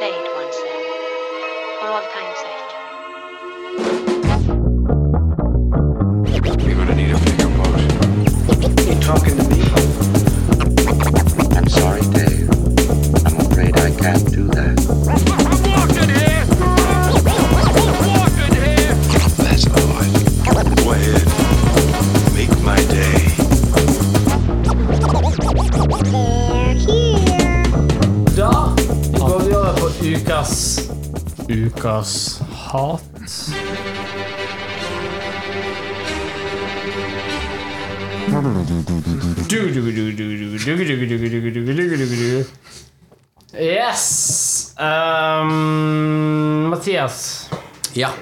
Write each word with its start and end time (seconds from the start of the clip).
once 0.00 0.56
then, 0.62 0.82
for 1.80 1.88
all 1.88 2.02
time's 2.02 2.38
sake. 2.38 2.70
You're 6.64 6.76
gonna 6.76 6.94
need 6.94 7.10
a 7.10 7.18
bigger 7.18 7.48
boat. 7.56 7.80
You 8.86 8.94
talking 9.00 9.36
to 9.36 9.42
me? 9.48 9.58
I'm 11.56 11.68
sorry, 11.68 12.02
Dave. 12.12 12.48
I'm 13.26 13.36
afraid 13.40 13.76
I 13.76 13.90
can't 13.90 14.30
do 14.30 14.44
that. 14.48 15.37
Ukas 31.68 32.40
hat. 32.72 33.02
Yes. 43.54 44.74
Um, 44.78 46.68
Mathias, 46.70 47.48
Ja. 47.94 48.12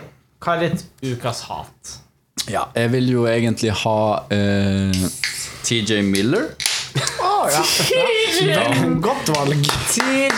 hva 0.40 0.56
er 0.56 0.68
ditt 0.68 0.84
ukas 1.02 1.42
hat? 1.48 1.96
ja. 2.48 2.65
Jeg 2.74 2.92
vil 2.92 3.10
jo 3.10 3.26
egentlig 3.26 3.73
ha 3.73 3.98
uh, 4.30 5.09
TJ 5.62 6.02
Miller. 6.02 6.48
Godt 9.06 9.30
valg. 9.32 9.68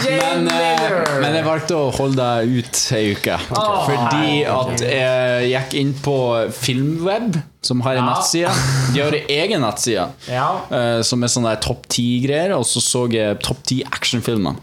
Men, 0.08 0.48
eh, 0.52 0.84
men 1.22 1.34
jeg 1.38 1.44
valgte 1.46 1.76
å 1.78 1.88
holde 1.94 2.16
deg 2.20 2.52
ut 2.60 2.80
ei 2.96 3.12
uke. 3.16 3.38
Fordi 3.48 4.44
at 4.48 4.84
jeg 4.84 5.50
gikk 5.52 5.74
inn 5.80 5.92
på 6.04 6.16
Filmweb, 6.54 7.40
som 7.64 7.80
har 7.86 7.98
en 7.98 8.04
Ja. 8.04 8.14
nettside. 8.14 8.52
De 8.94 9.02
har 9.02 9.12
en 9.18 9.28
egen 9.28 9.60
nettside 9.64 10.06
Ja. 10.30 10.48
eh, 10.70 11.02
som 11.02 11.22
er 11.24 11.28
sånne 11.32 11.54
der 11.56 11.62
topp 11.64 11.88
ti-greier. 11.88 12.54
Og 12.58 12.64
så 12.64 12.80
så 12.84 13.06
jeg 13.12 13.40
topp 13.44 13.64
ti 13.66 13.82
actionfilmer. 13.84 14.56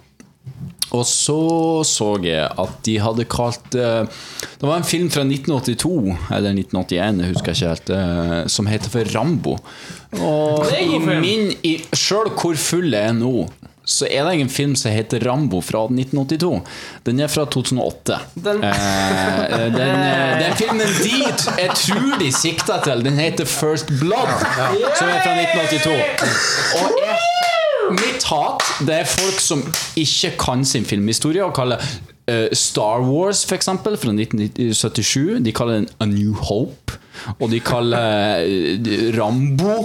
Og 0.93 1.03
så 1.09 1.39
så 1.87 2.11
jeg 2.23 2.45
at 2.61 2.75
de 2.85 2.97
hadde 3.01 3.25
kalt 3.25 3.73
eh, 3.75 4.05
Det 4.61 4.67
var 4.69 4.77
en 4.77 4.83
film 4.87 5.09
fra 5.11 5.23
1982, 5.25 6.15
eller 6.31 6.53
1981, 6.53 7.21
jeg 7.25 7.33
husker 7.33 7.55
ikke 7.57 7.69
helt, 7.73 7.89
eh, 7.97 8.47
som 8.47 8.69
heter 8.69 8.93
for 8.93 9.13
Rambo. 9.17 9.57
Og 10.21 10.65
min 11.21 11.51
Sjøl 11.95 12.29
hvor 12.37 12.55
full 12.59 12.93
jeg 12.93 13.09
er 13.09 13.17
nå, 13.17 13.47
så 13.85 14.07
er 14.09 14.23
det 14.25 14.39
en 14.41 14.49
film 14.49 14.71
som 14.79 14.89
heter 14.95 15.21
Rambo 15.27 15.59
fra 15.61 15.83
1982. 15.91 16.55
Den 17.05 17.19
er 17.21 17.27
fra 17.29 17.43
2008. 17.45 18.15
Den- 18.41 18.63
Eh, 18.65 19.69
den, 19.75 19.99
eh, 20.01 20.39
den 20.41 20.55
filmen 20.57 20.87
dit 21.03 21.43
jeg 21.59 21.69
tror 21.77 22.15
de 22.19 22.31
sikta 22.33 22.79
til, 22.83 23.03
den 23.05 23.17
heter 23.21 23.45
First 23.45 23.91
Blood, 23.99 24.31
som 24.97 25.07
er 25.09 25.21
fra 25.21 25.35
1982. 25.37 26.01
Og 26.81 26.97
Mitt 27.91 28.23
hat 28.31 28.63
det 28.87 28.95
er 29.01 29.09
folk 29.09 29.39
som 29.43 29.61
ikke 29.99 30.31
kan 30.41 30.65
sin 30.67 30.85
filmhistorie 30.87 31.43
og 31.45 31.53
kaller 31.57 31.81
uh, 31.81 32.47
Star 32.55 33.03
Wars, 33.05 33.43
for 33.45 33.55
eksempel, 33.57 33.97
fra 34.01 34.13
1977 34.15 35.43
De 35.45 35.53
kaller 35.55 35.81
den 35.83 35.89
A 36.01 36.07
New 36.09 36.33
Hope. 36.47 36.97
Og 37.39 37.49
de 37.53 37.59
kaller 37.63 38.43
uh, 38.43 39.17
Rambo 39.17 39.75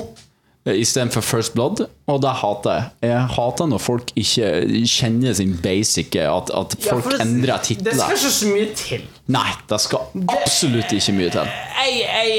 eh, 0.67 0.81
istedenfor 0.81 1.21
First 1.25 1.55
Blood. 1.55 1.85
Og 2.11 2.23
det 2.25 2.33
hater 2.41 2.75
jeg. 2.79 2.89
Jeg 3.13 3.27
hater 3.37 3.71
når 3.71 3.79
folk 3.85 4.11
ikke 4.19 4.51
kjenner 4.91 5.37
sin 5.39 5.55
basic 5.63 6.17
At, 6.25 6.51
at 6.57 6.77
folk 6.83 7.07
ja, 7.13 7.19
det- 7.19 7.27
endrer 7.27 7.63
Det 7.69 7.95
skal 7.95 8.17
ikke 8.17 8.35
så 8.41 8.51
mye 8.55 8.71
til. 8.77 9.07
Nei, 9.31 9.51
det 9.69 9.79
skal 9.83 10.25
absolutt 10.33 10.93
ikke 10.97 11.15
mye 11.15 11.31
til. 11.35 11.51
Jeg, 11.81 11.99
jeg, 12.01 12.39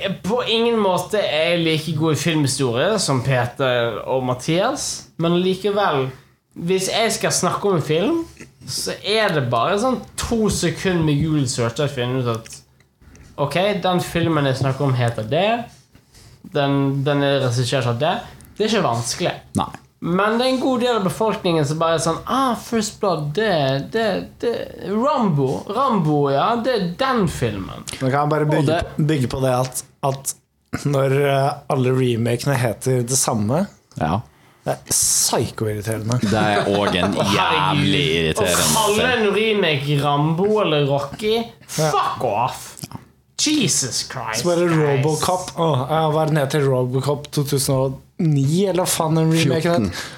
jeg 0.00 0.12
på 0.24 0.40
ingen 0.48 0.78
måte 0.80 1.20
er 1.20 1.54
jeg 1.54 1.64
like 1.64 1.94
god 1.98 2.16
i 2.16 2.20
filmhistorie 2.20 2.94
som 3.02 3.20
Peter 3.26 4.00
og 4.08 4.24
Mathias, 4.26 4.86
men 5.20 5.38
likevel 5.44 6.08
Hvis 6.54 6.88
jeg 6.90 7.12
skal 7.14 7.32
snakke 7.32 7.68
om 7.68 7.76
en 7.78 7.84
film, 7.84 8.16
så 8.66 8.96
er 9.06 9.30
det 9.36 9.44
bare 9.52 9.78
sånn 9.78 10.00
to 10.18 10.48
sekunder 10.50 11.04
med 11.06 11.20
Google 11.22 11.46
search 11.48 11.78
jeg 11.78 11.94
finner 11.94 12.24
ut 12.24 12.32
at 12.34 12.56
Ok, 13.40 13.56
den 13.80 14.02
filmen 14.04 14.48
jeg 14.50 14.58
snakker 14.58 14.84
om, 14.84 14.96
heter 14.98 15.24
det. 15.30 15.46
Den, 16.52 17.04
den 17.06 17.22
er 17.24 17.38
regissert 17.46 17.86
av 17.88 17.96
det. 18.02 18.16
Det 18.56 18.66
er 18.66 18.74
ikke 18.74 18.82
vanskelig. 18.84 19.32
Nei. 19.56 19.70
Men 20.00 20.38
det 20.40 20.46
er 20.46 20.50
en 20.54 20.60
god 20.62 20.80
del 20.80 20.96
av 20.96 21.04
befolkningen 21.04 21.66
som 21.68 21.76
bare 21.80 21.98
er 21.98 22.02
sånn 22.04 22.22
Ah, 22.24 22.54
First 22.56 22.94
Blood, 23.02 23.26
det, 23.36 23.90
det, 23.92 24.04
det 24.40 24.52
Rambo. 24.88 25.48
Rambo, 25.76 26.30
ja. 26.32 26.54
Det 26.64 26.72
er 26.78 26.86
den 27.02 27.26
filmen. 27.28 27.84
Nå 28.00 28.06
kan 28.08 28.14
jeg 28.22 28.30
bare 28.32 28.48
bygge, 28.48 28.66
det- 28.80 29.06
bygge 29.10 29.28
på 29.34 29.42
det 29.44 29.52
at, 29.58 29.82
at 30.08 30.34
når 30.86 31.16
eh, 31.20 31.52
alle 31.74 31.92
remakene 31.98 32.54
heter 32.56 33.02
det 33.04 33.18
samme 33.18 33.66
Ja. 34.00 34.20
Det 34.64 34.74
er 34.76 34.80
psyko-irriterende. 34.92 36.18
Det 36.20 36.36
er 36.36 36.66
òg 36.76 36.96
en 37.00 37.14
jævlig 37.36 38.02
irriterende 38.20 38.66
Å 38.68 38.74
kalle 38.76 39.06
en 39.16 39.30
remake 39.34 39.96
Rambo 40.02 40.48
eller 40.62 40.84
Rocky 40.88 41.38
Fuck 41.66 42.24
off! 42.28 42.66
Jesus 43.40 44.02
Christ. 44.12 44.42
Så 44.42 44.48
bare. 44.50 44.66
Robocop 44.68 45.54
Åh, 45.56 45.84
ja, 45.88 46.00
Hva 46.12 46.22
er 46.26 46.28
den 46.32 46.40
heter? 46.42 46.60
Robocop 46.68 47.30
2009, 48.20 48.70
eller 48.70 48.88
faen 48.88 49.18
den 49.18 49.32
remaken 49.34 49.90
het? 49.90 50.08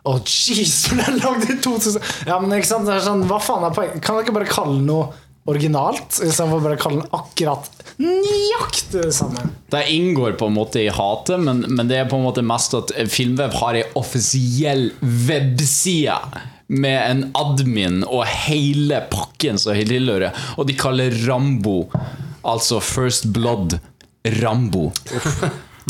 Å, 0.00 0.14
jeez, 0.24 0.86
for 0.88 0.96
den 0.96 1.10
er 1.12 1.18
lagd 1.20 1.50
i 1.52 1.58
2000 1.60 2.28
Ja, 2.30 2.38
men 2.40 2.54
ikke 2.56 2.70
sant? 2.70 2.86
Det 2.88 2.94
er 2.96 3.02
sånn, 3.04 3.26
hva 3.28 3.36
faen 3.44 3.66
er 3.68 3.74
poenget? 3.76 4.00
Kan 4.00 4.16
dere 4.16 4.24
ikke 4.24 4.36
bare 4.38 4.48
kalle 4.48 4.78
den 4.78 4.88
noe 4.88 5.10
originalt, 5.50 6.20
istedenfor 6.20 6.62
bare 6.64 6.76
å 6.78 6.80
kalle 6.80 7.02
den 7.02 7.14
akkurat 7.16 7.68
nøyaktig 8.00 9.02
det 9.02 9.12
samme? 9.16 9.44
Det 9.72 9.82
inngår 9.92 10.36
på 10.40 10.48
en 10.48 10.56
måte 10.56 10.82
i 10.82 10.90
hatet, 10.92 11.40
men, 11.42 11.64
men 11.68 11.90
det 11.90 12.00
er 12.00 12.08
på 12.10 12.18
en 12.20 12.26
måte 12.26 12.44
mest 12.46 12.76
at 12.76 12.92
Filmweb 13.12 13.56
har 13.60 13.78
ei 13.80 13.84
offisiell 13.98 14.90
webside 15.28 16.44
med 16.70 16.98
en 17.02 17.22
admin 17.34 18.04
og 18.06 18.28
hele 18.30 19.02
pakken 19.10 19.58
som 19.58 19.74
tilhører, 19.74 20.36
og 20.56 20.68
de 20.68 20.76
kaller 20.78 21.16
Rambo, 21.26 21.82
altså 22.46 22.78
First 22.84 23.28
Blood, 23.34 23.80
Rambo. 24.40 24.90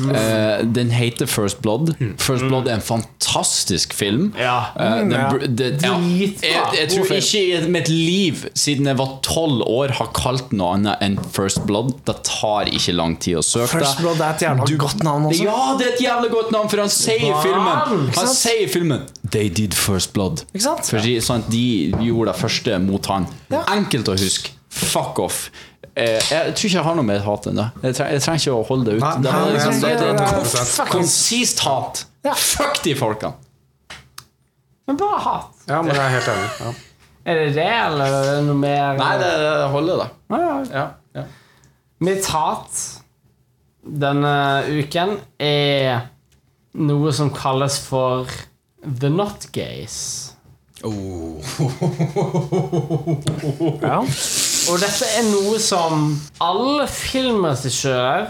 Eh, 0.08 0.64
den 0.64 0.90
heter 0.90 1.26
First 1.30 1.60
Blood. 1.62 1.92
First 2.18 2.46
Blood 2.48 2.68
er 2.68 2.78
en 2.78 2.84
fantastisk 2.84 3.92
film. 3.94 4.32
Ja. 4.38 4.70
Uh, 4.76 4.96
den, 5.00 5.10
den, 5.10 5.26
br- 5.30 5.86
ja. 5.86 5.94
Jeg, 6.00 6.78
jeg 6.78 6.88
tror 6.94 7.12
ikke 7.16 7.42
i 7.42 7.70
mitt 7.70 7.88
liv, 7.92 8.44
siden 8.54 8.86
jeg 8.90 8.98
var 8.98 9.18
tolv 9.26 9.62
år, 9.66 9.92
har 9.98 10.10
kalt 10.16 10.52
noe 10.56 10.74
annet 10.78 11.02
enn 11.04 11.18
First 11.34 11.62
Blood. 11.68 11.92
Det 12.08 12.16
tar 12.26 12.70
ikke 12.72 12.94
lang 12.96 13.18
tid 13.22 13.40
å 13.40 13.44
søke 13.44 13.74
First. 13.78 14.00
Blood 14.00 14.20
er 14.24 14.36
et 14.36 14.46
jævla 14.46 14.68
godt 14.86 15.04
navn 15.06 15.28
også. 15.30 15.44
Ja, 15.46 15.58
det 15.78 15.88
er 15.88 15.92
et 15.96 16.04
jævla 16.06 16.32
godt 16.32 16.54
navn, 16.56 16.70
for 16.72 16.84
han 16.84 16.92
sier 16.94 17.26
i 17.28 17.34
filmen 17.42 18.08
Han 18.16 18.32
sier 18.32 18.64
i 18.64 18.70
filmen 18.70 19.04
They 19.30 19.48
did 19.48 19.74
first 19.76 20.12
blood. 20.16 20.44
Ikke 20.54 20.64
sant? 20.64 20.88
For 20.90 20.98
de, 21.04 21.18
sånn 21.22 21.44
de 21.52 21.64
gjorde 22.02 22.32
det 22.32 22.40
første 22.40 22.78
mot 22.82 23.06
han. 23.12 23.28
Ja. 23.52 23.60
Enkelt 23.76 24.08
å 24.10 24.16
huske. 24.18 24.56
Fuck 24.70 25.18
off. 25.18 25.50
Eh, 25.98 26.20
jeg 26.30 26.54
tror 26.54 26.66
ikke 26.68 26.76
jeg 26.78 26.84
har 26.86 26.94
noe 26.94 27.04
mer 27.06 27.20
hat 27.24 27.46
enn 27.50 27.56
det. 27.58 27.64
Jeg, 27.82 27.94
tre, 27.98 28.04
jeg 28.14 28.22
trenger 28.22 28.40
ikke 28.44 28.54
å 28.54 28.66
holde 28.68 28.84
det 28.86 28.94
ut. 28.98 29.02
Nei, 29.02 29.14
det, 29.24 29.32
var 29.34 29.40
nei, 29.40 29.54
liksom, 29.56 29.74
det, 29.82 29.88
jeg- 29.90 29.98
det, 29.98 30.10
det, 30.18 30.26
jeg- 30.78 30.92
konsist 30.92 31.58
hat. 31.66 32.04
Fuck 32.36 32.82
de 32.84 32.94
folkene. 32.94 33.32
Men 34.86 34.96
bare 35.00 35.18
hat. 35.24 35.50
Ja, 35.68 35.80
men 35.82 35.90
jeg 35.94 36.04
er 36.04 36.14
helt 36.16 36.28
enig. 36.32 36.48
Ja. 36.60 36.70
Er 37.30 37.34
det 37.40 37.50
det, 37.54 37.66
eller 37.66 38.04
er 38.16 38.24
det 38.30 38.44
noe 38.46 38.56
mer? 38.58 38.96
Nei, 38.98 39.10
det, 39.20 39.30
det 39.42 39.68
holder, 39.74 39.96
det. 40.04 40.08
Ja. 40.30 40.64
Ja, 40.72 40.86
ja. 41.18 41.24
Mitt 42.00 42.26
hat 42.32 42.80
denne 43.84 44.32
uken 44.70 45.16
er 45.40 46.06
noe 46.80 47.12
som 47.16 47.30
kalles 47.34 47.78
for 47.82 48.26
The 48.82 49.10
Not 49.12 49.48
Gays. 49.52 49.98
Ja. 53.82 54.02
Og 54.70 54.78
dette 54.78 55.06
er 55.18 55.24
noe 55.26 55.58
som 55.62 56.12
alle 56.38 56.84
filmregissører 56.86 58.28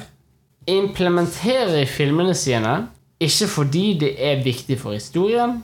implementerer 0.70 1.82
i 1.82 1.88
filmene 1.88 2.34
sine. 2.36 2.86
Ikke 3.20 3.48
fordi 3.52 3.84
det 4.00 4.14
er 4.16 4.40
viktig 4.44 4.78
for 4.80 4.96
historien, 4.96 5.58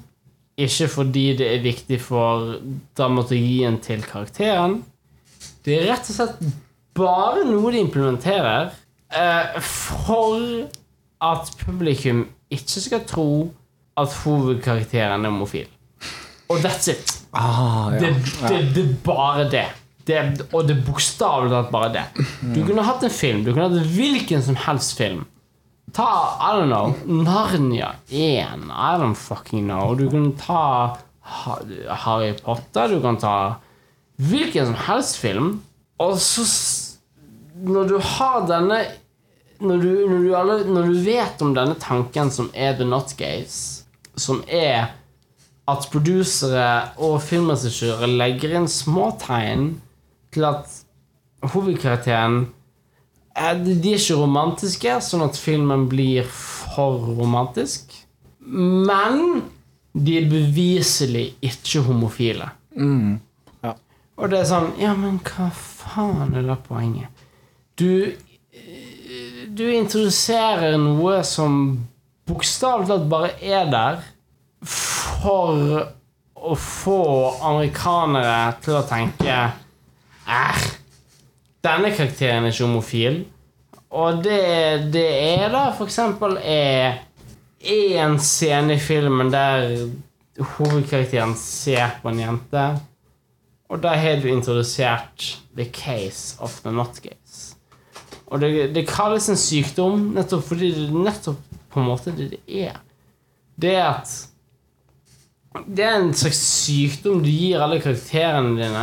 ikke 0.61 0.89
fordi 0.93 1.25
det 1.39 1.47
er 1.55 1.63
viktig 1.65 1.97
for 2.05 2.59
dramaturgien 2.97 3.79
til 3.81 4.05
karakteren. 4.05 4.83
Det 5.65 5.79
er 5.79 5.89
rett 5.95 6.11
og 6.13 6.19
slett 6.19 6.43
bare 6.97 7.47
noe 7.49 7.73
de 7.73 7.81
implementerer 7.81 8.69
eh, 9.17 9.57
for 9.65 10.37
at 11.25 11.53
publikum 11.65 12.27
ikke 12.53 12.85
skal 12.85 13.09
tro 13.09 13.31
at 13.97 14.13
hovedkarakteren 14.27 15.25
er 15.25 15.33
homofil. 15.33 15.73
Og 16.53 16.61
that's 16.61 16.93
it. 16.93 17.17
Ah, 17.33 17.93
ja. 17.97 18.01
Det, 18.01 18.15
det, 18.49 18.63
det 18.77 18.85
er 18.85 18.95
bare 19.05 19.49
det. 19.51 19.67
Det 20.07 20.47
og 20.53 20.67
det 20.69 20.77
er 20.77 20.85
bokstavelig 20.87 21.53
talt 21.53 21.73
bare 21.73 21.93
det. 21.95 22.05
Du 22.55 22.61
kunne 22.67 22.85
hatt 22.87 23.03
en 23.07 23.13
film. 23.13 23.43
Du 23.45 23.53
kunne 23.53 23.69
hatt 23.69 23.95
hvilken 23.97 24.45
som 24.45 24.59
helst 24.67 24.97
film. 24.99 25.25
Ta 25.97 26.07
I 26.43 26.53
don't 26.57 26.71
know 26.71 26.95
Narnia 27.07 27.95
1. 28.11 28.71
I 28.71 28.97
don't 29.01 29.19
fucking 29.19 29.67
know. 29.67 29.95
Du 29.95 30.09
kunne 30.11 30.35
ta 30.39 30.97
Harry 32.05 32.35
Potter, 32.39 32.89
du 32.89 33.01
kan 33.03 33.19
ta 33.19 33.57
hvilken 34.17 34.71
som 34.71 34.79
helst 34.87 35.17
film. 35.23 35.63
Og 35.99 36.19
så 36.21 36.45
Når 37.57 37.89
du 37.89 37.99
har 37.99 38.47
denne 38.47 38.85
når 39.59 39.79
du, 39.81 39.93
når, 40.11 40.19
du 40.21 40.35
alle, 40.37 40.57
når 40.69 40.91
du 40.91 40.97
vet 41.07 41.41
om 41.41 41.55
denne 41.57 41.75
tanken 41.81 42.29
som 42.31 42.51
er 42.53 42.75
the 42.77 42.85
not 42.85 43.15
gays, 43.17 43.87
som 44.13 44.43
er 44.45 44.91
at 45.67 45.87
produsere 45.89 46.93
og 47.01 47.17
filmregissører 47.25 48.13
legger 48.21 48.53
inn 48.59 48.69
småtegn 48.69 49.71
til 50.37 50.47
at 50.49 50.71
hovedkarakteren 51.53 52.47
eh, 53.37 53.53
De 53.65 53.77
er 53.93 53.99
ikke 53.99 54.21
romantiske, 54.21 54.99
sånn 55.05 55.27
at 55.27 55.39
filmen 55.41 55.87
blir 55.91 56.27
for 56.31 57.09
romantisk. 57.19 57.93
Men 58.47 59.43
de 59.97 60.19
er 60.21 60.29
beviselig 60.31 61.31
ikke 61.45 61.83
homofile. 61.87 62.51
Ja. 62.77 63.73
Og 64.21 64.31
det 64.31 64.43
er 64.43 64.49
sånn 64.51 64.75
Ja, 64.81 64.93
men 64.99 65.19
hva 65.25 65.49
faen 65.57 66.35
er 66.37 66.45
da 66.45 66.59
poenget? 66.61 67.25
Du 67.81 68.13
Du 69.57 69.65
introduserer 69.73 70.77
noe 70.81 71.23
som 71.25 71.53
bokstavelig 72.29 72.89
talt 72.91 73.07
bare 73.09 73.31
er 73.41 73.69
der 73.71 74.03
for 74.67 75.61
å 76.37 76.57
få 76.59 76.99
amerikanere 77.47 78.57
til 78.65 78.77
å 78.77 78.83
tenke 78.89 79.37
Æh, 80.27 80.63
denne 81.65 81.93
karakteren 81.95 82.45
er 82.45 82.53
ikke 82.53 82.67
homofil. 82.67 83.25
Og 83.91 84.25
det 84.25 84.93
det 84.93 85.07
er 85.07 85.49
da, 85.53 85.71
for 85.71 85.87
eksempel, 85.87 86.37
er 86.43 86.99
én 87.63 88.19
scene 88.19 88.75
i 88.75 88.83
filmen 88.83 89.31
der 89.33 89.87
hovedkarakteren 90.57 91.35
ser 91.39 91.99
på 92.03 92.11
en 92.13 92.21
jente. 92.21 92.67
Og 93.69 93.83
da 93.83 93.95
har 93.99 94.21
du 94.23 94.29
introdusert 94.29 95.39
the 95.57 95.65
case 95.65 96.37
of 96.39 96.61
the 96.63 96.73
not 96.73 96.97
case. 97.03 97.57
Og 98.27 98.41
det, 98.41 98.75
det 98.75 98.89
kalles 98.89 99.29
en 99.31 99.39
sykdom 99.39 100.11
nettopp 100.15 100.45
fordi 100.49 100.71
det 100.75 100.89
er 100.89 101.05
nettopp 101.07 101.59
på 101.71 101.83
en 101.83 101.87
måte 101.87 102.15
det 102.15 102.33
det 102.35 102.63
er. 102.67 102.81
Det 103.57 103.75
er 103.75 103.91
at 103.91 104.17
Det 105.57 105.85
er 105.85 105.95
en 105.97 106.13
slags 106.15 106.37
sykdom 106.37 107.23
du 107.25 107.31
gir 107.31 107.63
alle 107.65 107.79
karakterene 107.81 108.59
dine, 108.59 108.83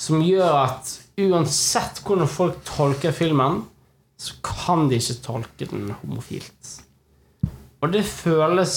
som 0.00 0.22
gjør 0.24 0.54
at 0.62 0.94
uansett 1.20 2.00
hvordan 2.06 2.28
folk 2.30 2.62
tolker 2.68 3.12
filmen, 3.12 3.64
så 4.20 4.34
kan 4.44 4.88
de 4.88 4.96
ikke 5.00 5.22
tolke 5.24 5.66
den 5.68 5.90
homofilt. 6.02 6.80
Og 7.80 7.92
det 7.92 8.04
føles 8.04 8.74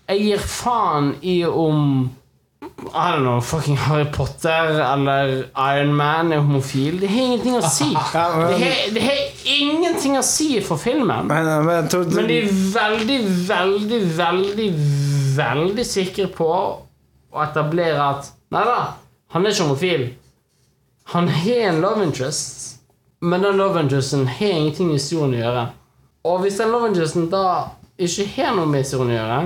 Jeg 0.09 0.21
gir 0.27 0.43
faen 0.45 1.15
i 1.23 1.39
om 1.47 2.11
I 2.63 3.05
don't 3.15 3.23
know, 3.25 3.41
fucking 3.43 3.77
Harry 3.87 4.05
Potter 4.13 4.77
eller 4.83 5.33
Iron 5.57 5.95
Man 5.99 6.33
er 6.35 6.43
homofil. 6.45 6.99
Det 7.03 7.09
har 7.11 7.25
ingenting 7.31 7.57
å 7.59 7.63
si. 7.71 7.89
Ja, 8.15 8.27
men- 8.37 8.53
Det 8.59 8.61
har, 8.67 8.93
det 8.95 9.03
har 9.03 9.23
ingenting 9.57 10.19
å 10.19 10.23
si 10.27 10.61
for 10.65 10.77
filmen. 10.79 11.27
Men, 11.31 11.49
men, 11.67 11.89
Men 11.91 12.29
de 12.31 12.39
er 12.43 12.53
veldig, 12.77 13.19
veldig, 13.49 14.01
veldig, 14.19 14.69
veldig 15.37 15.85
sikre 15.87 16.29
på 16.33 16.49
å 16.53 17.45
etablere 17.47 18.01
at 18.03 18.33
Nei 18.53 18.67
da, 18.69 18.81
han 19.33 19.47
er 19.47 19.55
ikke 19.55 19.65
homofil. 19.65 20.03
Han 21.15 21.29
har 21.33 21.63
en 21.71 21.79
love 21.81 22.05
interest, 22.05 22.83
men 23.25 23.41
den 23.41 23.57
love 23.57 23.81
interesten 23.81 24.27
har 24.29 24.59
ingenting 24.59 24.91
med 24.91 24.99
historien 24.99 25.33
å 25.33 25.41
gjøre. 25.41 25.63
Og 26.29 26.43
hvis 26.45 26.59
den 26.61 26.75
love 26.75 26.91
interesten 26.91 27.31
da 27.33 27.47
ikke 27.97 28.27
har 28.35 28.53
noe 28.59 28.69
med 28.69 28.85
historien 28.85 29.15
å 29.15 29.17
gjøre, 29.17 29.41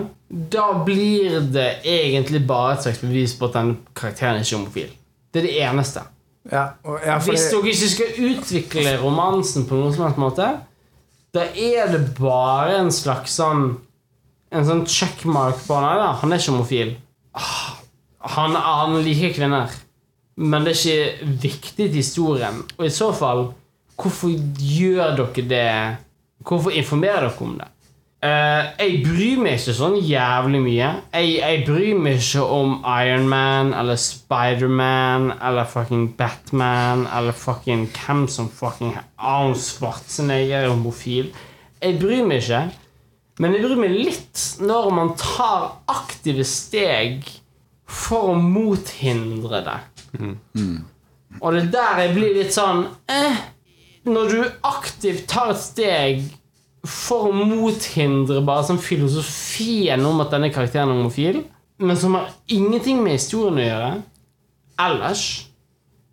da 0.56 0.66
blir 0.88 1.38
det 1.54 1.68
egentlig 1.86 2.42
bare 2.48 2.74
et 2.74 2.86
slags 2.88 3.02
bevis 3.04 3.36
på 3.38 3.46
at 3.46 3.60
den 3.60 3.72
karakteren 3.94 4.40
er 4.40 4.46
ikke 4.46 4.58
homofil. 4.58 4.92
Det 5.30 5.42
er 5.42 5.46
det 5.46 5.56
eneste. 5.68 6.02
ja, 6.50 6.64
ja, 7.06 7.18
fordi, 7.18 7.30
Hvis 7.36 7.48
dere 7.52 7.72
ikke 7.72 7.90
skal 7.94 8.20
utvikle 8.30 8.96
romansen 9.02 9.66
på 9.70 9.78
noen 9.78 9.94
som 9.94 10.06
helst 10.06 10.18
måte, 10.22 10.50
da 11.34 11.46
er 11.54 11.90
det 11.92 12.02
bare 12.18 12.80
en 12.80 12.92
slags 12.94 13.38
sånn 13.38 13.76
En 14.56 14.64
sånn 14.64 14.86
checkmark 14.88 15.58
på 15.66 15.76
han 15.76 16.00
da, 16.00 16.12
han 16.22 16.32
er 16.32 16.40
ikke 16.40 16.54
homofil. 16.54 16.94
Ah, 17.36 17.74
Han, 18.36 18.56
han 18.56 18.96
liker 19.04 19.34
kvinner. 19.36 19.70
Men 20.36 20.64
det 20.66 20.72
er 20.74 20.80
ikke 20.80 21.36
viktig 21.44 21.86
til 21.86 21.94
historien. 22.00 22.58
Og 22.76 22.88
i 22.88 22.92
så 22.92 23.12
fall, 23.14 23.50
hvorfor 23.96 24.32
gjør 24.58 25.14
dere 25.20 25.44
det? 25.48 25.70
Hvorfor 26.46 26.74
informerer 26.74 27.28
dere 27.28 27.46
om 27.46 27.56
det? 27.60 27.68
Uh, 28.26 28.64
jeg 28.80 29.02
bryr 29.04 29.40
meg 29.44 29.58
ikke 29.60 29.74
sånn 29.76 29.98
jævlig 30.02 30.60
mye. 30.64 30.88
Jeg, 31.14 31.34
jeg 31.36 31.60
bryr 31.66 31.98
meg 32.00 32.16
ikke 32.18 32.42
om 32.56 32.78
Iron 33.04 33.28
Man 33.30 33.74
eller 33.76 34.00
Spiderman 34.00 35.28
eller 35.36 35.68
fucking 35.68 36.08
Batman 36.18 37.04
eller 37.12 37.36
fucking 37.36 37.84
hvem 37.92 38.24
som 38.32 38.48
fucking 38.48 38.96
Arnold 39.20 39.60
Schwarzenegger 39.60 40.64
er 40.64 40.72
homofil. 40.72 41.28
Jeg 41.84 42.00
bryr 42.00 42.24
meg 42.26 42.42
ikke. 42.42 42.64
Men 43.42 43.52
jeg 43.52 43.66
bryr 43.66 43.80
meg 43.80 43.92
litt 43.92 44.42
når 44.64 44.88
man 44.96 45.12
tar 45.20 45.66
aktive 45.92 46.44
steg 46.48 47.26
for 47.86 48.32
å 48.32 48.38
mothindre 48.40 49.60
det. 49.66 49.76
Og 51.42 51.52
det 51.52 51.66
er 51.66 51.70
der 51.74 52.02
jeg 52.06 52.14
blir 52.16 52.34
litt 52.38 52.54
sånn 52.54 52.86
eh, 53.12 53.36
Når 54.08 54.30
du 54.30 54.38
aktivt 54.64 55.26
tar 55.28 55.50
et 55.52 55.60
steg 55.60 56.22
for 56.86 57.28
å 57.28 57.34
mothindre 57.34 58.40
bare 58.46 58.64
sånn 58.68 58.80
filosofien 58.80 60.04
om 60.06 60.22
at 60.22 60.30
denne 60.32 60.52
karakteren 60.54 60.92
er 60.92 61.00
homofil, 61.00 61.40
men 61.82 61.98
som 61.98 62.14
har 62.16 62.30
ingenting 62.46 63.02
med 63.02 63.18
historien 63.18 63.58
å 63.58 63.66
gjøre 63.66 63.90
ellers, 64.86 65.24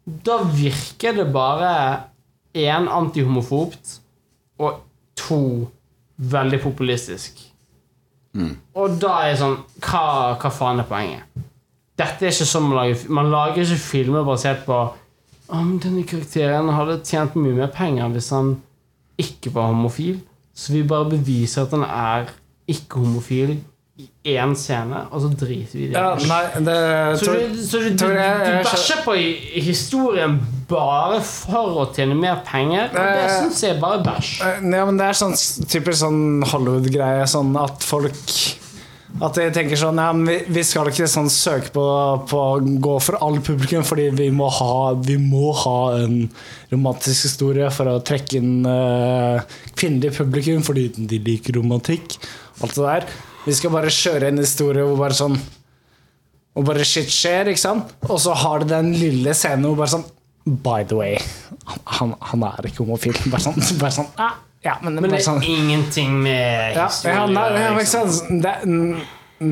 da 0.03 0.39
virker 0.49 1.15
det 1.19 1.27
bare 1.31 1.69
én 2.57 2.89
antihomofobt 2.91 3.99
og 4.59 4.81
to 5.19 5.69
veldig 6.17 6.59
populistisk. 6.63 7.41
Og 8.73 8.95
da 9.01 9.13
er 9.21 9.27
jeg 9.29 9.39
sånn 9.43 9.57
hva, 9.85 10.05
hva 10.41 10.49
faen 10.49 10.81
er 10.81 10.87
poenget? 10.89 11.41
Dette 11.99 12.25
er 12.25 12.33
ikke 12.33 12.47
sånn 12.49 12.65
man 12.65 12.79
lager 12.79 13.09
Man 13.13 13.29
lager 13.29 13.61
ikke 13.61 13.83
filmer 13.83 14.23
basert 14.25 14.63
på 14.65 14.77
om 15.53 15.75
denne 15.77 16.01
karakteren 16.09 16.71
hadde 16.73 17.01
tjent 17.05 17.35
mye 17.37 17.53
mer 17.53 17.69
penger 17.75 18.09
hvis 18.15 18.31
han 18.33 18.55
ikke 19.21 19.51
var 19.53 19.69
homofil. 19.69 20.17
Så 20.55 20.73
vi 20.73 20.81
bare 20.87 21.11
beviser 21.11 21.67
at 21.67 21.75
han 21.75 21.83
er 21.85 22.31
ikke 22.69 23.03
homofil 23.03 23.59
i 24.01 24.07
én 24.33 24.55
scene, 24.57 25.03
og 25.13 25.21
så 25.21 25.27
driter 25.37 25.77
vi 25.77 25.83
i 25.85 25.89
det. 25.91 25.93
ja, 25.93 26.15
nei, 26.25 26.63
det 26.65 26.77
så 27.21 27.27
tror, 27.27 27.35
du, 27.53 27.59
så 27.61 27.77
du, 27.83 27.89
du, 27.91 27.95
du 28.01 28.05
jeg- 28.15 28.39
jeg- 28.47 28.63
bæsjer 28.65 29.03
på 29.05 29.13
historien 29.67 30.39
bare 30.67 31.19
for 31.21 31.77
å 31.83 31.85
tjene 31.93 32.15
mer 32.17 32.39
penger, 32.47 32.89
og 32.89 32.97
det 32.97 33.27
syns 33.35 33.61
jeg 33.61 33.75
er 33.75 33.79
bare 33.83 33.99
bæsj. 34.01 34.31
Ja, 34.73 34.85
men 34.89 34.97
det 34.97 35.05
er 35.11 35.13
sånn 35.19 35.35
typisk 35.69 35.99
sånn 36.01 36.41
Hollywood-greie, 36.49 37.27
sånn 37.29 37.53
at 37.61 37.83
folk 37.85 38.17
At 39.21 39.35
de 39.37 39.43
tenker 39.53 39.77
sånn 39.77 39.99
Ja, 40.01 40.07
vi, 40.17 40.39
vi 40.49 40.63
skal 40.65 40.87
ikke 40.89 41.05
sånn 41.05 41.27
søke 41.29 41.69
på, 41.75 41.83
på 42.31 42.39
gå 42.81 42.95
for 42.99 43.19
all 43.21 43.37
publikum, 43.45 43.83
fordi 43.85 44.07
vi 44.09 44.31
må 44.33 44.47
ha, 44.49 44.93
vi 44.97 45.19
må 45.21 45.51
ha 45.53 45.75
en 45.99 46.31
romantisk 46.71 47.27
historie 47.29 47.69
for 47.69 47.91
å 47.91 47.99
trekke 48.01 48.39
inn 48.41 48.65
uh, 48.65 49.37
kvinnelig 49.77 50.15
publikum, 50.17 50.63
fordi 50.65 50.87
de 50.97 51.19
liker 51.29 51.53
romantikk. 51.61 52.17
alt 52.63 52.73
det 52.73 52.87
der. 52.89 53.05
Vi 53.43 53.55
skal 53.57 53.73
bare 53.73 53.91
kjøre 53.91 54.31
en 54.31 54.39
historie 54.41 54.85
hvor 54.87 54.99
bare 54.99 55.17
sånn 55.17 55.37
Og 56.55 56.67
bare 56.67 56.85
shit 56.87 57.09
skjer, 57.11 57.49
ikke 57.51 57.63
sant? 57.63 57.95
Og 58.09 58.19
så 58.23 58.35
har 58.43 58.63
du 58.63 58.69
den 58.71 58.93
lille 58.95 59.33
scenen 59.37 59.67
hvor 59.67 59.81
bare 59.83 59.95
sånn 59.97 60.05
By 60.43 60.83
the 60.83 60.97
way, 60.99 61.19
han, 61.87 62.09
han 62.19 62.41
er 62.43 62.65
ikke 62.67 62.81
homofil. 62.83 63.15
Bare 63.31 63.39
sånn, 63.45 63.55
bare 63.79 63.93
sånn 63.95 64.09
ah, 64.19 64.33
Ja, 64.65 64.73
men, 64.83 64.97
Men 64.99 65.13
det 65.13 65.21
det 65.21 65.23
sånn 65.23 65.39
er 65.39 65.51
ingenting 65.53 66.17
med 66.19 66.75
ja, 66.75 66.89
historien 66.89 67.31
ja, 67.31 67.45
ja, 67.61 67.69
liksom. 67.77 68.41
Det, 68.43 68.51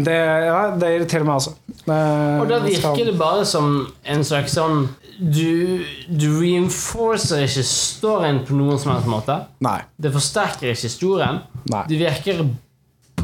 det, 0.09 0.17
ja, 0.49 0.57
det 0.75 0.89
irriterer 0.97 1.27
meg 1.27 1.39
også. 1.39 1.53
Og 1.87 2.43
da 2.51 2.59
virker 2.65 3.07
det 3.07 3.15
bare 3.19 3.45
som 3.47 3.71
en 4.03 4.25
slags 4.27 4.53
sånn 4.59 4.83
Du, 5.15 5.79
du 6.11 6.27
reinforcer 6.41 7.45
ikke 7.45 7.63
storyen 7.67 8.43
på 8.47 8.59
noen 8.59 8.79
som 8.81 8.91
helst 8.91 9.07
måte. 9.11 9.39
Nei. 9.63 9.79
Det 9.95 10.11
forsterker 10.11 10.73
ikke 10.73 10.89
historien. 10.89 11.39
Nei. 11.71 11.85
Det 11.87 12.01
virker 12.03 12.43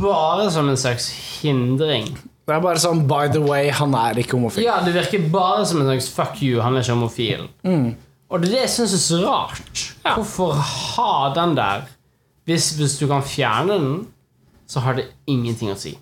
bare 0.01 0.50
som 0.54 0.70
en 0.70 0.80
slags 0.80 1.10
hindring. 1.42 2.10
Det 2.48 2.56
er 2.56 2.63
bare 2.63 2.80
sånn 2.80 3.04
by 3.10 3.27
the 3.34 3.42
way, 3.44 3.68
han 3.75 3.96
er 3.98 4.22
ikke 4.22 4.38
homofil. 4.38 4.63
Ja, 4.63 4.80
det 4.86 4.94
virker 4.96 5.25
bare 5.34 5.66
som 5.68 5.82
en 5.82 5.89
slags 5.89 6.08
fuck 6.16 6.42
you, 6.42 6.62
han 6.63 6.77
er 6.77 6.86
ikke 6.86 6.96
homofil. 6.96 7.48
Og 8.27 8.42
det 8.42 8.50
er 8.50 8.54
det 8.54 8.62
jeg 8.66 8.74
syns 8.74 8.96
er 8.96 9.04
så 9.04 9.20
rart. 9.24 9.84
Hvorfor 10.08 10.56
ha 10.56 11.34
den 11.36 11.56
der? 11.60 11.88
Hvis, 12.48 12.72
hvis 12.80 12.96
du 13.01 13.08
kan 13.08 13.24
fjerne 13.27 13.75
den, 13.75 14.08
så 14.68 14.80
har 14.84 14.96
det 14.96 15.10
ingenting 15.27 15.72
å 15.72 15.77
si. 15.80 15.98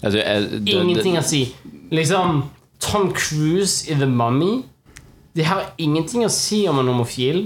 Altså, 0.00 0.18
jeg, 0.22 0.48
det, 0.64 0.74
Ingenting 0.74 1.16
det, 1.16 1.22
å 1.22 1.28
si. 1.28 1.42
Liksom 1.92 2.42
Tom 2.80 3.10
Cruise 3.12 3.84
i 3.90 3.96
The 4.00 4.08
Mummy. 4.08 4.62
Det 5.36 5.44
har 5.44 5.74
ingenting 5.78 6.24
å 6.24 6.32
si 6.32 6.62
om 6.68 6.80
han 6.80 6.88
er 6.88 6.96
homofil. 6.96 7.42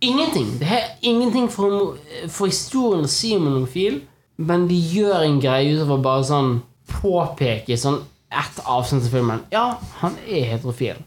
Ingenting! 0.00 0.52
Det 0.60 0.66
har 0.70 0.84
ingenting 1.02 1.48
for, 1.50 1.96
for 2.30 2.46
historien 2.46 3.02
å 3.02 3.10
si 3.10 3.32
om 3.34 3.48
han 3.48 3.56
er 3.56 3.58
homofil, 3.58 3.98
men 4.38 4.68
de 4.70 4.78
gjør 4.78 5.24
en 5.24 5.40
greie 5.42 5.74
ut 5.74 5.82
av 5.84 5.96
å 5.96 6.02
bare 6.02 6.26
sånn 6.26 6.50
påpeke 6.88 7.76
sånn 7.78 8.00
ett 8.28 8.60
avsnitt 8.68 9.06
av 9.08 9.12
filmen 9.12 9.40
Ja, 9.52 9.78
han 10.02 10.16
er 10.28 10.44
heterofil. 10.52 11.00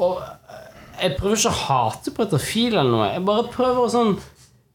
Og 0.00 0.20
eh, 0.22 0.68
jeg 1.02 1.16
prøver 1.18 1.36
ikke 1.36 1.52
å 1.52 1.60
hate 1.64 2.14
på 2.14 2.24
heterofil 2.24 2.76
eller 2.76 2.92
noe. 2.92 3.10
Jeg 3.12 3.26
bare 3.28 3.50
prøver 3.52 3.82
å 3.84 3.92
sånn 3.92 4.14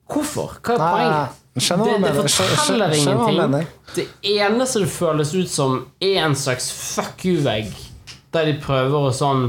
Hvorfor? 0.05 0.59
Hva 0.61 0.75
er 0.75 0.81
Nei, 0.83 0.89
poenget? 0.93 1.41
Det, 1.55 1.61
det 2.03 2.33
forteller 2.35 2.93
ingenting. 2.93 3.67
Det 3.95 4.03
eneste 4.35 4.83
det 4.83 4.89
føles 4.91 5.31
ut 5.33 5.49
som, 5.49 5.77
er 6.03 6.19
en 6.25 6.35
slags 6.37 6.67
fuck 6.69 7.23
you-vegg, 7.25 7.71
der 8.35 8.49
de 8.51 8.57
prøver 8.61 9.07
å 9.07 9.13
sånn 9.15 9.47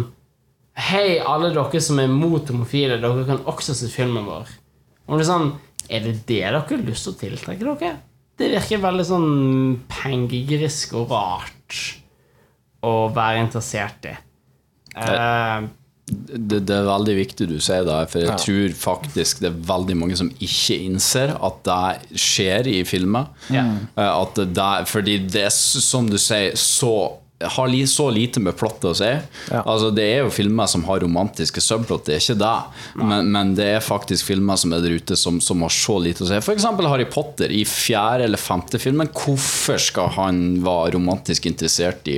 Hei, 0.77 1.19
alle 1.25 1.51
dere 1.57 1.81
som 1.81 1.99
er 2.01 2.09
mot 2.13 2.49
homofile, 2.53 2.99
dere 3.01 3.25
kan 3.29 3.41
også 3.49 3.75
se 3.75 3.89
filmen 3.89 4.27
vår. 4.29 4.51
Og 5.09 5.17
det 5.17 5.25
er 5.25 5.31
sånn 5.31 5.47
Er 5.89 6.03
det 6.05 6.13
det 6.27 6.27
dere 6.41 6.61
har 6.67 6.85
lyst 6.87 7.07
til 7.07 7.15
å 7.15 7.21
tiltrekke 7.21 7.65
dere? 7.67 7.97
Det 8.37 8.51
virker 8.53 8.83
veldig 8.83 9.07
sånn 9.09 9.31
pengegrisk 9.89 10.93
og 10.99 11.13
rart 11.15 11.79
å 12.85 13.09
være 13.15 13.43
interessert 13.47 14.09
i. 14.11 14.15
Eh, 14.97 15.67
det, 16.07 16.61
det 16.69 16.75
er 16.77 16.87
veldig 16.87 17.15
viktig 17.19 17.49
du 17.51 17.57
sier 17.59 17.87
det, 17.89 17.97
for 18.13 18.23
jeg 18.23 18.37
tror 18.43 18.75
faktisk 18.79 19.41
det 19.43 19.49
er 19.51 19.63
veldig 19.73 19.97
mange 19.99 20.19
som 20.21 20.29
ikke 20.37 20.77
innser 20.87 21.33
at 21.35 21.63
det 21.67 22.21
skjer 22.23 22.69
i 22.71 22.77
filmer. 22.87 23.33
Ja. 23.51 23.65
Eh, 23.97 24.13
At 24.13 24.39
det, 24.39 24.69
fordi 24.93 25.19
det 25.27 25.47
er, 25.49 25.55
som 25.55 26.11
du 26.11 26.19
sier, 26.21 26.55
så 26.61 26.93
har 27.45 27.87
så 27.87 28.11
lite 28.11 28.41
med 28.41 28.57
plott 28.57 28.85
å 28.85 28.95
si. 28.97 29.11
Altså, 29.53 29.91
det 29.93 30.05
er 30.09 30.23
jo 30.25 30.33
filmer 30.33 30.69
som 30.71 30.85
har 30.89 31.03
romantiske 31.05 31.61
subplot, 31.61 32.07
det 32.07 32.15
er 32.17 32.23
ikke 32.23 32.39
det. 32.41 32.55
Men, 32.97 33.31
men 33.33 33.53
det 33.59 33.67
er 33.75 33.85
faktisk 33.85 34.31
filmer 34.31 34.57
som 34.57 34.73
er 34.73 34.85
der 34.85 34.97
ute 34.97 35.19
som, 35.21 35.41
som 35.45 35.61
har 35.67 35.75
så 35.75 35.99
lite 36.01 36.25
å 36.25 36.31
si. 36.31 36.39
Eksempel 36.57 36.89
Harry 36.89 37.05
Potter 37.13 37.53
i 37.53 37.63
fjerde 37.69 38.25
eller 38.25 38.41
femte 38.41 38.81
filmen. 38.81 39.11
Hvorfor 39.13 39.81
skal 39.83 40.09
han 40.17 40.41
være 40.65 40.95
romantisk 40.97 41.51
interessert 41.51 42.09
i, 42.09 42.17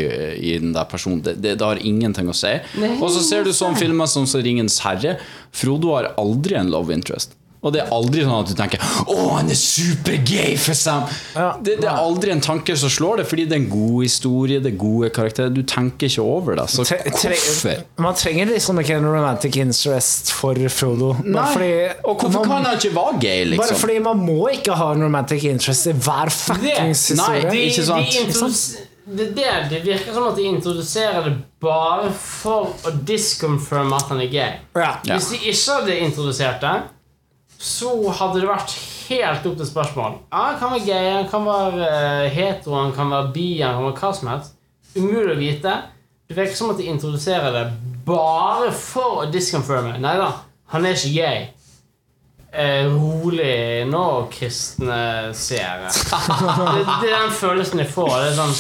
i 0.53 0.55
den 0.63 0.77
der 0.77 0.87
personen? 0.91 1.25
Det, 1.25 1.35
det, 1.43 1.57
det 1.59 1.67
har 1.67 1.83
ingenting 1.83 2.31
å 2.31 2.37
si. 2.37 2.55
Og 3.01 3.09
så 3.11 3.25
ser 3.27 3.49
du 3.49 3.53
sånne 3.57 3.81
filmer 3.81 4.07
som 4.11 4.29
Ringens 4.39 4.79
herre. 4.85 5.17
Frodo 5.51 5.97
har 5.97 6.13
aldri 6.21 6.55
en 6.61 6.71
love 6.71 6.95
interest. 6.95 7.35
Og 7.61 7.73
det 7.75 7.81
er 7.83 7.89
aldri 7.91 8.23
sånn 8.23 8.37
at 8.39 8.51
du 8.53 8.55
tenker 8.55 8.79
Å, 9.11 9.15
han 9.35 9.49
er 9.51 9.57
supergay 9.59 10.53
for 10.63 10.77
Sam! 10.79 11.09
det, 11.67 11.79
det 11.83 11.89
er 11.91 11.97
aldri 11.99 12.31
en 12.31 12.43
tanke 12.45 12.77
som 12.79 12.91
slår 12.93 13.23
det, 13.23 13.25
fordi 13.31 13.47
det 13.51 13.57
er 13.57 13.63
en 13.65 13.71
god 13.73 14.03
historie, 14.05 14.61
det 14.63 14.73
er 14.75 14.77
gode 14.79 15.11
karakterer. 15.17 15.51
Du 15.57 15.63
tenker 15.67 16.07
ikke 16.07 16.23
over 16.23 16.55
det. 16.61 16.69
Så 16.71 16.85
Tre- 16.87 17.01
tre- 17.11 17.35
hvorfor? 17.35 17.81
Man 18.05 18.15
trenger 18.15 18.53
liksom 18.53 18.79
ikke 18.83 18.99
en 19.01 19.09
romantic 19.11 19.57
interest 19.59 20.31
for 20.39 20.55
Frodo. 20.71 21.15
Nei, 21.25 21.47
fordi, 21.53 21.71
Og 22.05 22.21
hvorfor 22.21 22.45
man, 22.47 22.49
kan 22.53 22.69
han 22.71 22.79
ikke 22.79 22.95
være 22.95 23.21
gay, 23.25 23.41
Bare 23.45 23.51
liksom? 23.57 23.81
fordi 23.83 23.99
man 24.07 24.23
må 24.29 24.39
ikke 24.55 24.77
ha 24.79 24.93
en 24.95 25.03
romantic 25.09 25.45
interest 25.51 25.87
i 25.91 25.93
hver 25.99 26.31
fuckings 26.31 27.09
Det- 27.09 27.17
Nei, 27.19 27.41
historie. 27.41 27.65
ikke 27.73 27.83
sant? 27.89 28.13
De 28.13 28.23
introdus- 28.27 28.77
det, 29.09 29.27
det, 29.35 29.45
det 29.71 29.79
virker 29.87 30.13
som 30.13 30.27
at 30.29 30.37
de 30.37 30.43
introduserer 30.45 31.25
det 31.25 31.35
bare 31.65 32.11
for 32.13 32.75
å 32.85 32.91
disconfirme 33.09 33.97
at 33.97 34.11
han 34.13 34.21
er 34.21 34.29
gay. 34.31 34.59
Ja. 34.77 34.91
Ja. 35.09 35.17
Hvis 35.17 35.31
de 35.33 35.39
ikke 35.49 35.79
hadde 35.81 35.99
introdusert 36.05 36.61
det, 36.61 36.75
så 37.59 37.91
hadde 38.15 38.41
det 38.43 38.49
vært 38.49 38.75
helt 39.09 39.47
opp 39.51 39.57
til 39.59 39.67
spørsmål. 39.67 40.19
Ja, 40.31 40.43
Han 40.53 40.59
kan 40.61 40.73
være 40.77 40.87
gay, 40.87 41.11
han 41.17 41.29
kan 41.31 41.47
være 41.49 41.89
eh, 41.91 42.31
hetero, 42.35 42.77
han 42.79 42.93
kan 42.95 43.11
være 43.11 43.33
bi, 43.35 43.47
han 43.61 43.75
kan 43.79 43.89
være 43.89 44.01
hva 44.03 44.11
som 44.15 44.31
helst. 44.33 44.55
Umulig 44.97 45.35
å 45.35 45.39
vite. 45.41 45.77
Det 46.29 46.37
virker 46.37 46.57
som 46.59 46.71
at 46.73 46.79
de 46.81 46.89
introduserer 46.93 47.55
det 47.57 47.65
bare 48.07 48.71
for 48.73 49.25
å 49.25 49.31
disconfirme. 49.33 49.97
Nei 50.03 50.15
da, 50.21 50.31
han 50.75 50.87
er 50.87 50.95
ikke 50.97 51.15
gay. 51.17 51.47
Eh, 52.49 52.87
rolig 52.89 53.85
nå, 53.91 54.05
kristne 54.33 55.01
seere. 55.37 55.91
Det, 56.79 56.85
det 57.03 57.11
er 57.11 57.27
den 57.27 57.35
følelsen 57.37 57.83
jeg 57.83 57.91
får. 57.93 58.15
Det 58.23 58.31
er 58.31 58.39
sånn 58.39 58.55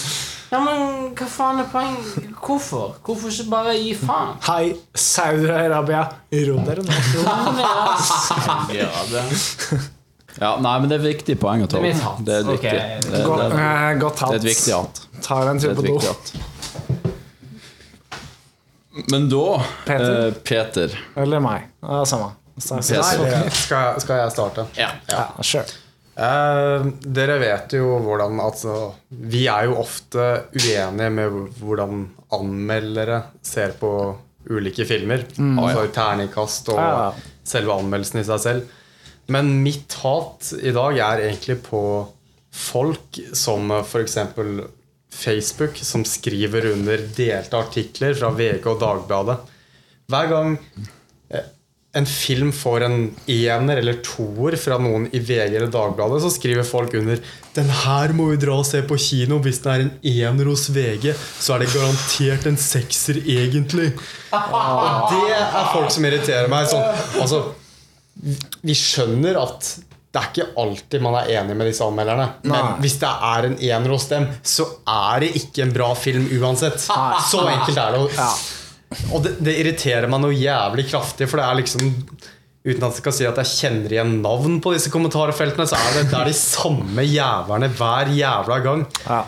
Ja, 0.48 0.58
men 0.64 1.10
hva 1.12 1.26
faen 1.28 1.58
er 1.60 1.66
poenget? 1.68 2.28
Hvorfor? 2.40 2.94
Hvorfor 3.04 3.28
ikke 3.28 3.44
bare 3.52 3.74
gi 3.76 3.90
faen? 4.00 4.30
Hei, 4.46 4.70
Saudi-Arabia. 4.96 6.06
Ro 6.48 6.56
dere 6.64 6.82
nå. 6.86 6.92
Ja, 8.78 8.88
det. 9.10 9.22
Ja, 10.38 10.52
nei, 10.62 10.74
men 10.80 10.86
det 10.88 10.96
er 11.00 11.04
viktig 11.04 11.34
poeng 11.42 11.64
å 11.64 11.68
ta 11.68 11.76
Det 11.76 11.82
er 11.82 11.86
mitt 11.88 11.98
opp. 12.00 12.04
hatt. 12.06 12.20
Det 12.24 12.32
er 12.34 12.40
et 12.40 12.50
viktig, 12.52 12.70
det, 12.70 12.78
det, 13.02 13.10
det, 13.10 13.24
er 14.30 14.36
et 14.38 14.46
viktig 14.46 14.72
hatt. 14.76 15.00
Tar 15.26 15.50
en 15.50 15.58
Det 15.58 15.64
tur 15.64 15.70
er 15.72 15.76
på 15.76 15.82
do. 15.88 15.98
Men 19.12 19.28
da, 19.30 19.42
Peter? 19.86 20.26
eh, 20.28 20.32
Peter 20.48 20.94
Eller 21.16 21.42
meg. 21.44 21.68
Samme. 22.08 22.32
Peter. 22.56 23.02
ok. 23.20 23.52
Skal, 23.54 24.00
skal 24.02 24.22
jeg 24.22 24.32
starte? 24.34 24.64
Ja. 24.78 24.88
Ja, 25.10 25.26
sure. 25.42 25.87
Eh, 26.18 26.86
dere 27.14 27.36
vet 27.38 27.76
jo 27.78 27.92
hvordan 28.02 28.40
altså, 28.42 28.72
Vi 29.30 29.44
er 29.46 29.68
jo 29.68 29.76
ofte 29.78 30.24
uenige 30.56 31.10
med 31.14 31.36
hvordan 31.60 32.00
anmeldere 32.34 33.20
ser 33.46 33.76
på 33.78 33.92
ulike 34.50 34.84
filmer. 34.88 35.22
Altså 35.38 35.86
terningkast 35.94 36.68
og 36.74 36.80
Ja. 36.82 37.12
selve 37.44 37.76
anmeldelsen 37.78 38.20
i 38.20 38.26
seg 38.26 38.40
selv. 38.42 38.74
Men 39.28 39.62
mitt 39.62 39.92
hat 40.02 40.52
i 40.58 40.72
dag 40.72 40.96
er 40.98 41.22
egentlig 41.28 41.58
på 41.62 41.82
folk 42.50 43.20
som 43.36 43.70
f.eks. 43.84 44.16
Facebook, 45.12 45.76
som 45.76 46.04
skriver 46.04 46.72
under 46.72 46.98
delte 47.16 47.56
artikler 47.58 48.14
fra 48.14 48.30
VG 48.36 48.66
og 48.66 48.80
Dagbladet. 48.80 49.38
Hver 50.08 50.28
gang 50.30 50.58
eh, 50.58 50.88
en 51.96 52.06
film 52.06 52.52
får 52.52 52.84
en 52.84 52.96
ener 53.26 53.76
eller 53.80 54.00
toer 54.04 54.56
fra 54.60 54.76
noen 54.78 55.06
i 55.12 55.20
VG 55.24 55.56
eller 55.56 55.70
Dagbladet, 55.72 56.20
så 56.22 56.30
skriver 56.30 56.66
folk 56.68 56.94
under 56.94 57.20
'Den 57.54 57.70
her 57.70 58.12
må 58.12 58.28
vi 58.30 58.36
dra 58.36 58.58
og 58.60 58.66
se 58.66 58.82
på 58.82 58.98
kino. 59.00 59.38
Hvis 59.38 59.62
det 59.64 59.72
er 59.72 59.80
en 59.80 59.94
ener 60.04 60.44
hos 60.44 60.68
VG, 60.68 61.14
så 61.40 61.54
er 61.54 61.64
det 61.64 61.72
garantert 61.72 62.46
en 62.46 62.56
sekser, 62.56 63.14
egentlig'. 63.24 63.98
Og 64.32 65.10
det 65.14 65.32
er 65.32 65.72
folk 65.72 65.90
som 65.90 66.04
irriterer 66.04 66.48
meg. 66.48 66.68
Sånn, 66.68 66.84
altså, 67.20 67.54
vi 68.62 68.74
skjønner 68.74 69.40
at 69.40 69.74
det 70.12 70.20
er 70.20 70.30
ikke 70.32 70.60
alltid 70.60 71.02
man 71.02 71.14
er 71.14 71.32
enig 71.40 71.56
med 71.56 71.66
disse 71.68 71.84
anmelderne. 71.84 72.28
Men 72.42 72.64
Nei. 72.64 72.76
hvis 72.84 72.96
det 73.00 73.08
er 73.08 73.48
en 73.48 73.58
ener 73.58 73.90
hos 73.92 74.06
dem, 74.08 74.28
så 74.42 74.64
er 74.86 75.20
det 75.20 75.34
ikke 75.36 75.62
en 75.62 75.72
bra 75.72 75.94
film 75.94 76.28
uansett. 76.38 76.80
Så 76.80 77.44
enkelt 77.48 77.76
er 77.76 77.92
det. 77.92 78.00
Og, 78.00 78.38
og 79.12 79.22
det, 79.24 79.36
det 79.44 79.54
irriterer 79.60 80.08
meg 80.08 80.22
noe 80.22 80.36
jævlig 80.36 80.86
kraftig, 80.90 81.28
for 81.28 81.40
det 81.42 81.46
er 81.48 81.62
liksom 81.62 81.94
Uten 82.68 82.82
at 82.84 82.96
jeg 82.98 83.00
skal 83.00 83.14
si 83.14 83.24
at 83.24 83.36
jeg 83.38 83.48
kjenner 83.48 83.92
igjen 83.94 84.10
navn 84.20 84.56
på 84.60 84.72
disse 84.74 84.90
kommentarfeltene, 84.92 85.64
så 85.70 85.76
er 85.78 85.92
det, 85.94 86.00
det 86.10 86.16
er 86.18 86.28
de 86.28 86.34
samme 86.36 87.04
jævlene 87.06 87.68
hver 87.78 88.10
jævla 88.12 88.56
gang. 88.64 88.82
Ja. 89.06 89.20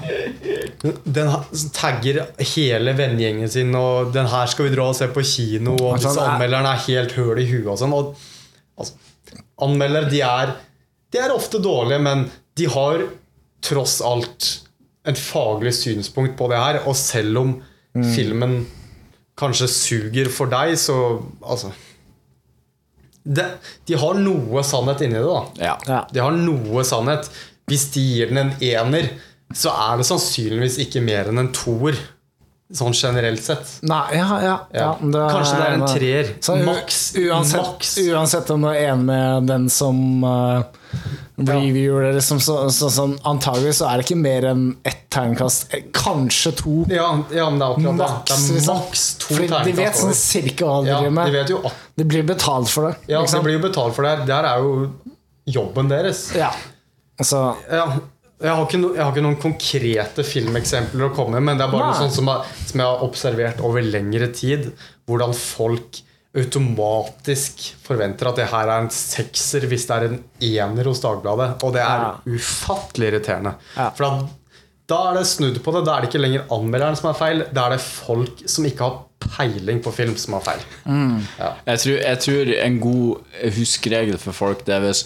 Den 1.06 1.30
tagger 1.72 2.18
hele 2.50 2.92
vennegjengen 2.98 3.48
sin, 3.48 3.70
og 3.78 4.10
'den 4.12 4.28
her 4.28 4.50
skal 4.50 4.66
vi 4.66 4.74
dra 4.74 4.88
og 4.90 4.98
se 4.98 5.08
på 5.14 5.22
kino', 5.24 5.76
og 5.78 5.94
Altså, 5.94 6.08
disse 6.10 6.20
er- 6.20 6.34
anmelderne 6.34 6.74
er 6.74 6.84
helt 6.88 7.12
høl 7.16 7.38
i 7.40 7.46
huet 7.52 7.70
og 7.70 7.78
sånn. 7.80 7.94
Og, 7.96 8.10
altså, 8.76 8.92
anmeldere, 9.62 10.10
de 10.10 10.20
er, 10.26 10.52
de 11.12 11.18
er 11.22 11.32
ofte 11.32 11.62
dårlige, 11.62 12.02
men 12.02 12.26
de 12.58 12.66
har 12.66 13.06
tross 13.62 14.00
alt 14.02 14.50
et 15.06 15.16
faglig 15.16 15.72
synspunkt 15.72 16.36
på 16.36 16.50
det 16.50 16.58
her, 16.58 16.82
og 16.84 16.96
selv 16.96 17.38
om 17.38 17.62
filmen 18.14 18.66
kanskje 19.40 19.68
suger 19.72 20.30
for 20.32 20.50
deg, 20.52 20.76
så 20.78 20.96
altså 21.40 21.72
det, 23.24 23.46
De 23.86 23.98
har 24.00 24.16
noe 24.16 24.62
sannhet 24.64 25.02
inni 25.04 25.18
det, 25.18 25.26
da. 25.26 25.40
Ja. 25.60 25.74
Ja. 25.88 26.00
De 26.12 26.22
har 26.24 26.36
noe 26.36 26.84
sannhet. 26.88 27.28
Hvis 27.68 27.90
de 27.94 28.02
gir 28.02 28.32
den 28.32 28.40
en 28.40 28.54
ener, 28.64 29.10
så 29.54 29.72
er 29.74 30.00
det 30.00 30.06
sannsynligvis 30.08 30.78
ikke 30.86 31.02
mer 31.04 31.28
enn 31.30 31.42
en 31.42 31.52
toer. 31.54 31.98
Sånn 32.72 32.92
generelt 32.94 33.42
sett. 33.42 33.66
Nei, 33.82 34.04
ja, 34.14 34.26
ja, 34.44 34.52
ja. 34.70 34.90
Ja. 35.02 35.28
Kanskje 35.32 35.56
det 35.58 35.64
er 35.66 35.72
en 35.74 35.86
treer. 35.90 36.28
Maks. 36.68 36.98
Uansett, 37.18 37.88
uansett 38.12 38.50
om 38.54 38.62
du 38.62 38.68
er 38.70 38.92
enig 38.92 39.04
med 39.08 39.48
den 39.50 39.64
som 39.74 40.22
uh, 40.22 40.62
reviewer 41.40 42.02
det, 42.06 42.12
liksom, 42.20 42.38
så, 42.40 42.56
så, 42.70 42.90
sånn, 42.94 43.16
antagelig 43.26 43.72
så 43.80 43.88
er 43.90 43.98
det 43.98 44.06
ikke 44.06 44.18
mer 44.20 44.46
enn 44.52 44.62
ett 44.86 45.00
tegnekast. 45.10 45.66
eh, 45.74 45.82
Kanskje 45.96 46.52
to. 46.60 46.74
Ja, 46.92 47.08
ja, 47.34 47.48
men 47.50 47.58
det 47.58 47.66
er 47.66 47.74
akkurat. 47.74 47.98
Maks, 47.98 48.30
Det 48.30 48.36
er 48.36 48.54
liksom. 48.60 48.76
maks 48.84 49.04
to 49.24 49.34
Fordi 49.34 49.48
de 49.66 49.74
vet 49.80 49.98
sånn 50.04 50.14
cirka 50.20 50.68
hva 50.70 50.78
de 50.84 50.92
driver 50.92 51.16
med. 51.18 51.26
de 51.32 51.38
vet 51.40 51.50
jo 51.56 51.60
de 51.64 51.72
Det 52.02 52.06
blir 52.12 52.22
betalt 52.30 52.70
for 52.70 52.86
det. 52.90 52.94
Ja, 53.10 53.24
liksom. 53.24 53.40
de 53.42 53.48
blir 53.48 53.58
jo 53.58 53.64
betalt 53.66 53.96
for 53.98 54.06
det. 54.06 54.14
Der 54.30 54.46
er 54.52 54.62
jo 54.62 54.92
jobben 55.58 55.90
deres. 55.90 56.28
ja. 56.38 56.52
Altså, 57.20 57.56
Ja, 57.66 57.88
jeg, 58.40 58.50
har 58.56 58.64
ikke 58.66 58.78
no, 58.80 58.94
jeg 58.96 59.04
har 59.04 59.12
ikke 59.12 59.22
noen 59.26 59.40
konkrete 59.42 60.24
filmeksempler 60.24 61.08
å 61.10 61.14
komme 61.14 61.36
med, 61.38 61.42
men 61.50 61.58
det 61.60 61.66
er 61.66 61.72
bare 61.72 61.90
Nei. 61.90 61.92
noe 61.92 62.00
sånt 62.06 62.14
som, 62.16 62.26
jeg- 62.32 62.68
som 62.70 62.80
jeg 62.80 62.86
har 62.86 63.04
observert 63.06 63.60
over 63.60 63.82
lengre 63.82 64.28
tid. 64.32 64.72
Hvordan 65.06 65.34
folk 65.34 66.00
automatisk 66.36 67.62
forventer 67.82 68.28
at 68.30 68.36
det 68.38 68.48
her 68.52 68.68
er 68.70 68.84
en 68.84 68.90
sekser 68.94 69.64
hvis 69.70 69.86
det 69.88 69.96
er 69.96 70.04
en 70.08 70.18
ener 70.46 70.84
hos 70.90 71.00
Dagbladet. 71.02 71.62
Og 71.66 71.72
det 71.74 71.82
er 71.82 72.04
Ja. 72.04 72.12
ufattelig 72.26 73.08
irriterende. 73.12 73.54
Ja. 73.76 73.90
For 73.90 74.04
da, 74.04 74.28
da 74.86 75.10
er 75.10 75.14
det 75.18 75.26
snudd 75.26 75.58
på 75.62 75.72
det. 75.74 75.84
Da 75.86 75.96
er 75.96 76.00
det 76.02 76.10
ikke 76.12 76.22
lenger 76.22 76.46
anmelderen 76.50 76.96
som 76.96 77.10
er 77.10 77.18
feil, 77.18 77.44
da 77.52 77.66
er 77.66 77.70
det 77.76 77.80
folk 77.80 78.44
som 78.48 78.64
ikke 78.64 78.78
har 78.86 78.98
peiling 79.36 79.82
på 79.82 79.92
film, 79.92 80.16
som 80.16 80.34
har 80.34 80.40
feil. 80.40 80.62
Jeg 81.66 81.78
tror, 81.82 81.98
jeg 82.00 82.18
tror 82.24 82.54
en 82.64 82.80
god 82.80 83.18
huskeregel 83.58 84.16
for 84.18 84.32
folk 84.32 84.64
Det 84.64 84.74
er 84.74 84.80
hvis, 84.80 85.04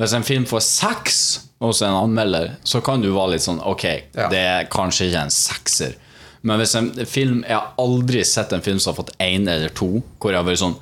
hvis 0.00 0.12
en 0.16 0.24
film 0.26 0.44
får 0.50 0.62
seks 0.66 1.18
hos 1.62 1.82
en 1.86 1.94
anmelder, 1.94 2.56
så 2.66 2.80
kan 2.84 3.00
du 3.04 3.12
være 3.14 3.36
litt 3.36 3.44
sånn 3.44 3.60
Ok, 3.64 3.84
Ja. 4.16 4.28
det 4.28 4.40
er 4.42 4.64
kanskje 4.72 5.06
ikke 5.08 5.22
en 5.22 5.30
sekser. 5.30 5.94
Men 6.42 6.58
hvis 6.60 6.74
en 6.76 6.90
film 7.08 7.44
Jeg 7.48 7.56
har 7.56 7.70
aldri 7.80 8.24
sett 8.24 8.52
en 8.52 8.60
film 8.60 8.78
som 8.78 8.92
har 8.92 8.98
fått 9.04 9.14
én 9.22 9.48
eller 9.48 9.70
to, 9.72 10.02
hvor 10.20 10.34
jeg 10.34 10.42
har 10.42 10.44
vært 10.50 10.60
sånn 10.60 10.74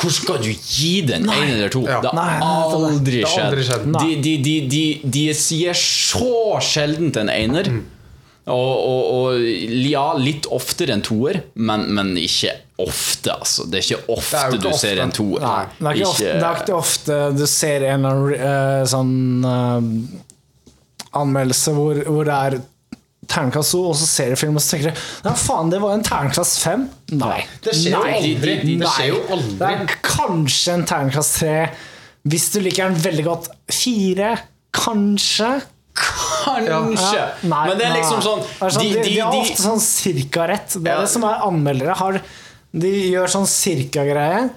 Hvor 0.00 0.10
skal 0.16 0.38
du 0.40 0.48
gi 0.54 1.02
den 1.04 1.26
én 1.28 1.50
eller 1.50 1.68
to? 1.68 1.82
Ja. 1.84 2.00
Det 2.00 2.08
har 2.14 2.40
aldri 2.40 3.20
skjedd. 3.26 3.92
de, 3.92 4.36
de, 4.40 4.54
de, 4.70 4.84
de 5.04 5.24
sier 5.36 5.74
så 5.76 6.56
sjelden 6.64 7.10
en 7.20 7.28
ener. 7.28 7.68
Mm. 7.68 7.82
Og, 8.50 8.54
og, 8.56 9.02
og 9.14 9.44
ja, 9.90 10.06
litt 10.16 10.46
oftere 10.50 10.94
enn 10.96 11.02
toer, 11.04 11.42
men, 11.54 11.84
men 11.94 12.14
ikke 12.16 12.54
ofte, 12.86 13.32
altså. 13.34 13.66
Det 13.70 13.80
er 13.80 13.86
ikke 13.86 14.16
ofte 14.16 14.40
er 14.40 14.56
du 14.56 14.68
ofte. 14.68 14.78
ser 14.80 15.00
en 15.04 15.12
toer. 15.14 15.46
Det 15.78 15.94
ikke, 16.00 16.18
det 16.24 16.48
er 16.48 16.60
ikke 16.64 16.76
ofte 16.78 17.20
du 17.36 17.46
ser 17.50 17.86
en 17.92 18.04
uh, 18.08 18.82
sånn 18.90 19.14
uh, 19.46 19.88
anmeldelse 21.20 21.74
hvor, 21.76 22.00
hvor 22.06 22.28
det 22.28 22.36
er 22.50 22.58
terningkast 23.30 23.74
to, 23.76 23.80
og 23.90 23.96
så 23.98 24.06
ser 24.10 24.32
du 24.32 24.38
film 24.40 24.58
og 24.58 24.62
så 24.64 24.74
tenker 24.76 24.90
du 24.94 25.02
Nei, 25.28 25.34
faen, 25.38 25.70
det 25.70 25.80
var 25.82 25.94
en 25.96 26.04
terningkast 26.06 26.60
fem. 26.64 26.86
Nei. 27.14 27.40
Det 27.62 27.74
skjer 27.78 27.94
jo 27.94 28.02
aldri. 28.02 28.54
de- 28.60 28.62
de- 28.66 28.78
Det 28.82 28.92
skjer 28.96 29.10
jo 29.12 29.20
Det 29.60 29.68
er 29.70 29.98
kanskje 30.02 30.72
en 30.74 30.86
terningkast 30.90 31.38
tre. 31.40 31.56
Hvis 32.28 32.50
du 32.52 32.60
liker 32.60 32.90
den 32.90 32.98
veldig 33.00 33.24
godt. 33.24 33.48
Fire. 33.70 34.32
Kanskje. 34.76 35.60
Kanskje! 36.00 37.16
Ja, 37.18 37.24
nei, 37.44 37.64
men 37.68 37.78
det 37.78 37.86
er 37.86 37.96
liksom 37.98 38.20
sånn 38.24 38.42
sånn, 38.42 38.78
De, 38.80 38.88
de, 38.88 39.02
de, 39.02 39.08
de 39.10 39.16
har 39.20 39.34
ofte 39.36 39.62
sånn 39.62 39.82
cirka 39.84 40.46
rett. 40.48 40.76
Det 40.80 40.90
er 40.92 41.02
det 41.02 41.10
som 41.12 41.24
er 41.28 41.42
anmeldere. 41.44 41.96
Har, 41.98 42.20
de 42.72 42.90
gjør 43.10 43.32
sånn 43.32 43.48
cirka-greie. 43.50 44.50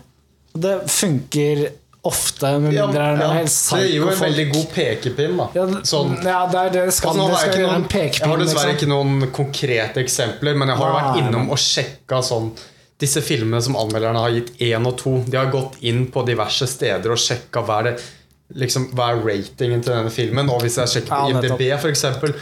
Det 0.54 0.74
funker 0.92 1.64
ofte, 2.04 2.50
med 2.60 2.74
Ja, 2.76 2.86
mindre 2.86 3.06
det 3.16 3.24
er 3.26 3.38
helt 3.40 3.52
sant. 3.54 3.80
Det 3.82 3.88
gir 3.90 4.02
jo 4.02 4.10
en 4.12 4.20
veldig 4.20 4.46
god 4.52 4.66
pekepinn. 4.76 5.38
da 5.40 5.46
ja, 5.56 5.64
Sånn 5.88 6.18
ja, 6.20 6.42
det 6.52 6.60
er 6.60 6.74
det 6.74 6.84
skal, 6.94 7.14
Altså, 7.14 7.24
det 7.24 7.38
jeg, 7.40 7.54
skal 7.54 7.64
en 7.64 7.70
noen, 7.72 7.88
jeg 7.94 8.28
har 8.30 8.42
dessverre 8.42 8.74
liksom. 8.74 8.76
ikke 8.76 8.90
noen 8.92 9.32
konkrete 9.32 10.04
eksempler, 10.04 10.58
men 10.60 10.74
jeg 10.74 10.82
har 10.82 10.92
Nei, 10.92 11.00
vært 11.00 11.22
innom 11.24 11.50
og 11.56 11.62
sjekka 11.64 12.20
sånn 12.28 12.52
disse 13.04 13.24
filmene 13.26 13.62
som 13.64 13.76
anmelderne 13.80 14.20
har 14.20 14.36
gitt 14.36 14.52
én 14.64 14.86
og 14.88 14.98
to. 15.00 15.16
De 15.28 15.40
har 15.40 15.50
gått 15.52 15.80
inn 15.82 16.06
på 16.12 16.22
diverse 16.28 16.68
steder 16.70 17.12
og 17.16 17.20
sjekka 17.20 17.64
hva 17.66 17.80
er, 17.82 17.90
det, 17.90 18.04
liksom, 18.62 18.90
hva 18.96 19.10
er 19.16 19.24
ratingen 19.26 19.82
til 19.84 19.96
denne 19.96 20.12
filmen. 20.14 20.52
Og 20.54 20.62
hvis 20.64 20.78
jeg 20.80 20.92
sjekker 20.94 21.12
på 21.16 21.32
Ja. 21.34 21.40
IMDb, 21.42 21.64
eksempel, 21.92 22.36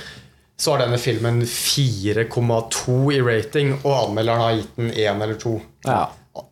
så 0.61 0.75
har 0.75 0.83
denne 0.83 0.97
filmen 1.01 1.41
4,2 1.41 2.97
i 3.15 3.21
rating, 3.25 3.71
og 3.81 3.95
anmelderen 3.95 4.43
har 4.43 4.57
gitt 4.59 4.75
den 4.77 4.91
1 4.93 5.23
eller 5.25 5.39
to. 5.41 5.55
Ja. 5.87 6.03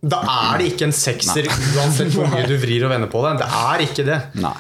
Da 0.02 0.22
er 0.26 0.58
det 0.60 0.72
ikke 0.74 0.88
en 0.90 0.96
sekser 0.96 1.46
uansett 1.48 2.16
hvor 2.16 2.28
mye 2.32 2.48
du 2.50 2.56
vrir 2.60 2.88
og 2.88 2.94
vender 2.96 3.12
på 3.12 3.22
det. 3.28 3.36
Det 3.44 3.50
er 3.60 3.84
ikke 3.86 4.08
det. 4.08 4.18
Nei. 4.42 4.56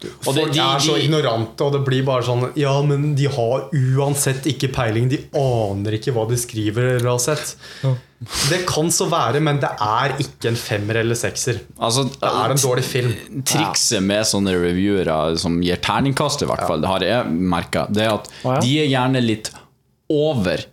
Og 0.00 0.10
det, 0.32 0.44
Folk 0.44 0.52
de, 0.52 0.60
er 0.64 0.84
så 0.84 0.98
ignorante, 1.00 1.64
og 1.64 1.74
det 1.74 1.80
blir 1.84 2.04
bare 2.06 2.24
sånn 2.24 2.46
Ja, 2.56 2.72
men 2.84 3.10
de 3.18 3.26
har 3.28 3.66
uansett 3.76 4.46
ikke 4.48 4.70
peiling. 4.72 5.10
De 5.12 5.18
aner 5.36 5.96
ikke 5.98 6.14
hva 6.16 6.24
de 6.28 6.38
skriver 6.40 6.94
eller 6.94 7.10
har 7.10 7.20
sett. 7.20 7.56
Det 8.50 8.58
kan 8.68 8.90
så 8.92 9.06
være, 9.08 9.40
men 9.40 9.60
det 9.62 9.70
er 9.80 10.12
ikke 10.20 10.50
en 10.50 10.56
femmer 10.60 10.98
eller 11.00 11.16
sekser. 11.16 11.60
altså, 11.80 12.02
Det 12.12 12.28
er 12.28 12.52
en 12.52 12.60
dårlig 12.60 12.84
film. 12.84 13.14
Trikset 13.48 14.02
med 14.04 14.26
sånne 14.28 14.52
reviewere 14.60 15.38
som 15.40 15.56
gir 15.64 15.80
terningkast, 15.80 16.42
i 16.44 16.50
hvert 16.50 16.66
fall, 16.68 16.82
det 16.84 16.90
har 16.90 17.00
jeg 17.06 17.30
merka, 17.32 17.86
det 17.88 18.04
er 18.04 18.12
at 18.18 18.28
Å, 18.44 18.58
ja. 18.58 18.60
de 18.60 18.74
er 18.82 18.90
gjerne 18.92 19.22
litt 19.24 19.48
over 20.12 20.66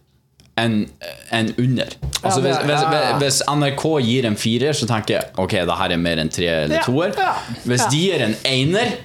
enn 0.57 0.87
en 1.31 1.51
under. 1.61 1.91
Altså, 2.25 2.41
hvis, 2.41 2.55
er- 2.57 2.65
hvis, 2.65 2.81
ja, 2.83 3.01
ja. 3.11 3.17
hvis 3.21 3.41
NRK 3.45 3.83
gir 4.01 4.25
en 4.25 4.35
firer, 4.41 4.73
så 4.73 4.87
tenker 4.89 5.13
jeg 5.19 5.29
ok, 5.37 5.51
det 5.69 5.75
her 5.77 5.93
er 5.93 6.01
mer 6.01 6.17
enn 6.23 6.31
tre 6.33 6.47
eller 6.65 6.79
Ja, 6.79 6.83
toer. 6.83 7.13
ja, 7.15 7.35
Hvis 7.63 7.85
de 7.93 7.99
gir 8.07 8.23
en 8.25 8.33
einer, 8.43 8.95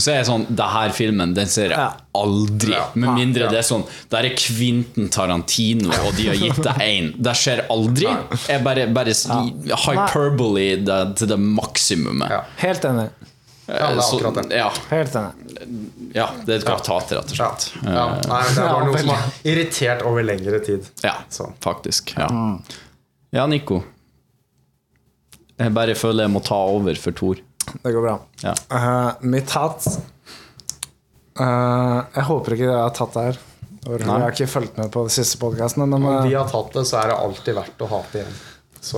så 0.00 0.10
er 0.12 0.16
jeg 0.22 0.26
sånn 0.26 0.46
Det 0.56 0.66
her 0.72 0.90
filmen 0.96 1.34
den 1.34 1.46
ser 1.46 1.70
jeg 1.74 1.90
aldri. 2.16 2.72
Ja. 2.72 2.86
Med 2.94 3.14
mindre 3.18 3.44
Ja. 3.44 3.50
det 3.50 3.58
er 3.58 3.66
sånn 3.68 3.82
Der 4.10 4.24
er 4.24 4.36
Quentin 4.36 5.08
Tarantino, 5.12 5.90
og 6.06 6.14
de 6.16 6.28
har 6.30 6.34
gitt 6.40 6.62
deg 6.64 6.80
én. 6.86 7.10
Det 7.22 7.34
skjer 7.36 7.66
aldri. 7.68 8.06
Jeg 8.48 8.64
bare, 8.64 8.86
bare 8.92 9.12
hyperbole 9.12 10.84
det, 10.84 11.00
til 11.18 11.26
det 11.28 11.38
maksimumet. 11.38 12.30
Ja. 12.30 12.40
Helt 12.62 12.84
enig. 12.88 13.10
Ja, 13.68 13.86
det 13.92 13.96
er 13.96 14.00
Så- 14.02 14.16
akkurat 14.18 14.34
det. 14.50 14.56
ja, 14.56 14.70
Helt 14.90 15.14
enig. 15.14 16.14
ja, 16.14 16.26
det 16.44 16.54
er 16.54 16.58
et 16.58 16.64
karaktat, 16.66 17.12
rett 17.12 17.30
og 17.30 17.36
slett. 17.36 17.68
Ja. 17.84 18.06
Nei, 18.28 18.42
det 18.42 18.58
er 18.58 18.68
bare 18.68 18.86
noe 18.86 18.98
som 18.98 19.08
har 19.08 19.30
irritert 19.44 20.02
over 20.02 20.22
lengre 20.22 20.58
tid. 20.64 20.88
Ja, 21.04 21.14
Så. 21.30 21.52
faktisk. 21.60 22.12
Ja. 22.18 22.28
ja, 23.32 23.46
Nico. 23.46 23.82
Jeg 25.58 25.72
bare 25.74 25.94
føler 25.94 26.24
jeg 26.26 26.32
må 26.32 26.42
ta 26.44 26.54
over 26.54 26.94
for 26.98 27.12
Tor. 27.12 27.36
Det 27.80 27.94
går 27.94 28.04
bra. 28.04 28.18
Ja. 28.42 28.52
Uh, 28.72 29.24
mitt 29.32 29.50
hat 29.56 29.86
uh, 31.40 32.02
Jeg 32.12 32.26
håper 32.28 32.56
ikke 32.56 32.68
dere 32.68 32.84
har 32.84 32.94
tatt 32.96 33.16
det 33.16 33.26
her. 33.30 33.40
Jeg 33.82 34.06
har 34.06 34.30
ikke 34.30 34.46
fulgt 34.46 34.76
med 34.78 34.92
på 34.94 35.02
de 35.08 35.10
siste 35.10 35.40
podkastene, 35.42 35.88
men 35.90 36.04
Om 36.04 36.12
eh, 36.12 36.28
de 36.30 36.36
har 36.38 36.46
tatt 36.50 36.70
det, 36.76 36.84
så 36.86 37.00
er 37.00 37.10
det 37.10 37.18
alltid 37.18 37.56
verdt 37.56 37.82
å 37.82 37.88
hate 37.90 38.20
igjen. 38.20 38.36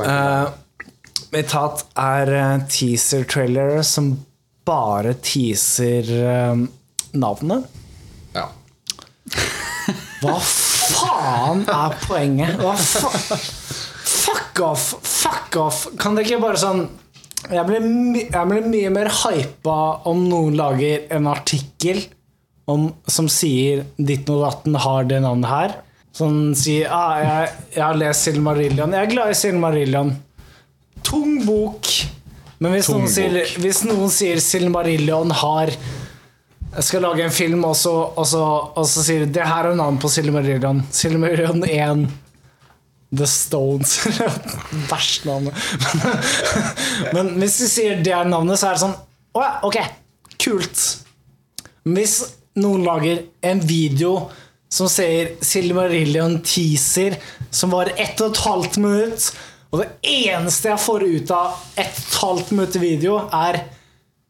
Eh, 0.04 1.22
mitt 1.32 1.54
hat 1.56 1.86
er 2.00 2.32
uh, 2.34 2.66
teaser-trailere 2.68 3.80
som 3.86 4.10
bare 4.68 5.14
teaser 5.24 6.10
eh, 6.18 6.66
navnet. 7.16 7.80
ja. 8.36 8.50
Hva 10.20 10.36
faen 10.40 11.64
er 11.68 11.96
poenget? 12.04 12.60
Hva 12.60 12.74
fa 12.76 13.10
fuck 13.14 14.60
off! 14.64 14.84
Fuck 15.04 15.56
off! 15.60 15.80
Kan 16.00 16.16
det 16.16 16.26
ikke 16.26 16.42
bare 16.44 16.60
sånn 16.60 16.86
Jeg 17.52 17.66
blir, 17.68 17.86
jeg 18.24 18.48
blir 18.48 18.68
mye 18.72 18.90
mer 18.94 19.10
hypa 19.12 19.78
om 20.08 20.22
noen 20.30 20.54
lager 20.56 21.04
en 21.12 21.26
artikkel 21.28 22.00
om, 22.70 22.88
som 23.06 23.28
sier 23.28 23.84
'Ditten 23.98 24.36
og 24.38 24.46
datten 24.46 24.78
har 24.80 25.04
det 25.10 25.20
navnet 25.24 25.50
her'. 25.50 25.74
Som 26.14 26.54
sier 26.54 26.88
ah, 26.88 27.18
jeg, 27.20 27.50
'Jeg 27.74 27.84
har 27.84 27.98
lest 28.00 28.28
Silmarillion'. 28.28 28.94
Jeg 28.94 29.02
er 29.02 29.10
glad 29.10 29.30
i 29.30 29.34
Silmarillion. 29.34 30.14
Tung 31.02 31.44
bok. 31.44 31.90
Men 32.60 32.72
hvis, 32.72 32.86
Tung 32.86 33.02
noen 33.02 33.12
sier, 33.12 33.30
bok. 33.34 33.60
hvis 33.60 33.84
noen 33.84 34.10
sier 34.10 34.40
Silmarillion 34.40 35.30
har 35.30 35.74
jeg 36.74 36.82
skal 36.88 37.04
lage 37.06 37.22
en 37.22 37.30
film, 37.30 37.64
og 37.64 37.76
så, 37.78 37.92
og 38.18 38.26
så, 38.26 38.42
og 38.74 38.86
så 38.90 39.02
sier 39.06 39.22
du 39.22 39.34
det 39.36 39.44
her 39.46 39.68
er 39.68 39.76
navnet 39.78 40.02
på 40.02 40.08
Silmarillion. 40.10 40.80
Silmarillion 40.90 41.62
1. 41.68 42.08
The 43.10 43.26
Stones. 43.26 43.98
Verst 44.90 45.26
navnet. 45.28 45.54
Men 47.14 47.34
hvis 47.40 47.58
du 47.62 47.66
sier 47.70 48.00
det 48.04 48.14
er 48.14 48.28
navnet, 48.28 48.58
så 48.60 48.70
er 48.70 48.78
det 48.78 48.84
sånn 48.84 48.96
Å 49.34 49.42
ja, 49.42 49.52
ok, 49.66 49.78
kult. 50.40 50.82
Hvis 51.84 52.16
noen 52.60 52.84
lager 52.86 53.24
en 53.44 53.62
video 53.66 54.28
som 54.74 54.88
sier 54.90 55.34
Silmarillion 55.44 56.40
teaser, 56.46 57.18
som 57.54 57.74
var 57.74 57.92
ett 57.94 58.18
og 58.22 58.32
et 58.32 58.42
halvt 58.42 58.78
minutt, 58.82 59.28
og 59.74 59.82
det 59.82 59.88
eneste 60.06 60.70
jeg 60.70 60.82
får 60.82 61.04
ut 61.04 61.32
av 61.34 61.54
ett 61.74 61.98
og 61.98 62.04
et 62.04 62.18
halvt 62.22 62.52
minutt 62.54 62.78
video, 62.82 63.18
er 63.34 63.64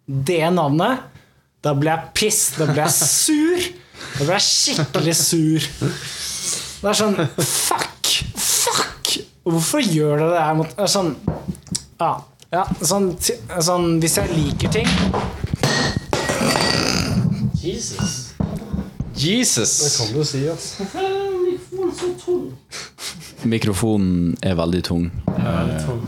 det 0.04 0.44
navnet, 0.56 1.04
da 1.64 1.72
blir 1.76 1.94
jeg 1.94 2.12
piss. 2.16 2.42
Da 2.58 2.68
blir 2.68 2.82
jeg 2.84 2.92
sur. 2.96 3.66
Da 4.18 4.26
blir 4.26 4.36
jeg 4.36 4.46
skikkelig 4.50 5.16
sur. 5.20 5.68
Det 6.82 6.90
er 6.90 6.98
sånn 6.98 7.20
Fuck! 7.40 7.93
Fuck! 8.64 9.14
Hvorfor 9.44 9.84
gjør 9.84 10.16
dere 10.22 10.30
det 10.32 10.42
her 10.46 10.54
mot 10.58 10.76
Sånn 10.88 11.14
Ja. 12.00 12.12
ja 12.54 12.64
sånn, 12.80 13.10
sånn 13.20 13.88
Hvis 14.02 14.16
jeg 14.20 14.32
liker 14.36 14.72
ting 14.78 14.88
Jesus. 17.64 18.34
Jesus! 19.16 19.72
Kan 19.96 20.10
du 20.12 20.24
si, 20.26 20.42
altså. 20.50 20.84
Mikrofonen 20.84 21.94
så 21.96 22.10
tung. 22.20 22.42
Mikrofonen 23.48 24.34
er 24.44 24.56
veldig 24.58 24.82
tung. 24.84 25.06
Veldig 25.38 25.78
tung. 25.86 26.02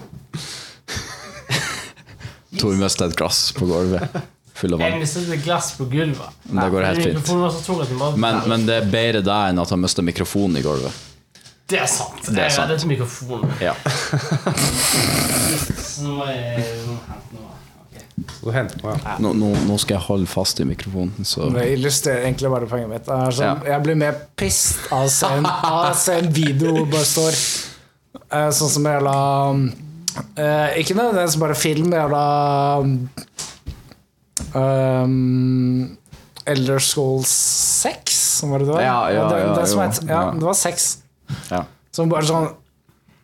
Tor 2.61 2.77
mista 2.81 3.09
et 3.09 3.17
glass 3.17 3.41
på 3.57 3.69
gulvet. 3.71 4.19
Full 4.57 4.77
av 4.77 4.85
Jeg 4.85 4.93
vann. 4.95 5.03
mistet 5.05 5.33
et 5.33 5.45
glass 5.45 5.73
på 5.79 5.89
gulvet. 5.93 6.37
Men 6.51 6.65
det 6.65 6.71
går 6.75 6.87
helt 6.91 7.03
fint. 7.09 8.21
Men, 8.21 8.43
men 8.53 8.69
det 8.69 8.79
er 8.83 8.91
bedre 8.93 9.25
det 9.25 9.41
enn 9.51 9.65
at 9.65 9.73
han 9.73 9.81
mista 9.83 10.05
mikrofonen 10.05 10.61
i 10.61 10.65
gulvet. 10.65 11.05
Det 11.67 11.81
er 11.83 11.89
sant. 11.91 12.23
Det 12.29 12.39
er 12.39 12.43
jeg 12.49 12.53
sant. 12.55 12.71
reddet 12.71 12.87
mikrofonen. 12.87 13.51
Ja. 13.61 13.75
Nå 16.03 16.13
må 16.15 16.27
jeg 16.31 16.63
hente 18.55 18.79
noe. 18.81 18.95
Nå, 19.21 19.33
nå, 19.37 19.49
nå 19.67 19.77
skal 19.83 19.97
jeg 19.99 20.05
holde 20.07 20.29
fast 20.31 20.61
i 20.63 20.67
mikrofonen, 20.69 21.27
så 21.27 21.49
Det 21.53 21.67
illustrerer 21.75 22.29
egentlig 22.29 22.51
bare 22.53 22.69
poenget 22.71 22.93
mitt. 22.93 23.07
Det 23.09 23.17
er 23.17 23.37
sånn, 23.39 23.47
Ja. 23.47 23.73
Jeg 23.75 23.85
blir 23.85 23.99
mer 23.99 24.21
pissed 24.39 24.93
av 24.95 25.07
å 25.09 25.11
se 25.13 25.31
en, 25.41 25.49
se 25.99 26.19
en 26.23 26.31
video 26.33 26.73
hvor 26.73 26.87
det 26.87 26.93
bare 26.95 27.09
står 27.11 27.39
eh, 28.31 28.51
Sånn 28.57 28.73
som 28.77 28.87
jævla 28.89 29.17
eh, 30.39 30.79
Ikke 30.81 30.97
nødvendigvis 30.97 31.39
bare 31.43 31.59
film, 31.59 31.93
jævla 31.93 32.23
um, 34.55 35.97
Elder 36.47 36.79
Scrolls 36.79 37.33
6, 37.83 38.23
var 38.47 38.63
det 38.63 38.69
det 38.71 38.77
var? 38.77 38.85
Ja, 38.87 38.99
ja, 39.11 39.27
det, 39.29 39.41
ja, 39.43 39.53
det, 39.59 39.67
som 39.67 39.83
jo, 39.83 39.89
het, 39.89 40.01
ja, 40.07 40.23
ja. 40.29 40.31
det 40.39 40.47
var 40.47 40.55
6. 40.63 40.87
ja. 41.51 41.65
Som 41.95 42.13
bare 42.13 42.29
sånn 42.29 42.49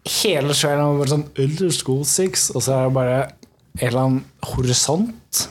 Hele 0.02 0.50
er 0.50 0.80
bare 0.82 1.10
sånn 1.12 1.28
Elder 1.38 1.68
school 1.70 2.00
6, 2.08 2.48
og 2.56 2.64
så 2.64 2.72
er 2.74 2.88
det 2.88 2.94
bare 2.96 3.18
en 3.78 3.84
eller 3.86 4.00
annen 4.00 4.48
horisont. 4.50 5.44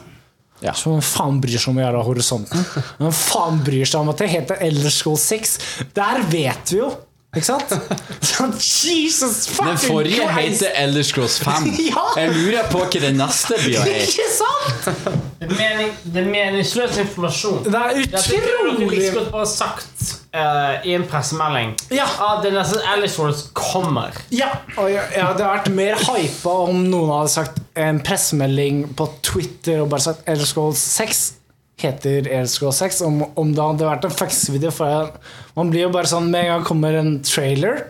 Ja. 0.60 0.74
Som 0.78 1.00
faen 1.02 1.40
bryr 1.42 1.56
seg 1.56 1.72
om 1.72 1.80
å 1.80 1.86
gjøre 1.86 2.02
horisonten? 2.06 2.66
Hvem 3.00 3.16
faen 3.16 3.62
bryr 3.64 3.88
seg 3.88 4.04
om 4.04 4.12
at 4.12 4.20
det 4.20 4.28
heter 4.34 4.60
Elder 4.68 4.92
School 4.94 5.16
6? 5.18 5.56
Der 5.96 6.20
vet 6.34 6.76
vi 6.76 6.82
jo! 6.82 6.92
Ikke 7.32 7.48
sant? 7.48 7.72
Sånn, 8.28 8.52
Jesus 8.60 9.46
fucking 9.54 9.70
Den 9.70 9.78
forrige 9.80 10.26
Christ! 10.28 10.66
heter 10.66 10.74
Elder 10.82 11.06
Scrolls 11.08 11.38
5. 11.40 11.70
Ja! 11.88 12.04
Jeg 12.20 12.34
lurer 12.36 12.68
på 12.68 12.82
hva 12.84 13.02
den 13.06 13.22
neste 13.22 13.56
blir. 13.64 13.88
Ikke 14.04 14.26
sant? 14.36 14.90
Det 15.40 15.48
er, 15.48 15.54
mening, 15.56 15.94
det 16.12 16.26
er 16.26 16.28
meningsløs 16.28 17.00
informasjon. 17.06 17.62
Det 17.70 17.72
er 17.72 18.02
Dette 18.02 18.26
kunne 18.28 18.50
dere 18.50 18.74
like 18.74 18.90
utrolig 18.90 19.14
godt 19.16 19.32
bare 19.38 19.48
sagt 19.48 20.12
eh, 20.34 20.86
i 20.88 20.94
en 20.96 21.04
pressemelding. 21.10 21.74
Ja. 21.92 22.06
Ah, 22.20 22.42
det 22.44 22.54
neste 22.56 22.80
Alice 22.94 23.20
Wars 23.22 23.44
kommer. 23.58 24.16
Ja, 24.32 24.50
og 24.78 24.90
jeg, 24.92 25.04
jeg 25.16 25.26
hadde 25.26 25.48
vært 25.50 25.70
mer 25.76 25.96
hypa 26.08 26.54
om 26.70 26.84
noen 26.92 27.12
hadde 27.16 27.34
sagt 27.34 27.60
en 27.80 28.00
pressemelding 28.06 28.86
på 28.98 29.08
Twitter 29.26 29.82
og 29.84 29.90
bare 29.94 30.06
sagt 30.10 30.28
Elder 30.30 30.46
Scrolls 30.50 30.82
6 30.98 31.22
heter 31.82 32.28
Elder 32.30 32.46
Scrolls 32.52 32.78
6. 32.84 33.02
Om, 33.08 33.22
om 33.42 33.52
det 33.58 33.64
hadde 33.66 33.88
vært 33.90 34.06
en 34.06 34.14
fax-video. 34.14 34.72
For 34.76 34.86
jeg, 34.92 35.12
man 35.58 35.72
blir 35.74 35.88
jo 35.88 35.94
bare 35.96 36.10
sånn 36.12 36.28
Med 36.32 36.46
en 36.46 36.52
gang 36.56 36.66
kommer 36.68 36.98
en 37.00 37.16
trailer, 37.26 37.84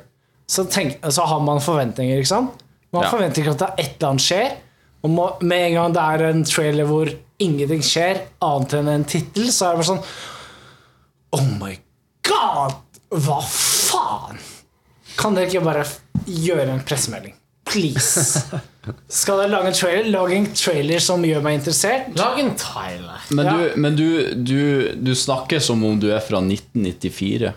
så, 0.52 0.64
tenk, 0.68 0.98
så 1.12 1.26
har 1.28 1.40
man 1.44 1.60
forventninger. 1.64 2.18
ikke 2.22 2.32
sant? 2.34 2.62
Man 2.92 3.04
Ja. 3.06 3.10
forventer 3.12 3.42
ikke 3.44 3.54
at 3.56 3.60
det 3.62 3.68
er 3.70 3.84
et 3.86 3.94
eller 3.98 4.10
annet 4.10 4.26
skjer. 4.26 4.56
Og 5.04 5.14
med 5.44 5.62
en 5.68 5.74
gang 5.78 5.94
det 5.96 6.02
er 6.14 6.24
en 6.30 6.44
trailer 6.46 6.86
hvor 6.90 7.10
ingenting 7.42 7.82
skjer, 7.82 8.20
annet 8.46 8.74
enn 8.78 8.90
en 8.92 9.06
tittel, 9.10 9.48
så 9.50 9.70
er 9.70 9.78
det 9.78 9.80
bare 9.82 9.90
sånn 9.92 10.04
Oh 11.34 11.46
my 11.62 11.72
god! 11.74 11.88
Hva 12.32 13.38
faen? 13.44 14.40
Kan 15.20 15.36
dere 15.36 15.50
ikke 15.52 15.64
bare 15.66 15.84
gjøre 16.26 16.70
en 16.72 16.84
pressemelding? 16.88 17.34
Please. 17.72 18.42
Skal 19.12 19.38
dere 19.44 19.52
lage 19.52 19.70
en 19.72 19.76
trailer? 19.78 20.08
Lag 20.12 20.32
en 20.36 20.48
trailer 20.58 21.04
som 21.04 21.24
gjør 21.28 21.44
meg 21.46 21.60
interessert. 21.60 22.10
Lag 22.18 22.40
en 22.42 22.54
trailer. 22.60 23.28
Men, 23.38 23.46
Ja. 23.46 23.54
du, 23.58 23.82
men 23.84 23.96
du, 24.00 24.08
du, 24.36 24.62
du 24.98 25.12
snakker 25.16 25.62
som 25.64 25.84
om 25.88 26.00
du 26.02 26.10
er 26.16 26.24
fra 26.26 26.42
1994. 26.42 27.52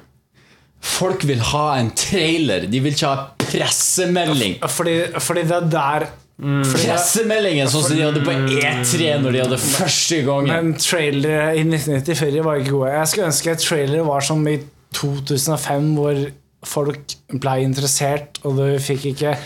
Folk 0.84 1.24
vil 1.24 1.40
ha 1.54 1.64
en 1.80 1.88
trailer. 1.96 2.66
De 2.68 2.82
vil 2.84 2.92
ikke 2.92 3.08
ha 3.14 3.24
pressemelding. 3.40 4.58
Fordi, 4.68 4.98
fordi 5.24 5.46
det 5.48 5.56
er 5.62 5.70
der 5.72 6.06
fordi 6.34 6.86
Pressemeldingen 6.88 7.68
sånn 7.70 7.84
som 7.86 7.94
de 7.94 8.02
hadde 8.02 8.22
på 8.26 8.32
E3 8.58 9.10
når 9.22 9.36
de 9.36 9.42
hadde 9.44 9.58
første 9.62 10.16
gangen. 10.26 10.50
Men 10.50 10.72
trailere 10.82 11.52
i 11.54 11.62
1994 11.62 12.42
var 12.42 12.58
ikke 12.62 12.74
gode. 12.74 12.94
Jeg 12.96 13.10
skulle 13.12 13.28
ønske 13.30 13.54
trailere 13.62 14.06
var 14.08 14.26
som 14.26 14.42
i 14.50 14.56
2005, 14.98 15.92
hvor 15.98 16.24
folk 16.64 17.14
ble 17.28 17.54
interessert, 17.62 18.40
og 18.42 18.58
du 18.58 18.66
fikk 18.82 19.06
ikke 19.12 19.36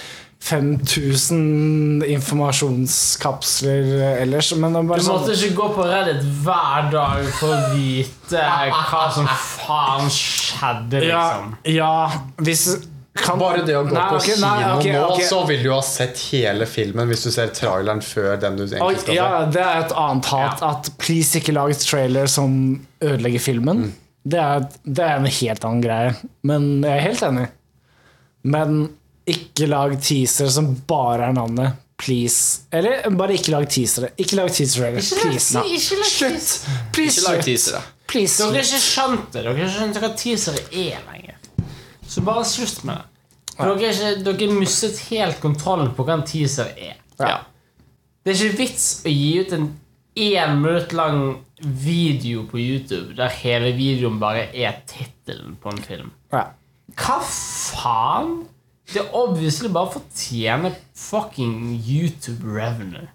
5000 0.49 2.05
informasjonskapsler 2.07 3.89
ellers. 4.23 4.53
Men 4.57 4.77
det 4.77 4.85
bare 4.89 5.03
Du 5.03 5.09
måtte 5.11 5.35
sånn 5.35 5.49
ikke 5.49 5.57
gå 5.59 5.69
på 5.77 5.87
Reddit 5.89 6.23
hver 6.45 6.91
dag 6.95 7.27
for 7.41 7.55
å 7.57 7.73
vite 7.75 8.45
hva 8.71 9.03
som 9.15 9.27
faen 9.29 10.09
skjedde, 10.15 11.03
Ja, 11.09 11.25
liksom. 11.27 11.57
ja 11.75 11.93
hvis 12.39 12.65
kan, 13.25 13.39
Bare 13.41 13.63
det 13.67 13.75
å 13.77 13.83
gå 13.87 13.95
Nei, 13.95 14.05
på 14.11 14.17
okay, 14.21 14.35
kino 14.35 14.47
nei, 14.47 14.69
okay, 14.79 14.93
nå, 14.97 15.05
okay. 15.15 15.27
så 15.29 15.41
vil 15.49 15.63
du 15.65 15.71
ha 15.73 15.81
sett 15.85 16.19
hele 16.33 16.67
filmen 16.67 17.09
hvis 17.11 17.25
du 17.27 17.31
ser 17.35 17.53
traileren 17.57 18.01
før 18.05 18.37
den 18.43 18.57
du 18.59 18.65
egentlig 18.67 19.01
skal 19.03 19.13
se. 19.13 19.17
ja, 19.19 19.29
det 19.55 19.63
er 19.65 19.81
et 19.87 19.95
annet 20.05 20.31
hat. 20.33 20.63
At 20.69 20.91
please 21.03 21.39
ikke 21.41 21.55
lag 21.57 21.73
trailer 21.83 22.27
som 22.31 22.55
ødelegger 23.05 23.43
filmen. 23.45 23.89
Det, 24.29 24.39
er, 24.43 24.67
det 24.85 25.05
er 25.05 25.17
en 25.23 25.29
helt 25.41 25.65
annen 25.65 25.83
greie. 25.85 26.15
Men 26.49 26.71
jeg 26.85 26.95
er 26.99 27.05
helt 27.09 27.23
enig. 27.31 27.47
Men 28.49 28.81
ikke 29.29 29.67
lag 29.69 29.95
teaser 30.01 30.49
som 30.53 30.73
bare 30.89 31.29
er 31.31 31.37
navnet. 31.37 31.77
Please. 31.99 32.61
Eller 32.71 33.09
bare 33.19 33.35
ikke 33.35 33.51
lag 33.51 33.65
teasere. 33.73 34.13
Ikke 34.23 34.37
lag 34.39 34.53
teaser-trailer. 34.55 35.03
Please. 35.03 35.59
Ikke- 35.59 35.79
ikke 35.81 35.97
lag 35.99 36.13
Slutt. 36.13 36.53
Please, 36.95 37.19
Ikke 37.19 37.27
lag 37.29 37.41
slutt. 37.41 37.49
teasere. 37.49 37.81
Please, 38.09 38.39
Dere 38.39 38.53
har 38.55 38.69
ikke 38.69 38.85
skjønt 38.85 39.25
det. 39.33 39.43
Dere 39.43 39.51
har 39.53 39.59
ikke 39.59 39.73
skjønt 39.75 39.99
hva 40.05 40.11
teasere 40.17 40.63
er 40.71 41.03
lenger. 41.11 41.35
Så 42.09 42.25
bare 42.25 42.45
slutt 42.49 42.85
med 42.89 42.97
det. 42.97 43.05
For 43.59 43.75
Dere 43.75 43.91
ikke, 43.91 44.11
dere 44.25 44.55
mistet 44.55 45.01
helt 45.11 45.41
kontrollen 45.43 45.91
på 45.97 46.07
hva 46.07 46.21
en 46.21 46.27
teaser 46.27 46.71
er. 46.79 46.97
Ja. 47.19 47.41
Det 48.23 48.33
er 48.35 48.45
ikke 48.47 48.61
vits 48.61 48.87
å 49.03 49.13
gi 49.13 49.33
ut 49.43 49.55
en 49.57 49.69
én 50.19 50.61
minutt 50.63 50.95
lang 50.95 51.21
video 51.59 52.45
på 52.47 52.59
YouTube 52.59 53.17
der 53.19 53.33
hele 53.41 53.73
videoen 53.77 54.19
bare 54.23 54.47
er 54.55 54.79
tittelen 54.87 55.57
på 55.63 55.73
en 55.75 55.83
film. 55.83 56.13
Ja. 56.33 56.45
Hva 56.99 57.19
faen? 57.25 58.47
Det 58.89 59.03
er 59.03 59.17
obviously 59.17 59.69
bare 59.73 59.91
for 59.93 60.01
å 60.01 60.17
tjene 60.17 60.71
fucking 60.97 61.75
YouTube 61.85 62.47
revenue. 62.47 63.09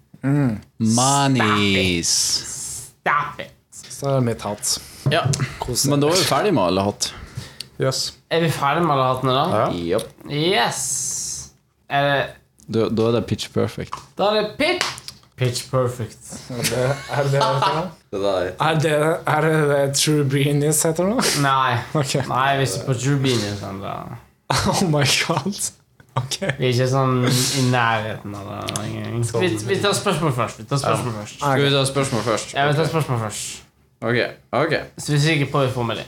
Manis. 0.78 2.12
Stop 3.00 3.40
it. 3.42 3.50
Så 3.74 4.08
er 4.08 4.20
det 4.20 4.26
mitt 4.28 4.44
hat. 4.46 4.76
Ja. 5.10 5.24
Men 5.90 6.04
da 6.04 6.12
er 6.12 6.20
vi 6.20 6.28
ferdig 6.28 6.54
med 6.54 6.68
alle 6.68 6.84
hatt. 6.86 7.10
Yes. 7.82 8.12
Er 8.34 8.42
vi 8.42 8.50
ferdig 8.50 8.82
med 8.86 8.94
alle 8.96 9.06
hattene, 9.12 9.36
da? 9.38 9.62
Ja. 9.62 9.68
Yep. 9.94 10.10
Yes. 10.34 10.82
Er 11.88 12.08
det, 12.10 12.18
Da, 12.74 12.86
da 12.88 13.08
er 13.10 13.16
det 13.18 13.26
pitch 13.30 13.50
perfect. 13.54 13.96
da 14.18 14.30
er 14.32 14.40
det 14.42 14.52
pitch 14.58 14.92
Pitch 15.36 15.64
perfect. 15.70 16.28
Er 16.50 16.62
det 16.62 16.82
er 17.10 17.22
det, 17.24 17.40
Det 18.12 18.20
der. 18.22 18.52
er 18.60 18.74
det, 18.78 18.92
er 19.26 19.40
det, 19.40 19.54
det 19.68 19.96
True 19.98 20.24
Beanies 20.30 20.82
heter 20.86 21.08
nå? 21.08 21.16
Nei. 21.42 21.72
Okay. 21.94 22.22
Nei, 22.28 22.56
hvis 22.60 22.76
du 22.76 22.80
er 22.80 22.86
på 22.86 22.94
True 22.94 23.18
Beanies 23.24 23.58
da 23.82 23.96
Oh 24.54 24.84
my 24.92 25.02
god. 25.02 25.58
Ok. 26.14 26.36
Vi 26.60 26.68
er 26.68 26.70
ikke 26.70 26.86
sånn 26.86 27.24
i 27.26 27.64
nærheten 27.72 28.36
av 28.38 28.46
det. 28.52 28.84
Vi, 29.42 29.48
vi 29.66 29.78
tar 29.82 29.96
spørsmål 29.98 30.36
først. 30.36 30.62
Vi 30.62 30.68
tar 30.70 30.78
spørsmål 30.84 31.16
først. 31.18 31.40
Skal 31.40 31.64
vi 31.64 31.72
ta 31.74 31.82
spørsmål 31.90 32.22
først? 32.28 32.54
Ja, 32.54 32.68
vi 32.70 32.76
tar 32.78 32.90
spørsmål 32.92 33.18
først. 33.24 33.64
Ok. 34.04 34.20
ok, 34.52 34.74
Så 35.00 35.12
vi 35.12 35.18
er 35.18 35.24
sikre 35.24 35.50
på 35.50 35.64
vi 35.66 35.88
med 35.90 35.96
det. 36.04 36.06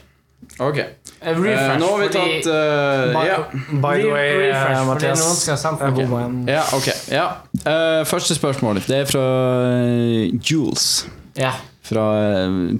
Ok 0.58 0.84
Eh, 1.26 1.32
Refresh, 1.32 1.70
uh, 1.72 1.78
Nå 1.80 1.86
har 1.90 2.02
vi 2.02 2.08
tatt 2.12 2.44
tatt 2.44 3.14
by, 3.14 3.22
yeah. 3.24 3.44
By 3.82 4.02
the 4.02 4.10
way, 4.12 4.26
eh, 4.28 4.42
refresh, 4.50 4.82
Mathias. 4.86 5.22
noen 5.22 5.38
skal 5.40 5.54
ha 5.54 5.60
sendt 5.62 5.84
okay. 5.86 6.52
ja, 6.52 6.64
ok. 6.76 6.90
Ja. 7.10 7.24
Eh, 7.62 8.02
første 8.06 8.36
spørsmål. 8.36 8.82
Det 8.84 8.98
er 9.00 9.08
fra 9.08 9.24
Jules. 10.44 11.06
Ja. 11.40 11.54
Fra 11.86 12.04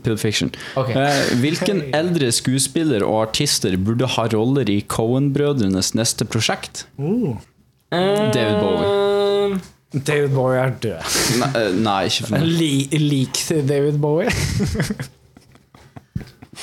Pulp 0.05 0.20
Fiction. 0.20 0.52
Okay. 0.76 0.94
Eh, 1.00 1.33
hvilken 1.40 1.83
eldre 2.00 2.31
skuespiller 2.35 3.07
og 3.07 3.31
artister 3.31 3.76
burde 3.79 4.09
ha 4.14 4.29
roller 4.35 4.68
i 4.70 4.83
Cohen-brødrenes 4.87 5.94
neste 5.98 6.29
prosjekt? 6.29 6.85
David 7.00 8.61
Bowie. 8.61 8.87
Eh, 8.92 9.59
David 9.96 10.35
Bowie 10.37 10.61
er 10.61 10.74
død. 10.83 11.12
Nei, 11.40 11.66
nei 11.83 12.00
ikke 12.11 12.29
for 12.29 12.37
meg. 12.37 12.48
Li, 12.61 12.72
lik 13.00 13.46
David 13.48 14.02
Bowie. 14.02 14.31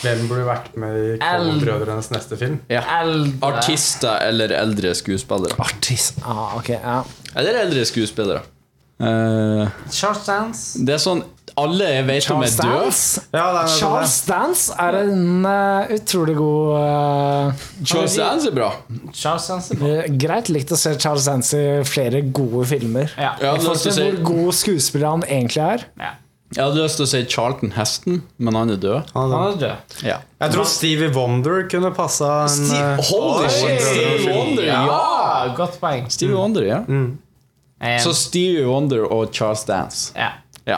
Hvem 0.01 0.23
burde 0.27 0.45
vært 0.47 0.71
med 0.81 0.95
i 0.97 1.17
Kongebrødrenes 1.21 2.09
neste 2.11 2.37
film? 2.39 2.57
Ja. 2.71 2.81
Artister 3.45 4.17
eller 4.25 4.51
eldre 4.57 4.95
skuespillere? 4.97 5.53
Artist. 5.61 6.17
Ah, 6.25 6.55
ok, 6.57 6.69
ja. 6.79 7.03
Eller 7.35 7.61
eldre 7.65 7.85
skuespillere. 7.85 8.41
Eh, 9.03 9.67
Charles 9.91 10.25
Dance. 10.25 10.79
det 10.85 10.93
er 10.93 10.99
sånn 11.01 11.23
Alle 11.59 11.87
jeg 11.89 12.03
vet 12.07 12.27
om 12.31 12.43
er 12.45 12.47
Charles 12.47 12.53
døde. 12.59 12.75
Dance. 12.83 13.23
Ja, 13.33 13.45
det 13.51 13.61
er, 13.63 13.71
Charles 13.79 14.13
Dance 14.29 14.75
er 14.79 14.97
en 15.01 15.47
eh, 15.49 15.91
utrolig 15.97 16.35
god 16.37 16.69
eh, 16.77 17.65
Charles 17.89 18.15
Dance 18.21 18.47
er 18.51 18.55
bra. 18.55 18.69
Charles 19.17 19.47
Dance 19.49 19.73
er 19.75 19.81
bra. 19.81 19.89
eh, 20.05 20.07
Greit 20.23 20.49
likt 20.53 20.71
å 20.73 20.79
se 20.79 20.93
Charles 21.01 21.25
Dance 21.29 21.57
i 21.59 21.83
flere 21.89 22.21
gode 22.33 22.65
filmer. 22.69 23.11
Ja. 23.17 23.33
Ja, 23.41 23.53
I 23.57 23.61
forhold 23.65 23.83
til 23.83 23.97
hvor 23.99 24.21
god 24.31 24.53
skuespiller 24.61 25.09
han 25.17 25.25
egentlig 25.29 25.65
er. 25.67 25.87
ja. 26.01 26.13
Jeg 26.55 26.63
hadde 26.63 26.83
lyst 26.83 26.99
til 26.99 27.05
å 27.05 27.09
si 27.09 27.21
Charlton 27.29 27.71
Heston, 27.77 28.21
men 28.37 28.55
han 28.55 28.69
er 28.69 28.77
død. 28.77 29.09
Han 29.15 29.31
Han 29.31 29.53
er- 29.53 29.57
død. 29.63 29.97
Ja. 30.05 30.17
Jeg 30.41 30.51
tror 30.53 30.65
Stevie 30.69 31.09
Wonder 31.15 31.67
kunne 31.69 31.91
passa 31.95 32.45
en 32.45 32.71
eh, 32.71 33.03
Holy 33.09 33.49
shit! 33.49 33.81
Stevie 33.81 34.33
Wonder, 34.35 34.63
ja! 34.67 34.85
Ja, 34.85 35.53
godt 35.57 35.79
poeng. 35.81 36.05
Stevie 36.11 36.35
Wonder, 36.37 36.63
ja. 36.67 36.79
Mm. 36.87 37.17
Så 37.99 38.13
Stevie 38.15 38.65
Wonder 38.67 39.03
og 39.11 39.33
Charles 39.33 39.63
Dance. 39.65 40.11
ja. 40.15 40.29
Ja. 40.65 40.77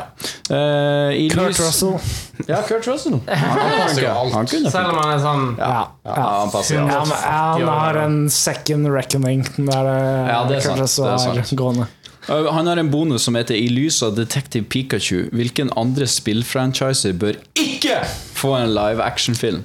Uh, 0.50 1.14
i 1.14 1.28
Kurt 1.30 1.52
lys- 1.52 1.60
Russell. 1.62 2.00
Ja, 2.50 2.64
Kurt 2.66 2.88
Russell. 2.88 3.20
Han, 3.28 3.60
passer 3.78 4.02
jo 4.02 4.10
alt. 4.16 4.34
han 4.34 4.48
kunne 4.50 4.72
Selv 4.74 4.90
om 4.90 4.98
han 4.98 5.12
er 5.14 5.20
sånn 5.22 5.44
Ja. 5.60 5.68
Ja, 6.04 6.16
han 6.42 6.50
passer. 6.52 6.80
jo 6.80 6.88
alt. 6.88 7.12
han 7.22 7.68
har 7.70 8.00
en 8.02 8.18
second 8.34 8.90
reckoning 8.90 9.44
der 9.60 9.92
eh, 9.92 10.32
Ja, 10.32 10.40
det 10.50 10.58
er 10.58 10.66
Kurt 10.66 10.72
sant, 10.72 10.82
Russell 10.82 11.06
det 11.06 11.38
er 11.38 11.44
er 11.54 11.60
gående. 11.62 11.86
Uh, 12.30 12.48
Han 12.54 12.68
har 12.68 12.78
en 12.82 12.90
bonus 12.92 13.24
som 13.28 13.36
heter 13.38 13.56
I 13.56 13.68
lys 13.70 14.02
av 14.06 14.16
Detective 14.18 14.66
Pikachu. 14.72 15.28
Hvilken 15.36 15.70
andre 15.78 16.08
spillfranchiser 16.10 17.14
bør 17.22 17.38
ikke 17.60 18.00
få 18.36 18.56
en 18.64 18.74
live 18.76 19.04
action-film? 19.04 19.62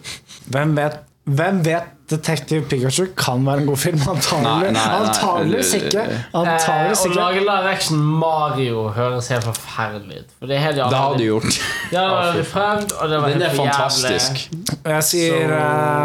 Hvem 0.50 0.76
vet, 0.76 1.00
hvem 1.30 1.62
vet 1.64 1.88
Detective 2.10 2.64
Pikachu 2.66 3.04
kan 3.14 3.44
være 3.46 3.62
en 3.62 3.66
god 3.70 3.76
film? 3.78 4.00
Antagelig. 4.10 4.44
Nei, 4.44 4.70
nei, 4.74 4.82
nei. 4.82 4.96
Antageligvis 5.06 5.68
ikke. 5.78 6.02
eh, 6.10 6.24
Å 6.34 7.12
lage 7.14 7.44
live 7.46 7.70
action 7.70 8.00
Mario 8.02 8.88
høres 8.96 9.28
helt 9.30 9.46
forferdelig 9.46 10.24
ut. 10.24 10.32
For 10.40 10.50
det 10.50 10.58
har 10.58 10.74
de 10.74 10.82
Det 10.82 10.98
har 10.98 11.12
aldri 11.14 11.28
gjort. 11.28 11.60
Ja, 11.94 12.04
det 12.34 12.44
prøvd, 12.50 12.96
og 12.98 13.14
det 13.14 13.20
var 13.22 13.28
Den 13.36 13.42
er 13.46 13.54
fantastisk. 13.54 14.42
jævlig. 14.50 14.76
Jeg 14.90 15.06
sier 15.12 15.54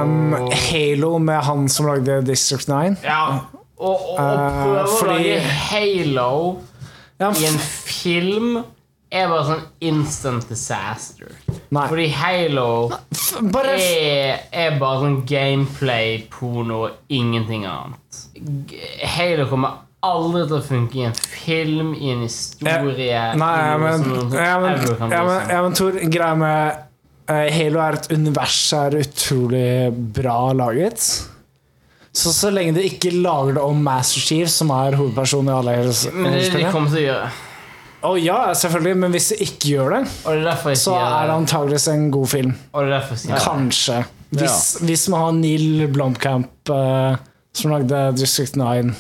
um, 0.06 0.38
Halo 0.70 1.18
med 1.18 1.42
han 1.50 1.68
som 1.74 1.90
lagde 1.90 2.22
District 2.30 2.70
9. 2.70 2.96
Ja, 3.04 3.40
og, 3.78 3.96
og, 3.96 4.16
og 4.16 4.20
uh, 4.20 4.62
prøve 4.62 4.86
å 4.86 5.10
lage 5.10 5.36
Halo 5.70 6.32
Ja, 7.20 7.32
i 7.32 7.48
en 7.48 7.60
film 7.60 8.58
er 9.16 9.30
bare 9.32 9.46
sånn 9.48 9.62
instant 9.88 10.50
disaster. 10.50 11.30
Nei. 11.74 11.86
Fordi 11.88 12.06
Halo 12.18 12.68
bare 13.54 13.76
er, 13.80 14.46
er 14.52 14.78
bare 14.82 15.06
sånn 15.06 15.20
gameplay-porno 15.30 16.82
og 16.88 17.14
ingenting 17.16 17.66
annet. 17.70 18.24
Halo 19.16 19.48
kommer 19.52 19.82
aldri 20.06 20.44
til 20.50 20.58
å 20.58 20.64
funke 20.66 21.00
i 21.00 21.06
en 21.08 21.16
film, 21.18 21.94
i 21.98 22.12
en 22.14 22.26
historie 22.26 23.22
Nei, 23.40 23.54
i 23.56 23.78
men, 23.82 24.04
ja, 24.36 24.58
men, 24.62 24.76
ja, 25.10 25.22
men, 25.26 25.32
ja, 25.50 25.62
men 25.66 25.78
Tor, 25.78 25.98
greia 26.12 26.36
med 26.38 26.84
eh, 27.32 27.48
Halo 27.56 27.82
er 27.86 27.98
et 27.98 28.12
univers 28.14 28.60
er 28.78 29.00
utrolig 29.00 29.70
bra 30.18 30.40
laget. 30.58 31.08
Så 32.16 32.32
så 32.32 32.50
lenge 32.54 32.78
de 32.78 32.86
ikke 32.88 33.12
lager 33.12 33.58
det 33.58 33.64
om 33.64 33.82
Master 33.84 34.24
Chief, 34.24 34.48
som 34.52 34.72
er 34.72 34.96
hovedpersonen 34.96 35.52
i 35.52 35.56
alle 35.58 35.74
Men 35.76 35.90
det 35.92 35.92
er 35.92 36.32
det 36.32 36.40
de 36.40 36.46
spillene 36.48 36.72
kommer 36.72 36.94
til 36.94 37.02
å 37.02 37.06
gjøre. 37.10 37.34
Å 38.06 38.12
ja, 38.22 38.38
selvfølgelig, 38.56 38.98
men 39.02 39.16
hvis 39.16 39.30
de 39.32 39.38
ikke 39.48 39.72
gjør 39.74 39.96
det, 39.96 40.02
Og 40.30 40.44
det 40.46 40.52
er 40.54 40.78
så 40.78 40.94
er 41.02 41.26
det 41.28 41.36
antageligvis 41.36 41.88
en 41.92 42.06
god 42.14 42.28
film. 42.32 42.54
Og 42.72 42.86
det 42.86 42.98
er 43.00 43.10
jeg 43.10 43.22
sier 43.24 43.34
det. 43.34 43.42
Kanskje. 43.44 43.98
Hvis, 44.36 44.60
hvis 44.86 45.06
man 45.12 45.24
har 45.24 45.34
Neil 45.40 45.88
Blomkamp 45.94 46.72
uh, 46.72 47.18
som 47.56 47.74
lagde 47.74 48.02
District 48.20 48.56
9. 48.60 48.94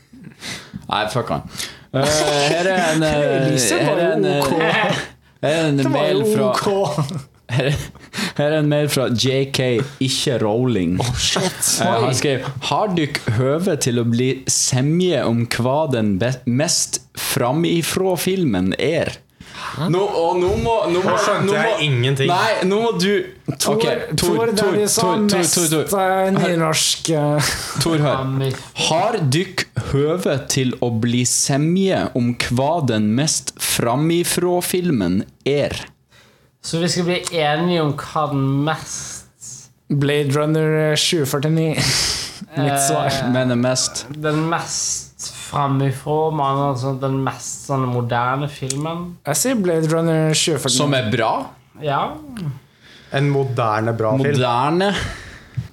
Nei, 0.90 1.02
fuck 1.12 1.30
han. 1.34 1.46
Uh, 1.92 2.02
her 2.02 2.70
er 2.70 2.84
en, 2.94 3.04
uh, 3.06 3.10
her 3.10 3.94
er 3.94 4.14
en, 4.14 4.24
uh, 4.24 4.62
her 5.42 5.52
er 5.52 5.68
en 5.68 5.84
mail 5.92 6.24
fra. 6.32 6.54
her, 7.54 7.70
her 8.38 8.46
er 8.50 8.58
en 8.60 8.70
mail 8.70 8.90
fra 8.92 9.08
JK, 9.10 9.60
ikke 10.02 10.38
Rowling. 10.42 10.98
Shit. 11.18 11.80
Eh, 11.80 11.96
han 12.04 12.14
skrev 12.16 12.46
Har 12.70 12.94
dykk 12.96 13.22
høve 13.38 13.76
til 13.82 14.02
å 14.02 14.06
bli 14.08 14.30
semje 14.50 15.24
om 15.26 15.44
hva 15.58 15.80
den 15.92 16.16
mest 16.46 17.02
framifrå 17.30 18.14
filmen 18.20 18.74
er? 18.78 19.18
Nå, 19.90 20.00
og 20.00 20.38
nå 20.40 20.50
må 20.60 20.74
Nå, 20.90 21.02
må, 21.04 21.14
skjønte 21.20 21.54
jeg 21.54 21.86
ingenting. 21.86 22.30
Nei, 22.30 22.66
nå 22.68 22.80
må 22.82 22.92
du 22.98 23.10
Tor, 23.50 23.76
okay, 23.76 24.14
Tor, 24.18 24.50
det 24.50 24.64
er 24.64 24.76
de 24.78 24.88
som 24.90 25.26
mest 25.26 25.58
Tor, 25.58 26.00
eh, 26.00 26.30
nynorsk 26.34 27.10
eh, 27.16 27.52
Tor, 27.82 28.02
hør. 28.02 28.58
Har 28.88 29.20
dykk 29.36 29.66
høve 29.90 30.36
til 30.50 30.74
å 30.84 30.90
bli 31.02 31.22
semje 31.28 32.06
om 32.18 32.32
hva 32.48 32.72
den 32.86 33.10
mest 33.18 33.54
framifrå 33.60 34.58
filmen 34.64 35.22
er? 35.48 35.76
Så 36.62 36.78
vi 36.78 36.88
skal 36.92 37.06
bli 37.08 37.18
enige 37.40 37.82
om 37.82 37.94
hva 37.96 38.26
den 38.32 38.46
mest 38.66 39.26
Blade 39.90 40.34
Runner 40.36 40.94
2049. 40.96 41.76
Mitt 42.60 42.80
svar. 42.82 43.14
Men 43.32 43.52
er 43.54 43.58
mest 43.58 44.04
Den 44.10 44.44
mest 44.50 45.28
framifrå, 45.50 46.30
altså 46.40 46.92
den 47.00 47.20
mest 47.26 47.66
sånn 47.68 47.88
moderne 47.90 48.46
filmen. 48.50 49.16
Jeg 49.26 49.40
sier 49.40 49.58
Blade 49.58 49.90
Runner 49.90 50.30
2049. 50.34 50.76
Som 50.76 50.94
er 50.98 51.10
bra? 51.12 51.32
Ja. 51.82 52.02
En 53.16 53.30
moderne, 53.32 53.94
bra 53.98 54.14
film. 54.18 54.28
Moderne? 54.36 54.92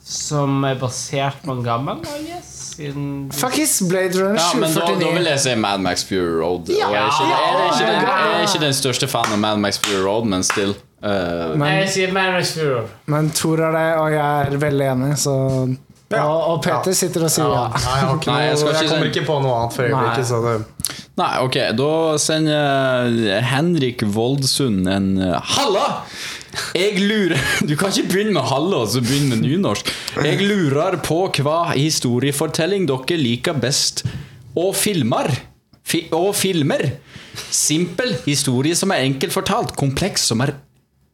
Som 0.08 0.63
er 0.65 0.80
basert 0.82 1.43
på 1.45 1.54
en 1.58 1.65
gammel, 1.65 2.02
I 2.15 2.30
guess. 2.32 2.56
Siden 2.77 3.31
Fuckings 3.33 3.79
Blade 3.89 4.13
Runner 4.19 4.37
Ja, 4.37 4.51
men 4.59 4.73
da, 4.75 4.83
da 5.01 5.11
vil 5.15 5.25
jeg 5.31 5.39
si 5.41 5.55
Mad 5.57 5.81
Max 5.81 6.03
Fury 6.05 6.35
Road. 6.37 6.69
Ja. 6.69 6.91
jeg, 6.93 6.99
er 7.01 7.07
ikke, 7.09 7.29
jeg, 7.31 7.47
er 7.47 7.71
ikke 7.71 7.87
den, 7.87 8.03
jeg 8.05 8.35
er 8.35 8.43
ikke 8.45 8.61
den 8.67 8.77
største 8.77 9.09
fan 9.09 9.33
av 9.33 9.41
Mad 9.41 9.57
Max 9.63 9.79
Fury 9.81 10.03
Road, 10.05 10.29
men 10.29 10.45
still. 10.45 10.75
Uh, 11.01 11.53
Men, 11.57 11.67
Jeg 11.83 11.89
sier 11.93 12.13
Mad 12.13 12.31
Max 12.37 12.53
Fury. 12.57 12.85
men 13.05 13.27
Tor 13.37 13.59
er 13.67 13.75
det, 13.77 13.87
og 14.01 14.07
jeg 14.13 14.47
er 14.53 14.57
veldig 14.63 14.87
enig, 14.93 15.11
så 15.21 15.35
Ja. 16.09 16.21
og, 16.23 16.37
og 16.53 16.61
Peter 16.63 16.93
sitter 16.95 17.25
og 17.27 17.31
sier 17.33 17.49
ja. 17.51 17.65
Nei, 17.73 17.97
jeg, 17.99 18.15
ikke 18.15 18.31
Nei, 18.31 18.37
jeg 18.45 18.49
jeg, 18.53 18.57
skal 18.61 18.77
ikke 18.77 18.89
kommer 18.93 19.09
ikke 19.11 19.25
på 19.27 19.39
noe 19.43 19.57
annet 19.59 19.75
for 19.75 19.89
øyeblikket. 19.89 20.27
Så 20.29 20.39
det, 20.45 20.55
Nei, 21.17 21.31
ok, 21.43 21.57
da 21.81 21.89
sender 22.21 23.41
Henrik 23.51 24.05
Voldsund 24.15 24.87
en 24.93 25.09
eh, 25.17 25.53
Halla! 25.57 25.87
Jeg 26.77 27.01
lurer 27.01 27.39
Du 27.67 27.75
kan 27.77 27.91
ikke 27.91 28.10
begynne 28.12 28.36
med 28.38 28.47
halla 28.49 28.83
og 28.83 28.91
så 28.93 29.01
begynne 29.03 29.36
med 29.36 29.43
nynorsk. 29.45 29.89
Jeg 30.23 30.39
lurer 30.45 30.99
på 31.05 31.19
hva 31.43 31.73
historiefortelling 31.73 32.88
dere 32.89 33.19
liker 33.19 33.57
best. 33.62 34.05
Og 34.57 34.75
filmer. 34.75 35.31
Fi 35.88 36.07
og 36.15 36.33
filmer. 36.36 36.89
Simpel 37.53 38.15
historie 38.25 38.75
som 38.75 38.91
er 38.91 39.05
enkelt 39.07 39.36
fortalt. 39.36 39.75
Kompleks 39.77 40.27
som 40.31 40.41
er 40.45 40.55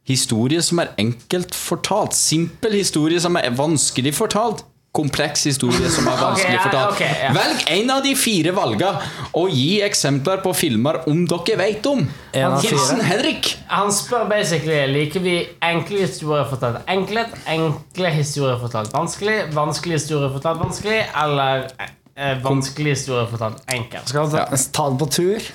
Historie 0.04 0.60
som 0.60 0.82
er 0.82 0.90
enkelt 1.00 1.54
fortalt. 1.56 2.12
Simpel 2.12 2.74
historie 2.76 3.20
som 3.20 3.38
er 3.40 3.54
vanskelig 3.56 4.12
fortalt. 4.12 4.60
Kompleks 4.94 5.48
historie 5.48 5.90
som 5.90 6.06
er 6.06 6.20
vanskelig 6.26 6.54
okay, 6.54 6.58
ja, 6.58 6.62
fortalt. 6.68 6.92
ok, 6.94 7.00
ja. 7.24 7.32
Velg 7.34 7.64
en 7.74 7.90
av 7.96 8.04
de 8.04 8.12
fire 8.18 8.52
valga, 8.54 8.92
og 9.34 9.50
gi 9.50 9.80
eksempler 9.82 10.42
på 10.44 10.52
filmer 10.54 11.00
om 11.10 11.24
dere 11.30 11.58
vet 11.58 11.88
om. 11.90 12.04
Hilsen 12.34 13.02
Henrik. 13.02 13.50
Han 13.72 13.90
spør 13.94 14.28
basically 14.30 14.78
liker 14.92 15.24
vi 15.24 15.36
enkle 15.66 16.04
historier 16.04 16.46
fortalt 16.50 16.86
enkelt, 16.94 17.34
enkle 17.50 18.14
historier 18.14 18.60
fortalt 18.62 18.94
vanskelig, 18.94 19.40
vanskelig 19.56 19.98
historier 19.98 20.32
fortalt 20.36 20.62
vanskelig, 20.62 21.02
eller 21.24 21.66
eh, 21.82 22.38
vanskelig 22.44 22.96
historier 22.96 23.28
fortalt 23.30 23.62
enkelt. 23.74 24.08
Skal 24.14 24.30
vi 24.30 24.38
ta, 24.38 24.64
ta 24.78 24.88
det 24.94 25.02
på 25.02 25.12
tur? 25.18 25.52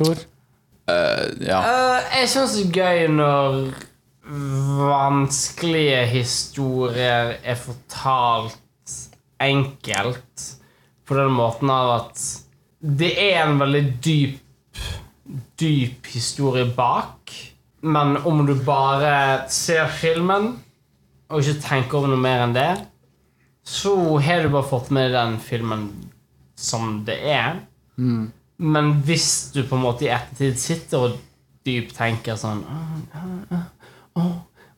Tor? 0.00 0.28
Ja. 0.88 1.60
Uh, 1.62 1.98
jeg 2.18 2.28
syns 2.32 2.56
det 2.58 2.64
er 2.66 2.76
gøy 2.80 3.10
når 3.12 3.58
vanskelige 4.22 6.04
historier 6.12 7.36
er 7.42 7.58
fortalt 7.58 8.58
enkelt 9.42 10.46
på 11.08 11.18
den 11.18 11.32
måten 11.34 11.70
av 11.74 11.90
at 11.96 12.22
det 12.82 13.10
er 13.18 13.42
en 13.44 13.58
veldig 13.62 13.82
dyp 14.02 14.38
dyp 15.58 16.06
historie 16.12 16.66
bak, 16.76 17.32
men 17.80 18.16
om 18.26 18.42
du 18.46 18.54
bare 18.66 19.48
ser 19.50 19.86
filmen 19.94 20.52
og 21.32 21.40
ikke 21.40 21.62
tenker 21.64 21.98
over 21.98 22.12
noe 22.12 22.22
mer 22.22 22.44
enn 22.44 22.56
det, 22.56 22.70
så 23.62 23.94
har 24.22 24.42
du 24.42 24.50
bare 24.52 24.68
fått 24.68 24.90
med 24.94 25.12
den 25.14 25.38
filmen 25.42 25.86
som 26.58 27.04
det 27.06 27.18
er. 27.32 27.62
Men 28.62 28.92
hvis 29.06 29.52
du 29.54 29.62
på 29.62 29.78
en 29.78 29.86
måte 29.86 30.06
i 30.06 30.12
ettertid 30.12 30.58
sitter 30.60 31.06
og 31.06 31.20
dypt 31.66 31.94
tenker 31.96 32.36
sånn 32.38 32.64
Å, 32.66 32.80
å, 33.54 33.60
å, 34.18 34.28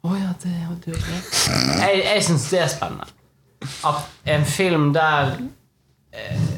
å 0.05 0.17
ja, 0.17 0.33
det 0.43 0.53
ja, 0.55 0.75
du. 0.85 0.91
Jeg, 0.95 2.01
jeg 2.05 2.25
syns 2.29 2.49
det 2.53 2.63
er 2.65 2.73
spennende. 2.73 3.09
At 3.87 4.11
en 4.29 4.45
film 4.45 4.91
der 4.95 5.39
eh, 6.13 6.51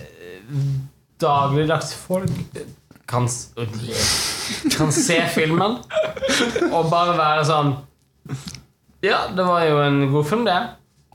dagligdags 1.23 1.95
folk 1.95 2.33
kan, 3.07 3.29
kan 4.77 4.93
se 4.93 5.21
filmen 5.35 5.79
og 6.73 6.89
bare 6.91 7.15
være 7.19 7.45
sånn 7.47 7.71
Ja, 9.05 9.27
det 9.31 9.45
var 9.47 9.62
jo 9.69 9.79
en 9.85 10.01
god 10.11 10.27
film, 10.27 10.45
det. 10.49 10.59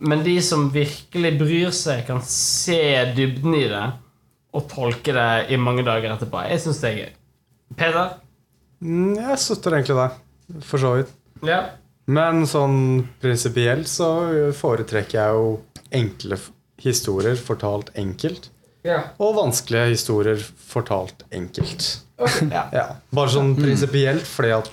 Men 0.01 0.23
de 0.23 0.37
som 0.45 0.69
virkelig 0.73 1.31
bryr 1.41 1.73
seg, 1.75 2.05
kan 2.07 2.21
se 2.23 2.79
dybden 3.17 3.57
i 3.57 3.65
det 3.69 3.83
og 4.55 4.67
tolke 4.71 5.13
det 5.15 5.53
i 5.53 5.59
mange 5.59 5.83
dager 5.87 6.13
etterpå. 6.13 6.45
Jeg 6.47 6.63
syns 6.63 6.79
det 6.83 6.89
er 6.91 6.99
gøy. 7.01 7.09
Peter? 7.79 8.13
Mm, 8.83 9.17
jeg 9.19 9.39
støtter 9.43 9.77
egentlig 9.77 9.97
deg, 9.99 10.15
for 10.67 10.83
så 10.83 10.93
vidt. 10.97 11.11
Ja. 11.47 11.61
Men 12.11 12.45
sånn 12.49 12.79
prinsipielt 13.21 13.87
så 13.87 14.07
foretrekker 14.57 15.17
jeg 15.19 15.37
jo 15.37 15.51
enkle 15.91 16.37
historier 16.81 17.37
fortalt 17.39 17.91
enkelt. 17.99 18.49
Ja. 18.81 18.95
og 19.21 19.35
vanskelige 19.37 19.91
historier 19.93 20.39
fortalt 20.67 21.25
enkelt. 21.31 21.91
Ja. 22.51 22.67
Ja. 22.69 22.83
Bare 23.09 23.31
sånn 23.33 23.55
prinsipielt, 23.57 24.27
fordi 24.29 24.51
at 24.53 24.67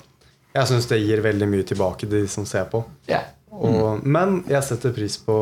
jeg 0.53 0.69
syns 0.69 0.85
det 0.89 0.99
gir 1.01 1.21
veldig 1.25 1.47
mye 1.49 1.65
tilbake 1.65 2.03
til 2.05 2.11
de 2.11 2.27
som 2.29 2.45
ser 2.45 2.67
på. 2.69 2.83
Ja. 3.09 3.23
Og, 3.49 4.03
men 4.05 4.43
jeg 4.49 4.61
setter 4.67 4.93
pris 4.93 5.15
på 5.25 5.37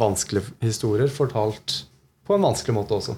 vanskelige 0.00 0.54
historier 0.64 1.12
fortalt 1.12 1.82
på 2.26 2.34
en 2.34 2.42
vanskelig 2.42 2.74
måte 2.74 2.96
også. 2.96 3.14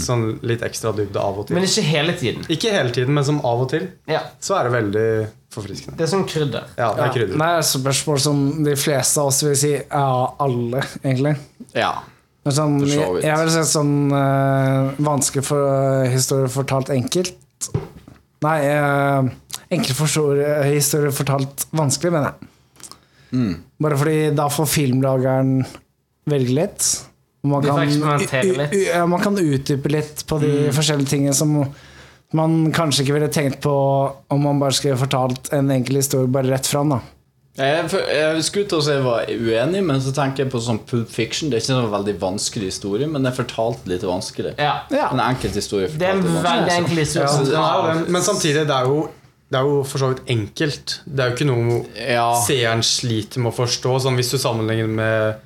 Sånn 0.00 0.26
litt 0.46 0.62
ekstra 0.64 0.92
dybde 0.96 1.20
av 1.20 1.40
og 1.42 1.48
til. 1.48 1.56
Men 1.58 1.66
ikke 1.66 1.84
hele 1.84 2.14
tiden. 2.16 2.46
Ikke 2.52 2.72
hele 2.72 2.92
tiden, 2.94 3.12
men 3.16 3.26
som 3.26 3.40
av 3.44 3.66
og 3.66 3.70
til 3.72 3.88
Ja. 4.08 4.22
så 4.40 4.56
er 4.58 4.68
det 4.68 4.72
veldig 4.72 5.08
forfriskende. 5.52 5.96
Det 5.98 6.06
er 6.06 6.12
sånn 6.14 6.26
krydder. 6.28 6.64
Ja, 6.78 6.92
det 6.94 7.02
er 7.02 7.06
Ja. 7.06 7.12
krydder. 7.12 7.36
Det 7.36 7.46
er 7.46 7.58
et 7.58 7.70
spørsmål 7.70 8.20
som 8.20 8.64
de 8.64 8.76
fleste 8.76 9.20
av 9.20 9.26
oss 9.26 9.42
vil 9.42 9.56
si 9.56 9.72
ja, 9.72 10.34
alle, 10.40 10.82
egentlig. 11.04 11.36
Ja. 11.74 11.92
Men 12.44 12.54
sånn, 12.54 12.74
jeg, 12.86 13.22
jeg 13.22 13.38
vil 13.42 13.50
si 13.50 13.62
sånn 13.72 14.12
uh, 14.12 14.92
vanskelig 15.02 15.44
for 15.44 15.58
uh, 15.66 16.08
historie 16.08 16.48
fortalt 16.48 16.90
enkelt. 16.94 17.34
Nei, 18.46 18.60
uh, 18.70 19.26
enkle 19.68 19.94
for 19.98 20.06
historie 20.64 21.10
fortalt 21.10 21.66
vanskelig, 21.72 22.12
mener 22.12 22.32
jeg. 22.32 22.52
Mm. 23.32 23.54
Bare 23.82 23.98
fordi 23.98 24.18
da 24.38 24.46
får 24.48 24.68
filmlageren 24.70 25.66
velge 26.30 26.54
litt. 26.54 26.86
Man 27.48 27.62
kan, 27.62 27.80
litt. 27.86 28.72
ja, 28.86 29.06
man 29.06 29.20
kan 29.22 29.36
utdype 29.38 29.90
litt 29.92 30.24
på 30.28 30.38
de 30.42 30.46
Mm. 30.68 30.72
forskjellige 30.74 31.08
tingene 31.08 31.34
som 31.34 31.56
man 32.34 32.72
kanskje 32.74 33.04
ikke 33.04 33.14
ville 33.20 33.28
tenkt 33.32 33.60
på 33.62 33.72
om 34.30 34.40
man 34.42 34.58
bare 34.58 34.72
skulle 34.74 34.96
fortalt 34.98 35.52
en 35.52 35.70
enkel 35.70 35.96
historie 36.00 36.26
bare 36.28 36.50
rett 36.50 36.66
fram. 36.66 36.88
da 36.90 37.00
Jeg, 37.56 37.88
jeg 38.12 38.42
skulle 38.44 38.66
til 38.68 38.78
å 38.78 38.82
si 38.84 38.90
jeg 38.92 39.02
var 39.04 39.24
uenig, 39.32 39.82
men 39.86 40.00
så 40.04 40.10
tenker 40.12 40.44
jeg 40.44 40.50
på 40.52 40.60
sånn 40.60 40.80
Pulp 40.84 41.08
Fiction. 41.08 41.48
Det 41.48 41.56
er 41.56 41.62
ikke 41.64 41.76
en 41.86 41.92
veldig 41.94 42.16
vanskelig 42.20 42.66
historie, 42.68 43.06
men 43.08 43.22
det 43.24 43.30
er 43.32 43.36
fortalt 43.44 43.86
litt 43.88 44.02
vanskelig. 44.04 44.52
Ja. 44.58 44.82
Ja. 44.92 45.06
En 45.14 45.20
enkelt 45.24 45.54
historie 45.56 45.88
Det 45.88 46.02
er 46.04 46.18
en 46.18 46.22
veldig 46.44 46.74
enkel 46.82 46.98
historie. 47.00 47.52
Ja. 47.54 47.94
Men 48.08 48.20
samtidig, 48.26 48.66
det 48.68 48.76
er 48.76 48.84
jo, 48.90 49.08
det 49.48 49.56
er 49.56 49.62
jo 49.70 49.82
for 49.88 49.98
så 50.02 50.10
vidt 50.12 50.26
enkelt. 50.28 50.98
Det 51.06 51.20
er 51.24 51.30
jo 51.30 51.36
ikke 51.38 51.48
noe 51.48 51.86
Ja. 51.96 52.26
seeren 52.44 52.82
sliter 52.84 53.38
med 53.40 53.52
å 53.54 53.56
forstå. 53.56 54.00
Sånn 54.04 54.16
Hvis 54.20 54.30
du 54.34 54.36
sammenligner 54.42 54.88
med 54.88 55.36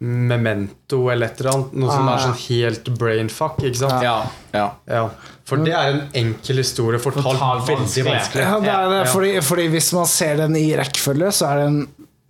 Memento 0.00 1.08
eller 1.10 1.26
et 1.26 1.40
eller 1.40 1.50
annet, 1.56 1.72
noe 1.74 1.90
som 1.90 2.08
Ah, 2.08 2.14
er 2.14 2.22
sånn 2.28 2.36
helt 2.44 2.90
brainfuck. 2.98 3.56
Ikke 3.66 3.80
sant? 3.80 4.02
Ja, 4.04 4.16
ja. 4.54 4.66
Ja. 4.86 5.08
For 5.48 5.56
det 5.64 5.72
er 5.74 5.88
en 5.94 6.02
enkel 6.14 6.60
historie 6.62 7.00
fortalt, 7.02 7.24
Fortalt 7.24 7.64
veldig 7.66 7.80
vanskelig. 7.80 8.04
vanskelig. 8.06 8.44
Ja, 8.44 8.58
det 8.60 8.74
er 8.76 8.92
det, 8.94 9.08
fordi, 9.12 9.32
fordi 9.42 9.68
hvis 9.74 9.92
man 9.96 10.06
ser 10.06 10.36
den 10.44 10.56
i 10.60 10.66
rekkefølge, 10.78 11.32
så 11.32 11.48
er 11.50 11.64
den 11.64 11.80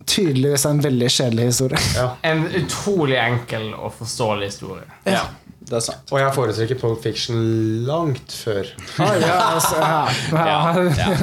tydeligvis 0.09 0.65
en 0.65 0.79
veldig 0.81 1.09
kjedelig 1.13 1.45
historie. 1.51 1.81
Ja. 1.95 2.07
En 2.23 2.45
utrolig 2.57 3.19
enkel 3.21 3.73
og 3.75 3.93
forståelig 3.99 4.49
historie. 4.53 4.87
ja. 5.05 5.27
Det 5.69 5.77
er 5.77 5.83
sant. 5.85 6.09
Og 6.13 6.17
jeg 6.21 6.33
foretrekker 6.33 6.79
Pole 6.81 6.97
Fiction 7.03 7.39
langt 7.85 8.33
før. 8.33 8.69
Ah, 8.97 9.13
ja, 9.21 9.35
altså, 9.53 9.77
ja, 9.79 9.99
ja. 11.03 11.17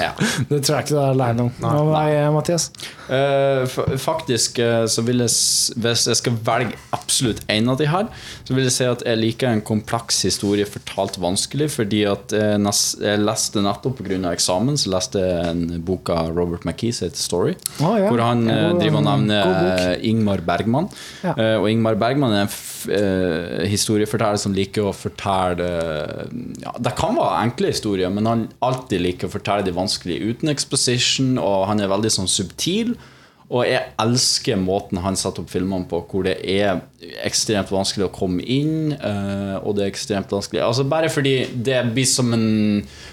Ja. 0.00 0.10
Det 0.50 0.58
tror 0.64 0.76
jeg 0.80 0.86
ikke 0.86 0.94
du 0.94 0.98
er 0.98 1.12
aleine 1.12 1.44
om. 1.46 1.52
Hva 1.62 2.02
med 2.08 2.34
Mathias? 2.34 2.68
Uh, 3.12 3.66
faktisk 4.00 4.58
eh, 4.62 4.84
så 4.88 5.02
vil 5.04 5.20
jeg 5.20 5.32
Hvis 5.82 6.04
jeg 6.08 6.16
skal 6.16 6.36
velge 6.46 6.76
absolutt 6.96 7.42
en 7.52 7.68
av 7.72 7.76
de 7.80 7.88
her, 7.90 8.06
så 8.46 8.54
vil 8.56 8.64
jeg 8.68 8.74
si 8.76 8.86
at 8.88 9.02
jeg 9.06 9.20
liker 9.20 9.50
en 9.52 9.62
kompleks 9.66 10.22
historie 10.26 10.64
fortalt 10.68 11.18
vanskelig, 11.20 11.68
fordi 11.74 12.02
at 12.08 12.32
jeg, 12.34 12.60
nes, 12.62 12.82
jeg 13.02 13.20
leste 13.22 13.62
nettopp 13.64 14.00
pga. 14.00 14.18
eksamen 14.32 14.78
Så 14.80 14.90
leste 14.94 15.22
jeg 15.22 15.50
en 15.52 15.64
bok 15.84 16.10
av 16.14 16.32
Robert 16.36 16.64
McKee 16.66 16.94
som 16.96 17.08
heter 17.08 17.20
Story. 17.22 17.54
Ja. 17.78 18.08
Hvor 18.08 18.22
han 18.24 18.46
eh, 18.48 18.64
God- 18.70 18.80
driver 18.82 19.02
og 19.02 19.06
nevner 19.10 19.96
Ingmar 20.02 20.42
Bergman. 20.46 20.88
Ja. 21.22 21.34
Eh, 21.36 21.56
og 21.60 21.68
Ingmar 21.70 21.98
Bergman 22.00 22.32
er 22.38 22.46
en 22.46 22.52
f 22.52 22.88
eh, 22.90 23.66
historieforteller 23.92 24.40
som 24.40 24.54
liker 24.56 24.88
å 24.88 24.94
fortelle 24.96 25.68
ja, 26.62 26.72
Det 26.80 26.94
kan 26.98 27.16
være 27.18 27.40
enkle 27.46 27.72
historier, 27.72 28.12
men 28.12 28.28
han 28.28 28.44
alltid 28.64 29.04
liker 29.04 29.28
å 29.28 29.34
fortelle 29.36 29.66
de 29.66 29.74
vanskelige 29.76 30.32
uten 30.32 30.52
exposition, 30.52 31.36
og 31.38 31.66
han 31.68 31.80
er 31.80 31.92
veldig 31.92 32.12
sånn 32.12 32.30
subtil. 32.30 32.94
Og 33.52 33.66
jeg 33.68 33.90
elsker 34.00 34.56
måten 34.56 35.00
han 35.04 35.16
setter 35.18 35.44
opp 35.44 35.50
filmene 35.52 35.84
på, 35.90 35.98
hvor 36.08 36.24
det 36.24 36.38
er 36.48 36.80
ekstremt 37.26 37.68
vanskelig 37.72 38.06
å 38.06 38.12
komme 38.14 38.40
inn. 38.46 38.94
eh, 38.94 39.56
og 39.60 39.74
det 39.76 39.84
er 39.84 39.90
ekstremt 39.90 40.30
vanskelig 40.32 40.62
Altså 40.62 40.84
Bare 40.88 41.10
fordi 41.12 41.34
det 41.66 41.80
blir 41.92 42.06
som 42.08 42.30
en 42.32 42.46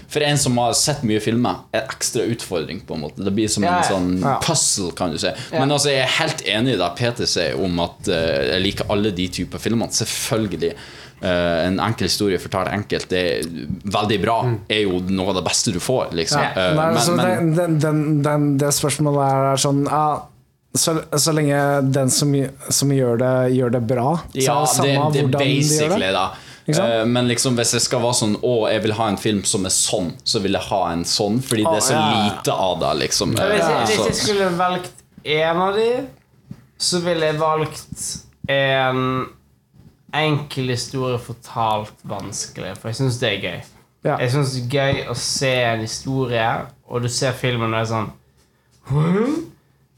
For 0.08 0.22
en 0.24 0.38
som 0.40 0.56
har 0.62 0.72
sett 0.78 1.02
mye 1.06 1.20
filmer, 1.22 1.60
en 1.74 1.82
ekstra 1.84 2.24
utfordring, 2.30 2.80
på 2.86 2.96
en 2.96 3.04
måte. 3.04 3.24
Det 3.26 3.34
blir 3.36 3.50
som 3.52 3.66
en 3.68 3.84
sånn 3.86 4.08
puzzle, 4.42 4.90
kan 4.98 5.12
du 5.12 5.18
si. 5.22 5.30
Men 5.52 5.70
altså, 5.70 5.92
jeg 5.92 6.06
er 6.06 6.16
helt 6.16 6.42
enig 6.50 6.74
i 6.74 6.80
det 6.80 6.88
Peter 6.98 7.28
sier 7.30 7.60
om 7.60 7.78
at 7.84 8.08
eh, 8.10 8.54
jeg 8.54 8.64
liker 8.64 8.90
alle 8.90 9.12
de 9.14 9.28
typer 9.40 9.62
filmer. 9.62 9.92
Selvfølgelig. 9.94 10.72
Eh, 11.20 11.66
en 11.66 11.80
enkel 11.84 12.08
historie 12.08 12.40
fortalt 12.40 12.70
enkelt, 12.72 13.10
det 13.12 13.20
er 13.20 13.48
veldig 13.92 14.18
bra. 14.22 14.36
Er 14.72 14.86
jo 14.86 15.02
noe 15.12 15.34
av 15.34 15.40
det 15.40 15.44
beste 15.50 15.74
du 15.74 15.80
får, 15.82 16.14
liksom. 16.16 16.40
Ja. 16.40 16.68
Eh, 16.70 16.76
Nei, 16.78 16.90
så 17.04 17.16
men, 17.16 17.26
men 17.26 17.56
den, 17.58 17.80
den, 17.82 18.04
den, 18.24 18.46
det 18.60 18.72
spørsmålet 18.72 19.26
er, 19.26 19.48
er 19.52 19.60
sånn 19.60 19.82
ja, 19.84 20.04
så, 20.78 20.94
så 21.18 21.34
lenge 21.34 21.58
den 21.90 22.12
som, 22.14 22.32
som 22.70 22.92
gjør, 22.94 23.18
det, 23.20 23.32
gjør 23.56 23.74
det 23.74 23.82
bra, 23.90 24.14
så 24.32 24.44
ja, 24.46 24.54
er 24.54 24.62
det 24.62 24.70
det, 24.70 24.76
samme 24.76 25.10
det 25.12 25.24
hvordan 25.26 25.42
de 25.42 25.50
gjør 25.58 25.96
det. 25.98 26.12
sant? 26.14 26.46
Eh, 26.70 27.02
men 27.10 27.28
liksom 27.28 27.58
hvis 27.58 27.74
jeg 27.74 27.82
skal 27.82 28.02
være 28.04 28.16
sånn 28.20 28.36
Å, 28.46 28.52
jeg 28.70 28.82
vil 28.84 28.92
ha 28.94 29.08
en 29.10 29.18
film 29.18 29.40
som 29.48 29.64
er 29.66 29.74
sånn, 29.74 30.12
så 30.22 30.40
vil 30.44 30.54
jeg 30.56 30.68
ha 30.70 30.80
en 30.92 31.02
sånn, 31.08 31.40
fordi 31.44 31.66
det 31.66 31.74
er 31.80 31.84
så 31.88 31.98
lite 31.98 32.54
av 32.54 32.78
det, 32.84 32.94
liksom. 33.02 33.34
Hvis 33.36 33.66
jeg, 33.66 33.82
hvis 33.90 34.06
jeg 34.06 34.18
skulle 34.22 34.48
valgt 34.56 35.04
en 35.36 35.62
av 35.66 35.76
de, 35.76 35.90
så 36.80 37.02
ville 37.04 37.28
jeg 37.28 37.40
valgt 37.42 38.08
en 38.48 39.04
enkel 40.16 40.72
historie 40.72 41.18
fortalt 41.22 41.94
vanskelig, 42.08 42.74
for 42.78 42.90
jeg 42.90 43.00
syns 43.00 43.18
det 43.20 43.28
er 43.32 43.44
gøy. 43.44 43.60
Ja. 44.04 44.16
Jeg 44.22 44.32
syns 44.32 44.54
det 44.56 44.62
er 44.64 44.74
gøy 44.76 45.00
å 45.12 45.14
se 45.18 45.52
en 45.74 45.84
historie, 45.84 46.46
og 46.88 47.02
du 47.04 47.08
ser 47.12 47.36
filmen 47.36 47.68
og 47.70 47.76
det 47.76 47.82
er 47.84 47.90
sånn? 47.90 48.10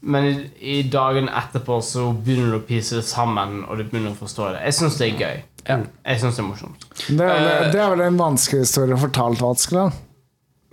Men 0.03 0.25
i, 0.27 0.33
i 0.59 0.77
dagen 0.91 1.29
etterpå 1.31 1.77
så 1.85 2.09
begynner 2.11 2.51
du 2.51 2.57
å 2.59 2.65
pise 2.67 2.99
det 2.99 3.05
sammen, 3.07 3.61
og 3.63 3.79
du 3.79 3.85
begynner 3.87 4.11
å 4.11 4.19
forstå 4.19 4.49
det. 4.57 4.63
Jeg 4.67 4.75
syns 4.81 4.97
det 4.99 5.07
er 5.07 5.21
gøy. 5.21 5.43
Jeg 5.63 6.19
syns 6.19 6.35
det 6.35 6.43
er 6.43 6.47
morsomt. 6.49 6.87
Det, 7.07 7.23
er, 7.23 7.45
Eh, 7.63 7.69
det 7.71 7.79
er 7.79 7.93
vel 7.93 8.03
en 8.09 8.19
vanskelig 8.19 8.65
historie 8.65 8.97
fortalt 8.99 9.39
vanskelig? 9.41 9.85
da? 9.85 10.01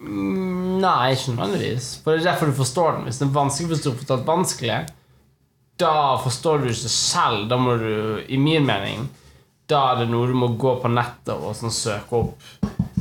Mm, 0.00 0.80
Nei, 0.80 1.12
ikke 1.14 1.36
nødvendigvis. 1.36 1.90
For 2.02 2.16
det 2.16 2.24
er 2.24 2.30
derfor 2.32 2.50
du 2.50 2.56
forstår 2.58 2.96
den. 2.96 3.06
Hvis 3.06 3.20
den 3.20 3.28
er 3.30 3.36
vanskelig 3.36 3.78
du 3.84 3.90
fortalt 3.92 4.26
vanskelig, 4.26 4.80
da 5.78 5.94
forstår 6.24 6.64
du 6.64 6.70
ikke 6.72 6.90
selv. 6.92 7.46
Da 7.52 7.58
må 7.60 7.76
du, 7.78 7.92
i 8.26 8.36
min 8.40 8.66
mening, 8.66 9.06
da 9.70 9.80
er 9.92 10.02
det 10.02 10.10
noe 10.10 10.28
du 10.30 10.36
må 10.36 10.52
gå 10.60 10.76
på 10.82 10.90
nettet 10.92 11.34
og 11.36 11.54
sånn 11.58 11.74
søke 11.74 12.20
opp. 12.20 12.48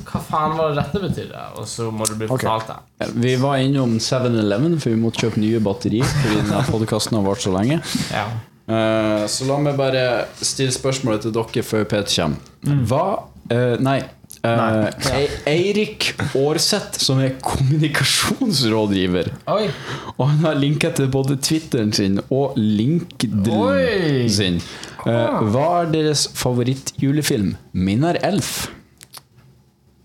Hva 0.09 0.19
faen 0.25 0.55
var 0.57 0.71
det 0.71 0.81
dette 0.81 1.01
betydde? 1.03 1.41
Og 1.61 1.67
så 1.69 1.89
må 1.93 2.05
du 2.09 2.15
bli 2.17 2.29
fortalt 2.29 2.69
det. 2.71 3.09
Vi 3.21 3.35
var 3.41 3.61
innom 3.61 3.97
7-Eleven, 4.01 4.77
for 4.81 4.93
vi 4.93 5.01
måtte 5.01 5.25
kjøpe 5.25 5.41
nye 5.43 5.59
batterier. 5.63 6.07
Fordi 6.21 6.39
denne 6.41 6.61
podkasten 6.71 7.19
har 7.19 7.25
vart 7.27 7.43
så 7.45 7.53
lenge. 7.53 7.81
Ja. 8.13 8.27
Uh, 8.69 9.25
så 9.29 9.47
la 9.49 9.57
meg 9.65 9.77
bare 9.79 10.05
stille 10.45 10.73
spørsmålet 10.73 11.25
til 11.25 11.33
dere 11.33 11.65
før 11.65 11.85
Peter 11.89 12.09
kommer. 12.13 12.81
Hva 12.89 13.03
uh, 13.49 13.75
Nei. 13.81 13.97
eh, 14.45 14.59
ja. 14.85 15.21
Eirik 15.49 16.11
Aarseth, 16.37 16.99
som 17.01 17.21
er 17.23 17.33
kommunikasjonsrådgiver. 17.41 19.31
Oi! 19.49 19.71
Og 20.17 20.23
han 20.27 20.45
har 20.45 20.59
linka 20.61 20.93
til 20.93 21.09
både 21.11 21.39
Twitteren 21.41 21.93
sin 21.97 22.21
og 22.29 22.57
LinkedIn 22.57 23.57
Oi! 23.57 24.29
sin. 24.29 24.61
Eh, 25.07 25.39
hva 25.53 25.67
er 25.83 25.91
deres 25.93 26.25
favorittjulefilm? 26.35 27.53
Min 27.73 28.03
er 28.03 28.17
Elf. 28.27 28.67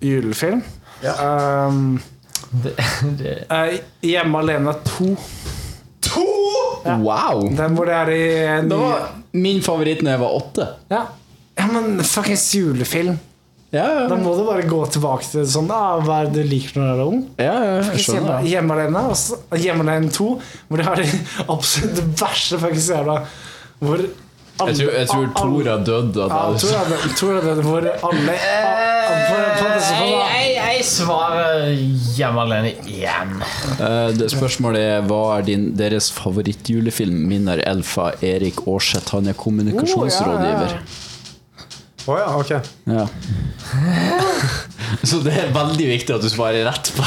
Julefilm? 0.04 0.62
Um, 1.02 2.00
Det, 2.62 2.74
det, 3.18 3.32
Uh, 3.50 3.78
Hjemme 4.04 4.38
alene 4.44 4.74
2. 4.84 5.16
Wow! 7.00 7.46
Den 7.56 7.74
hvor 7.74 7.88
det 7.88 7.94
er 7.96 8.10
i 8.12 8.24
en 8.58 8.68
Det 8.68 8.76
var 8.78 9.06
min 9.34 9.62
favoritt 9.64 10.02
da 10.04 10.12
jeg 10.14 10.20
var 10.20 10.34
åtte. 10.36 10.66
ja. 10.92 11.04
ja, 11.58 11.66
men 11.72 12.02
fuckings 12.04 12.44
julefilm. 12.54 13.16
Ja, 13.74 14.04
Da 14.06 14.14
må 14.20 14.34
du 14.36 14.44
bare 14.46 14.62
gå 14.70 14.78
tilbake 14.92 15.24
til 15.26 15.46
sånn 15.50 15.66
da, 15.66 15.78
Hva 16.04 16.20
er 16.22 16.28
det 16.30 16.44
du 16.44 16.50
liker 16.52 16.76
når 16.78 16.84
du 16.86 16.92
er 17.00 17.08
ung? 17.08 17.22
ja, 17.40 17.54
ja 17.54 17.72
jeg 17.72 17.86
Hjemme, 17.86 18.02
skjønner. 18.04 18.44
hjemme 18.46 18.76
alene 18.76 19.00
og 19.08 19.56
Hjemme 19.64 19.86
alene 19.88 20.12
2, 20.14 20.26
hvor 20.68 20.78
de 20.82 20.86
har 20.86 21.00
de 21.02 21.08
absolutt 21.50 22.04
verste 22.20 22.60
fuckings 22.62 22.86
jævla 22.92 23.16
Hvor 23.80 24.04
alle, 24.60 24.70
Jeg 24.70 24.76
tror, 24.78 24.92
jeg 24.98 25.08
tror 25.08 25.26
Tora 25.34 25.40
Tor 25.40 25.70
har 25.70 25.84
dødd. 25.88 26.16
Ja, 26.16 26.24
At 26.24 26.60
Tor 26.60 26.74
er 26.78 26.84
det- 26.90 27.16
Tor 27.18 27.32
er 27.34 27.80
det, 27.80 27.94
alle 28.02 28.36
på, 29.14 30.08
jeg, 30.54 30.84
svarer 30.84 31.72
hjemme 32.16 32.44
alene 32.44 32.72
igjen. 32.86 33.34
Uh, 33.80 34.10
det 34.16 34.30
Spørsmålet 34.32 34.80
er 34.80 35.08
hva 35.08 35.38
er 35.38 35.42
din, 35.48 35.66
deres 35.76 36.10
favorittjulefilm? 36.14 37.24
Min 37.30 37.48
er 37.48 37.62
Elfa 37.66 38.12
Erik 38.22 38.62
Aarseth. 38.66 39.12
Han 39.16 39.28
er 39.32 39.34
kommunikasjonsrådgiver. 39.34 40.70
Å 40.70 40.78
ja, 40.78 41.13
ok. 42.12 42.50
Ja. 42.84 43.06
Så 45.02 45.16
det 45.24 45.32
er 45.36 45.48
veldig 45.54 45.86
viktig 45.88 46.14
at 46.14 46.22
du 46.22 46.28
svarer 46.30 46.64
rett 46.68 46.90
på 46.94 47.04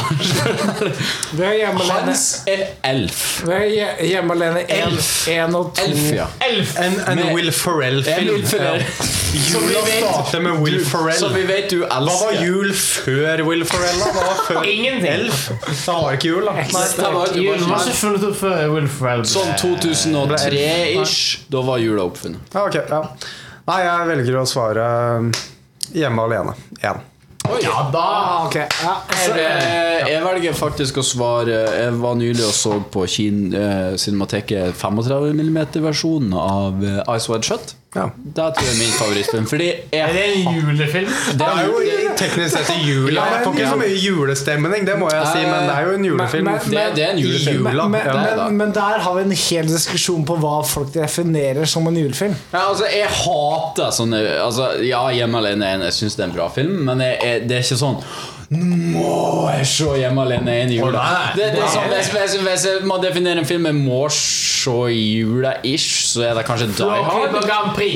Hans 1.87 2.25
er 2.49 2.63
elf. 2.87 3.21
Det 3.45 3.55
er 3.55 3.67
hjemmelene 3.69 4.07
hjemme 4.09 4.35
alene 4.37 4.63
Elf. 4.73 5.09
En 5.31 5.55
og 5.57 5.69
to. 5.77 5.85
Elf, 5.85 6.03
ja. 6.15 6.25
Elf! 6.47 6.73
En, 6.81 6.97
en 7.13 7.21
Will 7.35 7.51
Ferrell-film. 7.53 8.43
Ferrell. 8.49 8.83
Jula 9.51 9.83
starter 9.85 10.43
med 10.43 10.61
Will 10.65 10.81
Ferrell. 10.85 11.19
Så 11.19 11.31
vi 11.35 11.45
vet 11.49 11.69
du 11.71 11.79
Hva 11.85 12.01
var 12.03 12.37
jul 12.41 12.73
før 12.77 13.43
Will 13.47 13.65
Ferrell? 13.69 13.99
da? 14.01 14.11
Hva 14.17 14.27
var 14.31 14.43
før 14.49 14.67
Ingenting. 14.67 15.07
Elf? 15.13 15.47
Da 15.85 15.97
var 16.01 16.17
ikke 16.17 16.31
jul, 16.33 16.45
da. 16.47 16.55
Nei. 16.57 16.85
Det 16.97 17.11
var- 17.17 17.35
ikke 17.37 17.97
funnet 18.01 18.29
opp 18.31 18.39
før 18.41 18.63
Will 18.75 18.87
Ferrell 18.99 19.25
Sånn 19.29 19.53
2003-ish. 19.61 21.19
Da 21.53 21.65
var 21.67 21.83
jula 21.83 22.07
oppfunnet. 22.09 22.41
Ja, 22.53 22.65
ok, 22.67 22.81
ja. 22.89 23.03
Nei, 23.67 23.83
jeg 23.83 24.07
velger 24.13 24.39
å 24.39 24.47
svare 24.47 24.87
um, 25.19 25.29
Hjemme 25.91 26.23
alene. 26.27 26.55
Én. 26.83 26.99
Ja 27.63 27.89
da! 27.93 28.07
Okay. 28.47 28.67
Ja, 28.83 28.93
så, 29.07 29.35
Jeg, 29.39 30.07
jeg 30.11 30.23
velger 30.25 30.55
faktisk 30.57 30.99
å 30.99 31.03
svare 31.05 31.59
Jeg 31.77 31.93
var 32.01 32.17
nylig 32.19 32.43
og 32.43 32.53
så 32.55 32.73
på 32.91 33.05
Kin, 33.11 33.45
eh, 33.55 33.95
Cinemateket 33.99 34.75
35 34.75 35.31
mm-versjonen 35.47 36.35
av 36.35 36.83
eh, 36.83 36.99
Ice 37.15 37.31
Wide 37.31 37.47
Shut. 37.47 37.75
Ja. 37.95 38.09
Det 38.15 38.49
tror 38.57 38.67
jeg 38.67 38.73
er 38.73 38.81
min 38.81 38.95
favorittfilm. 38.97 39.47
Fordi 39.49 39.69
Er 39.95 40.11
det 40.13 40.25
en 40.33 40.59
julefilm? 40.59 41.15
Det 41.39 41.47
er 41.47 41.71
jo 41.71 41.79
teknisk 42.19 42.57
sett 42.57 42.69
i 42.75 42.81
jula. 42.87 43.23
Jeg 43.31 43.43
får 43.45 43.53
ikke 43.57 43.69
så 43.71 43.79
mye 43.81 43.97
julestemning, 44.03 44.85
det 44.87 44.95
må 44.99 45.09
jeg 45.13 45.25
si, 45.31 45.43
men 45.47 45.67
det 45.69 45.75
er 45.77 45.87
jo 45.89 45.95
en 45.97 46.05
julefilm. 46.09 46.45
Men- 46.49 46.59
men- 46.61 46.71
det, 46.75 46.85
det 46.95 47.03
er 47.07 47.11
en 47.15 47.21
julefilm. 47.23 47.67
Jula. 47.71 47.87
men, 47.87 48.01
men, 48.13 48.57
men 48.57 48.71
der 48.75 48.99
har 49.05 49.15
vi 49.17 49.21
en 49.27 49.31
hel 49.31 49.67
diskusjon 49.71 50.25
på 50.25 50.37
hva 50.41 50.55
folk 50.65 50.91
definerer 50.93 51.65
som 51.65 51.87
en 51.87 51.97
julefilm. 52.01 52.35
Ja, 52.53 52.65
altså, 52.69 52.85
jeg 52.91 53.07
hater 53.21 53.91
sånne 53.91 54.23
altså, 54.43 54.71
Ja, 54.85 55.05
Hjemme 55.13 55.37
alene 55.41 55.65
1' 55.77 55.83
Jeg 55.87 55.93
syns 55.93 56.15
det 56.17 56.25
er 56.25 56.29
en 56.31 56.35
bra 56.35 56.49
film, 56.53 56.83
men 56.89 56.99
jeg, 57.01 57.17
jeg, 57.23 57.47
det 57.49 57.57
er 57.57 57.63
ikke 57.65 57.79
sånn 57.79 58.01
nå 58.49 58.77
må 58.93 59.49
jeg 59.51 59.65
se 59.67 59.87
Hjemme 59.99 60.21
alene 60.23 60.53
en 60.63 60.69
jul. 60.71 60.93
Det, 61.35 61.49
det 61.55 61.59
er 61.63 61.71
sånn, 61.73 61.89
hvis, 61.91 62.11
hvis, 62.15 62.35
hvis 62.45 62.65
jeg 62.69 62.85
må 62.87 62.95
definere 63.03 63.41
en 63.43 63.47
film 63.49 63.65
jeg 63.67 63.75
må 63.75 64.05
se 64.13 64.75
i 64.93 65.01
jula-ish, 65.19 66.05
så 66.13 66.23
er 66.29 66.37
det 66.39 66.45
kanskje 66.47 66.69
Die 66.77 66.85
Hard. 66.87 67.33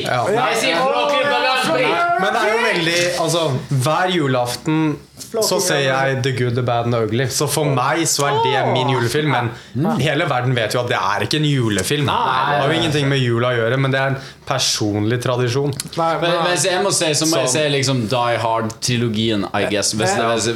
Ja. 0.04 0.26
Jeg 0.36 0.60
sier 0.60 0.76
Grand 0.82 1.64
Prix. 1.72 1.96
Men 2.22 2.36
det 2.36 2.42
er 2.42 2.52
jo 2.52 2.60
veldig 2.68 3.00
Altså, 3.24 3.46
hver 3.86 4.12
julaften 4.18 4.84
så 5.22 5.60
ser 5.62 5.80
jeg 5.86 6.22
The 6.24 6.32
Good, 6.38 6.56
The 6.56 6.64
Bad 6.68 6.86
and 6.90 6.94
The 6.94 7.04
Ugly. 7.06 7.26
Så 7.32 7.48
for 7.50 7.66
meg 7.66 8.04
så 8.10 8.28
er 8.28 8.42
det 8.44 8.74
min 8.74 8.90
julefilm. 8.96 9.32
Men 9.32 10.00
hele 10.02 10.26
verden 10.30 10.54
vet 10.58 10.74
jo 10.76 10.82
at 10.82 10.90
det 10.92 10.98
er 11.00 11.26
ikke 11.28 11.38
en 11.42 11.46
julefilm. 11.50 12.06
Det 12.06 12.12
har 12.12 12.68
jo 12.68 12.78
ingenting 12.80 13.08
med 13.10 13.20
jula 13.24 13.54
å 13.54 13.58
gjøre, 13.62 13.78
men 13.80 13.92
det 13.92 14.00
er 14.02 14.08
en 14.16 14.20
personlig 14.52 15.22
tradisjon. 15.24 15.72
Men 15.98 16.20
men- 16.22 16.48
hvis 16.50 16.66
jeg 16.66 16.84
må 16.84 16.92
si, 16.92 17.06
så 17.16 17.26
må 17.30 17.38
jeg 17.40 17.48
Så- 17.48 17.54
si 17.54 17.70
liksom 17.70 18.08
Die 18.10 18.38
Hard-trilogien, 18.38 19.46
I 19.54 19.66
guess. 19.70 19.94
Hvis 19.94 20.16
det, 20.18 20.26
hvis, 20.26 20.48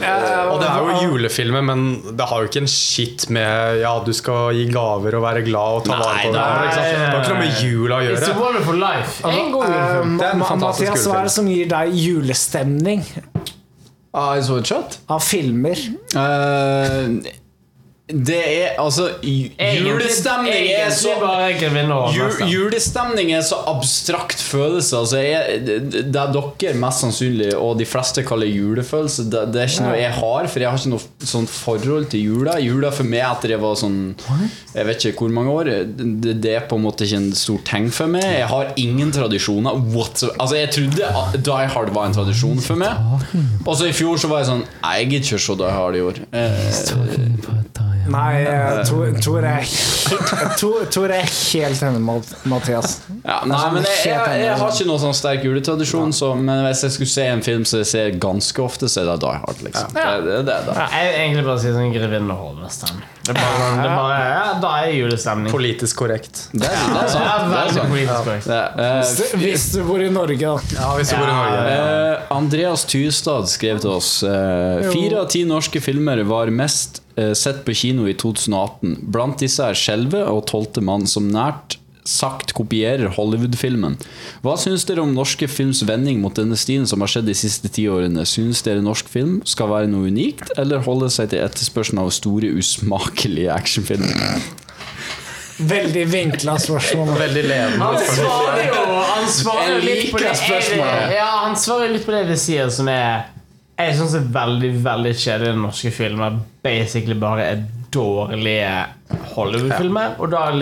Og 0.52 0.60
det 0.60 0.68
er 0.70 0.80
jo 0.82 1.08
julefilmer, 1.10 1.62
men 1.64 2.02
det 2.18 2.26
har 2.28 2.42
jo 2.42 2.48
ikke 2.50 2.62
en 2.62 2.68
shit 2.68 3.30
med 3.30 3.80
Ja, 3.82 4.00
du 4.04 4.12
skal 4.14 4.54
gi 4.54 4.66
gaver 4.72 5.16
og 5.16 5.24
være 5.24 5.44
glad 5.46 5.80
og 5.80 5.86
ta 5.86 5.92
vare 6.00 6.20
på 6.26 6.32
hverandre. 6.34 6.76
Det 6.76 6.98
har 6.98 7.22
ikke 7.22 7.34
noe 7.34 7.40
med 7.40 7.64
jula 7.64 7.96
å 7.96 8.02
It's 8.02 8.24
a 8.24 8.34
gjøre. 8.34 8.40
wonderful 8.40 8.76
life. 8.80 9.22
En 9.26 9.52
god 9.52 9.64
Eh, 9.66 9.72
julefilm. 9.72 10.18
Det 10.18 10.26
er 10.28 10.32
en 10.34 10.40
fantastisk 10.42 10.56
fantastisk 10.66 10.90
Mathias, 10.90 11.08
hva 11.08 11.16
er 11.16 11.16
julefilm. 11.16 11.24
det 11.24 11.32
som 11.32 11.48
gir 11.48 11.68
deg 11.68 11.94
julestemning 11.94 13.06
Eyes 14.16 14.50
et 14.62 14.68
Shut? 14.72 15.00
av 15.12 15.20
filmer? 15.20 15.76
Eh, 16.16 17.10
det 18.06 18.38
er 18.38 18.76
altså 18.78 19.08
Julestemning 19.26 20.68
er 20.70 20.92
så 20.94 21.16
julestemning 22.46 23.32
er 23.34 23.42
så 23.42 23.58
abstrakt 23.72 24.38
følelse. 24.46 25.00
Altså 25.00 25.24
jeg, 25.24 25.64
det, 25.66 26.04
det 26.14 26.26
dere 26.36 26.76
mest 26.78 27.02
sannsynlig 27.02 27.48
og 27.58 27.80
de 27.80 27.88
fleste 27.90 28.22
kaller 28.28 28.52
julefølelse, 28.52 29.26
det, 29.34 29.42
det 29.56 29.64
er 29.64 29.72
ikke 29.72 29.88
noe 29.88 29.98
jeg 29.98 30.14
har. 30.20 30.50
For 30.54 30.62
jeg 30.62 30.70
har 30.70 30.78
ikke 30.84 30.92
noe 30.94 31.32
sånn 31.32 31.50
forhold 31.50 32.06
til 32.14 32.28
jula. 32.28 32.60
Jula 32.62 32.92
for 32.94 33.10
meg 33.10 33.24
etter 33.26 33.56
jeg 33.56 33.64
var 33.66 33.74
sånn 33.82 33.98
Jeg 34.76 34.86
vet 34.92 35.08
ikke 35.10 35.26
hvor 35.26 35.34
mange 35.40 35.58
år. 35.58 35.72
Det, 35.98 36.38
det 36.46 36.54
er 36.60 36.70
på 36.70 36.78
en 36.78 36.86
måte 36.86 37.10
ikke 37.10 37.24
en 37.24 37.34
stor 37.42 37.66
ting 37.72 37.90
for 37.90 38.14
meg. 38.14 38.28
Jeg 38.44 38.52
har 38.54 38.72
ingen 38.86 39.16
tradisjoner. 39.18 39.82
Altså 40.36 40.62
Jeg 40.62 40.70
trodde 40.78 41.10
at 41.10 41.42
Die 41.42 41.74
Hard 41.74 41.90
var 41.98 42.12
en 42.12 42.20
tradisjon 42.22 42.62
for 42.62 42.78
meg. 42.78 43.02
Og 43.66 43.74
så 43.74 43.90
i 43.90 43.98
fjor 43.98 44.22
så 44.22 44.30
var 44.30 44.46
jeg 44.46 44.52
sånn 44.54 44.66
Jeg 44.70 45.10
gidder 45.10 45.26
ikke 45.32 45.42
å 45.42 45.46
se 45.50 45.60
Die 45.66 45.76
Hard 45.80 45.98
i 45.98 46.06
år. 46.06 46.24
Eh, 46.38 47.94
Nei, 48.12 48.44
jeg 48.46 48.86
tror, 48.90 49.08
tror 49.24 49.46
jeg, 49.48 49.70
jeg 49.70 50.50
tror, 50.60 50.84
tror 50.94 51.14
jeg 51.16 51.24
er 51.26 51.32
helt 51.32 51.82
enig 51.88 52.02
med 52.06 52.34
Mathias. 52.52 53.00
Ja, 53.26 53.40
nei, 53.50 53.62
men 53.74 53.88
jeg, 53.88 53.96
jeg, 54.12 54.42
jeg 54.44 54.58
har 54.62 54.76
ikke 54.76 54.88
noen 54.90 55.02
sånn 55.02 55.16
sterk 55.18 55.46
juletradisjon, 55.48 56.14
så, 56.14 56.34
men 56.38 56.62
hvis 56.68 56.84
jeg 56.86 56.94
skulle 56.98 57.14
se 57.16 57.26
en 57.34 57.42
film 57.46 57.66
som 57.66 57.82
jeg 57.82 57.90
ser 57.90 58.20
ganske 58.22 58.62
ofte, 58.62 58.90
så 58.92 59.02
er 59.02 59.10
det 59.14 59.18
Die 59.26 59.40
Hard. 59.42 59.64
Liksom. 59.66 59.96
Det, 59.98 60.06
det, 60.28 60.38
det, 60.52 60.58
det. 60.70 60.76
Ja, 60.78 60.88
jeg 60.94 61.10
vil 61.10 61.20
egentlig 61.26 61.46
bare 61.50 61.64
si 61.66 61.74
sånn 61.76 61.94
Grevinnen 61.96 62.34
og 62.36 62.42
hovmesteren. 62.44 63.04
Det 63.26 63.34
er 63.34 63.40
bare, 63.40 63.56
sånn- 63.58 63.80
det 63.82 63.88
er 63.90 63.96
bare 63.98 64.18
Ja, 64.26 64.42
da 64.62 64.72
er 64.84 64.92
julestemning. 64.94 65.50
Politisk 65.56 65.98
korrekt. 66.04 66.44
Det, 66.54 66.68
er- 66.70 66.92
det 66.94 67.00
er 67.02 67.10
sant. 67.10 67.26
Det 67.26 67.32
er 67.32 67.46
er 67.46 67.56
veldig 67.56 67.86
politisk 67.90 68.28
korrekt. 68.28 68.52
Er, 68.54 69.40
Hvis 69.42 69.66
du 69.74 69.80
bor 69.88 70.04
i 70.06 70.12
Norge, 70.14 70.38
da. 70.38 70.76
Ja, 70.78 70.92
hvis 71.00 71.10
du 71.10 71.18
bor 71.18 71.32
i 71.32 71.40
Norge. 71.40 71.80
uh, 71.80 72.36
Andreas 72.38 72.86
Tystad 72.86 73.50
skrev 73.50 73.82
til 73.82 73.96
oss 73.96 74.12
uh, 74.28 74.86
Fire 74.94 75.24
av 75.24 75.32
ti 75.34 75.42
norske 75.50 75.82
filmer 75.82 76.22
var 76.30 76.54
mest 76.54 77.02
sett 77.16 77.64
på 77.66 77.74
kino 77.78 78.10
i 78.10 78.14
2018. 78.14 78.98
Blant 79.12 79.40
disse 79.40 79.64
er 79.64 79.78
'Skjelvet' 79.78 80.28
og 80.28 80.46
'Tolvte 80.50 80.84
mann', 80.84 81.08
som 81.08 81.32
nært 81.32 81.78
sagt 82.06 82.54
kopierer 82.54 83.10
Hollywood-filmen. 83.18 83.98
Hva 84.46 84.54
syns 84.62 84.86
dere 84.86 85.02
om 85.02 85.14
norske 85.16 85.48
films 85.50 85.82
vending 85.90 86.22
mot 86.22 86.36
denne 86.38 86.58
stilen 86.60 86.86
som 86.90 87.02
har 87.02 87.10
skjedd 87.12 87.26
de 87.30 87.38
siste 87.38 87.72
ti 87.74 87.88
årene? 87.90 88.26
Syns 88.30 88.62
dere 88.66 88.84
norsk 88.86 89.10
film 89.10 89.40
skal 89.50 89.72
være 89.74 89.90
noe 89.90 90.12
unikt, 90.14 90.54
eller 90.58 90.86
holde 90.86 91.10
seg 91.14 91.34
til 91.34 91.42
etterspørselen 91.42 92.04
av 92.04 92.14
store, 92.14 92.54
usmakelige 92.62 93.50
actionfilmer? 93.54 94.46
Veldig 95.56 96.04
vinkla 96.12 96.58
spørsmål. 96.60 97.14
Veldig 97.18 97.44
ledende. 97.48 97.80
Han 97.80 98.02
svarer 98.04 98.66
jo, 98.68 98.82
han 99.16 99.30
svarer 99.32 99.70
jo 99.72 99.84
litt 99.86 100.12
på 100.12 100.20
det 100.22 100.34
spørsmålet. 100.36 101.16
Ja, 101.16 101.30
han 101.48 101.56
svarer 101.58 101.94
litt 101.96 102.06
på 102.06 102.14
det 102.14 102.26
vi 102.30 102.38
sier, 102.38 102.70
som 102.76 102.92
er 102.92 103.32
Jeg 103.76 103.96
syns 103.98 104.14
er 104.16 104.28
veldig 104.32 104.70
veldig 104.86 105.12
kjedelige 105.20 105.60
norske 105.60 105.92
filmer 105.92 106.38
basically 106.64 107.18
bare 107.20 107.44
er 107.52 107.64
dårlige 107.92 108.70
Hollywood-filmer. 109.36 110.16
Og 110.20 110.32
da 110.32 110.46
er 110.46 110.56
det 110.56 110.62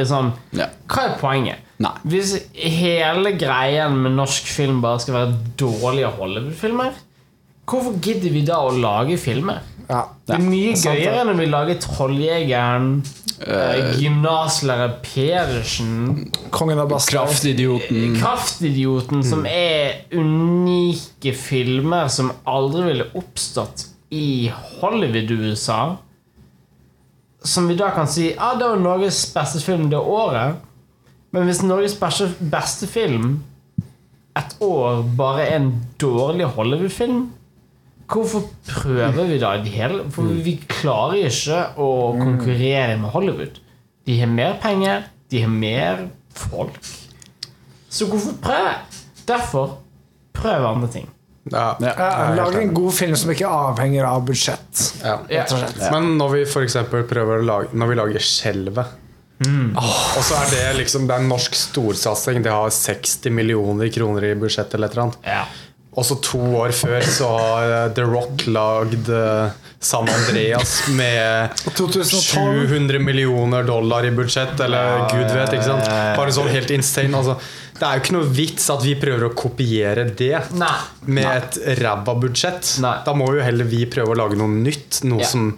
Ja. 0.57 0.67
Hva 0.89 1.03
er 1.09 1.17
poenget? 1.21 1.69
Nei. 1.83 1.93
Hvis 2.09 2.35
hele 2.53 3.33
greien 3.37 3.97
med 4.03 4.15
norsk 4.17 4.49
film 4.49 4.81
bare 4.83 5.01
skal 5.03 5.17
være 5.17 5.37
dårlige 5.59 6.09
Hollywood-filmer, 6.17 6.97
hvorfor 7.69 7.99
gidder 8.03 8.33
vi 8.33 8.43
da 8.47 8.59
å 8.65 8.73
lage 8.75 9.17
filmer? 9.21 9.61
Ja. 9.93 10.07
Det 10.25 10.37
er 10.37 10.41
mye 10.41 10.73
det 10.73 10.89
er 10.89 10.97
gøyere 10.97 11.25
når 11.27 11.37
vi 11.37 11.47
lager 11.51 11.79
Trolljegeren, 11.83 12.87
uh, 13.43 13.81
Gymnaslærer 13.99 14.95
Pedersen 15.05 16.31
Kongen 16.53 16.81
av 16.81 16.89
Bastard. 16.89 17.29
Kraftidioten. 17.29 18.15
Kraftidioten, 18.17 19.21
som 19.27 19.45
er 19.49 20.07
unike 20.15 21.35
filmer 21.37 22.09
som 22.13 22.31
aldri 22.49 22.87
ville 22.89 23.09
oppstått 23.19 23.85
i 24.13 24.49
Hollywood-USA. 24.79 25.81
Som 27.43 27.67
vi 27.67 27.77
da 27.77 27.91
kan 27.93 28.07
si 28.07 28.31
ah, 28.37 28.55
det 28.57 28.69
var 28.71 28.81
Norges 28.81 29.25
beste 29.35 29.61
film 29.61 29.89
det 29.91 29.99
året. 29.99 30.61
Men 31.33 31.49
hvis 31.49 31.63
Norges 31.65 31.97
beste, 31.99 32.29
beste 32.39 32.89
film 32.89 33.41
et 34.37 34.57
år 34.65 35.03
bare 35.17 35.45
er 35.45 35.59
en 35.59 35.73
dårlig 36.01 36.47
Hollywood-film, 36.55 37.27
hvorfor 38.07 38.47
prøver 38.67 39.27
vi 39.29 39.39
da 39.41 39.53
i 39.57 39.63
det 39.63 39.73
hele? 39.73 40.03
For 40.13 40.27
vi 40.45 40.57
klarer 40.69 41.27
ikke 41.29 41.61
å 41.81 41.89
konkurrere 42.19 42.97
med 43.01 43.13
Hollywood. 43.13 43.59
De 44.07 44.19
har 44.19 44.31
mer 44.31 44.57
penger, 44.61 45.07
de 45.31 45.41
har 45.45 45.51
mer 45.51 46.05
folk. 46.35 46.77
Så 47.93 48.07
hvorfor 48.09 48.35
prøve? 48.43 48.75
Derfor 49.27 49.77
prøv 50.35 50.65
andre 50.73 50.89
ting. 50.91 51.09
Ja. 51.51 51.75
Ja, 51.83 52.33
Lag 52.37 52.55
en 52.55 52.73
god 52.73 52.93
film 52.95 53.15
som 53.19 53.31
ikke 53.33 53.47
avhenger 53.51 54.05
av 54.07 54.23
budsjett. 54.27 54.83
Ja. 55.03 55.17
Men 55.91 56.13
når 56.17 56.37
vi 56.37 56.43
for 56.47 56.63
eksempel 56.63 57.03
prøver 57.07 57.41
å 57.41 57.43
lage 57.43 57.75
Når 57.75 57.89
vi 57.89 57.97
lager 57.99 58.23
Skjelvet 58.23 58.93
Og 59.75 60.21
så 60.23 60.37
er 60.39 60.53
det 60.53 60.61
liksom 60.77 61.03
Det 61.09 61.17
er 61.17 61.25
en 61.25 61.27
norsk 61.33 61.57
storsatsing. 61.59 62.39
Det 62.45 62.53
har 62.53 62.71
60 62.71 63.35
millioner 63.35 63.91
kroner 63.91 64.29
i 64.29 64.33
budsjett 64.39 64.71
eller 64.77 64.87
et 64.87 64.95
eller 64.95 65.09
annet. 65.09 65.27
Ja. 65.27 65.43
Og 65.93 66.05
så 66.07 66.15
to 66.25 66.39
år 66.57 66.71
før 66.73 67.03
så 67.05 67.27
har 67.37 67.71
eh, 67.75 67.89
The 67.97 68.05
Rock 68.09 68.47
lagd 68.49 69.09
eh, 69.13 69.51
San 69.83 70.07
Andreas 70.09 70.87
med 70.95 71.51
700 71.75 72.99
millioner 73.03 73.63
dollar 73.67 74.05
i 74.07 74.11
budsjett, 74.15 74.55
eller 74.63 75.03
gud 75.11 75.27
vet. 75.35 75.53
ikke 75.53 75.67
sant? 75.67 75.89
Bare 76.17 76.33
sånn 76.33 76.49
helt 76.53 76.71
insane. 76.73 77.13
Altså, 77.19 77.35
det 77.77 77.83
er 77.87 77.97
jo 77.99 78.03
ikke 78.05 78.15
noe 78.15 78.31
vits 78.37 78.69
at 78.73 78.83
vi 78.85 78.93
prøver 79.01 79.27
å 79.27 79.33
kopiere 79.37 80.05
det 80.17 80.33
Nei. 80.55 80.73
med 81.11 81.27
et 81.29 81.59
ræva 81.83 82.15
budsjett. 82.21 82.75
Da 82.81 83.13
må 83.17 83.27
jo 83.35 83.43
heller 83.43 83.67
vi 83.69 83.83
prøve 83.91 84.15
å 84.15 84.19
lage 84.23 84.39
noe 84.39 84.49
nytt. 84.55 85.01
Noe 85.09 85.19
Ja. 85.23 85.27
som 85.29 85.49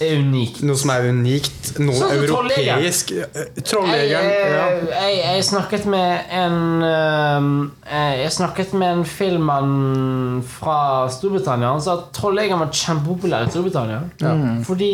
er 0.00 0.16
unikt. 0.20 0.62
Noe 0.62 0.76
som 0.76 0.90
er 0.94 1.08
unikt. 1.10 1.70
Noe 1.78 1.94
Sånn 1.94 2.14
europeisk. 2.16 3.12
Trolljegeren. 3.12 3.26
eh, 3.34 3.44
Jeg, 3.56 3.64
Trolljegeren. 3.64 4.30
Ja. 4.30 4.64
eh, 4.68 5.10
jeg, 5.10 5.18
jeg 5.24 5.44
snakket 5.44 5.84
med 5.86 6.24
en 6.30 6.82
eh, 6.82 8.16
Jeg 8.24 8.32
snakket 8.32 8.72
med 8.74 8.98
en 8.98 9.04
filmmann 9.04 10.42
fra 10.46 11.08
Storbritannia. 11.12 11.72
Han 11.74 11.80
sa 11.84 11.98
at 11.98 12.12
Trolljegeren 12.16 12.60
var 12.64 12.72
kjempepopulær 12.72 13.46
i 13.46 13.50
Storbritannia. 13.54 14.02
Fordi 14.66 14.92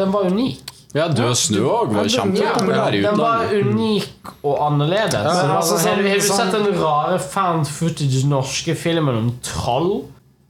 den 0.00 0.12
var 0.12 0.28
unik. 0.30 0.62
Ja, 0.92 1.04
Død 1.06 1.36
snø 1.38 1.60
òg 1.70 1.92
var 1.94 2.08
kjempepopulær 2.10 2.94
i 2.98 3.02
Den 3.04 3.18
var 3.20 3.44
unik 3.54 4.30
og 4.42 4.56
annerledes. 4.66 5.12
men 5.14 5.34
Så 5.36 5.42
det 5.42 5.48
var 5.50 5.56
altså, 5.60 5.76
sånn- 5.78 5.88
har, 5.94 6.02
du- 6.02 6.08
har 6.08 6.16
du 6.16 6.26
sånn- 6.26 6.40
sett 6.40 6.52
den 6.52 6.80
rare 6.82 7.18
found 7.20 7.68
footage 7.68 8.24
norske 8.26 8.74
filmen 8.74 9.14
om 9.20 9.28
troll? 9.42 9.92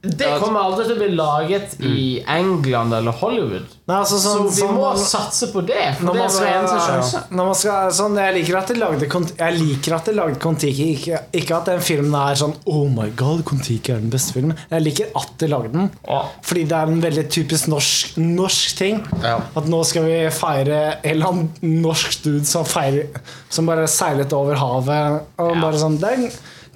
Det 0.01 0.25
kommer 0.41 0.63
aldri 0.65 0.87
til 0.87 0.95
å 0.95 0.97
bli 0.97 1.09
laget 1.13 1.73
i 1.85 2.23
England 2.25 2.93
eller 2.97 3.13
Hollywood. 3.19 3.67
Nei, 3.85 3.97
altså, 3.99 4.17
sånn, 4.17 4.47
Så 4.49 4.55
vi 4.55 4.61
sånn- 4.63 4.73
må 4.73 4.87
satse 4.97 5.49
på 5.53 5.61
det. 5.67 5.95
For 5.99 6.07
det 6.07 6.15
man 6.15 6.37
er 6.41 6.47
eneste 6.55 6.79
sjanse. 6.87 7.21
når 7.29 7.45
man 7.45 7.53
skal 7.59 7.91
sånn, 7.91 8.15
Jeg 8.17 8.33
liker 8.39 8.57
at 8.57 8.67
de 8.67 8.73
lagde 8.79 9.07
Kon- 9.09 9.27
Jeg 9.37 9.59
liker 9.59 9.93
at 9.95 10.05
de 10.05 10.11
lagde 10.13 10.39
Kon-Tiki. 10.39 10.87
Ikke, 10.97 11.19
ikke 11.33 11.55
at 11.57 11.65
den 11.65 11.79
filmen 11.81 12.15
er 12.15 12.33
sånn 12.35 12.55
Oh 12.65 12.87
my 12.89 13.09
god, 13.11 13.43
Kon-Tiki 13.45 13.89
er 13.93 13.99
den 13.99 14.09
beste 14.09 14.33
filmen. 14.33 14.57
Jeg 14.71 14.81
liker 14.81 15.05
at 15.15 15.37
de 15.37 15.47
lagde 15.47 15.71
den. 15.71 15.91
Ja. 16.07 16.23
Fordi 16.41 16.63
det 16.63 16.71
er 16.71 16.87
en 16.87 17.01
veldig 17.01 17.27
typisk 17.29 17.67
norsk, 17.67 18.17
norsk 18.17 18.77
ting. 18.77 19.05
Ja. 19.21 19.37
At 19.55 19.65
nå 19.69 19.83
skal 19.85 20.03
vi 20.03 20.29
feire 20.31 20.97
en 21.03 21.11
eller 21.11 21.27
annen 21.27 21.51
norsk 21.83 22.23
dude 22.23 22.45
som, 22.45 22.65
feirer, 22.65 23.05
som 23.49 23.67
bare 23.67 23.85
seilet 23.87 24.33
over 24.33 24.55
havet. 24.55 25.21
Og 25.37 25.61
bare 25.61 25.73
sånn 25.77 26.01
en 26.03 26.31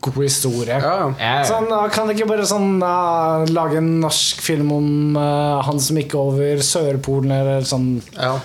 god 0.05 0.17
historie. 0.23 0.79
Ja, 0.81 0.95
ja. 1.19 1.35
Sånn, 1.47 1.69
kan 1.93 2.09
det 2.09 2.17
ikke 2.17 2.29
bare 2.33 2.47
sånn 2.49 2.81
uh, 2.83 3.45
lage 3.51 3.79
en 3.81 3.95
norsk 4.03 4.43
film 4.45 4.73
om 4.75 4.89
uh, 5.19 5.61
han 5.65 5.79
som 5.81 5.99
gikk 5.99 6.17
over 6.19 6.61
Sørpolen, 6.65 7.33
eller 7.35 7.65
sånn 7.67 7.97
ja. 8.15 8.35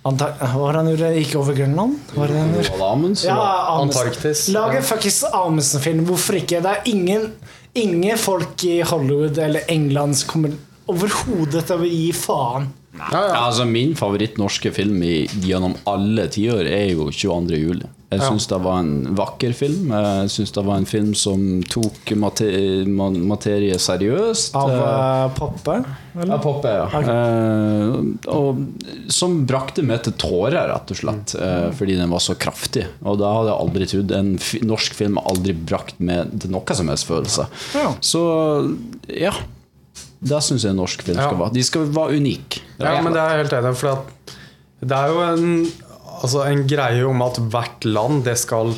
Var 0.00 0.78
han 0.78 0.88
gjorde? 0.88 1.10
Gikk 1.18 1.34
over 1.36 1.56
Grønland? 1.58 1.98
Var 2.14 2.30
det? 2.32 2.40
Amundsen. 2.80 3.28
Ja, 3.28 3.66
Amundsen. 3.74 4.06
Antarktis. 4.06 4.46
Lag 4.48 4.78
en 4.78 4.82
fuckings 4.86 5.20
Amundsen-film. 5.28 6.06
Hvorfor 6.08 6.38
ikke? 6.40 6.62
Det 6.64 6.72
er 6.72 6.88
ingen, 6.88 7.26
ingen 7.76 8.18
folk 8.18 8.64
i 8.64 8.78
Hollywood 8.80 9.38
eller 9.38 9.68
England 9.68 10.16
som 10.22 10.32
kommer 10.32 10.56
overhodet 10.90 11.66
til 11.68 11.84
å 11.84 11.88
gi 11.90 12.08
faen. 12.16 12.70
ja, 12.96 13.04
ja. 13.12 13.20
Ja, 13.28 13.42
altså 13.44 13.68
Min 13.68 13.92
favoritt-norske 13.96 14.72
film 14.72 15.02
i, 15.04 15.28
gjennom 15.44 15.76
alle 15.88 16.26
tiår 16.32 16.64
er 16.64 16.94
jo 16.94 17.10
22. 17.12 17.60
juli. 17.60 17.92
Jeg 18.10 18.24
syns 18.26 18.48
det 18.50 18.56
var 18.58 18.80
en 18.82 19.14
vakker 19.14 19.52
film. 19.54 19.92
Jeg 19.94 20.30
syns 20.34 20.50
det 20.56 20.62
var 20.66 20.80
en 20.80 20.86
film 20.88 21.12
som 21.14 21.42
tok 21.70 22.10
materie, 22.18 22.82
materie 22.90 23.76
seriøst. 23.78 24.56
Av 24.58 24.72
uh, 24.74 25.26
Poppe? 25.36 25.76
ja, 26.18 26.38
Poppe, 26.42 26.72
ja. 26.74 26.88
Eh, 26.98 27.92
og 28.34 28.64
som 29.14 29.36
brakte 29.46 29.84
meg 29.86 30.02
til 30.08 30.16
tårer, 30.18 30.72
rett 30.72 30.90
og 30.90 30.98
slett. 30.98 31.36
Uh, 31.38 31.68
fordi 31.78 32.00
den 32.00 32.10
var 32.10 32.24
så 32.24 32.34
kraftig. 32.34 32.88
Og 33.06 33.20
da 33.20 33.30
hadde 33.36 33.52
jeg 33.52 33.60
aldri 33.62 33.88
trodd 33.92 34.14
En 34.18 34.32
norsk 34.72 34.96
film 34.98 35.20
har 35.20 35.30
aldri 35.30 35.54
brakt 35.54 36.02
meg 36.02 36.34
til 36.42 36.50
noe 36.56 36.76
som 36.80 36.90
helst 36.90 37.06
følelse. 37.06 37.46
Ja. 37.78 37.92
Så 38.02 38.24
ja. 39.06 39.36
Det 40.20 40.40
syns 40.44 40.66
jeg 40.66 40.74
en 40.74 40.82
norsk 40.82 41.06
film 41.06 41.16
skal 41.16 41.36
Ja. 41.38 41.44
være. 41.44 41.54
De 41.54 41.62
skal 41.64 41.86
være 41.94 42.18
unike. 42.18 42.64
Ja, 42.82 42.98
men 43.00 43.14
det 43.14 43.22
er 43.22 43.36
jeg 43.36 43.44
helt 43.44 43.54
enig. 43.60 43.76
For 43.78 43.94
at 43.94 44.34
det 44.80 44.98
er 44.98 45.14
jo 45.14 45.22
en, 45.24 45.72
altså 46.20 46.46
en 46.48 46.66
greie 46.68 47.02
om 47.06 47.24
at 47.24 47.40
hvert 47.50 47.84
land 47.88 48.24
det 48.26 48.36
skal, 48.40 48.74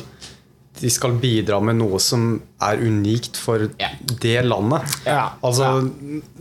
de 0.79 0.89
skal 0.91 1.17
bidra 1.21 1.59
med 1.63 1.77
noe 1.79 1.99
som 2.01 2.35
er 2.63 2.79
unikt 2.81 3.37
for 3.39 3.65
yeah. 3.67 3.93
det 4.23 4.37
landet. 4.47 4.87
Yeah. 5.05 5.35
Altså, 5.43 5.69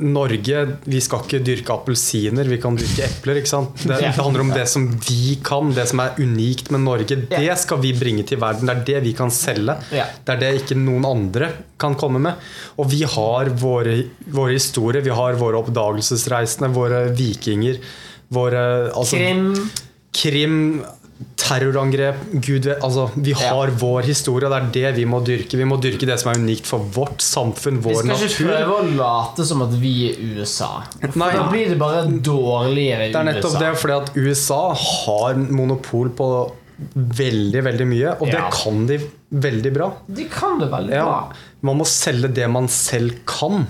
Norge 0.03 0.62
Vi 0.86 1.00
skal 1.05 1.24
ikke 1.24 1.42
dyrke 1.44 1.74
appelsiner, 1.74 2.48
vi 2.48 2.61
kan 2.62 2.78
dyrke 2.78 3.07
epler. 3.09 3.42
ikke 3.42 3.50
sant? 3.50 3.82
Det, 3.82 3.98
det 4.00 4.14
handler 4.16 4.46
om 4.46 4.55
det 4.55 4.66
som 4.70 4.86
vi 5.09 5.36
kan, 5.44 5.74
det 5.74 5.88
som 5.90 6.03
er 6.05 6.18
unikt 6.22 6.72
med 6.74 6.84
Norge. 6.86 7.18
Det 7.28 7.59
skal 7.61 7.82
vi 7.82 7.92
bringe 7.98 8.26
til 8.28 8.40
verden. 8.42 8.70
Det 8.70 8.76
er 8.78 8.88
det 8.92 9.05
vi 9.11 9.14
kan 9.18 9.32
selge. 9.34 9.76
Det 9.90 10.36
er 10.36 10.42
det 10.42 10.55
ikke 10.62 10.78
noen 10.80 11.07
andre 11.09 11.53
kan 11.82 11.98
komme 11.98 12.22
med. 12.22 12.50
Og 12.78 12.90
vi 12.92 13.03
har 13.03 13.53
våre, 13.59 13.98
våre 14.30 14.55
historier, 14.55 15.03
vi 15.05 15.14
har 15.14 15.38
våre 15.40 15.59
oppdagelsesreisende, 15.62 16.70
våre 16.74 17.09
vikinger, 17.18 17.82
våre 18.32 18.62
altså, 18.94 19.18
Krim. 19.18 19.50
Krim, 20.12 20.82
terrorangrep 21.38 22.16
Gud 22.42 22.66
vet, 22.66 22.80
altså, 22.82 23.04
Vi 23.14 23.32
har 23.38 23.70
vår 23.78 24.02
historie, 24.08 24.48
og 24.48 24.52
det 24.74 24.82
er 24.82 24.92
det 24.92 24.96
vi 25.00 25.04
må 25.08 25.20
dyrke. 25.24 25.58
Vi 25.58 25.66
må 25.68 25.78
dyrke 25.82 26.06
det 26.08 26.18
som 26.20 26.32
er 26.32 26.40
unikt 26.42 26.66
for 26.68 26.82
vårt 26.94 27.22
samfunn, 27.24 27.78
Vi 27.82 27.92
vår 27.92 28.02
skal 28.02 28.24
ikke 28.26 28.48
prøve 28.48 28.78
å 28.78 28.88
late 28.98 29.46
som 29.48 29.62
at 29.66 29.74
vi 29.82 29.92
er 30.10 30.18
USA. 30.38 30.70
Nei. 31.14 31.30
da 31.36 31.46
blir 31.50 31.70
det 31.72 31.78
bare 31.80 32.04
dårligere 32.08 33.08
i 33.08 33.12
USA. 33.12 33.12
Det 33.12 33.22
er 33.22 33.30
nettopp 33.32 33.58
det, 33.62 33.70
fordi 33.82 33.98
at 34.00 34.16
USA 34.18 34.62
har 34.74 35.38
monopol 35.50 36.10
på 36.18 36.28
veldig, 36.96 37.62
veldig 37.68 37.86
mye, 37.86 38.16
og 38.18 38.26
det 38.32 38.42
kan 38.56 38.86
de 38.88 38.98
veldig 39.46 39.72
bra. 39.76 39.90
De 40.08 40.24
kan 40.32 40.58
det 40.58 40.70
veldig 40.72 40.96
Ja. 40.96 41.04
bra. 41.04 41.32
Man 41.62 41.78
må 41.78 41.86
selge 41.86 42.32
det 42.34 42.48
man 42.50 42.66
selv 42.68 43.20
kan. 43.24 43.68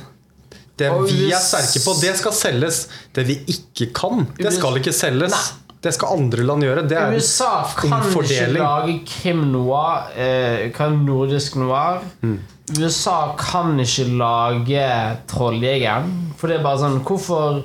Det 0.79 0.89
vi 1.11 1.29
er 1.31 1.39
sterke 1.39 1.83
på, 1.85 2.01
det 2.01 2.17
skal 2.17 2.33
selges. 2.33 2.89
Det 3.13 3.27
vi 3.29 3.37
ikke 3.47 3.93
kan, 3.93 4.27
det 4.39 4.53
skal 4.55 4.79
ikke 4.81 4.95
selges. 4.97 5.53
Det 5.83 5.91
skal 5.97 6.15
andre 6.15 6.45
land 6.47 6.63
gjøre. 6.63 6.85
Det 6.89 6.97
er 6.99 7.15
USA 7.17 7.65
kan 7.75 8.05
ikke 8.07 8.53
lage 8.55 9.01
krim 9.09 9.41
noir, 9.51 10.13
eh, 10.15 10.71
nordisk 10.95 11.57
noir. 11.59 12.03
Mm. 12.23 12.39
USA 12.79 13.35
kan 13.39 13.81
ikke 13.83 14.07
lage 14.17 14.87
Trolljegeren. 15.29 16.35
For 16.39 16.49
det 16.49 16.61
er 16.61 16.65
bare 16.65 16.79
sånn 16.79 17.01
Hvorfor 17.03 17.65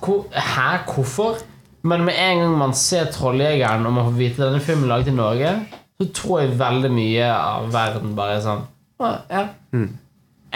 hvor, 0.00 0.24
Hæ, 0.32 0.78
hvorfor? 0.86 1.42
Men 1.82 2.04
med 2.04 2.14
en 2.18 2.38
gang 2.42 2.56
man 2.58 2.74
ser 2.74 3.10
Trolljegeren 3.12 3.86
og 3.86 3.92
man 3.92 4.08
får 4.10 4.18
vite 4.18 4.42
denne 4.42 4.60
filmen 4.64 4.84
er 4.88 4.94
laget 4.94 5.12
i 5.12 5.16
Norge, 5.16 5.52
så 5.98 6.08
tror 6.14 6.40
jeg 6.40 6.58
veldig 6.58 6.90
mye 6.94 7.28
av 7.34 7.68
verden 7.74 8.14
bare 8.18 8.38
er 8.38 8.44
sånn 8.44 8.62
ah, 9.00 9.18
Ja. 9.30 9.44
Mm. 9.72 9.88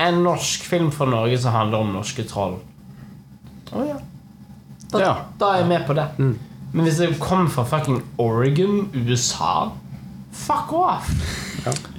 En 0.03 0.23
norsk 0.25 0.65
film 0.65 0.89
fra 0.95 1.07
Norge 1.07 1.37
som 1.39 1.53
handler 1.53 1.85
om 1.85 1.93
norske 1.93 2.25
troll. 2.25 2.57
Å 3.73 3.85
ja. 3.87 3.99
Da, 4.93 4.99
Ja. 5.01 5.13
da 5.39 5.53
er 5.53 5.59
jeg 5.63 5.69
med 5.69 5.87
på 5.87 5.95
det. 5.95 6.07
Mm. 6.19 6.39
Men 6.73 6.87
hvis 6.89 6.99
det 7.03 7.11
kom 7.21 7.49
fra 7.53 7.65
fucking 7.69 8.03
Oregon, 8.23 8.87
USA 8.97 9.71
Fuck 10.33 10.73
off! 10.73 11.11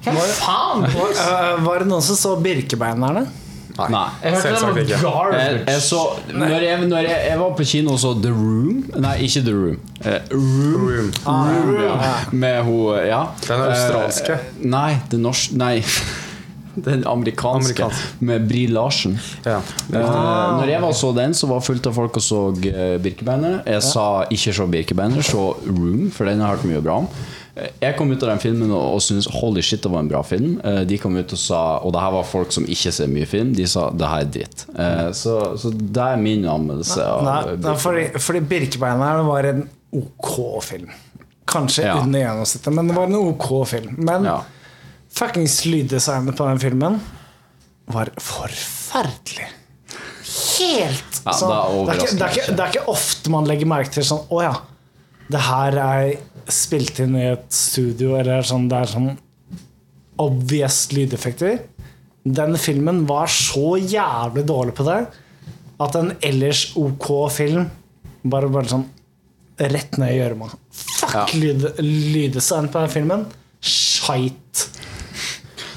Hva 0.03 0.13
faen? 0.33 0.87
Eh, 0.89 1.59
var 1.63 1.83
det 1.83 1.87
noen 1.87 2.01
som 2.03 2.17
så 2.17 2.31
Birkebeinerne? 2.41 3.27
Nei. 3.73 4.01
Jeg 4.21 4.33
hørte 4.33 4.33
det 4.33 4.41
Selvsagt 4.41 4.63
var 4.63 4.79
ikke. 4.81 4.93
Jeg, 4.93 5.01
garbage. 5.01 5.61
jeg 5.71 5.81
så, 5.81 6.01
når, 6.33 6.51
jeg, 6.61 6.87
når 6.89 7.07
jeg, 7.07 7.21
jeg 7.29 7.39
var 7.39 7.53
på 7.57 7.65
kino 7.65 7.95
og 7.95 8.01
så 8.03 8.11
The 8.21 8.33
Room 8.33 8.83
Nei, 9.01 9.13
ikke 9.25 9.41
The 9.47 9.53
Room. 9.57 9.79
Eh, 10.03 10.19
Room, 10.33 10.83
Room. 10.89 11.09
Room 11.25 11.79
ja. 11.81 12.11
Med 12.31 12.59
hun 12.67 12.99
Ja. 13.07 13.23
Den 13.47 13.63
australske. 13.69 14.37
Eh, 14.37 14.67
nei, 14.75 14.91
det 15.09 15.21
norske 15.23 15.57
Nei. 15.57 15.75
Den 16.75 17.03
amerikanske, 17.07 17.83
Amerikansk. 17.83 18.21
med 18.21 18.47
Bri 18.49 18.65
Larsen. 18.67 19.19
Ja. 19.45 19.59
Eh, 19.93 19.99
når 20.57 20.67
jeg 20.71 20.81
var 20.81 20.91
så 20.97 21.11
den, 21.15 21.33
så 21.37 21.47
var 21.47 21.61
fullt 21.61 21.85
av 21.87 21.93
folk 21.93 22.17
og 22.17 22.23
så 22.25 22.39
Birkebeiner. 23.03 23.59
Jeg 23.65 23.73
Jeg 23.73 23.83
sa 23.83 24.07
ikke 24.29 24.53
se 24.53 24.65
Birkebeinere, 24.67 25.23
se 25.23 25.37
Room, 25.67 26.09
for 26.11 26.25
den 26.25 26.39
har 26.41 26.55
jeg 26.55 26.57
hørt 26.63 26.69
mye 26.71 26.81
bra 26.81 26.97
om. 27.03 27.07
Eh, 27.55 27.67
Jeg 27.81 27.95
kom 27.97 28.09
ut 28.11 28.23
av 28.23 28.29
den 28.29 28.39
filmen 28.41 28.71
og, 28.71 28.95
og 28.95 29.01
syntes 29.05 29.27
holy 29.29 29.61
shit, 29.61 29.83
det 29.83 29.91
var 29.91 29.99
en 29.99 30.09
bra 30.09 30.21
film. 30.25 30.55
Eh, 30.63 30.83
de 30.89 30.97
kom 30.97 31.15
ut 31.15 31.31
og 31.31 31.37
sa 31.39 31.77
Og 31.85 31.93
det 31.93 32.01
her 32.01 32.11
var 32.11 32.23
folk 32.23 32.51
som 32.51 32.65
ikke 32.65 32.91
ser 32.91 33.07
mye 33.07 33.25
film. 33.29 33.53
De 33.53 33.67
sa 33.69 33.89
det 33.91 34.07
her 34.09 34.21
er 34.25 34.31
dritt. 34.33 34.65
Eh, 34.75 35.11
så, 35.13 35.37
så 35.61 35.69
det 35.73 36.01
er 36.01 36.17
min 36.17 36.45
anmeldelse 36.49 36.97
Nei, 37.23 37.37
eh, 37.53 37.57
nei, 37.67 37.75
fordi, 37.77 38.07
fordi 38.17 38.39
Birkebeinerne 38.39 39.27
var 39.27 39.43
en 39.51 39.67
ok 39.93 40.61
film. 40.65 40.89
Kanskje 41.45 41.83
Ja. 41.85 41.99
under 42.01 42.19
gjennomsnittet, 42.19 42.73
men 42.73 42.87
det 42.87 42.95
var 42.95 43.05
en 43.05 43.15
ok 43.19 43.67
film. 43.67 43.95
Men 43.99 44.23
Ja. 44.25 44.39
Fuckings 45.13 45.59
lyddesignet 45.69 46.37
på 46.37 46.47
den 46.49 46.61
filmen 46.61 46.99
var 47.93 48.09
forferdelig. 48.17 49.49
Helt 50.33 51.17
Ja, 51.25 51.33
sånn, 51.35 51.51
det 51.51 51.93
er 51.93 51.97
det, 51.97 51.97
ikke, 51.97 52.13
det, 52.17 52.23
er 52.25 52.37
ikke, 52.37 52.53
det 52.57 52.63
er 52.63 52.71
ikke 52.73 52.85
ofte 52.93 53.31
man 53.33 53.45
legger 53.47 53.67
merke 53.69 53.91
til 53.93 54.05
sånn 54.07 54.23
Å 54.33 54.39
ja, 54.43 54.53
det 55.31 55.41
her 55.45 55.77
er 55.83 56.13
spilt 56.51 56.97
inn 57.03 57.13
i 57.19 57.25
et 57.33 57.45
studio, 57.53 58.15
eller 58.19 58.41
sånn 58.47 58.65
Det 58.71 58.79
er 58.81 58.89
sånn 58.91 59.11
obvious 60.23 60.79
lydeffekter. 60.93 61.61
Den 62.23 62.53
filmen 62.61 63.03
var 63.09 63.31
så 63.33 63.75
jævlig 63.81 64.43
dårlig 64.47 64.75
på 64.77 64.85
det 64.87 64.99
at 65.83 65.95
en 65.99 66.11
ellers 66.23 66.67
ok 66.79 67.07
film 67.33 67.65
bare, 68.23 68.47
bare 68.53 68.69
sånn 68.69 68.85
rett 69.59 69.97
ned 69.99 70.13
i 70.13 70.19
gjørma. 70.21 70.51
Fuck 70.71 71.15
Ja. 71.15 71.25
lyd, 71.33 71.65
lyddesign 71.81 72.69
på 72.71 72.83
den 72.83 72.93
filmen. 72.93 73.25
Skeit. 73.61 74.67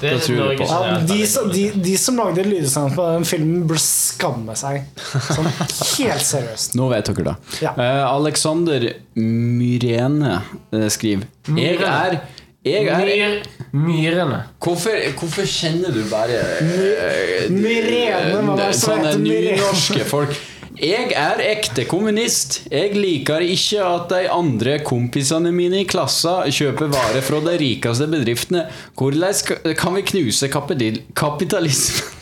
Det 0.01 0.11
det 0.13 0.21
tror 0.25 0.39
jeg 0.51 0.59
på. 0.59 0.67
Ja, 0.69 0.97
de, 1.09 1.19
som- 1.27 1.51
de, 1.51 1.65
de 1.83 1.97
som 1.97 2.17
lagde 2.19 2.43
lyddesign 2.45 2.93
på 2.95 3.05
den 3.15 3.25
filmen, 3.25 3.67
burde 3.67 3.81
skamme 3.83 4.55
seg. 4.59 4.83
Sånn 5.31 5.49
helt 5.49 6.25
seriøst. 6.25 6.75
Nå 6.77 6.89
vet 6.93 7.09
dere 7.09 7.29
det. 7.31 7.35
Ja. 7.65 7.73
Uh, 7.77 8.03
Alexander 8.13 8.89
Myrene 9.17 10.41
uh, 10.73 10.87
skriver 10.93 11.25
Jeg 11.57 11.79
er 11.81 12.19
jeg 12.67 12.87
er 12.91 13.37
myrene. 13.71 14.41
Hvorfor, 14.59 14.97
hvorfor 15.19 15.45
kjenner 15.47 15.93
du 15.95 16.01
bare 16.11 16.41
uh, 16.59 17.47
Myrene, 17.53 18.33
hva 18.33 18.41
var 18.49 18.59
det 18.59 18.69
som 18.75 18.91
sånne 18.97 19.13
heter 19.13 19.23
nynorske 19.23 20.07
folk? 20.09 20.35
Jeg 20.77 21.09
er 21.17 21.39
ekte 21.41 21.87
kommunist. 21.89 22.59
Jeg 22.69 22.93
liker 22.93 23.41
ikke 23.41 23.81
at 23.81 24.11
de 24.11 24.27
andre 24.29 24.75
kompisene 24.85 25.49
mine 25.55 25.81
i 25.81 25.87
klassa 25.89 26.43
kjøper 26.53 26.91
varer 26.93 27.25
fra 27.25 27.39
de 27.45 27.55
rikeste 27.57 28.05
bedriftene. 28.11 28.67
Hvordan 28.99 29.73
kan 29.79 29.97
vi 29.97 30.03
knuse 30.11 30.49
kapital 30.53 30.99
kapitalismen? 31.17 32.13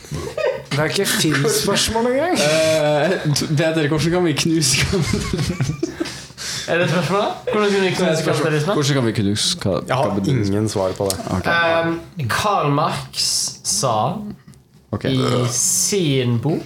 Det 0.72 0.78
er 0.80 0.92
ikke 0.92 1.06
filmspørsmål 1.08 2.10
engang. 2.12 2.38
Eh, 2.46 3.12
Peter, 3.56 3.88
hvordan 3.88 4.10
kan 4.10 4.24
vi 4.24 4.32
knuse 4.32 4.80
kapitalismen? 4.84 5.92
Er 6.68 6.78
det 6.78 6.88
spørsmålet? 6.90 7.28
Hvordan 7.52 7.70
kan 7.70 7.82
vi 7.82 7.90
knuse 7.90 8.24
kapitalismen? 8.24 8.74
Hvordan 8.74 8.94
kan 8.94 9.06
vi 9.06 9.12
knuse 9.12 9.58
ka 9.58 9.70
Jeg 9.88 9.96
har 9.96 10.22
ingen 10.28 10.68
svar 10.68 10.92
på 10.92 11.08
det. 11.10 11.18
Um, 11.44 12.00
Karl 12.28 12.72
Marx 12.72 13.28
sa 13.64 14.16
okay. 14.90 15.12
i 15.12 15.46
sin 15.52 16.38
bok, 16.42 16.62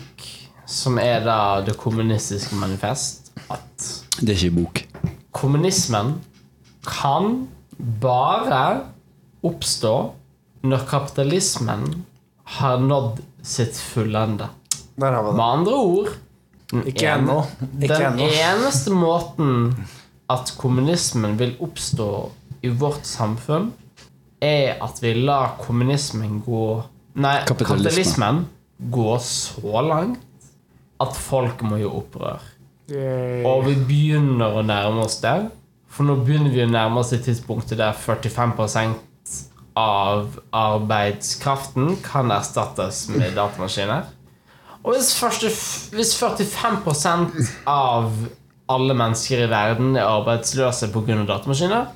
som 0.70 0.98
er 1.02 1.24
da 1.26 1.36
Det 1.66 1.74
kommunistiske 1.80 2.54
manifest, 2.58 3.32
at 3.50 3.86
Det 4.20 4.28
er 4.30 4.38
ikke 4.46 4.56
bok. 4.62 4.82
kommunismen 5.32 6.14
kan 6.86 7.46
bare 8.00 8.80
oppstå 9.42 9.94
når 10.62 10.86
kapitalismen 10.90 12.04
har 12.58 12.78
nådd 12.82 13.20
sitt 13.42 13.74
fullende. 13.78 14.48
Med 15.00 15.40
andre 15.40 15.74
ord 15.74 16.08
den 16.70 16.82
ene- 16.82 17.14
ennå. 17.14 17.38
Den 17.80 18.20
eneste 18.20 18.90
måten 18.92 19.86
at 20.30 20.52
kommunismen 20.58 21.38
vil 21.38 21.56
oppstå 21.60 22.30
i 22.62 22.68
vårt 22.68 23.06
samfunn, 23.08 23.72
er 24.42 24.76
at 24.82 25.00
vi 25.02 25.14
lar 25.14 25.56
kommunismen 25.60 26.42
gå 26.46 26.82
Nei, 27.14 27.38
kapitalismen, 27.46 27.84
kapitalismen 27.84 28.46
gå 28.90 29.18
så 29.20 29.80
langt 29.88 30.18
at 31.00 31.16
folk 31.16 31.62
må 31.66 31.80
gjøre 31.80 32.02
opprør. 32.02 32.48
Yay. 32.90 33.42
Og 33.46 33.68
vi 33.68 33.76
begynner 33.86 34.58
å 34.58 34.64
nærme 34.66 35.06
oss 35.06 35.20
der. 35.22 35.48
For 35.90 36.06
nå 36.06 36.20
begynner 36.24 36.52
vi 36.54 36.64
å 36.64 36.70
nærme 36.70 37.02
oss 37.02 37.12
det 37.14 37.22
tidspunktet 37.26 37.80
der 37.80 37.96
45% 37.96 38.98
av 39.78 40.36
arbeidskraften 40.54 41.96
kan 42.04 42.30
erstattes 42.34 43.04
med 43.14 43.36
datamaskiner. 43.38 44.10
Og 44.80 44.94
hvis, 44.96 45.12
første, 45.18 45.50
hvis 45.94 46.12
45% 46.16 47.50
av 47.68 48.12
alle 48.70 48.96
mennesker 48.96 49.44
i 49.44 49.50
verden 49.50 49.96
er 49.98 50.08
arbeidsløse 50.08 50.90
pga. 50.94 51.18
datamaskiner, 51.28 51.90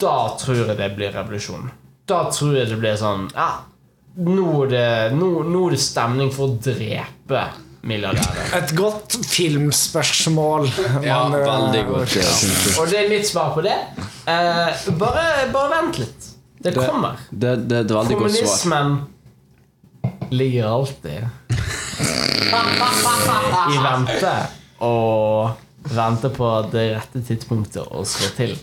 da 0.00 0.16
tror 0.38 0.62
jeg 0.62 0.76
det 0.78 0.90
blir 0.96 1.14
revolusjon. 1.14 1.70
Da 2.06 2.26
tror 2.30 2.54
jeg 2.56 2.70
det 2.70 2.78
blir 2.78 2.94
sånn 3.00 3.26
Ja, 3.34 3.64
nå 4.16 4.50
er 4.64 4.68
det, 4.70 4.88
nå, 5.16 5.30
nå 5.44 5.64
er 5.66 5.74
det 5.74 5.82
stemning 5.82 6.30
for 6.32 6.52
å 6.52 6.58
drepe 6.62 7.42
milliardærer. 7.86 8.52
Et 8.58 8.72
godt 8.76 9.16
filmspørsmål. 9.30 10.66
Ja, 11.04 11.20
eh, 11.26 11.36
veldig 11.46 11.82
godt. 11.88 12.16
Ja. 12.18 12.30
Og 12.80 12.88
det 12.90 12.98
er 13.04 13.08
mitt 13.12 13.28
svar 13.28 13.52
på 13.54 13.62
det. 13.66 13.76
Eh, 14.26 14.88
bare, 15.00 15.26
bare 15.54 15.68
vent 15.76 15.98
litt. 16.02 16.30
Det 16.62 16.72
Det, 16.74 16.86
kommer. 16.88 17.20
det, 17.30 17.54
det 17.68 17.76
er 17.78 17.84
et 17.84 17.94
veldig 17.94 18.16
godt 18.18 18.38
svar. 18.38 18.46
Kommunismen 18.66 18.88
ligger 20.30 20.66
alltid 20.66 21.28
i 23.70 23.78
vente 23.82 24.32
og 24.84 25.50
vente 25.94 26.30
på 26.34 26.48
det 26.72 26.86
rette 26.96 27.22
tidspunktet 27.26 27.86
å 27.86 28.02
slå 28.06 28.30
til. 28.36 28.56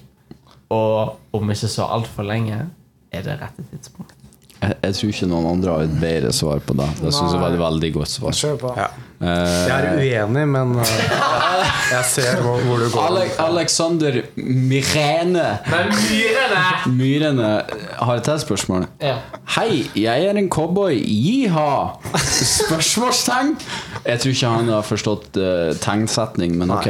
Og 0.73 1.15
om 1.37 1.51
ikke 1.53 1.69
så 1.71 1.87
altfor 1.95 2.25
lenge 2.27 2.59
er 3.13 3.25
det 3.25 3.37
rette 3.41 3.63
tidspunkt. 3.71 4.15
Jeg, 4.63 4.75
jeg 4.83 4.95
tror 4.97 5.09
ikke 5.13 5.27
noen 5.31 5.47
andre 5.49 5.73
har 5.75 5.87
et 5.87 5.95
bedre 6.01 6.31
svar 6.35 6.61
på 6.63 6.75
det. 6.79 6.85
Det 7.01 7.11
synes 7.13 7.33
jeg 7.35 7.41
var 7.43 7.55
et 7.55 7.59
veldig 7.61 7.89
godt 7.97 8.11
svar. 8.13 8.37
Kjør 8.39 8.55
på. 8.61 8.73
Ja. 8.79 8.87
Uh, 9.23 9.27
Jeg 9.69 9.85
er 9.87 9.99
uenig, 10.27 10.43
men 10.51 10.71
uh, 10.79 10.89
jeg 11.93 12.03
ser 12.11 12.41
hvor, 12.43 12.59
hvor 12.67 12.81
du 12.81 12.87
går. 12.91 13.05
Ale 13.05 13.21
Alexander 13.45 14.17
Myrene 14.35 15.45
myrene 16.09 16.63
Myrene 16.91 17.51
har 17.99 18.19
et 18.19 18.27
til 18.27 18.41
spørsmål. 18.43 18.87
ja. 19.03 19.15
Hei, 19.55 19.83
jeg 19.99 20.25
er 20.31 20.39
en 20.39 20.49
cowboy. 20.51 20.95
Jiha! 20.97 21.69
Spørsmålstegn? 22.17 23.55
Jeg 24.07 24.19
tror 24.23 24.31
ikke 24.35 24.53
han 24.57 24.71
har 24.73 24.85
forstått 24.87 25.39
uh, 25.39 25.71
tegnsetning, 25.83 26.55
men 26.59 26.71
ok. 26.73 26.87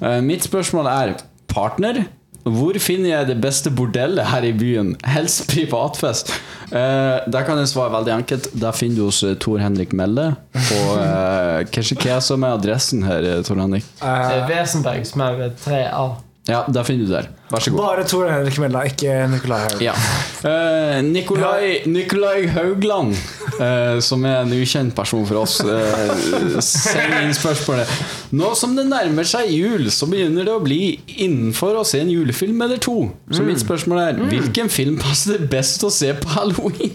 Eh, 0.00 0.20
mitt 0.24 0.46
spørsmål 0.46 0.88
er 0.90 1.14
partner. 1.50 2.04
Hvor 2.46 2.76
finner 2.78 3.10
jeg 3.10 3.26
det 3.32 3.36
beste 3.42 3.72
bordellet 3.74 4.28
her 4.30 4.44
i 4.46 4.52
byen? 4.54 4.92
Helst 5.02 5.48
privatfest. 5.50 6.30
Uh, 6.70 7.18
der 7.26 7.42
kan 7.46 7.58
jeg 7.58 7.72
svare 7.72 7.90
veldig 7.96 8.12
enkelt. 8.20 8.46
Der 8.54 8.76
finner 8.76 9.00
du 9.00 9.08
hos 9.08 9.22
uh, 9.26 9.34
Tor 9.34 9.58
Henrik 9.58 9.94
Melle. 9.96 10.28
Og 10.54 10.92
uh, 10.94 11.64
kanskje 11.74 11.98
hva 12.04 12.20
som 12.22 12.46
er 12.46 12.54
adressen 12.54 13.02
her, 13.06 13.26
eh, 13.26 13.42
Tor 13.46 13.58
Henrik? 13.58 13.88
Det 13.98 14.38
er 14.38 14.46
Wesenberg 14.50 15.08
som 15.10 15.26
er 15.26 15.40
ved 15.40 15.58
3A. 15.64 16.06
Ja, 16.46 16.60
da 16.70 16.84
finner 16.86 17.06
du 17.06 17.10
der. 17.10 17.26
Vær 17.50 17.62
så 17.62 17.72
god. 17.74 17.80
Bare 17.82 18.02
Tor 18.06 18.28
Henrik 18.30 18.58
Mella, 18.62 18.84
ikke 18.86 19.14
Nicolai 19.32 19.64
Haug. 19.64 19.80
Ja. 19.82 19.94
Eh, 20.46 21.00
Nikolai, 21.02 21.70
Nikolai 21.90 22.46
Haugland, 22.54 23.16
eh, 23.58 23.98
som 24.06 24.22
er 24.30 24.44
en 24.44 24.54
ukjent 24.54 24.94
person 24.94 25.26
for 25.26 25.40
oss, 25.42 25.56
uh, 25.66 26.60
sender 26.62 27.24
inn 27.24 27.34
spørsmålet. 27.34 27.90
Nå 28.38 28.52
som 28.58 28.78
det 28.78 28.86
nærmer 28.86 29.26
seg 29.26 29.50
jul, 29.50 29.90
så 29.90 30.06
begynner 30.10 30.46
det 30.46 30.54
å 30.54 30.62
bli 30.62 30.80
innenfor 31.16 31.82
å 31.82 31.84
se 31.86 32.04
en 32.04 32.14
julefilm 32.14 32.62
eller 32.62 32.78
to. 32.78 32.98
Så 33.34 33.42
mitt 33.46 33.62
spørsmål 33.62 34.04
er 34.04 34.24
hvilken 34.30 34.70
film 34.70 35.02
passer 35.02 35.40
det 35.40 35.50
best 35.50 35.82
å 35.82 35.90
se 35.90 36.14
på 36.14 36.30
halloween? 36.38 36.94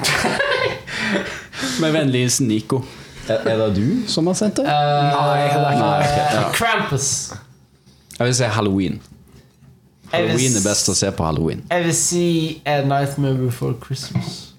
Med 1.80 1.92
vennlig 1.96 2.26
hilsen 2.26 2.52
Nico. 2.52 2.84
Er, 3.30 3.46
er 3.48 3.60
det 3.64 3.74
du 3.80 4.08
som 4.10 4.28
har 4.28 4.36
sendt 4.36 4.60
det? 4.60 4.68
Nei, 4.68 4.80
det 4.80 5.36
er 5.36 5.46
ikke 5.46 5.62
Nei, 5.64 5.94
okay, 6.00 6.34
ja. 6.34 6.50
Krampus. 6.56 7.14
Jeg 8.20 8.28
vil 8.28 8.34
si 8.36 8.44
halloween. 8.52 9.00
Halloween 10.12 10.56
er 10.58 10.64
best 10.66 10.90
å 10.92 10.94
se 10.98 11.08
på 11.16 11.24
halloween. 11.24 11.62
Jeg 11.70 11.84
vil 11.86 11.94
si 11.96 12.24
A 12.68 12.80
Nightmare 12.84 13.38
Before 13.40 13.78
Christmas. 13.80 14.50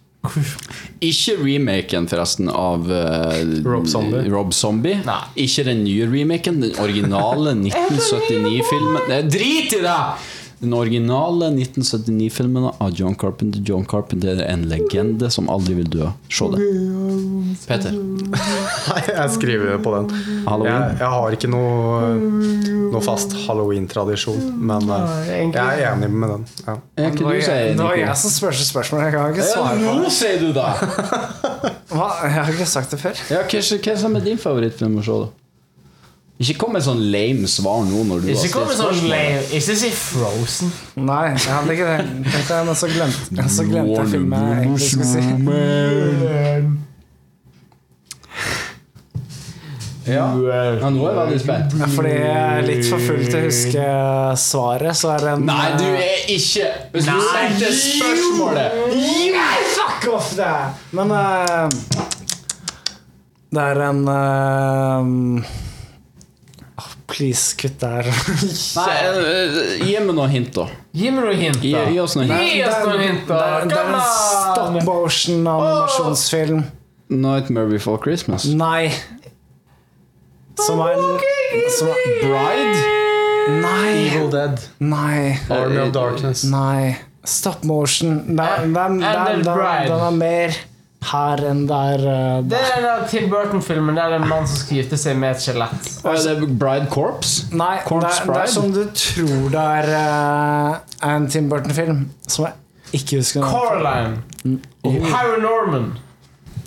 Ikke 1.01 1.33
remaken 1.37 2.07
forresten 2.09 2.49
av 2.49 2.89
uh, 2.89 3.37
Rob 3.65 3.85
Zombie. 3.89 4.25
Rob 4.33 4.53
Zombie. 4.53 4.97
Ikke 5.37 5.65
den 5.67 5.83
nye 5.85 6.07
remaken, 6.09 6.61
den 6.61 6.77
originale 6.81 7.53
1979-filmen. 7.67 9.01
Nei, 9.09 9.21
Drit 9.29 9.77
i 9.77 9.81
det! 9.85 9.97
Den 10.61 10.73
originale 10.77 11.47
1979-filmen 11.49 12.67
av 12.77 12.91
John 12.93 13.15
Carpenter. 13.15 13.61
John 13.65 13.85
Carpenter 13.85 14.35
er 14.35 14.43
en 14.45 14.67
legende 14.69 15.31
som 15.33 15.47
aldri 15.49 15.73
vil 15.79 15.87
dø. 15.89 16.09
Se 16.29 16.45
det. 16.53 16.67
Peter. 17.65 17.95
Nei, 18.91 18.99
jeg 19.07 19.31
skriver 19.33 19.81
på 19.81 19.95
den. 19.95 20.11
Halloween. 20.45 20.75
Jeg, 20.75 20.99
jeg 21.01 21.09
har 21.15 21.37
ikke 21.37 21.49
noe, 21.49 22.11
noe 22.93 23.01
fast 23.01 23.33
halloween-tradisjon, 23.47 24.53
men 24.61 24.85
uh, 24.93 25.09
jeg 25.25 25.49
er 25.57 25.83
enig 25.95 26.11
med 26.13 26.35
den. 26.35 26.47
Ja. 26.67 26.77
Er 26.93 27.09
ikke 27.09 27.25
du 27.25 27.41
sier, 27.41 27.73
det 27.73 27.81
var 27.81 27.97
jeg 27.97 28.21
som 28.21 28.37
spurte 28.37 28.69
spørsmål. 28.69 29.05
Jeg 29.07 29.17
kan 29.17 29.33
ikke 29.33 29.49
svare 29.49 29.81
på 29.81 29.97
nå 29.97 30.13
sier 30.13 30.45
du 30.45 30.51
det! 30.53 30.71
Hva? 31.91 32.07
Jeg 32.21 32.37
har 32.37 32.53
ikke 32.53 32.69
sagt 32.69 32.93
det 32.93 33.01
før. 33.01 33.17
Ja, 33.33 33.41
hva, 33.49 33.67
hva 33.81 34.17
er 34.21 34.29
din 34.29 34.39
favorittfilm 34.39 35.01
å 35.01 35.09
se, 35.09 35.21
da? 35.25 35.40
Ikke 36.41 36.57
kom 36.63 36.71
med 36.73 36.81
sånn 36.85 37.01
lame 37.13 37.49
svar 37.51 37.83
nå 37.85 38.03
når 38.09 38.23
du 38.23 38.29
Ikke 38.33 38.63
har 38.63 38.71
stilt 38.71 38.79
sånn 38.79 39.09
lame 39.11 39.41
Ikke 39.59 39.75
si 39.77 39.91
Frozen. 39.93 40.71
Nei, 40.97 41.25
jeg 41.35 41.51
hadde 41.53 41.75
ikke 41.75 41.89
det. 41.89 42.05
Tenkte 42.31 42.55
jeg, 42.55 42.69
men 42.69 42.79
så 42.79 42.87
glemte 42.89 43.41
jeg 43.41 43.57
så 43.57 43.65
glemte 43.67 43.99
jeg 43.99 44.13
filmen 44.15 44.47
jeg 44.47 44.63
egentlig 44.65 44.87
skulle 44.89 45.09
si. 45.11 45.21
Ja. 50.09 50.33
ja, 50.33 50.89
nå 50.89 51.03
er 51.05 51.11
jeg 51.11 51.17
veldig 51.19 51.39
spent. 51.43 51.75
Ja, 51.77 51.87
Fordi 51.93 52.11
jeg 52.15 52.33
er 52.33 52.63
litt 52.65 52.87
for 52.89 53.03
full 53.05 53.21
til 53.21 53.37
å 53.37 53.41
huske 53.45 53.83
svaret, 54.41 54.97
så 54.97 55.11
er 55.13 55.25
det 55.27 55.33
en 55.35 55.45
Nei, 55.45 55.67
du 55.77 55.85
er 55.93 56.23
ikke 56.33 56.69
Hvis 56.95 57.05
du 57.05 57.21
sendte 57.29 57.69
spørsmålet 57.77 58.79
Nei, 58.97 59.59
fuck 59.75 60.09
off 60.17 60.31
det! 60.39 60.53
Men 60.97 61.13
uh, 61.13 61.69
Det 63.53 63.67
er 63.67 63.83
en 63.91 64.01
uh, 64.09 65.61
Please, 67.11 67.55
kutt 67.59 67.81
der. 67.81 68.07
Nei, 68.77 68.93
eh, 69.03 69.83
gi 69.83 69.95
meg 69.99 70.15
noen 70.15 70.31
hint, 70.31 70.53
da. 70.55 70.67
Gi 70.95 71.11
meg 71.11 71.25
noen 71.25 71.41
hint, 71.41 71.59
da. 71.63 71.83
gi 71.91 71.99
oss 71.99 72.15
noen 72.15 72.31
hint. 72.31 72.53
Gi 72.53 72.61
oss 72.67 72.85
noen 72.87 73.03
hint, 73.03 73.25
da. 73.27 73.39
det 73.67 73.75
er 73.75 73.89
en 73.91 73.99
stop 74.07 74.77
motion 74.87 75.43
animasjonsfilm. 75.53 76.63
Nightmare 77.11 77.67
Before 77.67 77.99
Christmas. 77.99 78.47
Nei. 78.47 78.93
Som 80.61 80.79
er 80.85 80.95
en 80.95 81.69
som 81.75 81.91
er, 81.91 82.01
Bride? 82.23 82.97
Nei. 83.59 83.93
Evil 84.07 84.29
Dead, 84.31 84.67
Nei. 84.79 85.37
Army 85.51 85.81
of 85.83 85.91
Darkness. 85.95 86.45
Nei. 86.47 86.95
Stop 87.27 87.65
motion. 87.67 88.21
Den, 88.37 88.73
den, 88.73 88.99
den, 89.01 89.43
den, 89.43 89.43
den 89.43 90.05
er 90.07 90.11
mer 90.15 90.61
her 91.01 91.41
enn 91.49 91.63
der. 91.67 92.03
eh, 92.07 92.41
Det 92.43 92.49
der. 92.51 92.75
er 92.77 92.99
den 92.99 93.07
Tim 93.09 93.29
Burton-filmen 93.29 93.95
der 93.97 94.09
det 94.09 94.19
er 94.19 94.23
en 94.23 94.29
mann 94.29 94.47
som 94.47 94.57
skal 94.57 94.77
gifte 94.77 94.97
seg 94.97 95.17
med 95.17 95.31
et 95.35 95.41
skjelett. 95.41 95.89
Er 96.05 96.39
det 96.39 96.59
Bride 96.59 96.87
Corpse? 96.91 97.47
Nei, 97.55 97.77
det 97.79 97.85
Corpse 97.87 98.21
er, 98.21 98.33
det 98.33 98.41
er 98.43 98.45
som 98.53 98.71
du 98.73 98.83
tror 98.93 99.49
det 99.49 99.65
er 99.65 99.89
uh, 99.95 101.15
en 101.15 101.27
Tim 101.29 101.49
Burton-film, 101.49 102.05
som 102.27 102.45
jeg 102.45 103.01
ikke 103.01 103.17
husker 103.23 103.41
noe. 103.41 103.49
Coraline. 103.49 104.21
Harry 105.11 105.41
Norman. 105.41 105.91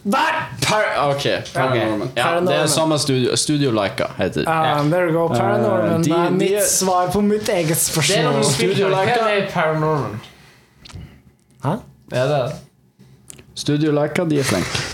Der! 0.05 0.37
Par 0.61 0.85
ok, 1.15 1.23
Paranorman. 1.55 2.11
Ja, 2.17 2.41
det 2.45 2.53
er 2.59 2.67
samme 2.69 2.99
studio. 2.99 3.37
Studio 3.37 3.71
Laika 3.73 4.05
heter 4.19 4.43
det. 4.45 4.49
Um, 4.81 4.91
there 4.91 5.07
you 5.09 5.15
go. 5.17 5.29
Paranorman. 5.29 5.95
Uh, 5.95 6.03
de- 6.03 6.11
det 6.11 6.19
er 6.27 6.31
mitt 6.31 6.51
de, 6.51 6.67
svar 6.69 7.09
på 7.13 7.21
mitt 7.25 7.49
eget 7.49 7.77
spørsmål. 7.81 8.19
Det 8.19 8.25
er 8.27 8.31
noen 8.33 8.45
Studio 8.45 8.89
Laika. 8.93 9.15
Hva 9.23 9.31
er 9.39 9.49
Paranorman? 9.55 10.21
Hæ? 11.65 11.71
Ja, 12.13 12.27
det 12.27 12.37
er 12.37 12.47
det. 12.47 12.53
Studio 13.55 13.93
Leica, 13.95 14.25
de 14.27 14.39
er 14.43 14.47
flinke. 14.49 14.91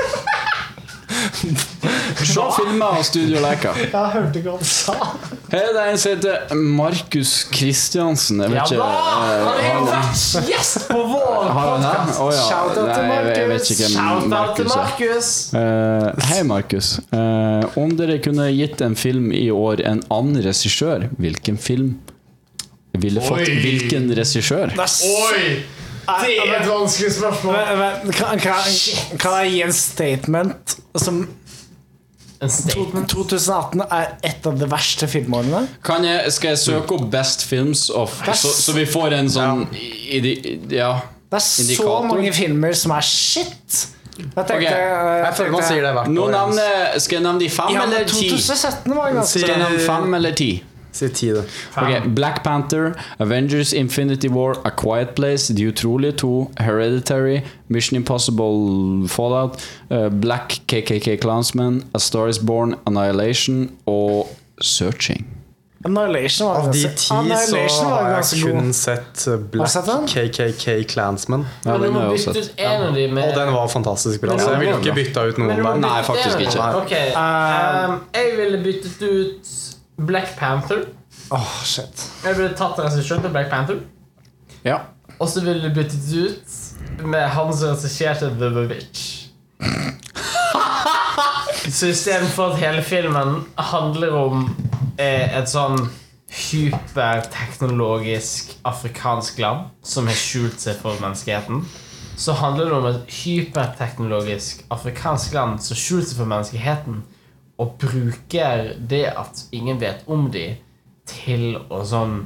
Se 2.20 2.42
filmer 2.52 2.98
av 2.98 3.02
Studio 3.06 3.40
Leica. 3.40 3.70
Jeg 3.80 3.90
hørte 4.12 4.40
ikke 4.40 4.50
hva 4.50 4.56
han 4.58 4.68
sa. 4.68 4.94
Her 5.50 5.64
er 5.64 5.72
det 5.74 5.84
en 5.90 5.98
som 6.02 6.12
heter 6.12 6.52
Markus 6.76 7.30
Kristiansen. 7.50 8.42
Jeg 8.44 8.52
Ja 8.54 8.62
vet 8.66 8.74
ikke 8.74 8.82
da! 8.82 8.90
eh, 9.24 9.46
Han 9.46 9.56
er 9.64 9.72
jo 9.72 10.42
gjest 10.50 10.84
på 10.90 11.00
vår 11.08 11.48
podkast! 11.56 12.20
Oh, 12.20 12.28
ja. 12.30 12.44
Shout 12.44 12.76
out 12.76 12.92
til 12.92 13.08
hvem 13.08 13.16
Shout-out 13.96 14.54
til 14.60 14.70
Markus 14.74 15.32
Uh, 15.54 15.58
Eh, 15.60 16.28
Hei, 16.30 16.42
Markus. 16.46 16.92
Uh, 17.10 17.64
om 17.80 17.96
dere 17.98 18.20
kunne 18.22 18.50
gitt 18.52 18.84
en 18.84 18.94
film 18.96 19.32
i 19.32 19.48
år 19.50 19.82
en 19.88 20.04
annen 20.12 20.38
regissør, 20.44 21.08
hvilken 21.18 21.58
film 21.58 21.96
ville 23.00 23.22
fått 23.24 23.48
Oi. 23.48 23.58
hvilken 23.64 24.10
regissør? 24.18 24.76
Oi! 24.76 25.62
Det 26.06 26.38
er 26.38 26.54
et 26.60 26.68
vanskelig 26.68 27.12
spørsmål. 27.18 27.54
Men, 27.54 27.78
men, 28.04 28.12
Kan, 28.12 28.38
kan, 28.38 29.18
kan 29.18 29.36
jeg 29.44 29.50
gi 29.52 29.60
en 29.66 29.72
statement 29.76 30.76
som 30.96 31.20
En 32.42 32.48
statement. 32.50 33.04
2018 33.10 33.82
er 33.92 34.14
et 34.24 34.46
av 34.48 34.54
de 34.56 34.66
verste 34.70 35.04
filmårene? 35.12 35.66
Kan 35.84 36.06
jeg, 36.08 36.32
skal 36.32 36.54
jeg 36.54 36.58
søke 36.62 36.96
opp 36.96 37.10
Best 37.12 37.44
Films 37.44 37.90
of 37.92 38.14
Så, 38.32 38.48
så 38.56 38.72
vi 38.72 38.86
får 38.88 39.12
en 39.18 39.28
sånn 39.28 39.66
idi, 39.76 40.32
Ja. 40.72 40.94
Det 41.30 41.36
er 41.38 41.44
så 41.46 41.62
Indikator. 41.62 42.06
mange 42.08 42.32
filmer 42.34 42.72
som 42.74 42.90
er 42.96 43.04
shit. 43.06 43.82
Jeg 44.20 44.32
tenkte, 44.34 44.54
Ok. 44.56 44.62
jeg 44.64 45.20
Jeg 45.24 45.34
føler 45.36 45.50
man 45.52 45.62
sier 45.68 45.82
det 45.84 45.92
hvert 45.94 46.08
år. 46.08 46.30
navner, 46.32 46.98
skal 46.98 47.16
jeg 47.16 47.22
nevne 47.28 47.40
de 47.44 47.48
fem 47.50 47.70
Ja, 47.76 47.82
eller 47.84 48.04
ti? 48.08 48.30
2017 48.32 48.96
var 48.96 49.12
ganske 49.14 49.38
Skal 49.38 49.48
jeg 49.52 49.58
nevne 49.62 49.78
fem 49.86 50.14
eller 50.18 50.32
ti? 50.40 50.48
Si 50.92 51.08
ti, 51.08 51.32
da. 51.32 51.42
Okay, 51.76 52.00
Black 52.08 52.42
Panther, 52.44 52.92
Avengers 53.18 53.72
Infinity 53.72 54.28
War, 54.28 54.56
A 54.64 54.70
Quiet 54.70 55.14
Place, 55.14 55.54
De 55.54 55.68
utrolige 55.68 56.12
to, 56.12 56.50
Hereditary, 56.58 57.42
Mission 57.68 57.96
Impossible 57.96 59.08
Fallout, 59.08 59.60
uh, 59.90 60.08
Black 60.08 60.60
KKK 60.66 61.16
Clansman, 61.20 61.82
A 61.94 61.98
Star 61.98 62.28
Is 62.28 62.38
Born, 62.38 62.74
Annihilation 62.86 63.70
og 63.86 64.26
Searching. 64.60 65.26
Annihilation 65.84 66.48
var 66.48 66.56
Av 66.56 66.72
de 66.72 66.82
ti 66.82 67.06
så 67.68 67.84
har 67.88 68.10
jeg 68.10 68.42
kun 68.44 68.72
sett 68.76 69.22
Black 69.50 69.70
sett? 69.72 69.88
KKK 70.12 70.84
Clansman. 70.88 71.46
Ja, 71.64 71.78
den 71.78 71.94
har 71.94 72.10
jeg 72.10 72.18
bytte 72.18 72.34
også 72.34 72.40
ut 72.40 72.60
en 72.60 72.82
av 72.82 72.94
de 72.94 73.06
med 73.08 73.22
Og 73.30 73.38
den 73.38 73.52
var 73.54 73.68
fantastisk 73.72 74.20
bra, 74.20 74.36
så 74.38 74.50
jeg 74.50 74.60
ville 74.60 74.76
ikke 74.76 74.94
bytta 74.98 75.24
ut 75.30 75.40
noen 75.40 75.56
der. 75.56 75.80
Nei, 75.80 76.02
faktisk 76.04 76.44
ikke. 76.44 76.68
Okay. 76.82 77.14
um, 77.16 77.96
Jeg 78.12 78.36
ville 78.36 78.60
byttet 78.66 79.00
ut 79.08 79.54
Black 80.06 80.36
Panther. 80.38 80.84
Åh, 81.30 81.64
shit. 81.64 82.06
Jeg 82.24 82.36
ville 82.38 82.54
tatt 82.56 82.78
regissøren 82.80 83.22
til 83.24 83.30
Black 83.34 83.50
Panther. 83.52 83.76
Ja. 84.64 84.78
Og 85.18 85.28
så 85.28 85.40
ville 85.44 85.62
det 85.62 85.74
byttet 85.76 86.14
ut 86.16 86.48
med 87.04 87.28
han 87.34 87.56
som 87.56 87.68
regisserte 87.74 88.26
The 88.40 88.48
Witch. 88.70 89.02
Så 91.70 91.86
istedenfor 91.86 92.50
at 92.50 92.58
hele 92.58 92.82
filmen 92.82 93.44
handler 93.56 94.10
om 94.16 94.56
eh, 94.98 95.38
et 95.38 95.48
sånn 95.50 95.90
hyperteknologisk 96.30 98.52
afrikansk 98.66 99.38
land 99.42 99.60
som 99.82 100.06
har 100.10 100.16
skjult 100.18 100.60
seg 100.62 100.76
for 100.80 100.94
menneskeheten, 101.02 101.64
så 102.20 102.32
handler 102.38 102.64
det 102.64 102.72
om 102.78 102.86
et 102.90 103.02
hyperteknologisk 103.20 104.64
afrikansk 104.72 105.32
land 105.36 105.52
som 105.64 105.76
skjuler 105.78 106.06
seg 106.08 106.16
for 106.20 106.28
menneskeheten, 106.32 106.94
og 107.60 107.76
bruker 107.80 108.74
det 108.90 109.06
at 109.12 109.44
ingen 109.52 109.80
vet 109.80 110.06
om 110.08 110.30
de, 110.32 110.54
til 111.10 111.58
å 111.68 111.82
sånn 111.84 112.22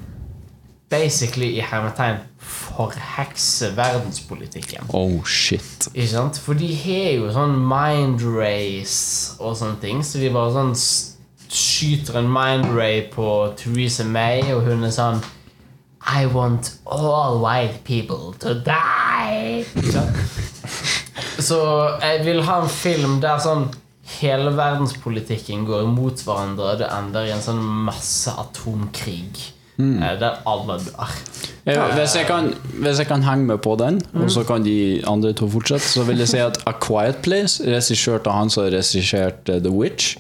basically 0.93 1.55
i 1.59 1.65
hermetegn 1.65 2.21
forhekse 2.39 3.73
verdenspolitikken. 3.75 4.87
Oh 4.95 5.25
shit. 5.27 5.89
Ikke 5.95 6.11
sant? 6.13 6.39
For 6.39 6.59
de 6.59 6.69
har 6.77 7.17
jo 7.17 7.33
sånn 7.35 7.57
mind 7.59 8.23
race 8.23 9.35
og 9.41 9.57
sånne 9.59 9.81
ting, 9.83 10.05
så 10.07 10.23
de 10.23 10.31
bare 10.35 10.55
sånn 10.55 10.75
skyter 11.55 12.21
en 12.21 12.31
mind 12.31 12.71
ray 12.75 13.05
på 13.11 13.29
Theresa 13.59 14.07
May, 14.07 14.43
og 14.55 14.67
hun 14.69 14.87
er 14.87 14.95
sånn 14.95 15.23
I 16.05 16.27
want 16.29 16.75
all 16.85 17.41
white 17.41 17.81
people 17.87 18.35
to 18.43 18.55
die. 18.67 19.65
Ikke 19.73 19.95
sant? 19.95 20.21
Så 21.45 21.59
jeg 22.03 22.21
vil 22.27 22.43
ha 22.47 22.61
en 22.63 22.71
film 22.71 23.17
der 23.23 23.41
sånn 23.43 23.65
hele 24.21 24.53
verdenspolitikken 24.57 25.65
går 25.69 25.85
imot 25.87 26.23
hverandre, 26.27 26.75
og 26.75 26.83
det 26.83 26.91
ender 26.93 27.29
i 27.29 27.35
en 27.35 27.45
sånn 27.45 27.63
masse 27.89 28.31
atomkrig. 28.31 29.51
mm. 29.77 30.01
Der 30.21 30.41
alle 30.47 30.79
dør. 30.85 31.19
Hvis 31.65 32.13
jeg, 32.19 32.27
kan, 32.29 32.51
hvis 32.77 32.99
jeg 33.01 33.07
kan 33.09 33.23
henge 33.25 33.47
med 33.49 33.59
på 33.65 33.73
den, 33.81 34.03
og 34.21 34.29
så 34.31 34.43
kan 34.45 34.65
de 34.67 35.01
andre 35.09 35.33
to 35.33 35.47
fortsette, 35.49 35.87
så 35.89 36.03
vil 36.05 36.19
jeg 36.21 36.29
si 36.29 36.41
at 36.45 36.59
A 36.69 36.75
Quiet 36.77 37.23
Place, 37.25 37.63
regissert 37.65 38.27
av 38.29 38.37
han 38.37 38.51
som 38.53 38.67
regisserte 38.69 39.55
eh, 39.57 39.63
The 39.65 39.73
Witch, 39.73 40.17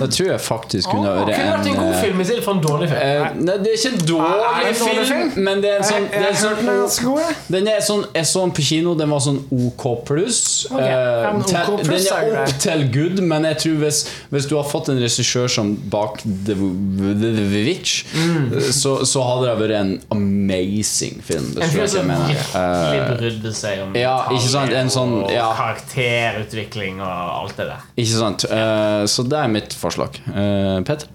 det 0.00 0.10
tror 0.12 0.26
jeg 0.28 0.40
faktisk 0.44 0.88
kunne 0.92 1.08
Kunne 1.08 1.26
vært 1.26 1.38
vært 1.40 1.68
en 1.70 1.76
god 1.78 1.90
eh, 1.94 2.00
film 2.04 2.18
i 2.20 2.24
stedet 2.28 2.42
for 2.44 2.52
en 2.56 2.62
dårlig 2.64 2.88
film. 2.90 3.00
eh, 3.00 3.36
Nei, 3.46 3.54
det 3.64 3.70
er 3.70 3.78
ikke 3.78 3.92
en 3.92 4.00
Er 4.00 4.08
dårlig 4.10 4.46
ah, 4.46 4.58
en 4.60 4.74
dårlig 4.80 5.04
film, 5.06 5.30
film? 5.32 5.44
men 5.46 5.62
det 5.64 5.70
er 5.70 5.78
en 5.78 5.86
sånn, 5.88 6.06
er 6.12 6.18
en 6.18 6.26
er 6.26 6.40
sånn 6.40 6.66
ganske 6.68 7.04
god. 7.06 7.20
jeg. 7.22 7.36
den 7.56 7.70
er 7.72 7.80
sånn, 7.86 8.02
Jeg 8.16 8.28
så 8.32 8.42
den 8.46 8.54
på 8.58 8.66
kino, 8.70 8.94
den 9.00 9.14
var 9.14 9.22
sånn 9.24 9.38
OK 9.56 9.86
pluss. 10.08 10.40
Okay. 10.70 10.92
Uh, 10.92 11.40
OK 11.40 11.46
den 11.80 11.96
er 11.96 12.20
er 12.20 12.42
opp 12.42 12.52
til 12.66 12.84
good, 12.92 13.22
men 13.32 13.48
jeg 13.50 13.60
tror 13.64 13.78
hvis, 13.84 14.02
hvis 14.32 14.48
du 14.50 14.56
har 14.58 14.68
fått 14.68 14.92
en 14.92 15.00
regissør 15.00 15.48
som 15.52 15.74
bak 15.92 16.20
The, 16.24 16.54
the, 16.56 17.32
the 17.36 17.64
Witch, 17.68 18.04
Mm. 18.16 18.52
så, 18.72 18.98
så 19.08 19.22
hadde 19.24 19.48
det 19.48 19.56
vært 19.60 19.74
en 19.80 19.90
amazing 20.14 20.85
film. 21.24 21.48
En 21.54 21.62
Hvis 21.62 21.72
du 21.72 21.78
film 21.78 21.88
som 21.92 22.10
virkelig 22.12 22.36
Eh, 22.56 23.16
brydde 23.20 23.52
seg 23.56 23.82
om 23.84 23.96
ja, 23.98 24.16
ikke 24.32 24.52
sant, 24.52 24.72
en 24.72 24.92
sånn- 24.92 25.16
og 25.24 25.32
ja. 25.32 25.48
karakterutvikling 25.58 27.00
og 27.04 27.32
alt 27.40 27.56
det 27.60 27.68
der. 27.70 27.88
ikke 27.96 28.18
sant? 28.18 28.46
Uh, 28.50 29.04
så 29.10 29.24
det 29.26 29.40
er 29.40 29.52
mitt 29.52 29.76
forslag. 29.76 30.20
Uh, 30.28 30.80
Peter? 30.86 31.08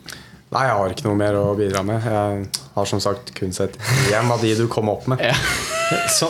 Nei, 0.51 0.65
jeg 0.67 0.75
har 0.75 0.91
ikke 0.91 1.05
noe 1.07 1.15
mer 1.15 1.37
å 1.39 1.45
bidra 1.55 1.81
med. 1.87 2.03
Jeg 2.03 2.47
har 2.75 2.89
som 2.89 2.99
sagt 2.99 3.31
kun 3.37 3.53
sett 3.55 3.77
én 4.11 4.31
av 4.31 4.41
de 4.43 4.51
du 4.59 4.65
kom 4.67 4.89
opp 4.91 5.07
med. 5.07 5.21
Ja. 5.23 5.35
Så, 6.17 6.27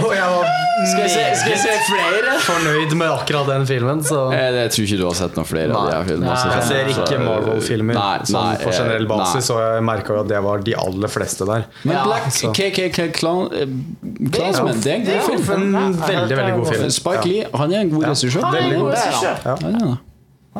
og 0.00 0.12
jeg 0.14 0.26
var 0.34 0.48
Skal 0.90 1.02
jeg 1.04 1.10
se, 1.12 1.22
skal 1.40 1.52
jeg 1.52 1.60
se 1.60 1.72
flere? 1.86 2.34
fornøyd 2.40 2.94
med 2.96 3.10
akkurat 3.12 3.48
den 3.50 3.66
filmen, 3.68 4.02
så 4.06 4.20
Eh, 4.32 4.54
jeg 4.56 4.70
tror 4.74 4.84
ikke 4.86 4.98
du 5.00 5.04
har 5.06 5.16
sett 5.18 5.36
noen 5.38 5.48
flere 5.48 5.76
av 5.76 5.88
de 5.90 5.98
filmene. 6.08 6.34
Nei, 6.34 6.52
Jeg 6.56 6.66
ser 6.70 6.90
ikke 6.94 7.18
Marvel-filmer 7.24 7.98
Nei, 7.98 8.18
sånn 8.30 8.60
på 8.64 8.74
generell 8.76 9.04
eh, 9.06 9.10
basis, 9.12 9.48
nei. 9.50 9.56
og 9.56 9.62
jeg 9.76 9.86
merka 9.90 10.14
jo 10.16 10.20
at 10.24 10.28
det 10.32 10.42
var 10.46 10.64
de 10.68 10.76
aller 10.84 11.12
fleste 11.16 11.48
der. 11.50 11.66
Men 11.84 11.96
Ja, 11.96 12.04
Black 12.08 12.28
KKK 12.30 13.00
eh, 13.06 13.74
Clansman, 14.32 14.80
det 14.84 14.92
er 14.92 15.00
en 15.00 15.08
god 15.08 15.48
film. 15.48 15.74
En 15.76 15.98
veldig, 16.00 16.36
veldig 16.36 16.54
god 16.60 16.70
film. 16.74 16.90
Spike 17.00 17.26
Lee, 17.28 17.48
han 17.54 17.72
er 17.76 17.84
en 17.86 17.90
god 17.96 18.06
regissør. 18.10 18.46
Han 18.46 18.60
er 18.60 18.78
god 18.78 18.94
regissør. 18.94 19.42
Ja, 19.44 19.56
ja. 19.80 19.96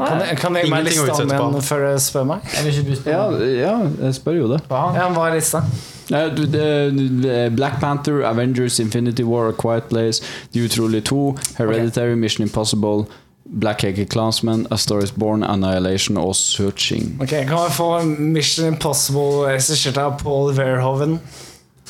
Kan 0.01 0.21
jeg, 0.23 0.37
kan 0.39 0.55
jeg 0.57 0.69
gi 0.69 0.71
meg 0.71 0.85
lista 0.87 1.15
om 1.19 1.33
igjen 1.35 1.65
før 1.67 1.81
du 1.83 1.97
spør 2.01 2.27
meg? 2.29 2.45
Jeg 2.55 2.63
vil 2.65 2.93
ikke 2.95 3.11
Ja, 3.11 3.25
ja, 3.43 3.73
jeg 4.05 4.15
spør 4.21 4.37
jo 4.39 4.47
det. 4.53 4.61
Hva. 4.71 4.85
Ja, 4.95 5.09
Hva 5.11 5.25
er 5.29 5.35
lista? 5.41 5.65
Eh, 6.13 7.49
Black 7.51 7.81
Panther, 7.81 8.23
Avengers, 8.25 8.79
Infinity 8.81 9.23
War, 9.23 9.49
A 9.49 9.53
Quiet 9.53 9.89
Place, 9.89 10.23
De 10.55 10.65
utrolige 10.65 11.01
to, 11.05 11.35
Hereditary, 11.59 12.17
Mission 12.17 12.43
Impossible, 12.47 13.05
Black 13.45 13.83
Hacker 13.83 14.05
Clansman, 14.05 14.67
A 14.71 14.77
Star 14.77 14.99
Is 15.03 15.13
Born, 15.13 15.43
Annihilation 15.43 16.17
og 16.17 16.37
Searching. 16.37 17.19
Ok, 17.21 17.29
Kan 17.29 17.49
vi 17.49 17.73
få 17.73 18.03
Mission 18.19 18.67
Impossible 18.67 19.47
regissert 19.47 19.97
av 19.97 20.19
Paul 20.23 20.57
Verhoeven? 20.57 21.21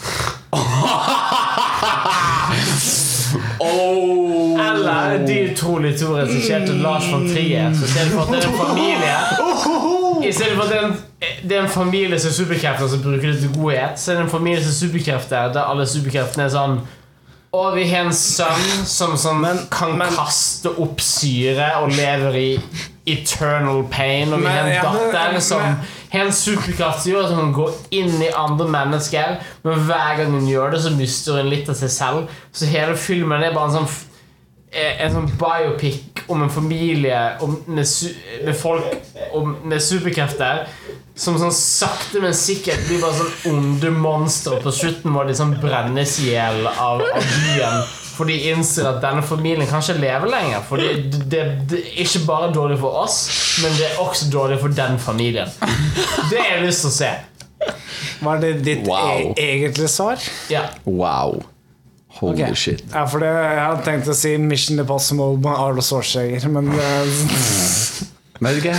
Oh. 3.60 4.60
Eller 4.60 5.26
De 5.26 5.50
utrolig 5.52 5.98
to 6.00 6.06
regisserte 6.16 6.72
Lars 6.72 7.12
von 7.12 7.28
Trier. 7.28 7.74
Så 7.74 7.86
ser 7.92 8.04
du 8.04 8.10
for 8.10 8.20
at 8.22 8.28
det 8.28 8.44
er 8.44 8.48
en 8.48 8.58
familie 8.58 9.14
I 10.26 10.32
stedet 10.32 10.54
for 10.56 10.62
at 10.64 10.70
det 10.70 10.78
er 10.78 10.86
en, 10.86 10.96
det 11.48 11.56
er 11.56 11.62
en 11.64 11.68
familie 11.72 12.18
som 12.20 12.30
er 12.30 12.38
superkrefter 12.38 12.88
som 12.92 13.02
bruker 13.04 13.32
det 13.32 13.40
til 13.42 13.52
godhet, 13.56 13.98
så 14.00 14.12
er 14.12 14.20
det 14.20 14.24
en 14.28 14.32
familie 14.32 14.62
som 14.62 14.70
er 14.72 14.80
superkrefter 14.80 15.52
der 15.54 15.68
alle 15.68 15.86
superkreftene 15.88 16.46
er 16.48 16.54
sånn 16.54 16.80
og 17.50 17.72
vi 17.74 17.82
har 17.90 18.04
en 18.06 18.14
sønn 18.14 18.84
som 18.86 19.16
sånn 19.18 19.42
kan 19.74 19.98
kaste 20.14 20.70
opp 20.78 21.00
syre 21.02 21.66
og 21.80 21.90
lever 21.96 22.36
i 22.38 22.50
eternal 23.10 23.80
pain. 23.90 24.30
Og 24.30 24.38
vi 24.44 24.46
har 24.46 24.68
en 24.68 24.76
ja, 24.76 24.84
datter 24.86 25.40
som 25.42 25.58
men- 25.64 25.80
har 26.12 26.28
en 26.28 26.32
superkraft 26.32 27.02
som 27.02 27.10
gjør 27.10 27.24
at 27.24 27.34
hun 27.34 27.40
kan 27.40 27.56
gå 27.56 27.66
inn 27.90 28.22
i 28.22 28.30
andre 28.30 28.68
mennesker. 28.70 29.40
Men 29.64 29.82
hver 29.88 30.16
gang 30.20 30.30
hun 30.30 30.46
gjør 30.46 30.70
det, 30.76 30.82
så 30.84 30.94
mister 30.94 31.40
hun 31.40 31.50
litt 31.50 31.68
av 31.68 31.74
seg 31.74 31.90
selv. 31.90 32.28
Så 32.54 32.70
hele 32.70 32.94
filmen 32.94 33.42
er 33.42 33.54
bare 33.54 33.72
en 33.72 33.80
sånn 33.80 33.90
En 34.70 35.10
sånn 35.16 35.30
biopic 35.40 36.20
om 36.30 36.42
en 36.44 36.50
familie 36.52 37.16
om, 37.42 37.56
med, 37.66 37.88
su 37.90 38.06
med 38.44 38.54
folk 38.54 38.84
om, 39.34 39.56
med 39.66 39.82
superkrefter. 39.82 40.66
Som 41.20 41.36
sånn 41.40 41.52
sakte, 41.52 42.20
men 42.22 42.32
sikkert 42.38 42.84
blir 42.86 43.00
bare 43.02 43.16
sånn 43.18 43.56
onde 43.56 43.90
monstre. 43.92 44.54
Og 44.56 44.62
på 44.64 44.72
slutten 44.72 45.10
må 45.12 45.24
de 45.26 45.34
sånn 45.36 45.56
brennes 45.60 46.14
i 46.22 46.30
hjel 46.30 46.62
av, 46.70 47.02
av 47.02 47.26
byen 47.34 47.82
For 48.14 48.28
de 48.30 48.36
innser 48.52 48.86
at 48.88 49.00
denne 49.02 49.22
familien 49.26 49.66
kan 49.68 49.82
ikke 49.82 49.98
leve 50.00 50.30
lenger. 50.30 50.62
For 50.68 50.80
det, 50.80 51.18
det, 51.32 51.42
det 51.72 51.82
er 51.82 52.00
ikke 52.06 52.22
bare 52.28 52.52
dårlig 52.54 52.78
for 52.82 53.02
oss, 53.02 53.18
men 53.64 53.74
det 53.78 53.88
er 53.90 54.00
også 54.02 54.30
dårlig 54.32 54.60
for 54.62 54.76
den 54.76 54.98
familien. 55.02 55.48
Det 56.30 56.38
har 56.38 56.50
jeg 56.58 56.66
lyst 56.68 56.84
til 56.86 56.92
å 56.92 56.96
se. 57.00 57.12
Var 58.20 58.42
det 58.42 58.50
ditt 58.64 58.86
Wow. 58.88 59.32
e 59.34 59.46
egentlige 59.56 59.88
svar? 59.88 60.20
Ja. 60.52 60.66
Wow. 60.86 61.40
Holy 62.20 62.42
okay. 62.42 62.54
shit. 62.54 62.84
Ja, 62.92 63.06
for 63.08 63.24
det, 63.24 63.30
Jeg 63.32 63.60
hadde 63.64 63.84
tenkt 63.86 64.08
å 64.12 64.16
si 64.16 64.34
Mission 64.36 64.82
Impossible 64.82 65.38
med 65.40 65.52
Arlo 65.56 65.84
Schwarzenegger, 65.84 66.48
men 66.52 66.68
eh, 66.76 67.20
Vet 68.40 68.56
du 68.56 68.68
hva? 68.70 68.76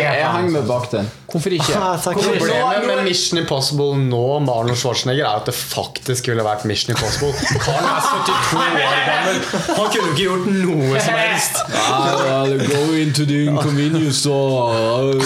Jeg, 0.00 0.24
henger 0.24 0.50
med 0.54 0.62
bak 0.64 0.86
den. 0.88 1.08
Hvorfor 1.28 1.52
ikke? 1.52 1.74
ah. 1.76 1.98
Problemet 2.00 2.86
med 2.88 3.02
Mission 3.04 3.38
Impossible 3.42 3.98
nå 3.98 4.38
med 4.40 4.52
Arnold 4.54 4.78
Schwarzenegger 4.80 5.26
er 5.28 5.42
at 5.42 5.50
det 5.50 5.54
faktisk 5.58 6.30
ville 6.30 6.44
vært 6.46 6.64
Mission 6.64 6.94
Impossible. 6.94 7.34
Karen 7.60 7.84
er 7.84 8.00
72 8.08 8.56
år 8.86 8.96
gammel. 9.10 9.36
Han 9.68 9.90
kunne 9.92 10.08
ikke 10.14 10.22
gjort 10.22 10.48
noe 10.48 11.02
som 11.04 11.14
helst. 11.20 11.60
I'll 11.92 12.56
go 12.64 12.82
into 12.96 13.28
the 13.28 13.44
inconvenience 13.50 14.24
store. 14.24 15.20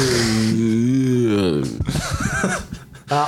Ja. 3.08 3.26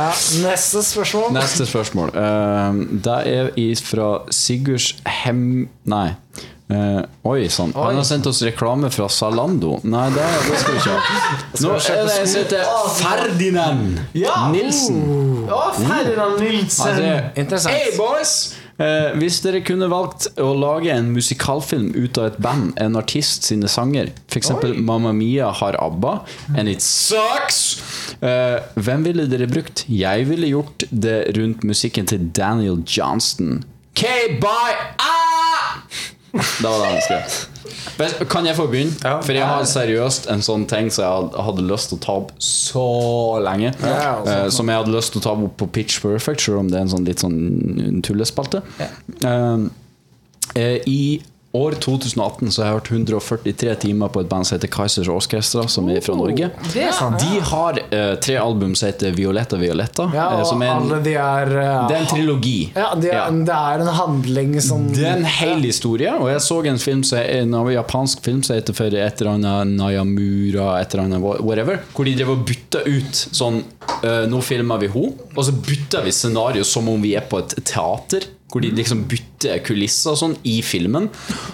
Ja, 0.00 0.08
neste 0.46 0.82
spørsmål. 0.86 1.28
Neste 1.36 1.66
spørsmål. 1.68 2.14
Uh, 2.16 2.80
det 3.04 3.20
er 3.28 3.84
fra 3.84 4.08
Sigurds 4.34 4.94
Hem... 5.06 5.68
Nei. 5.84 6.08
Uh, 6.70 7.02
oi 7.26 7.48
sann. 7.50 7.72
Han 7.74 7.96
har 7.98 8.04
sendt 8.06 8.28
oss 8.30 8.44
reklame 8.46 8.92
fra 8.94 9.08
Zalando. 9.10 9.80
Nei, 9.82 10.04
det, 10.14 10.26
det 10.46 10.60
skal 10.60 10.76
vi 10.76 10.78
ikke 10.78 10.92
ha. 10.94 11.22
Nå 11.64 11.72
er 11.74 12.04
det 12.06 12.14
en 12.20 12.28
som 12.30 12.44
heter 12.44 12.68
Ferdinand 13.00 13.98
Nilsen. 14.54 15.00
Å, 15.50 15.58
Ferdinand 15.80 16.38
Nilsen! 16.38 16.86
Altså, 16.86 17.16
Interessant. 17.42 17.74
Hey 17.74 17.96
boys! 17.98 18.36
Eh, 18.80 19.10
hvis 19.20 19.42
dere 19.44 19.60
kunne 19.66 19.90
valgt 19.92 20.30
å 20.40 20.52
lage 20.56 20.92
en 20.94 21.10
musikalfilm 21.12 21.90
ut 21.92 22.20
av 22.20 22.30
et 22.30 22.38
band, 22.40 22.72
en 22.80 22.96
artist 22.96 23.44
sine 23.50 23.68
sanger, 23.68 24.12
f.eks. 24.32 24.54
Mamma 24.80 25.12
Mia 25.16 25.50
har 25.60 25.76
ABBA, 25.80 26.14
and 26.56 26.72
it 26.72 26.80
sucks! 26.84 27.60
Eh, 28.24 28.56
hvem 28.80 29.04
ville 29.04 29.28
dere 29.28 29.50
brukt? 29.50 29.84
Jeg 29.88 30.28
ville 30.30 30.48
gjort 30.54 30.88
det 30.90 31.18
rundt 31.36 31.66
musikken 31.68 32.08
til 32.08 32.30
Daniel 32.36 32.80
Johnston. 32.88 33.64
K-by 34.00 34.74
ah! 34.96 35.49
Det 36.32 36.64
var 36.64 36.78
det 36.78 36.90
han 36.92 37.00
skrev. 37.02 38.26
Kan 38.30 38.46
jeg 38.46 38.56
få 38.56 38.66
begynne? 38.70 38.94
Ja. 39.02 39.16
For 39.24 39.34
jeg 39.36 39.46
har 39.46 39.64
seriøst 39.68 40.28
en 40.32 40.42
sånn 40.44 40.66
ting 40.70 40.90
som 40.94 41.04
jeg 41.04 41.42
hadde 41.46 41.64
lyst 41.66 41.90
til 41.90 41.98
å 41.98 42.02
ta 42.04 42.14
opp 42.22 42.30
så 42.44 42.84
lenge. 43.44 43.72
Ja. 43.82 44.12
Eh, 44.22 44.46
som 44.54 44.70
jeg 44.70 44.80
hadde 44.82 44.94
lyst 44.94 45.14
til 45.14 45.22
å 45.22 45.24
ta 45.26 45.34
opp 45.34 45.56
på 45.60 45.68
Pitch 45.74 45.98
Perfect, 46.04 46.44
selv 46.46 46.62
om 46.62 46.70
det 46.70 46.78
er 46.80 46.86
en 46.86 46.92
sånn 46.94 47.08
litt 47.08 47.24
sånn 47.24 48.00
tullespalte. 48.06 48.62
Ja. 48.80 48.90
eh, 50.54 50.78
I 50.86 51.00
år 51.52 51.74
2018 51.82 52.52
så 52.52 52.62
har 52.62 52.68
jeg 52.68 52.76
hørt 52.76 52.90
143 52.92 53.72
timer 53.82 54.10
på 54.14 54.20
et 54.22 54.28
band 54.30 54.46
som 54.46 54.54
heter 54.54 54.70
Kaizers 54.70 55.08
Orchestra, 55.10 55.64
som 55.68 55.88
er 55.90 55.98
fra 56.04 56.14
Norge. 56.14 56.46
Er 56.78 56.92
sant. 56.94 57.18
De 57.18 57.40
har 57.50 57.80
eh, 57.90 58.12
tre 58.22 58.36
album 58.38 58.76
som 58.78 58.86
heter 58.86 59.10
Violetta 59.16 59.58
Violetta. 59.58 60.06
Ja, 60.14 60.28
eh, 60.36 60.44
og 60.44 60.46
som 60.46 60.62
er 60.62 60.70
en, 60.70 60.84
alle 60.86 61.00
de 61.02 61.16
er 61.18 61.50
eh, 61.50 61.88
det 61.90 61.96
er 61.96 62.04
en 62.04 62.10
trilogi. 62.12 62.56
Ja, 62.76 62.92
det 62.94 63.10
er, 63.10 63.18
Ja. 63.18 63.26
det 63.50 63.56
er 63.58 63.82
en 63.82 63.92
handling 63.98 64.54
som 64.62 64.86
Det 64.94 65.02
er 65.08 65.18
en 65.18 65.26
hel 65.26 65.66
historie, 65.66 66.14
og 66.14 66.30
jeg 66.30 66.44
så 66.46 66.60
en 66.70 66.78
film 66.78 67.02
som 67.06 67.18
er 67.18 67.42
en 67.42 67.58
japansk 67.74 68.22
film 68.24 68.44
som 68.46 68.54
heter 68.54 68.76
for 68.76 68.86
et 68.94 69.20
eller 69.20 69.32
annet 69.34 69.74
Nayamura, 69.80 70.80
et 70.80 70.94
eller 70.94 71.08
annet 71.08 71.42
whatever, 71.42 71.82
hvor 71.96 72.06
de 72.06 72.14
drev 72.14 72.30
og 72.36 72.44
bytta 72.46 72.84
ut 72.86 73.24
sånn 73.34 73.62
eh, 74.04 74.26
Nå 74.30 74.38
filmer 74.46 74.78
vi 74.78 74.88
henne, 74.92 75.18
og 75.34 75.42
så 75.46 75.52
bytter 75.56 76.06
vi 76.06 76.14
scenario 76.14 76.62
som 76.66 76.86
om 76.92 77.02
vi 77.02 77.16
er 77.18 77.26
på 77.26 77.42
et 77.42 77.58
teater. 77.66 78.28
Hvor 78.50 78.64
de 78.64 78.72
liksom 78.74 79.04
bytter 79.10 79.60
kulisser 79.64 80.12
og 80.12 80.18
sånn 80.20 80.36
i 80.48 80.56
filmen. 80.66 81.08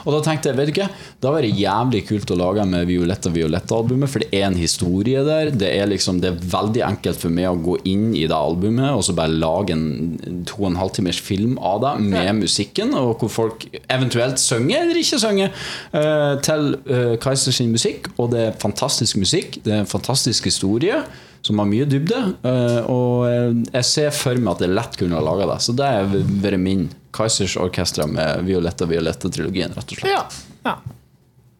Og 0.04 0.14
da 0.14 0.22
tenkte 0.24 0.50
jeg, 0.50 0.58
vet 0.58 0.70
du 0.70 0.72
ikke, 0.72 0.88
da 1.22 1.32
var 1.34 1.44
det 1.44 1.52
jævlig 1.58 2.02
kult 2.08 2.32
å 2.32 2.38
lage 2.40 2.64
med 2.68 2.88
Violetta 2.88 3.32
Violetta-albumet, 3.32 4.10
for 4.10 4.24
det 4.24 4.30
er 4.32 4.46
en 4.48 4.58
historie 4.58 5.22
der. 5.26 5.52
Det 5.52 5.68
er 5.70 5.90
liksom, 5.90 6.22
det 6.22 6.32
er 6.32 6.48
veldig 6.56 6.82
enkelt 6.86 7.20
for 7.20 7.34
meg 7.36 7.50
å 7.50 7.60
gå 7.60 7.76
inn 7.88 8.08
i 8.16 8.24
det 8.26 8.36
albumet 8.36 8.94
og 8.96 9.04
så 9.06 9.14
bare 9.16 9.36
lage 9.36 9.74
en 9.76 10.44
to 10.48 10.58
og 10.62 10.70
en 10.70 10.80
halv 10.80 10.94
timers 10.96 11.20
film 11.22 11.56
av 11.58 11.82
det 11.84 11.92
med 12.06 12.40
musikken, 12.40 12.94
og 12.96 13.20
hvor 13.20 13.32
folk 13.32 13.68
eventuelt 13.92 14.40
synger 14.42 14.82
eller 14.82 15.00
ikke 15.00 15.20
synger 15.20 15.52
eh, 15.96 16.34
til 16.46 16.74
uh, 16.88 17.14
Kaiser 17.22 17.54
sin 17.54 17.72
musikk. 17.74 18.10
Og 18.16 18.32
det 18.34 18.42
er 18.48 18.58
fantastisk 18.60 19.20
musikk, 19.20 19.60
det 19.64 19.74
er 19.74 19.84
en 19.84 19.90
fantastisk 19.90 20.48
historie 20.48 21.02
som 21.46 21.60
har 21.62 21.68
mye 21.70 21.86
dybde. 21.88 22.20
eh, 22.50 22.78
og 22.90 23.66
jeg 23.70 23.86
ser 23.88 24.14
for 24.14 24.38
meg 24.42 24.56
at 24.56 24.64
det 24.64 24.70
lett 24.74 24.98
kunne 25.00 25.18
ha 25.18 25.24
laga 25.24 25.46
det. 25.52 25.58
Så 25.66 25.74
det 25.78 25.86
har 25.86 26.10
vært 26.42 26.60
min 26.62 26.88
Kaizers 27.16 27.54
Orkestra 27.62 28.06
med 28.10 28.42
Violetta 28.48 28.84
Violetta-trilogien, 28.90 29.72
rett 29.78 29.92
og 29.94 30.00
slett. 30.02 30.10
Ja. 30.12 30.24
ja. 30.66 30.76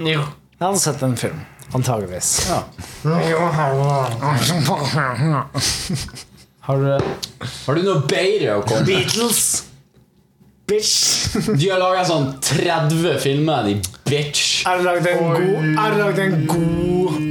Jo. 0.03 0.25
Jeg 0.57 0.65
hadde 0.67 0.81
sett 0.83 1.05
en 1.07 1.17
film. 1.21 1.39
Antageligvis. 1.77 2.29
Har 6.61 6.77
du 6.77 6.87
Har 7.67 7.75
du 7.75 7.83
noe 7.87 8.03
bedre 8.11 8.59
å 8.59 8.63
komme 8.67 8.83
med? 8.83 8.89
Beatles! 8.91 9.41
Bitch! 10.67 11.37
De 11.47 11.69
har 11.71 11.79
laga 11.79 12.03
sånn 12.09 12.33
30 12.43 13.21
filmer, 13.23 13.69
de 13.69 13.77
bitch. 14.09 14.65
Er 14.67 14.81
det 14.81 14.87
lagd 14.89 15.07
en 16.25 16.41
god, 16.51 16.65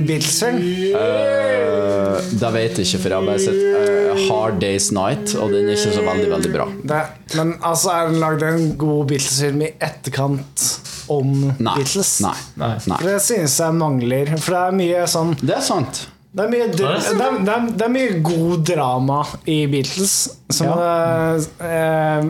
Beatles-film? 0.09 0.61
Uh, 0.95 2.17
det 2.39 2.51
vet 2.55 2.79
jeg 2.79 2.87
ikke, 2.87 3.01
for 3.03 3.13
jeg 3.13 3.19
har 3.19 3.29
bare 3.29 3.43
sett 3.43 3.61
uh, 3.61 4.23
Hard 4.29 4.59
Days 4.63 4.89
Night, 4.95 5.35
og 5.39 5.53
den 5.53 5.69
er 5.69 5.77
ikke 5.77 5.93
så 5.97 6.05
veldig, 6.05 6.31
veldig 6.33 6.51
bra. 6.53 6.67
Det, 6.93 7.03
men 7.35 7.53
altså, 7.61 7.93
er 7.93 8.11
den 8.11 8.19
lagd 8.23 8.45
en 8.47 8.67
god 8.81 9.07
Beatles-film 9.11 9.63
i 9.65 9.71
etterkant 9.75 10.67
om 11.11 11.31
Nei. 11.59 11.77
Beatles? 11.77 12.17
Nei. 12.25 12.35
Nei. 12.61 12.73
Nei. 12.89 12.97
For 12.97 13.11
det 13.11 13.21
synes 13.25 13.59
jeg 13.61 13.77
mangler. 13.77 14.35
For 14.39 14.57
det 14.57 14.61
er 14.63 14.77
mye 14.81 15.07
sånn 15.11 15.35
Det 15.41 15.57
er 15.57 15.65
sant. 15.65 16.05
Det 16.35 16.43
er 16.43 16.49
mye, 16.51 16.65
det, 16.67 16.79
det 16.81 16.87
er, 16.89 17.03
det, 17.15 17.51
er, 17.53 17.67
det 17.79 17.85
er 17.85 17.91
mye 17.93 18.15
god 18.25 18.65
drama 18.67 19.21
i 19.47 19.61
Beatles. 19.71 20.15
Som 20.51 20.67
ja. 20.67 21.37
eh, 21.63 22.25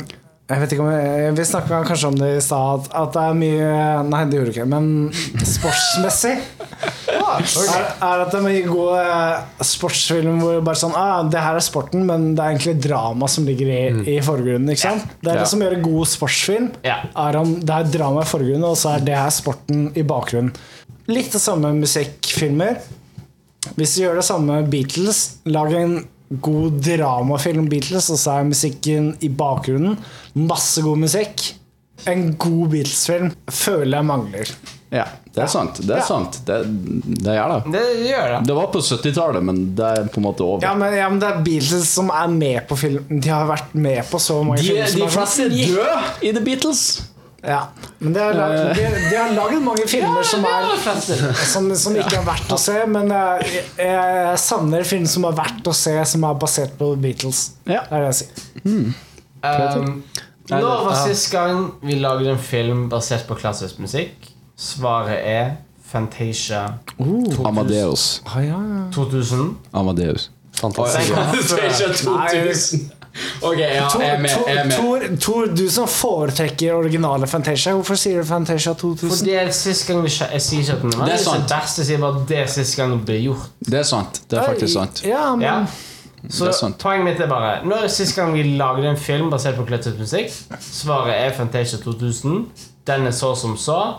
Jeg 0.45 0.61
vet 0.61 0.73
ikke 0.75 0.83
om 0.85 0.91
Vi, 0.91 1.29
Vi 1.39 1.45
snakka 1.49 1.79
kanskje 1.87 2.09
om 2.11 2.17
det 2.19 2.31
i 2.37 2.41
stad, 2.43 2.85
at, 2.85 2.91
at 2.93 3.15
det 3.15 3.23
er 3.23 3.37
mye 3.39 3.69
Nei, 4.11 4.21
det 4.29 4.37
gjorde 4.37 4.51
du 4.51 4.53
ikke, 4.53 4.67
men 4.69 4.89
sportsmessig 5.55 6.35
er, 7.25 7.85
er 8.05 8.21
at 8.23 8.31
det 8.31 8.37
er 8.37 8.43
mye 8.45 8.63
god 8.67 8.99
eh, 8.99 9.63
sportsfilm 9.65 10.39
hvor 10.41 10.59
bare 10.65 10.79
sånn 10.79 10.95
ah, 10.97 11.23
Det 11.31 11.41
her 11.41 11.57
er 11.57 11.65
sporten, 11.65 12.05
men 12.07 12.27
det 12.37 12.43
er 12.43 12.53
egentlig 12.53 12.75
drama 12.83 13.29
som 13.31 13.47
ligger 13.47 13.71
i, 13.71 13.81
i 14.15 14.17
forgrunnen. 14.23 14.69
Ikke 14.71 14.83
sant? 14.85 15.15
Det 15.23 15.31
er 15.31 15.41
det 15.41 15.49
som 15.49 15.63
gjør 15.63 15.77
en 15.77 15.85
god 15.85 16.11
sportsfilm. 16.11 16.69
Er 16.85 17.39
om 17.39 17.55
det 17.61 17.77
er 17.77 17.91
drama 17.97 18.25
i 18.25 18.29
forgrunnen, 18.29 18.67
og 18.67 18.77
så 18.79 18.95
er 18.95 19.05
det 19.07 19.17
her 19.17 19.33
sporten 19.33 19.87
i 19.97 20.05
bakgrunnen. 20.07 20.53
Litt 21.11 21.33
det 21.33 21.41
samme 21.41 21.71
med 21.73 21.85
musikkfilmer. 21.85 22.79
Hvis 23.75 23.95
du 23.95 24.03
gjør 24.03 24.21
det 24.21 24.27
samme 24.27 24.59
med 24.61 24.69
Beatles, 24.73 25.23
lag 25.49 25.73
en 25.73 25.97
god 26.41 26.79
dramafilm 26.85 27.67
Beatles, 27.69 28.09
og 28.09 28.17
så 28.19 28.39
er 28.39 28.47
musikken 28.49 29.11
i 29.23 29.29
bakgrunnen. 29.29 29.97
Masse 30.35 30.81
god 30.85 30.97
musikk. 31.05 31.51
En 32.09 32.33
god 32.37 32.69
Beatles-film 32.73 33.31
føler 33.49 33.97
jeg 33.99 34.05
mangler. 34.09 34.49
Ja, 34.93 35.05
det 35.33 35.41
er 35.43 35.47
sant. 35.51 35.79
Det 35.81 35.89
er 35.95 35.97
Ja. 36.01 36.05
sant. 36.05 36.37
Det, 36.45 36.57
det 37.23 37.33
gjør 37.35 37.53
det. 37.55 37.71
Det 37.73 37.83
gjør 38.09 38.27
det. 38.35 38.41
Det 38.47 38.55
var 38.55 38.67
på 38.71 38.79
70-tallet, 38.85 39.43
men 39.43 39.63
det 39.75 39.85
er 39.85 40.05
på 40.13 40.21
en 40.21 40.23
måte 40.27 40.43
over. 40.45 40.61
Ja 40.63 40.73
men, 40.77 40.93
ja, 40.95 41.07
men 41.09 41.19
det 41.19 41.27
er 41.31 41.41
Beatles 41.43 41.89
som 41.89 42.09
er 42.13 42.27
med 42.31 42.67
på 42.69 42.77
filmen. 42.79 43.19
De 43.21 43.29
har 43.33 43.47
vært 43.49 43.73
med 43.73 44.03
på 44.11 44.19
så 44.21 44.37
mange 44.45 44.61
De, 44.61 44.69
filmer. 44.69 44.93
de 44.95 45.01
er 45.07 45.15
fleste 45.17 45.47
er 45.47 45.49
døde 45.49 45.97
i 46.29 46.31
The 46.37 46.43
Beatles. 46.45 46.83
Ja, 47.45 47.59
men 47.99 48.13
de 48.13 48.19
har, 48.19 48.33
laget, 48.33 48.75
de, 48.75 48.85
de 49.09 49.17
har 49.17 49.33
laget 49.35 49.61
mange 49.61 49.83
filmer 49.87 50.23
som, 50.25 50.45
er, 50.49 50.71
som, 51.45 51.67
som 51.77 51.97
ikke 51.97 52.17
er 52.17 52.25
verdt 52.25 52.53
å 52.55 52.57
se. 52.59 52.77
Men 52.89 53.11
jeg, 53.13 53.49
jeg, 53.51 53.83
jeg 53.85 54.39
savner 54.41 54.87
film 54.87 55.05
som 55.09 55.27
er 55.29 55.35
verdt 55.37 55.69
å 55.69 55.75
se, 55.77 55.93
som 56.09 56.25
er 56.25 56.39
basert 56.41 56.73
på 56.79 56.91
Beatles. 57.01 57.43
Ja. 57.69 57.83
Det 57.85 57.99
er 57.99 58.07
det 58.07 58.13
jeg 58.13 58.19
sier. 58.23 58.95
Um, 59.45 60.01
når 60.49 60.85
var 60.87 60.97
sist 61.05 61.29
gang 61.33 61.67
vi 61.85 61.99
lagde 62.01 62.33
en 62.33 62.41
film 62.41 62.87
basert 62.89 63.27
på 63.29 63.37
klassisk 63.37 63.77
musikk? 63.83 64.31
Svaret 64.57 65.21
er 65.21 65.55
Fantasia 65.85 66.65
Uh, 66.97 67.45
Amadeus. 67.45 68.21
Ah, 68.25 68.39
ja, 68.41 68.57
ja. 68.57 68.83
2000. 68.95 69.57
Amadeus. 69.73 70.29
Fantastisk. 70.55 71.13
Fantasia 71.13 71.93
2000. 71.93 72.91
Ok, 73.41 73.57
ja, 73.59 73.87
Tor, 73.89 74.01
jeg 74.03 74.15
er 74.15 74.19
med. 74.21 74.29
Jeg 74.47 74.57
er 74.57 74.65
med. 74.67 74.75
Tor, 74.75 75.03
Tor, 75.21 75.45
du 75.55 75.69
som 75.71 75.87
foretrekker 75.87 76.73
originale 76.75 77.27
Fantasia, 77.27 77.71
hvorfor 77.77 77.95
sier 77.99 78.19
du 78.19 78.27
Fantasia 78.27 78.73
2000? 78.73 79.09
For 79.09 79.25
det 79.25 79.35
er 79.39 79.51
sist 79.55 79.87
gang 79.87 80.01
vi, 80.03 80.11
Jeg 80.11 80.41
sier 80.43 80.61
ikke 80.65 80.73
at 80.75 80.81
den 80.81 80.91
Det 80.91 81.13
er 81.13 81.23
sant. 81.23 81.47
det 81.47 81.55
beste, 81.55 81.81
jeg 81.81 81.87
sier 81.91 82.01
bare 82.03 82.25
det 82.27 82.39
er 82.43 82.47
sist 82.51 82.75
gang 82.79 82.91
det 82.91 83.01
ble 83.07 83.19
gjort. 83.23 83.45
Det 83.69 83.79
er 83.79 83.83
sant. 83.87 84.21
Det 84.29 84.39
er 84.39 84.49
faktisk 84.51 84.73
sant. 84.73 85.03
Ja, 85.07 85.29
men 85.35 85.45
Ja. 85.47 85.57
Så 86.29 86.45
Det 86.49 86.77
poenget 86.81 87.05
mitt 87.05 87.19
er 87.21 87.27
bare 87.29 87.59
Når 87.65 87.83
er 87.83 87.87
sist 87.87 88.15
gang 88.15 88.33
vi 88.33 88.43
lagde 88.57 88.87
en 88.89 88.97
film 88.97 89.29
basert 89.29 89.55
på 89.59 89.65
klassisk 89.67 89.99
musikk? 89.99 90.31
Svaret 90.59 91.13
er 91.13 91.31
Fantasia 91.37 91.77
2000. 91.79 92.47
Den 92.87 93.05
er 93.07 93.11
så 93.11 93.35
som 93.35 93.55
så. 93.57 93.93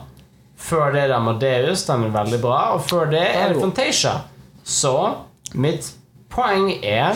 Før 0.58 0.90
det 0.92 1.02
er 1.04 1.06
det 1.06 1.14
Amadeus. 1.16 1.84
Den 1.86 2.04
er 2.04 2.10
veldig 2.24 2.40
bra. 2.42 2.74
Og 2.74 2.82
før 2.84 3.10
det 3.10 3.22
er 3.22 3.52
det 3.52 3.60
Fantasia. 3.62 4.16
Så 4.64 5.14
mitt 5.54 5.92
poeng 6.30 6.72
er 6.82 7.14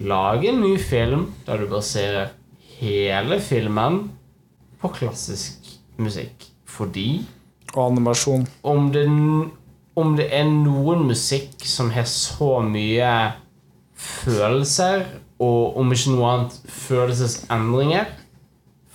lage 0.00 0.48
en 0.52 0.60
ny 0.62 0.76
film 0.78 1.26
der 1.46 1.58
du 1.62 1.66
baserer 1.70 2.30
hele 2.78 3.40
filmen 3.42 4.04
på 4.78 4.90
klassisk 4.94 5.72
musikk. 5.98 6.46
Fordi 6.68 7.24
Og 7.74 7.90
animasjon. 7.90 8.46
om 8.62 8.92
det, 8.92 9.06
om 9.96 10.16
det 10.16 10.28
er 10.34 10.44
noen 10.44 11.06
musikk 11.08 11.64
som 11.66 11.90
har 11.90 12.06
så 12.06 12.60
mye 12.62 13.32
følelser, 13.98 15.04
og 15.42 15.76
om 15.78 15.92
ikke 15.94 16.14
noe 16.14 16.30
annet 16.32 16.56
følelsesendringer, 16.70 18.06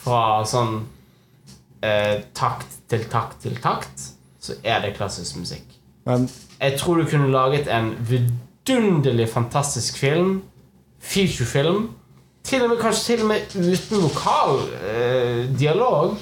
fra 0.03 0.43
sånn 0.47 0.81
eh, 1.83 2.23
takt 2.35 2.79
til 2.91 3.05
takt 3.11 3.43
til 3.45 3.55
takt, 3.63 4.09
så 4.43 4.57
er 4.63 4.81
det 4.83 4.95
klassisk 4.97 5.37
musikk. 5.39 5.63
Men 6.05 6.27
Jeg 6.59 6.79
tror 6.79 6.99
du 6.99 7.07
kunne 7.07 7.31
laget 7.31 7.67
en 7.71 7.93
vidunderlig 8.07 9.29
fantastisk 9.31 9.97
film. 9.97 10.41
Featurefilm. 11.03 11.89
Til 12.43 12.63
og 12.65 12.69
med, 12.73 12.79
kanskje 12.81 13.03
til 13.13 13.21
og 13.23 13.29
med 13.29 13.53
uten 13.55 14.01
vokal 14.03 14.57
eh, 14.83 15.41
dialog. 15.59 16.17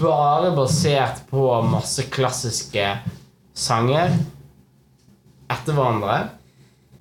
Bare 0.00 0.50
basert 0.56 1.20
på 1.30 1.44
masse 1.70 2.02
klassiske 2.10 2.86
sanger 3.54 4.16
etter 5.50 5.74
hverandre. 5.76 6.16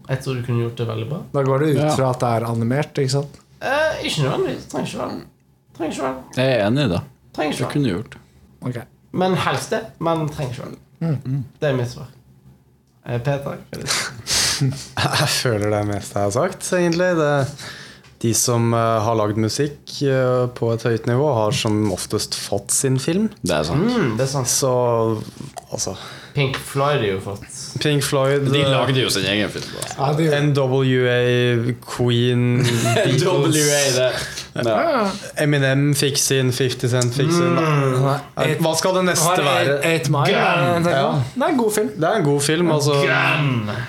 Jeg 0.10 0.22
tror 0.24 0.38
du 0.40 0.46
kunne 0.46 0.64
gjort 0.66 0.78
det 0.82 0.88
veldig 0.90 1.08
bra. 1.10 1.20
da 1.34 1.44
går 1.46 1.60
det 1.64 1.70
ut 1.76 1.80
Ja. 1.82 1.90
fra 1.96 2.10
at 2.14 2.20
det 2.22 2.30
er 2.38 2.46
animert, 2.50 2.98
ikke 2.98 3.12
sant? 3.14 3.40
Eh, 3.62 4.06
ikke 4.06 4.24
nødvendigvis. 4.26 4.66
Trenger 4.72 4.88
ikke 4.88 5.00
være 5.00 5.20
Trenger 5.78 5.94
ikke 5.94 6.04
være 6.04 6.24
Jeg 6.38 6.54
er 6.60 6.68
enig 6.68 6.84
i 6.86 6.90
det. 6.94 7.02
Trenger 7.36 7.52
ikke 7.52 7.58
Det 7.58 7.66
være 7.66 7.74
kunne 7.74 7.90
gjort. 7.94 8.18
Ok. 8.62 8.78
Men 9.12 9.36
helst 9.36 9.70
det. 9.70 9.82
Men 10.00 10.30
trenger 10.30 10.54
ikke 10.54 10.64
være 11.02 11.46
Det 11.62 11.70
er 11.70 11.76
mitt 11.78 11.90
svar. 11.92 12.08
Eh, 13.06 13.20
Peter? 13.20 13.58
Jeg 15.22 15.30
føler 15.36 15.72
det 15.74 15.84
meste 15.90 16.20
jeg 16.20 16.30
har 16.30 16.36
sagt, 16.36 16.72
egentlig. 16.76 17.10
Det, 17.20 17.32
de 18.20 18.34
som 18.36 18.74
eh, 18.76 18.96
har 19.06 19.18
lagd 19.20 19.40
musikk 19.40 19.96
eh, 20.04 20.46
på 20.56 20.72
et 20.74 20.86
høyt 20.88 21.08
nivå, 21.10 21.28
har 21.38 21.56
som 21.56 21.78
oftest 21.96 22.36
fått 22.36 22.74
sin 22.76 23.00
film. 23.00 23.30
Det 23.42 23.56
er 23.56 23.68
sant. 23.70 23.88
Mm, 23.88 24.16
det 24.20 24.26
er 24.26 24.32
sant. 24.34 24.52
Så 24.52 24.72
altså 25.70 25.96
Pink 26.36 26.60
Floyd 26.60 27.00
har 27.00 27.08
jo 27.14 27.22
fått 27.24 27.48
Pink 27.80 28.04
Floyd, 28.04 28.48
eh, 28.56 29.02
jo 29.04 29.10
sin 29.14 29.26
egen 29.30 29.50
film. 29.54 29.66
Ja, 30.00 30.12
NWA, 30.50 31.74
Queen, 31.86 32.44
Beatles 33.06 33.56
det. 33.96 34.12
Eminem 35.40 35.94
fikk 35.96 36.18
sin, 36.20 36.52
50 36.52 36.90
Cent 36.92 37.14
fikk 37.16 37.32
sin. 37.32 37.56
Nei, 37.56 38.56
Hva 38.60 38.74
skal 38.80 38.98
det 39.00 39.06
neste 39.12 39.36
være? 39.46 39.80
Eight- 39.86 40.10
Mile, 40.10 40.32
Ja. 40.34 41.12
Det 41.36 41.44
er 41.44 41.48
en 41.54 41.58
god 41.62 41.74
film. 41.76 41.90
Det 41.96 42.10
er 42.10 42.16
en 42.22 42.24
god 42.26 42.42
film. 42.42 42.72
Altså, 42.72 42.98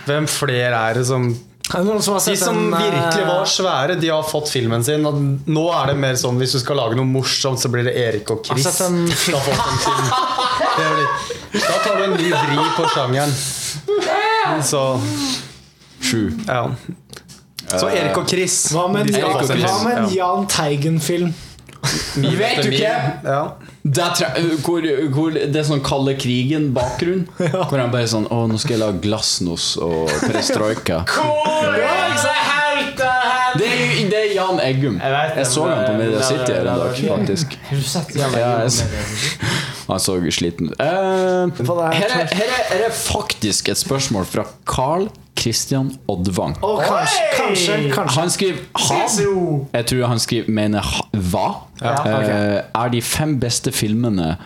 hvem 0.06 0.26
flere 0.28 0.88
er 0.90 1.00
det 1.00 1.06
som 1.08 1.30
som 1.70 2.14
har 2.14 2.20
De 2.24 2.36
som 2.36 2.56
den, 2.70 2.74
eh, 2.74 2.80
virkelig 2.90 3.26
var 3.26 3.44
svære, 3.44 4.00
de 4.00 4.08
har 4.08 4.22
fått 4.22 4.48
filmen 4.50 4.84
sin. 4.84 5.06
Og 5.06 5.14
nå 5.46 5.66
er 5.82 5.86
det 5.92 5.96
mer 5.96 6.14
sånn 6.18 6.38
hvis 6.40 6.52
du 6.52 6.60
skal 6.62 6.76
lage 6.76 6.96
noe 6.98 7.06
morsomt, 7.06 7.60
så 7.62 7.70
blir 7.70 7.84
det 7.86 7.94
Erik 7.96 8.30
og 8.30 8.44
Chris. 8.46 8.66
En 8.80 9.06
film. 9.08 9.38
Det 10.76 10.88
blir, 10.94 11.06
da 11.60 11.76
tar 11.84 11.96
du 11.96 12.04
en 12.04 12.16
ny 12.16 12.30
vri 12.30 12.66
på 12.76 12.88
sjangeren. 12.94 13.32
Så 14.62 14.82
Sju. 16.00 16.30
ja. 16.46 16.70
Så 17.78 17.86
Erik 17.88 18.16
og 18.18 18.28
Chris. 18.28 18.72
Hva 18.74 18.88
med, 18.90 19.06
de 19.06 19.14
skal 19.14 19.30
hva, 19.30 19.42
hva 19.46 19.84
med 19.84 19.98
en 19.98 20.08
Ja. 20.10 20.24
Jahn 20.24 20.46
Teigen-film? 20.50 21.34
Vi 22.16 22.32
Vet 22.36 22.62
du 22.64 22.70
ikke? 22.70 22.96
Ja. 23.24 23.42
Der 23.82 24.12
er, 24.26 24.42
hvor, 24.60 24.84
hvor 25.14 25.30
det 25.32 25.56
er 25.56 25.64
sånn 25.64 25.80
kalde 25.80 26.12
krigen-bakgrunn. 26.20 27.22
Hvor 27.70 27.78
han 27.80 27.88
bare 27.94 28.08
sånn 28.12 28.26
Å, 28.28 28.42
nå 28.50 28.58
skal 28.60 28.74
jeg 28.76 28.82
lage 28.82 29.00
glasnos 29.06 29.70
og 29.80 30.10
perestrojka. 30.26 30.98
Det 33.60 33.66
er, 33.66 33.78
jo- 33.80 34.08
det 34.10 34.18
er 34.18 34.28
Jan 34.36 34.60
Eggum. 34.62 34.98
Jeg 35.02 35.12
vet 35.12 35.36
Jeg 35.40 35.46
så 35.50 35.64
ham 35.66 35.72
han 35.78 35.86
på 35.88 35.94
Media 35.98 36.20
City 36.22 36.52
her 36.54 36.68
en 36.70 36.78
dag, 36.78 37.00
faktisk. 37.08 37.56
Har 37.66 37.76
du 37.80 37.82
sett 37.90 38.12
Jan 38.16 38.36
Ja, 38.38 38.50
Eggum? 38.62 38.70
Han 39.90 40.00
så 40.02 40.18
sliten 40.30 40.70
ut. 40.70 40.76
Eh, 40.80 40.86
er 40.86 41.92
her, 41.92 42.12
er, 42.14 42.34
her, 42.34 42.44
er, 42.44 42.62
her 42.70 42.84
er 42.86 42.94
faktisk 42.94 43.68
et 43.72 43.80
spørsmål 43.80 44.24
fra 44.28 44.44
Carl 44.68 45.08
Christian 45.40 45.94
Oddvang. 46.08 46.56
Oh, 46.62 46.82
kanskje, 46.84 47.20
kanskje, 47.36 47.76
kanskje. 47.94 48.20
Han 48.20 48.30
skriver 48.30 48.58
han. 48.76 49.68
Jeg 49.72 49.86
tror 49.86 50.06
han 50.06 50.18
skriver 50.18 50.50
mener 50.50 50.80
'hva'. 51.12 51.54
Ja, 51.80 51.94
okay. 52.00 52.56
Eh, 52.56 52.62
er 52.84 52.88
de 52.88 53.02
fem 53.02 53.40
beste 53.40 53.72
filmene 53.72 54.36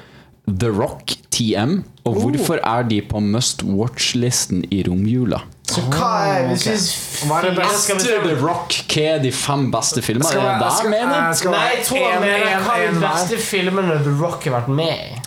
The 0.49 0.69
Rock, 0.69 1.17
TM? 1.31 1.83
Og 2.05 2.15
hvorfor 2.21 2.59
er 2.63 2.83
de 2.83 3.01
på 3.01 3.21
must 3.21 3.63
watch-listen 3.65 4.65
i 4.71 4.83
romjula? 4.89 5.41
Så 5.65 5.81
hva 5.81 6.11
er 6.29 6.49
hvis 6.51 6.67
vi 6.69 7.29
Hva 7.29 7.39
er 7.41 7.49
det 7.49 7.57
beste? 7.59 7.95
Etter 7.95 8.27
The 8.29 8.35
Rock, 8.47 8.77
hva 8.93 9.05
er 9.15 9.23
de 9.23 9.33
fem 9.33 9.71
beste 9.73 10.03
filmene? 10.05 10.29
Skal 10.29 10.41
Er 10.41 10.59
skal- 10.59 10.91
det 10.91 10.99
jeg 10.99 11.07
mener? 11.09 11.33
skal 11.33 11.51
Nei, 11.51 11.69
jeg 11.77 11.87
tror 11.87 12.11
han 12.13 12.21
mener 12.21 12.67
hva 12.67 12.75
er 12.79 12.93
de 12.93 13.01
beste 13.01 13.39
filmene 13.39 14.03
The 14.05 14.15
Rock 14.21 14.45
har 14.45 14.61
vært 14.61 14.69
med 14.69 14.95
i. 14.95 15.23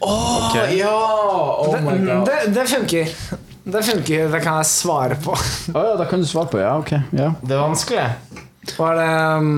Åh, 0.00 0.56
ja! 0.78 0.94
Oh 1.60 1.76
my 1.84 1.98
Det, 1.98 2.06
god. 2.06 2.26
det, 2.26 2.38
det 2.56 2.66
funker. 2.70 3.14
Det 3.70 3.82
funker, 3.84 4.28
det 4.32 4.40
kan 4.42 4.56
jeg 4.62 4.66
svare 4.70 5.16
på. 5.20 5.34
Å 5.76 5.82
ja, 5.84 5.96
det 6.00 6.06
kan 6.10 6.22
du 6.22 6.26
svare 6.28 6.48
på. 6.50 6.58
Ja, 6.62 6.76
ok. 6.80 6.94
Ja. 7.12 7.32
Det 7.42 7.54
er 7.56 7.60
vanskelig. 7.60 8.06
Hva 8.76 8.88
er 8.92 9.00
det 9.00 9.10
um, 9.40 9.50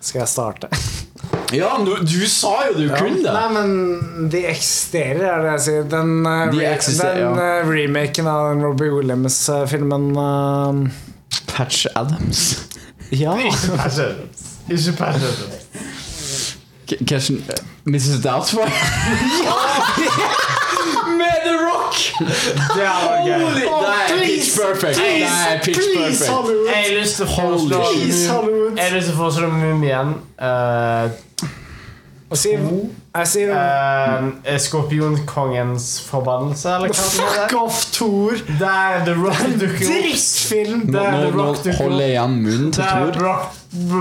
Skal 0.00 0.20
jeg 0.24 0.30
starte? 0.30 0.68
Ja, 1.54 1.70
du, 1.80 1.94
du 2.04 2.18
sa 2.28 2.52
jo 2.68 2.74
du 2.76 2.88
kunne 2.92 3.22
det! 3.24 3.32
Nei, 3.32 3.48
men 3.54 4.28
de 4.32 4.42
eksisterer, 4.50 5.22
er 5.30 5.44
det 5.46 5.52
jeg 5.54 5.62
sier. 5.68 5.86
Den, 5.94 6.12
uh, 6.26 6.44
De 6.52 6.60
eksisterer, 6.68 7.22
den 7.22 7.40
ja. 7.40 7.54
uh, 7.62 7.70
remaken 7.70 8.28
av 8.30 8.50
den 8.50 8.64
Robbie 8.66 8.90
Williams-filmen 8.92 10.10
uh, 10.18 10.82
Patch 11.54 11.86
Adams. 11.96 12.44
Ja. 13.14 13.32
Ikke 13.40 13.72
Patch 13.78 14.02
K- 15.24 15.62
Kanskje 17.08 17.34
Mrs. 17.84 18.20
Doubtfire? 18.24 18.70
Med 21.18 21.36
The 21.44 21.54
Rock! 21.66 21.94
Det 22.76 22.84
er 22.84 23.26
gøy. 23.26 23.44
Holy, 23.44 23.60
det 23.60 23.68
er 23.88 24.24
pitch 24.24 24.58
perfect. 24.58 24.96
Det 24.96 25.22
er 25.22 25.60
pitch 25.64 25.78
Please, 25.78 25.92
perfect. 25.96 26.08
Please, 26.08 26.34
Hollywood! 26.34 26.68
Jeg 26.68 26.84
har 28.84 28.96
lyst 28.96 29.06
til 29.08 29.14
å 29.14 29.18
foreslå 29.18 29.46
Mumien. 29.52 30.14
Sier, 32.36 32.60
jeg 33.16 33.28
sier 33.30 33.50
uh, 33.56 34.48
Skorpionkongens 34.60 35.86
forbannelse, 36.04 36.74
eller 36.74 36.92
hva 36.92 37.04
det 37.06 37.14
Fuck 37.22 37.54
off, 37.56 37.78
Thor! 37.94 38.42
Der 38.60 38.98
The 39.06 39.14
Rock 39.16 39.46
dukker 39.54 39.78
opp. 39.78 39.94
Drittfilm! 39.94 40.82
Nå, 40.92 41.06
nå, 41.14 41.30
nå 41.32 41.46
holder 41.78 42.02
jeg 42.04 42.12
igjen 42.18 42.36
munnen 42.44 42.74
til 42.76 43.14
Rock 43.22 43.56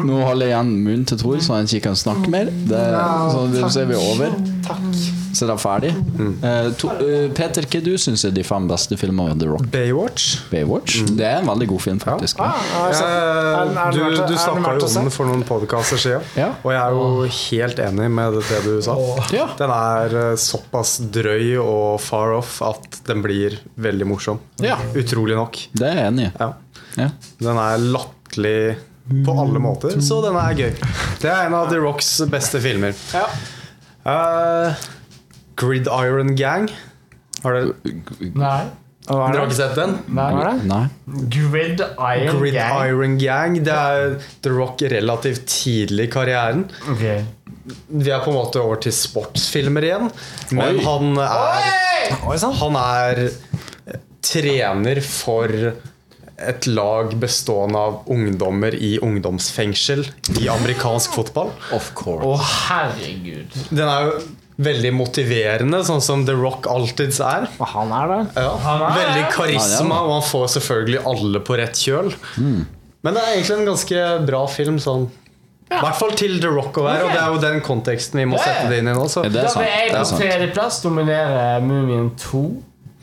Nå 0.09 0.19
holder 0.25 0.49
jeg 0.49 0.51
igjen 0.57 0.73
munnen 0.75 1.07
til 1.07 1.21
Thor, 1.23 1.39
så 1.39 1.55
han 1.55 1.71
ikke 1.71 1.87
kan 1.87 1.95
snakke 2.03 2.33
mer. 2.33 2.51
Det, 2.51 2.83
så, 3.31 3.47
det, 3.53 3.63
så 3.71 3.85
er 3.85 3.89
vi 3.93 4.01
over. 4.01 4.35
Takk. 4.67 4.99
Så 5.37 5.45
er 5.45 5.51
det 5.51 5.57
ferdig. 5.61 5.91
Uh, 6.17 6.71
to, 6.81 6.89
uh, 6.97 7.27
Peter, 7.37 7.65
hva 7.69 7.81
du 7.85 7.91
syns 8.01 8.23
er 8.25 8.33
de 8.33 8.43
fem 8.47 8.65
beste 8.69 8.97
filmene 8.97 9.35
av 9.35 9.41
The 9.41 9.49
Rock? 9.51 9.67
Baywatch. 9.73 10.27
Baywatch? 10.49 11.03
Det 11.13 11.25
er 11.27 11.41
en 11.43 11.49
veldig 11.51 11.67
god 11.69 11.83
film, 11.83 11.99
faktisk. 12.01 12.41
Ah, 12.41 12.57
altså, 12.87 13.05
er 13.05 13.27
er 13.37 13.77
Eh, 13.77 13.91
du 13.93 13.99
du 13.99 14.33
er 14.33 14.39
snakka 14.41 14.73
jo 14.77 14.87
om 14.87 14.93
den 14.97 15.11
for 15.13 15.29
noen 15.29 15.43
podkaster 15.47 15.99
siden, 16.01 16.25
Ja. 16.37 16.49
og 16.63 16.71
jeg 16.73 16.81
er 16.81 16.91
jo 16.97 17.27
helt 17.27 17.79
enig 17.85 18.09
med 18.11 18.33
det 18.49 18.59
du 18.65 18.81
sa. 18.81 18.95
Ja. 19.33 19.47
Den 19.59 19.73
er 19.73 20.17
eh, 20.31 20.35
såpass 20.41 20.97
drøy 21.13 21.57
og 21.61 22.01
far 22.01 22.33
off 22.37 22.61
at 22.65 23.01
den 23.07 23.21
blir 23.25 23.59
veldig 23.77 24.07
morsom. 24.09 24.39
Ja. 24.63 24.77
Utrolig 24.95 25.35
nok. 25.37 25.57
Det 25.73 25.87
er 25.87 25.95
jeg 26.01 26.11
enig 26.13 26.27
i. 26.27 26.31
Ja. 26.39 26.53
Ja. 26.97 27.09
Den 27.39 27.57
er 27.61 27.77
latterlig 27.77 28.77
på 29.25 29.37
alle 29.39 29.59
måter, 29.63 30.01
så 30.03 30.21
den 30.25 30.35
er 30.35 30.57
gøy. 30.57 30.73
Det 31.21 31.29
er 31.31 31.45
en 31.47 31.53
av 31.53 31.69
The 31.71 31.79
Rocks 31.79 32.09
beste 32.31 32.59
filmer. 32.63 32.93
Eh, 34.07 34.73
Gridiron 35.57 36.35
Gang. 36.37 36.69
Har 37.43 37.57
dere, 37.57 37.95
Nei. 38.37 38.59
Er 39.07 39.31
dere 39.31 39.39
har 39.39 39.45
ikke 39.47 39.55
sett 39.55 39.77
den? 39.77 39.93
Nei. 40.11 40.29
det? 40.67 41.29
Grid 41.31 41.79
Gang. 41.79 42.31
Gridiron 42.41 43.17
Gang. 43.21 43.57
Det 43.63 43.73
er 43.73 44.17
The 44.43 44.51
Rock 44.51 44.83
relativt 44.91 45.45
tidlig 45.47 46.09
i 46.09 46.11
karrieren. 46.11 46.65
Okay. 46.91 47.23
Vi 47.87 48.11
er 48.11 48.23
på 48.23 48.31
en 48.33 48.39
måte 48.39 48.59
over 48.63 48.81
til 48.83 48.95
sportsfilmer 48.95 49.87
igjen. 49.87 50.09
Men 50.51 50.81
Oi. 50.81 50.83
han 50.83 51.21
er, 51.23 52.17
Oi, 52.27 52.39
han 52.61 52.79
er 52.81 53.23
trener 54.27 54.99
for 55.05 55.53
et 56.37 56.67
lag 56.69 57.13
bestående 57.17 57.79
av 57.79 58.11
ungdommer 58.13 58.75
i 58.75 58.97
ungdomsfengsel 59.01 60.03
i 60.37 60.49
amerikansk 60.51 61.15
fotball. 61.17 61.53
Of 61.73 61.93
course. 61.97 62.27
Å, 62.27 62.35
herregud. 62.67 63.55
Den 63.71 63.87
er 63.87 64.09
jo 64.09 64.19
veldig 64.57 64.89
motiverende, 64.97 65.83
sånn 65.85 66.01
som 66.01 66.23
The 66.25 66.33
Rock 66.33 66.65
alltids 66.71 67.19
er. 67.21 67.45
Og 67.59 67.67
Han 67.75 67.91
er 67.93 68.07
det. 68.13 68.19
Ja. 68.41 68.55
Han 68.63 68.81
er 68.87 68.95
Veldig 68.97 69.25
karisma, 69.35 69.99
og 70.01 70.11
han 70.17 70.25
får 70.25 70.47
selvfølgelig 70.57 71.03
alle 71.11 71.39
på 71.45 71.57
rett 71.59 71.77
kjøl. 71.77 72.09
Men 72.37 73.13
det 73.13 73.21
er 73.21 73.35
egentlig 73.35 73.57
en 73.59 73.67
ganske 73.69 74.05
bra 74.25 74.43
film. 74.49 74.79
sånn 74.81 75.05
I 75.69 75.75
hvert 75.81 75.99
fall 75.99 76.11
til 76.17 76.39
The 76.41 76.47
Rock 76.47 76.77
å 76.81 76.85
være, 76.87 77.03
og 77.05 77.11
det 77.13 77.19
er 77.21 77.33
jo 77.35 77.41
den 77.43 77.61
konteksten 77.61 78.17
vi 78.21 78.25
må 78.25 78.37
sette 78.39 78.69
det 78.71 78.79
inn 78.81 78.87
i 78.87 78.95
nå. 78.97 79.05
Så. 79.11 79.23
Det 79.27 79.33
Da 79.43 79.49
sant? 79.51 79.65
vil 79.65 79.73
jeg 79.75 79.93
på 79.93 80.17
tredjeplass 80.21 80.81
dominere 80.81 81.61
Mumien 81.61 82.09
2. 82.17 82.43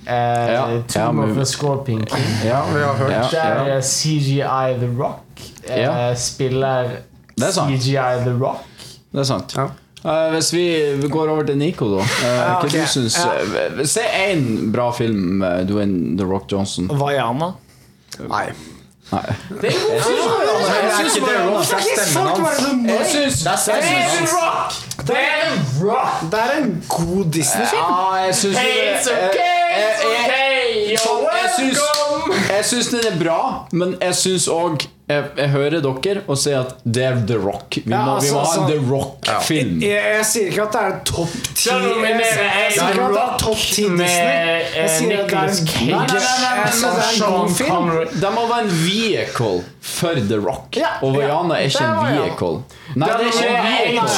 eh, 0.07 0.53
Ja, 0.55 0.65
Tomb 0.89 1.21
ja, 1.23 1.29
of 1.31 1.37
the 1.39 1.45
Scorpion 1.47 2.05
King. 2.07 2.27
Ja, 2.45 2.65
Vi 2.73 2.81
har 2.83 2.95
hørt. 2.95 3.31
Der 3.31 3.69
ja. 3.77 3.81
CGI 3.81 4.75
The 4.81 4.91
Rock 4.99 5.23
eh, 5.69 5.81
Ja. 5.83 6.15
spiller 6.15 6.91
Det 7.37 7.47
er 7.49 7.53
sant. 7.53 7.71
CGI 7.71 8.25
The 8.25 8.35
Rock. 8.41 8.65
Det 9.13 9.21
er 9.21 9.25
sant. 9.25 9.55
Eh, 10.05 10.31
hvis 10.35 10.53
vi 10.53 11.09
går 11.11 11.29
over 11.33 11.43
til 11.49 11.57
Nico, 11.59 11.87
da. 11.97 12.03
eh, 12.05 12.25
hva 12.29 12.59
ok. 12.59 12.71
du 12.73 12.87
syns 12.93 13.17
eh, 13.25 13.85
Se 13.89 14.03
én 14.29 14.71
bra 14.73 14.91
film 14.93 15.39
med 15.41 15.67
Dwayne 15.71 16.19
The 16.19 16.27
Rock 16.29 16.53
Johnson. 16.53 16.91
Vaiana. 16.93 17.55
Nei. 18.29 18.47
Nei. 19.13 19.23
Det 19.63 19.71
er 19.71 19.75
en 19.75 19.81
god 19.89 20.01
film! 20.05 20.21
Er 20.75 20.95
Rock, 21.55 21.65
det 21.85 22.91
er. 22.91 22.99
Jeg 22.99 23.07
syns 23.13 23.45
er 23.69 23.81
en 24.21 24.29
rock! 24.35 24.73
Det 25.07 25.17
er 25.17 25.43
en 25.49 25.59
rock! 25.81 26.23
Det 26.33 26.41
er 26.41 26.57
en 26.63 26.85
god 26.89 27.25
Disney-film. 27.33 27.83
Ja, 27.83 28.15
jeg 28.27 28.35
syns 28.35 28.57
Hey, 28.59 28.95
it's 28.95 29.09
okay, 29.09 29.57
it's 29.81 30.05
okay, 30.05 30.93
you're 30.93 31.21
welcome! 31.25 32.44
Jeg 32.57 32.65
syns 32.71 32.87
den 32.95 33.05
er 33.13 33.17
bra, 33.25 33.41
men 33.73 33.97
jeg 34.01 34.15
syns 34.15 34.49
òg 34.49 34.87
jeg, 35.05 35.21
jeg 35.37 35.51
hører 35.53 35.83
dere 35.85 36.23
og 36.33 36.39
sier 36.41 36.63
at 36.65 36.79
det 36.89 37.03
er 37.05 37.19
The 37.29 37.37
Rock. 37.37 37.77
Vi 37.77 37.85
må, 37.93 37.93
Ja, 37.93 38.01
vi 38.05 38.09
må 38.09 38.17
altså, 38.17 38.33
ha 38.33 38.41
en 38.41 38.49
altså- 38.49 38.65
The 38.71 38.79
Rock-film. 38.89 39.83
Jeg, 39.85 40.01
jeg 40.17 40.25
sier 40.31 40.47
ikke 40.49 40.65
at 40.65 40.73
det 40.73 40.81
er 40.81 40.97
topp 41.11 41.29
ti. 41.55 41.69
Jeg, 41.69 41.77
jeg, 41.85 41.93
jeg 42.01 42.25
sier 42.73 42.89
ikke 42.89 43.05
at 43.05 43.13
det 43.13 43.21
er 43.25 43.37
topp 43.43 43.61
ti 43.75 43.85
med, 43.89 43.99
Disney. 44.01 44.25
eh, 44.25 44.65
Jeg 44.79 44.89
sier 44.95 45.21
at 45.21 45.29
det 45.29 45.37
er 45.37 45.45
en 45.45 45.53
Cage. 45.75 45.85
Nei, 45.85 45.93
nei, 45.93 46.01
en 47.05 47.21
god 47.35 47.53
film. 47.59 47.85
Det 48.25 48.31
må 48.39 48.43
være 48.49 48.65
en 48.65 48.73
vehicle 48.87 49.61
for 49.85 50.17
The 50.33 50.39
Rock. 50.41 50.73
Ja, 50.81 50.93
og 51.05 51.13
Vaiana 51.19 51.53
er 51.61 51.69
ikke 51.69 51.85
en 51.85 52.01
vehicle. 52.09 52.65
Nei, 52.97 53.05
det 53.05 53.13
er 53.15 53.21
ikke 53.29 53.45
en 53.45 53.61
vehicle. 53.69 54.09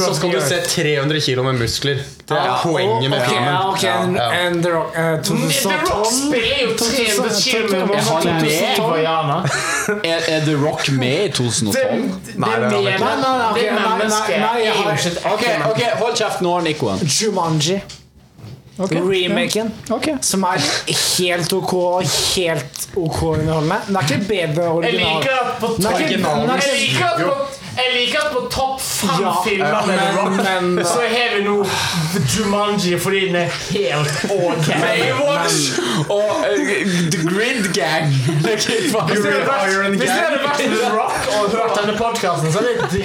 så 0.00 0.14
skal 0.16 0.30
du 0.32 0.40
se 0.40 0.56
300 0.64 1.20
kilo 1.20 1.42
med 1.42 1.54
muskler. 1.60 1.96
Det 2.30 2.38
er 2.38 2.60
poenget 2.62 3.10
med 3.10 3.20
filmen. 3.26 3.44
ja, 3.44 3.74
Ja, 3.82 4.04
ja. 4.16 4.30
en 4.46 4.62
The 4.62 4.70
Rock 4.70 4.94
eh, 4.96 5.02
The 5.02 5.10
Rock 5.10 5.22
2012 5.24 6.30
spiller 6.60 7.14
jo 7.14 7.22
300 7.22 7.40
kilo 7.44 7.86
med 7.86 7.94
Er 7.96 8.34
med? 8.34 8.52
i 8.52 8.80
Vaiana. 8.80 9.38
Er, 10.04 10.20
er 10.28 10.44
The 10.44 10.56
Rock 10.66 10.90
med 10.92 11.24
i 11.24 11.30
2012? 11.32 12.10
Nei, 12.36 12.50
det 12.60 12.72
er 12.72 12.78
ikke. 12.78 13.04
Nei, 13.04 13.14
nei, 13.20 14.08
nei, 14.40 14.68
ok, 15.32 15.46
er 15.46 15.64
Ok, 15.70 15.82
hold 16.02 16.16
kjeft. 16.16 16.40
Nå 16.44 16.60
Nico. 16.60 16.92
Jumanji. 17.20 17.80
Remaken. 18.80 19.72
okay. 19.90 20.14
Som 20.24 20.42
er 20.48 20.62
helt 21.18 21.52
ok 21.52 21.72
og 21.74 22.02
helt 22.36 22.86
ok 22.96 23.22
underholdende. 23.22 23.76
Den 23.86 23.96
er 23.96 24.06
ikke 24.08 24.28
bedre 24.28 24.68
original. 24.68 25.24
på 25.60 25.66
er 25.84 25.90
er 25.90 25.98
Jeg 26.00 26.80
liker 26.80 27.04
at 27.04 27.20
på, 27.20 27.34
jeg 27.76 27.88
liker 27.94 28.18
at 28.26 28.32
på 28.34 28.40
topp 28.50 28.80
fem 28.80 29.20
Ja, 29.22 29.32
filmer 29.44 29.86
med 29.86 29.96
men- 30.44 30.74
men- 30.74 30.84
så 30.84 31.00
har 31.00 31.36
vi 31.36 31.42
nå 31.44 31.56
Jumanji 32.34 32.96
fordi 33.00 33.20
den 33.26 33.36
er 33.36 33.48
helt 33.70 34.24
ok. 34.30 34.66
Baywatch 34.66 35.78
og 36.10 36.44
eh, 36.50 36.86
The 37.10 37.20
Grid 37.28 37.70
Gang. 37.74 38.10
Hvis 38.40 38.66
det 38.66 40.10
hadde 40.10 40.40
vært- 40.42 40.58
The 40.60 40.90
Rock 40.96 41.28
og 41.36 41.50
hørt 41.50 41.76
denne 41.80 41.96
podkasten, 41.98 42.52
så 42.52 42.58
hadde 42.58 42.68
det 42.90 43.04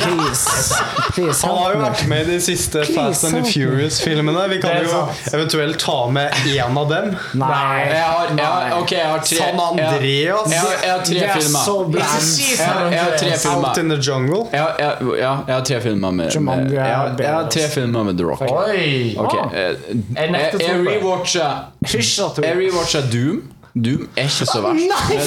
Han 1.43 1.57
har 1.57 1.71
jo 1.73 1.79
vært 1.79 2.07
med 2.07 2.27
i 2.27 2.31
de 2.35 2.39
siste 2.41 2.83
Fast 2.95 3.23
and 3.23 3.43
the. 3.45 3.51
Furious-filmene. 3.51 4.49
Vi 4.49 4.57
kan 4.61 4.69
er 4.71 4.83
jo 4.83 5.07
eventuelt 5.33 5.79
ta 5.79 6.07
med 6.11 6.31
én 6.45 6.77
av 6.77 6.89
dem. 6.89 7.15
Nei. 7.33 7.79
Jeg 7.89 8.01
har, 8.03 8.27
jeg 8.37 8.45
har, 8.45 8.81
okay, 8.81 8.97
jeg 8.97 9.07
har 9.07 9.19
tre 9.19 9.37
San 9.37 9.59
Andreas. 9.59 10.51
Jeg 10.51 10.59
har, 10.59 10.71
jeg 10.83 10.91
har 10.91 11.03
tre 11.05 11.17
er 11.17 11.33
filmer. 11.39 11.59
Jeg 11.95 12.67
har, 12.67 12.91
jeg 12.91 12.99
har 12.99 13.17
tre 13.17 13.37
filmer. 13.37 13.69
Out 13.69 13.77
in 13.77 13.89
the 13.89 13.97
Jungle. 13.97 14.43
Jeg 14.55 14.75
jeg, 14.79 15.17
ja, 15.19 15.31
jeg 15.47 15.55
har 15.55 15.63
tre 15.69 15.81
filmer 15.81 16.11
med, 16.11 16.25
med 16.25 16.35
Jumanji 16.35 16.75
er 16.75 16.85
jeg, 16.85 16.95
har, 16.95 17.15
jeg 17.19 17.33
har 17.33 17.49
tre 17.49 17.61
altså. 17.65 17.73
filmer 17.73 18.03
med 18.03 18.17
The 18.17 18.25
Rock. 18.25 18.41
Oi! 18.41 19.15
Okay. 19.17 19.43
Ah. 19.45 19.57
eh, 19.59 19.75
Jeg 20.15 20.79
rewatcha. 20.87 21.49
Jeg 21.91 22.57
rewatcha 22.61 23.03
Doom. 23.11 23.43
Doom 23.75 24.07
er 24.15 24.29
ikke 24.29 24.47
så 24.47 24.61
verst. 24.63 24.87
Nei! 24.87 25.17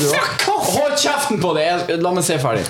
Hold 0.49 0.97
kjeften 0.97 1.41
på 1.43 1.53
det! 1.59 1.67
La 2.01 2.13
meg 2.17 2.25
se 2.25 2.39
ferdig. 2.41 2.65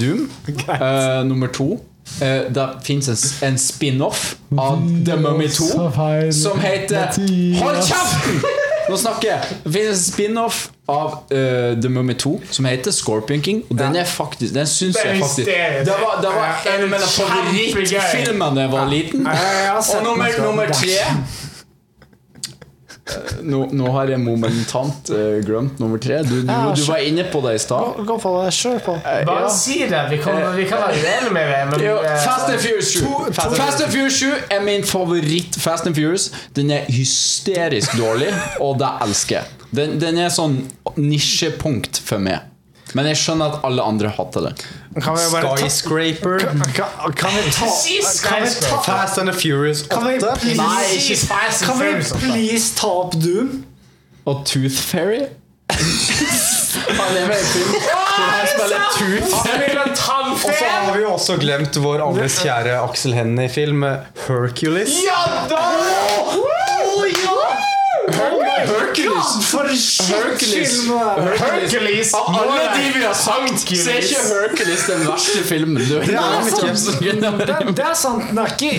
Doom. 0.00 0.30
uh, 0.70 1.22
nummer 1.28 1.52
to. 1.52 1.74
Uh, 2.22 2.48
det 2.54 2.66
fins 2.82 3.08
en, 3.12 3.20
en 3.50 3.58
spin-off 3.60 4.34
av 4.58 4.80
The 5.06 5.20
Mummy 5.20 5.46
2 5.52 6.32
som 6.32 6.58
heter 6.58 7.20
Hold 7.60 7.84
kjeften! 7.86 8.68
Nå 8.90 8.98
snakker 8.98 9.28
jeg. 9.28 9.56
Det 9.64 9.72
finnes 9.72 9.96
en 9.96 10.04
spin-off 10.04 10.60
av 10.90 11.12
uh, 11.30 11.76
The 11.78 11.90
Mummy 11.92 12.16
2 12.18 12.32
som 12.50 12.66
heter 12.66 12.94
Scorpion 12.94 13.42
King. 13.42 13.62
Og 13.70 13.78
den 13.78 13.96
er 13.96 14.08
faktisk 14.08 14.54
Den 14.54 14.66
syns 14.66 14.98
jeg 15.04 15.20
faktisk. 15.20 15.46
Det 15.46 15.98
var, 16.02 16.18
det 16.22 16.32
var 16.34 16.66
en 16.72 16.82
av 16.86 16.90
mine 16.94 17.10
favorittfilmer 17.14 18.56
da 18.56 18.66
jeg 18.66 18.72
var 18.74 18.90
liten. 18.90 19.28
Og 19.30 20.02
nummer, 20.04 20.40
nummer 20.42 20.74
tre 20.74 20.98
nå, 23.42 23.60
nå 23.72 23.90
har 23.94 24.10
jeg 24.12 24.20
momentant 24.22 25.10
eh, 25.14 25.38
glemt 25.46 25.78
nummer 25.82 25.98
tre. 26.02 26.20
Du, 26.26 26.40
du, 26.42 26.50
Ja, 26.50 26.72
du 26.76 26.82
var 26.90 27.04
inne 27.06 27.24
på 27.32 27.40
det 27.44 27.54
i 27.58 27.62
stad. 27.62 28.00
Bare 29.26 29.50
si 29.54 29.78
det. 29.90 30.02
Vi 30.10 30.18
kan, 30.22 30.40
vi 30.56 30.64
kan 30.70 30.82
være 30.84 30.98
uenige 31.00 31.32
med 31.36 31.48
det, 31.52 31.60
men 31.70 31.86
eh, 32.04 32.18
Fast 32.24 32.50
and 32.50 32.60
Furious 32.60 32.92
7. 32.94 33.06
Fast 33.56 33.82
and 33.84 33.92
Furious 33.92 34.20
7 34.20 34.26
er 34.50 34.60
min 34.66 34.84
favoritt 34.84 35.56
Fast 35.60 35.86
and 35.86 35.94
Furious. 35.98 36.30
Den 36.56 36.70
er 36.70 36.84
hysterisk 36.88 37.96
dårlig, 37.98 38.32
og 38.60 38.78
det 38.82 38.92
elsker 39.06 39.36
jeg. 39.40 39.56
Den, 39.70 39.98
den 40.02 40.18
er 40.18 40.32
sånn 40.34 40.60
nisjepunkt 40.98 42.00
for 42.04 42.18
meg. 42.22 42.46
Men 42.94 43.06
jeg 43.10 43.18
skjønner 43.20 43.54
at 43.54 43.66
alle 43.66 43.84
andre 43.86 44.10
hater 44.16 44.48
det. 44.48 44.52
Kan 45.02 45.16
vi 45.16 45.26
bare 45.32 45.56
Skyscraper. 45.60 46.38
Kan, 46.74 47.14
kan 47.16 47.34
vi 47.36 47.52
ta 47.54 47.68
Kan 48.24 48.42
vi 48.42 48.54
ta 48.64 48.80
Fast 48.82 49.18
and 49.18 49.30
the 49.30 49.36
Furious 49.36 49.84
8. 49.86 49.90
Kan 49.94 50.08
vi 50.08 50.18
please, 50.18 50.56
Nei, 50.58 50.84
ikke 50.98 51.18
Fast 51.26 51.62
and 51.62 51.70
kan 51.70 51.84
vi 51.84 51.92
please 52.26 52.74
ta 52.78 52.90
opp 53.04 53.14
Doom? 53.22 53.60
Og 54.26 54.42
Tooth 54.46 54.76
Fairy. 54.90 55.22
Han 55.70 57.16
er 57.16 57.26
med 57.28 57.38
i 57.40 57.46
film. 57.52 57.74
Han 57.90 58.46
spiller 58.50 58.78
Tooth 58.98 59.26
Spiller 59.40 59.80
Og 60.30 60.38
så 60.40 60.64
har 60.66 60.92
vi 60.94 61.02
jo 61.02 61.12
også 61.12 61.36
glemt 61.40 61.76
vår 61.82 62.02
alles 62.04 62.38
kjære 62.42 62.78
Aksel 62.82 63.14
Hennie-film 63.14 63.84
Hercules. 64.26 64.98
Ja 65.06 65.22
da! 65.50 65.62
Hercules. 69.20 70.00
Hercules. 70.10 70.74
det 70.88 71.80
er. 71.90 72.14
Av 72.14 72.28
alle 72.40 72.64
de 72.74 72.98
vi 72.98 73.04
har 73.04 73.14
sagt, 73.14 73.50
Hercules. 73.50 73.84
så 73.84 73.90
er 73.90 74.00
ikke 74.04 74.22
Hercules 74.30 74.84
den 74.88 75.04
verste 75.08 75.44
filmen. 75.44 75.82
Du, 75.88 75.94
Det 76.00 76.14
er 76.14 76.50
sant. 76.50 77.00
Det, 77.00 77.76
det 77.76 77.84
er 77.84 77.94
sant. 77.94 78.28
Den 78.30 78.38
er 78.38 78.54
ikke 78.56 78.70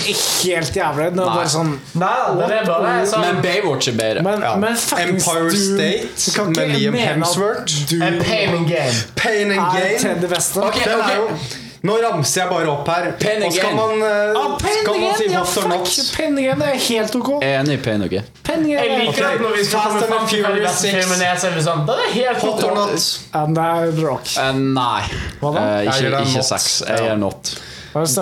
helt 0.44 0.76
jævlig. 0.76 1.10
Den 1.12 1.20
er 1.20 1.34
bare 1.36 1.50
sånn 1.56 1.72
Nei 2.02 2.12
det 2.42 2.50
er 2.60 2.66
bare 2.70 3.08
sånn 3.10 3.26
Men 3.28 3.42
Baywatch 3.46 3.88
er 3.92 3.98
bedre. 4.00 4.24
Men, 4.26 4.42
Ja. 4.42 4.56
men 4.56 4.78
Empire 5.06 5.52
State 5.52 6.36
Du 6.36 6.44
med 6.56 6.76
Liam 6.76 6.94
Hemsworth. 6.94 7.76
Du, 7.90 7.98
A 8.04 8.12
pain 8.24 8.56
and 8.58 8.68
game. 8.68 8.96
Pain 9.16 9.52
and 9.52 9.60
er 9.60 9.76
Gain. 9.80 10.00
tredje 10.02 10.28
beste. 10.32 10.62
Ok, 10.64 10.84
Den 10.86 11.00
er 11.00 11.16
jo 11.16 11.28
ok. 11.32 11.58
Nå 11.82 11.96
ramser 11.98 12.44
jeg 12.44 12.50
bare 12.52 12.70
opp 12.70 12.90
her. 12.92 13.08
Pen 13.18 13.42
Og 13.48 13.54
skal 13.56 13.72
man, 13.74 14.02
eh, 14.06 14.36
Ah, 14.38 14.52
skal 14.62 15.00
man 15.02 15.16
si 15.18 15.30
what's 15.34 15.56
or 15.58 15.68
not? 15.72 15.88
Penningen 16.14 16.62
er 16.62 16.76
helt 16.78 17.16
ok. 17.18 17.30
Er 17.42 17.56
enig 17.64 17.80
og 18.06 18.10
Gain. 18.12 18.28
Jeg 18.70 18.92
er 18.92 19.00
liker 19.02 19.26
at 19.26 19.42
når 19.42 19.56
vi 19.58 19.64
skal 19.66 19.80
Fast 19.80 19.88
komme 19.90 20.04
and 20.04 20.12
fram 20.12 20.28
til 20.30 20.44
hva 20.44 20.52
Furious 20.52 20.68
beste 20.70 20.92
6. 20.92 21.22
er, 21.26 21.40
så 21.42 21.50
sånn 21.66 21.82
Det 21.88 21.96
er 22.04 22.12
helt 22.14 22.38
Hot 22.46 22.64
or 22.64 22.72
ok. 22.72 22.78
not? 22.78 23.08
And 23.34 23.56
det 23.58 23.66
er 23.66 24.04
Rock. 24.06 24.28
Eh, 24.38 24.54
nei. 24.54 25.02
Hva 25.42 25.54
da? 25.56 25.66
Eh, 25.82 25.90
ikke 25.90 26.22
ikke 26.30 26.44
sex. 26.52 26.70
Jeg 26.88 27.08
er 27.16 27.18
not. 27.18 27.56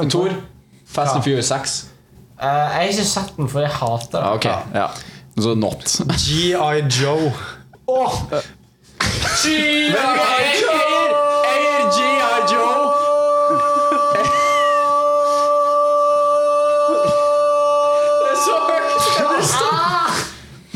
Tor, 0.10 0.30
Fast 0.88 1.16
and 1.16 1.24
Furious 1.24 1.51
6. 1.51 1.76
Eh, 2.39 2.47
jeg 2.47 2.72
har 2.78 2.93
ikke 2.93 3.05
sett 3.12 3.36
den, 3.38 3.49
for 3.51 3.60
jeg 3.60 3.70
hater 3.76 4.20
den. 4.22 4.24
ok. 4.39 4.45
Ja. 4.74 4.88
Så 5.39 5.55
not. 5.55 5.84
G.I. 6.16 6.88
Joe. 6.88 7.34
Oh. 7.88 8.16
GI 9.43 9.91
gir 9.91 10.98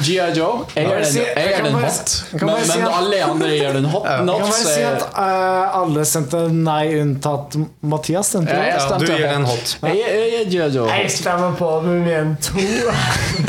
G.I. 0.03 0.29
Joe. 0.37 0.65
Jeg 0.75 0.85
gjør 0.87 1.01
den, 1.03 1.15
jeg 1.21 1.53
jeg 1.53 1.63
den 1.63 1.73
hot. 1.73 2.11
jeg 2.33 2.41
Men, 2.41 2.55
men 2.67 2.87
at- 2.87 2.97
alle 2.99 3.23
andre 3.29 3.47
gjør 3.57 3.73
den 3.79 3.85
hot. 3.85 4.05
Jeg 4.09 4.25
Not, 4.25 4.37
kan 4.37 4.45
bare 4.45 4.73
si 4.73 4.81
at 4.81 5.01
uh, 5.13 5.81
alle 5.81 6.05
stemte 6.05 6.41
nei, 6.53 6.83
unntatt 7.01 7.57
Mathias. 7.81 8.25
Stemte 8.33 8.51
Ja, 8.51 8.59
du? 8.59 8.63
jeg 8.63 8.73
Ja, 8.73 8.97
du 8.97 9.05
gir 9.05 9.27
den 9.33 9.45
hot. 9.45 9.77
hot. 9.81 9.89
Jeg 9.89 9.95
gir- 9.97 10.49
G.I. 10.53 10.69
Joe 10.75 10.87
Jeg 10.91 11.11
stemmer 11.11 11.55
på 11.59 11.69
Mumien 11.85 12.35
2. 12.41 12.53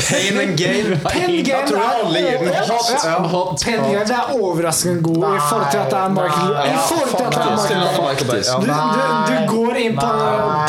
Pain 0.05 0.39
and 0.41 0.57
Game 0.57 0.99
Penningen 1.11 1.45
Jeg 1.45 1.63
tror 1.69 1.77
er- 1.77 2.05
alle 2.05 2.19
gir 2.19 2.37
den 2.37 2.47
hot. 2.47 2.89
Ja. 3.03 3.11
Ja. 3.11 3.81
game, 3.81 4.05
er 4.15 4.35
overraskende 4.41 5.01
god 5.03 5.17
i 5.35 5.39
forhold 5.49 5.71
til 5.71 5.79
at 5.79 5.89
det 5.91 5.99
er 5.99 6.09
Michael 6.09 6.53
Nei, 6.53 6.65
I 6.65 6.77
forhold 6.87 7.09
til 7.17 7.25
at 7.25 7.31
det 7.31 7.41
er 7.41 7.57
faktisk. 7.57 7.99
Michael 8.01 8.27
Faktisk. 8.29 8.51
Du, 8.55 8.65
du, 8.65 9.01
du 9.29 9.35
går 9.55 9.75
inn 9.85 9.95
på, 9.99 10.09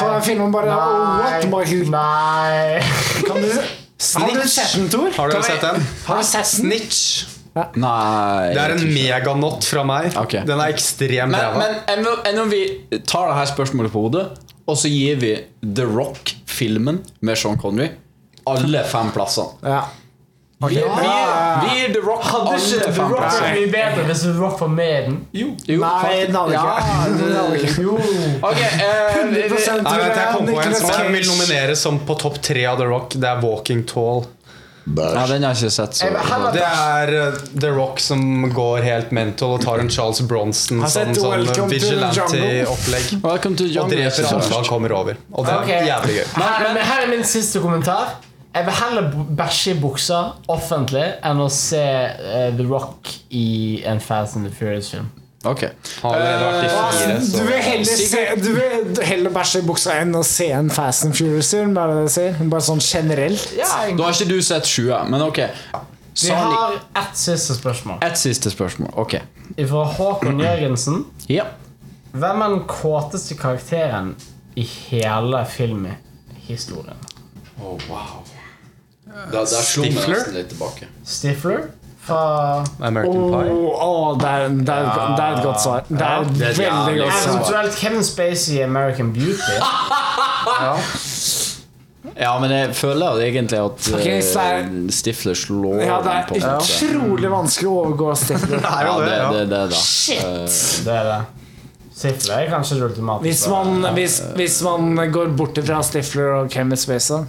på 0.01 0.13
den 0.15 0.23
filmen 0.23 0.53
bare 0.53 0.77
oh, 0.77 1.19
What, 1.21 1.45
Michael? 1.55 1.91
Nei. 1.91 2.81
Kan 3.27 3.43
du, 3.43 3.51
har 4.01 4.35
du 4.43 4.49
sett 4.49 4.75
den, 4.77 4.89
Tor? 4.93 5.11
Har 5.17 5.31
dere 5.33 5.43
sett 5.43 5.61
den? 5.65 5.87
Har 6.07 6.17
du 6.21 6.25
sett 6.25 6.47
Snitch. 6.47 7.01
Snitch. 7.25 7.33
Nei 7.81 8.53
Det 8.53 8.61
er 8.61 8.73
en 8.75 8.79
jeg 8.79 8.81
tror 8.83 8.91
meganot 8.93 9.65
fra 9.65 9.85
meg. 9.89 10.17
Okay. 10.21 10.43
Den 10.45 10.61
er 10.61 10.75
ekstremt 10.75 11.31
Men, 11.33 11.41
ræva. 11.41 11.69
men 11.89 12.07
om- 12.11 12.27
enn 12.29 12.39
om 12.43 12.51
vi 12.51 12.63
tar 13.09 13.31
dette 13.33 13.47
spørsmålet 13.55 13.93
på 13.95 14.03
hodet, 14.05 14.27
og 14.69 14.77
så 14.77 14.91
gir 14.93 15.17
vi 15.17 15.31
The 15.63 15.85
Rock-filmen 15.89 17.01
med 17.23 17.39
Sean 17.39 17.57
Connery 17.57 17.89
alle 18.47 18.85
fem 18.85 19.09
plassene. 19.11 19.57
Ja. 19.65 19.85
Vi, 20.59 20.69
vi, 20.69 20.75
vi 20.75 21.81
gir 21.81 21.93
The 21.93 22.01
Rock 22.01 22.23
Hadde 22.25 22.53
ikke 22.57 22.93
The 22.93 23.03
Rock 23.11 23.19
vært 23.21 23.59
mye 23.59 23.73
bedre 23.73 24.05
hvis 24.09 24.23
The 24.25 24.31
Rock 24.39 24.61
var 24.63 24.71
med 24.73 24.93
i 24.95 25.03
den? 25.05 25.19
Jo, 25.37 25.49
Nei, 25.83 26.13
den 26.23 26.39
hadde 26.39 26.55
ikke. 26.57 26.71
Ja, 27.29 27.43
det. 27.53 27.75
Jo. 27.85 27.97
Eh, 28.01 29.19
100% 29.19 29.83
Nei, 29.85 29.99
vent, 30.01 30.17
jeg 30.17 30.31
kom 30.33 30.49
på 30.49 30.63
en 30.63 30.79
som 30.79 30.95
jeg 30.95 31.13
vil 31.13 31.29
nominere 31.29 31.77
som 31.77 32.01
på 32.09 32.17
topp 32.23 32.41
tre 32.41 32.65
av 32.71 32.81
The 32.81 32.89
Rock. 32.89 33.19
Det 33.21 33.29
er 33.29 33.45
Walking 33.45 33.85
Tall. 33.91 34.25
ja, 34.97 35.27
den 35.29 35.45
har 35.45 35.53
jeg 35.53 35.67
ikke 35.67 35.75
sett. 35.77 35.99
Så. 35.99 36.09
Heller 36.31 36.57
Det 36.57 36.65
er 36.65 37.13
uh, 37.13 37.41
The 37.53 37.73
Rock 37.77 38.01
som 38.01 38.49
går 38.57 38.87
helt 38.87 39.13
mental 39.13 39.59
og 39.59 39.67
tar 39.67 39.83
en 39.85 39.93
Charles 39.93 40.23
Bronson 40.25 40.81
som 40.89 41.13
sånn 41.19 41.21
Welcome 41.21 41.51
to 41.51 41.51
the 41.51 41.61
Jungle. 41.61 41.75
vigilante-opplegg. 41.75 43.13
Og 43.21 43.93
dreper 43.93 44.33
han 44.33 44.71
kommer 44.73 44.97
over. 45.03 45.21
Og 45.35 45.45
det 45.45 45.53
er 45.53 45.69
okay. 45.69 45.85
jævlig 45.93 46.17
gøy. 46.23 46.25
Her, 46.41 46.71
men 46.71 46.89
her 46.95 47.05
er 47.05 47.13
min 47.13 47.29
siste 47.29 47.61
kommentar. 47.61 48.17
Jeg 48.57 48.65
vil 48.65 48.73
heller 48.79 49.11
bæsje 49.37 49.75
i 49.75 49.79
buksa 49.83 50.19
offentlig 50.49 51.05
enn 51.29 51.41
å 51.45 51.49
se 51.53 51.83
uh, 51.83 52.49
The 52.57 52.65
Rock 52.71 53.11
i 53.37 53.83
en 53.85 54.01
Fast 54.01 54.39
and 54.39 54.49
the 54.49 54.53
Furious-film. 54.57 55.11
Ok. 55.47 55.61
Fire, 56.01 56.23
Altså, 56.57 57.37
Du 57.39 57.43
vil 57.47 57.61
heller, 57.63 57.85
se, 57.85 58.23
du 58.43 58.49
vil 58.57 59.03
heller 59.07 59.31
bæsje 59.35 59.61
i 59.61 59.67
buksa 59.69 59.99
enn 60.01 60.15
å 60.17 60.23
se 60.27 60.49
en 60.57 60.71
Fast 60.73 61.05
and 61.07 61.15
Furious-film? 61.19 61.75
Bare 61.77 61.99
det 62.01 62.15
sier. 62.17 62.41
Bare 62.51 62.65
sånn 62.67 62.81
generelt. 62.83 63.45
Ja, 63.59 63.69
Da 63.93 64.09
har 64.09 64.17
ikke 64.17 64.31
du 64.33 64.41
sett 64.43 64.67
20, 64.67 65.05
men 65.13 65.23
ok. 65.27 65.43
Vi 66.17 66.33
har 66.33 66.79
ett 66.97 67.19
siste 67.21 67.55
spørsmål. 67.59 68.01
Et 68.03 68.17
siste 68.19 68.51
spørsmål. 68.51 68.91
Ok. 69.05 69.19
Fra 69.69 69.85
Håkon 69.99 70.41
Jørgensen. 70.47 71.05
Ja. 71.29 71.45
Hvem 72.17 72.43
er 72.47 72.55
den 72.57 72.65
kåteste 72.73 73.37
karakteren 73.37 74.15
i 74.57 74.65
hele 74.65 75.45
filmhistorien? 75.53 77.05
Oh, 77.61 77.77
wow. 77.89 78.25
Da, 79.17 79.41
der 79.41 79.47
slo 79.47 79.83
vi 79.83 79.91
Stifler? 79.95 80.15
nesten 80.15 80.35
litt 80.37 80.49
tilbake. 80.53 80.89
Stifler? 81.09 81.61
Fra 82.07 82.19
American 82.87 83.31
Pie. 83.33 83.51
Åh, 83.51 83.85
åh, 83.87 84.19
det, 84.21 84.29
er, 84.29 84.49
det, 84.49 84.75
er, 84.75 84.91
det 85.17 85.25
er 85.25 85.39
et 85.39 85.43
godt 85.43 85.61
svar. 85.65 85.81
Det 85.89 86.01
er 86.07 86.21
et 86.21 86.35
det 86.39 86.45
er 86.47 86.51
et 86.51 86.59
veldig 86.61 86.99
godt 87.01 87.17
svar. 87.23 87.33
Eventuelt 87.33 87.79
Kevin 87.81 88.05
Spacey 88.07 88.53
i 88.59 88.61
American 88.67 89.13
Beauty. 89.17 89.57
Ja, 92.17 92.31
men 92.41 92.49
jeg 92.55 92.71
føler 92.79 93.19
egentlig 93.27 93.59
at 93.61 93.89
Ok, 93.93 94.07
eh, 94.09 94.21
så 94.25 94.41
er- 94.41 94.69
Stifler 94.95 95.35
slår 95.37 95.81
Ja, 95.83 95.97
det 96.01 96.05
den 96.13 96.23
på 96.29 96.35
en 96.39 96.43
er 96.43 96.55
måte. 96.55 96.77
utrolig 96.87 97.31
vanskelig 97.33 97.69
å 97.69 97.75
overgå 97.83 98.15
Stifler. 98.17 98.61
Det 98.65 98.71
er 98.71 98.87
Ja, 98.87 98.95
det, 98.99 99.07
det, 99.07 99.17
ja. 99.19 99.33
det, 99.33 99.43
det, 99.51 99.59
da. 99.71 99.81
Shit! 99.81 100.85
Det 100.87 100.95
er 100.95 101.05
det. 101.11 101.19
Stifler 101.97 102.35
er 102.39 102.49
kanskje 102.55 102.79
det 102.79 102.87
ultimate. 102.91 103.23
Hvis 103.27 103.43
svaret. 103.45 103.67
man, 103.83 103.95
hvis, 103.99 104.17
hvis 104.37 104.57
man 104.63 105.13
går 105.13 105.35
bort 105.37 105.59
fra 105.67 105.83
Stifler 105.85 106.33
og 106.39 106.51
Kevin 106.53 106.77
Spacey 106.77 107.27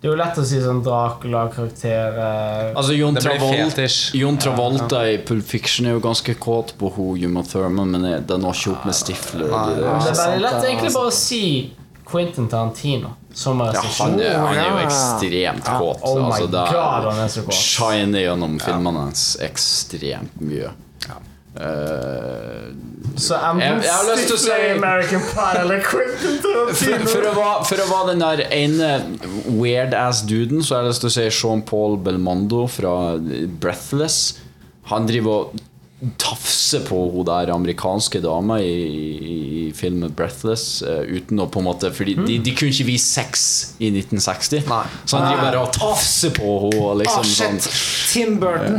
Det 0.00 0.06
er 0.06 0.12
jo 0.12 0.18
lett 0.20 0.36
å 0.38 0.44
si 0.46 0.60
sånn 0.62 0.78
Dracula-karakter 0.86 2.18
Altså, 2.76 2.92
Jon, 2.94 3.14
Det 3.18 3.88
John 4.14 4.38
Travolta, 4.38 5.00
i 5.10 5.16
Pulp 5.26 5.44
Fiction 5.44 5.86
er 5.90 5.96
jo 5.96 6.00
ganske 6.04 6.34
kåt 6.38 6.76
på 6.78 6.90
ho, 6.94 7.06
Uma 7.18 7.42
Thurman, 7.42 7.90
men 7.90 8.06
den 8.26 8.44
er 8.46 8.52
ikke 8.54 8.76
opp 8.76 8.84
med 8.86 8.94
Stifler. 8.94 9.48
Ja, 9.50 9.64
de 9.66 9.74
Det 9.80 10.12
er 10.12 10.20
veldig 10.22 10.44
lett 10.44 10.64
egentlig 10.68 10.92
bare 10.94 11.10
å 11.10 11.16
si 11.18 11.42
Quentin 12.08 12.46
Tarantino 12.48 13.10
som 13.34 13.58
Ja, 13.58 13.72
regissør. 13.72 14.04
han, 14.04 14.20
er, 14.20 14.38
han 14.38 14.56
er 14.56 14.68
jo 14.68 14.76
Ja. 14.78 14.86
ekstremt 14.86 15.64
kåt. 15.64 16.00
Oh 16.02 16.18
my 16.22 16.30
altså, 16.30 16.46
det 16.50 16.60
er- 16.62 16.72
god, 16.72 17.12
han 17.12 17.18
er 17.24 17.28
så 17.28 17.42
kåt. 17.42 17.54
Shiner 17.54 18.20
gjennom 18.20 18.58
filmene 18.60 18.98
hans 19.02 19.36
ekstremt 19.40 20.40
mye. 20.40 20.70
Eh, 21.56 22.74
Så 23.16 23.34
enten 23.34 23.82
si- 24.38 24.50
i 24.50 24.70
American 24.76 25.20
Pie 25.20 25.60
eller 25.60 25.80
Quentin 25.80 26.38
Tarantino. 26.42 27.06
for, 27.06 27.64
for 27.64 27.82
å 27.82 27.86
være 27.90 28.12
den 28.12 28.22
der 28.22 28.44
ene 28.54 28.90
weird-ass-duden, 29.48 30.62
så 30.62 30.76
har 30.76 30.84
jeg 30.84 30.92
lyst 30.92 31.02
til 31.06 31.10
å 31.10 31.16
si 31.16 31.30
Jean-Paul 31.40 31.98
Belmondo 32.04 32.66
fra 32.70 33.16
Breathless. 33.60 34.38
Han 34.92 35.08
driver 35.08 35.30
og 35.48 35.64
tafser 36.16 36.84
på 36.86 36.98
hun 37.10 37.26
der 37.26 37.50
amerikanske 37.50 38.20
dama 38.22 38.60
i, 38.62 38.70
i, 38.70 39.08
i 39.68 39.72
filmen 39.74 40.12
Breathless 40.14 40.78
uh, 40.86 41.02
uten 41.02 41.42
å 41.42 41.48
på 41.50 41.58
en 41.58 41.66
måte 41.66 41.90
Fordi 41.90 42.14
de, 42.20 42.36
de 42.38 42.52
kunne 42.54 42.70
ikke 42.70 42.86
vise 42.86 43.08
sex 43.18 43.48
i 43.82 43.90
1960. 43.90 44.62
Så 44.62 45.18
han 45.18 45.26
driver 45.26 45.42
bare 45.48 45.64
og 45.64 45.74
tafser 45.74 46.30
på 46.38 46.54
henne. 46.68 46.94
Liksom, 47.02 47.26
oh, 47.26 47.34
shit. 47.34 47.66
sånn. 47.66 47.82
Tim 48.12 48.38
Burton. 48.38 48.78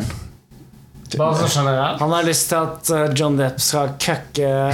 Bare 1.17 1.35
så 1.47 1.59
generelt. 1.59 1.99
Han 1.99 2.11
har 2.13 2.23
lyst 2.27 2.49
til 2.51 2.55
at 2.59 2.89
uh, 2.93 3.05
John 3.17 3.37
Depp 3.39 3.59
skal 3.63 3.89
køkke 3.99 4.49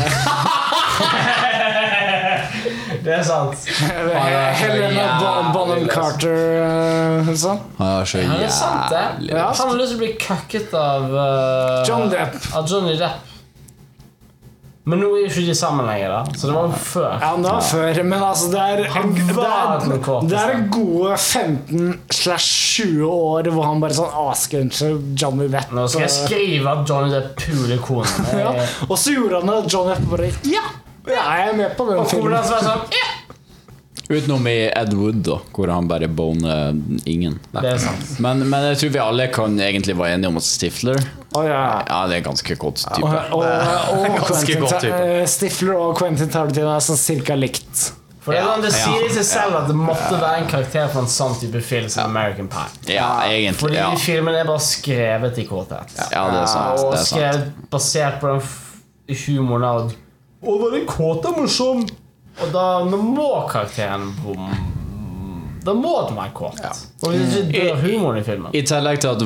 Det 3.05 3.13
er 3.13 3.21
sant. 3.23 3.67
Helena 4.61 5.05
Bon- 5.21 5.51
Bonham 5.53 5.85
Carter. 5.91 6.39
uh, 7.21 7.29
sånn. 7.37 7.59
Han 7.77 8.01
er 8.01 8.05
så 8.09 8.17
jævlig 8.23 9.29
Ja. 9.29 9.43
Han 9.53 9.69
har 9.69 9.77
lyst 9.77 9.93
til 9.93 9.99
å 9.99 10.01
bli 10.01 10.11
køkket 10.21 10.73
av 10.79 11.13
uh, 11.13 11.83
John 11.87 12.09
Depp. 12.09 12.39
Av 12.57 12.65
Johnny 12.69 12.95
Depp. 12.97 13.34
Men 14.85 14.99
nå 15.01 15.07
er 15.15 15.23
jo 15.23 15.29
ikke 15.31 15.43
de 15.47 15.53
sammen 15.57 15.87
lenger, 15.89 16.11
da. 16.13 16.33
Så 16.37 16.45
det 16.45 16.53
var 16.53 16.67
jo 16.69 16.77
før. 16.77 17.13
Ja, 17.17 17.29
det 17.41 17.49
var 17.49 17.63
før, 17.65 17.99
men 18.05 18.23
altså 18.27 18.51
det 18.51 18.59
er, 18.61 18.83
Han 18.93 19.15
det 19.15 19.23
er, 19.47 19.87
det 20.29 20.41
er 20.43 20.61
gode 20.75 21.15
15-20 21.17 23.01
år 23.07 23.49
hvor 23.55 23.65
han 23.65 23.81
bare 23.81 23.97
sånn 23.97 24.13
ønske 24.61 24.91
Johnny 25.17 25.49
Depp 25.49 25.73
Nå 25.73 25.87
skal 25.89 26.05
jeg 26.05 26.13
skrive 26.13 26.75
at 26.75 26.85
Johnny 26.89 27.09
Depp 27.15 27.33
puler 27.41 27.81
kona. 27.81 28.29
ja. 28.43 28.53
Ja. 28.59 28.69
Og 28.85 28.97
så 29.01 29.15
gjorde 29.17 29.41
han 29.41 29.49
det, 29.49 29.57
og 29.63 29.73
Johnny 29.73 29.95
Depp 29.95 30.09
bare 30.13 30.31
Ja! 30.53 30.65
ja 31.09 31.27
jeg 31.39 31.49
er 31.49 31.59
med 31.63 31.77
på 31.79 31.89
den 31.89 32.03
Og 32.03 32.05
kona 32.05 32.21
filmen. 32.21 32.37
hans 32.37 32.69
sånn 32.69 32.99
ja. 32.99 33.07
Utenom 34.09 34.45
i 34.47 34.67
Ed 34.69 34.93
Wood, 34.93 35.23
da, 35.25 35.39
hvor 35.55 35.71
han 35.73 35.87
bare 35.89 36.07
boner 36.07 36.75
ingen. 37.09 37.39
Det 37.55 37.65
er 37.71 37.79
sant. 37.81 38.19
Men, 38.21 38.43
men 38.51 38.67
jeg 38.69 38.77
tror 38.83 38.93
vi 38.93 39.01
alle 39.01 39.27
kan 39.33 39.57
egentlig 39.59 39.95
være 39.97 40.13
enige 40.19 40.29
om 40.29 40.37
at 40.37 40.45
Stifler 40.45 40.99
oh, 41.33 41.41
ja. 41.47 41.61
Ja, 41.89 41.99
det 42.11 42.19
er 42.19 42.25
ganske 42.27 42.57
Og, 42.59 42.75
type. 42.77 43.01
og, 43.33 43.43
og 43.95 44.05
Ganske 44.05 44.45
Quentin, 44.45 44.61
godt 44.61 44.81
type. 44.85 44.99
eh, 45.01 45.25
Stifler 45.27 45.79
og 45.87 45.95
Quentin 45.97 46.29
Tarantino 46.29 46.69
er 46.75 46.85
sånn 46.85 47.01
cirka 47.01 47.37
likt. 47.39 47.87
For 48.25 48.33
sånn, 48.33 48.61
det 48.65 48.71
sier 48.73 49.03
i 49.05 49.09
seg 49.13 49.25
selv 49.27 49.57
at 49.59 49.67
det 49.69 49.75
måtte 49.77 50.15
være 50.17 50.39
en 50.43 50.47
karakter 50.49 50.87
på 50.93 51.01
en 51.03 51.09
sånn 51.13 51.35
type 51.41 51.59
film 51.65 51.89
som 51.93 52.07
American 52.09 52.47
Pie. 52.49 52.95
Ja, 52.95 53.09
egentlig. 53.29 53.59
Fordi 53.59 53.77
Ja, 53.77 53.91
filmen 54.01 54.37
er 54.37 54.47
bare 54.49 54.63
skrevet 54.65 55.37
i 55.41 55.45
kåthet. 55.49 55.93
ja 56.13 56.23
det 56.33 56.39
er 56.41 56.47
sant. 56.49 56.81
Og 56.87 56.95
skrevet 57.01 57.51
basert 57.73 58.17
på 58.21 58.31
den 58.37 59.19
humoren 59.25 59.67
av 59.69 59.83
Å, 60.45 60.55
var 60.61 60.73
den 60.73 60.85
kåte 60.89 61.33
morsom? 61.37 61.85
Og 62.43 62.49
da, 62.51 62.63
må 62.99 63.29
karakteren 63.51 64.09
bom, 64.23 64.49
Da 65.65 65.73
må 65.73 65.95
den 66.05 66.17
være 66.19 66.29
kåt. 66.37 66.59
Og 67.01 67.13
hvis 67.15 67.37
ikke 67.39 67.61
dør 67.71 67.79
humoren 67.81 68.19
i 68.19 68.23
filmen. 68.27 68.51
I 68.53 68.61
tillegg 68.69 68.99
til 69.01 69.15
at 69.15 69.23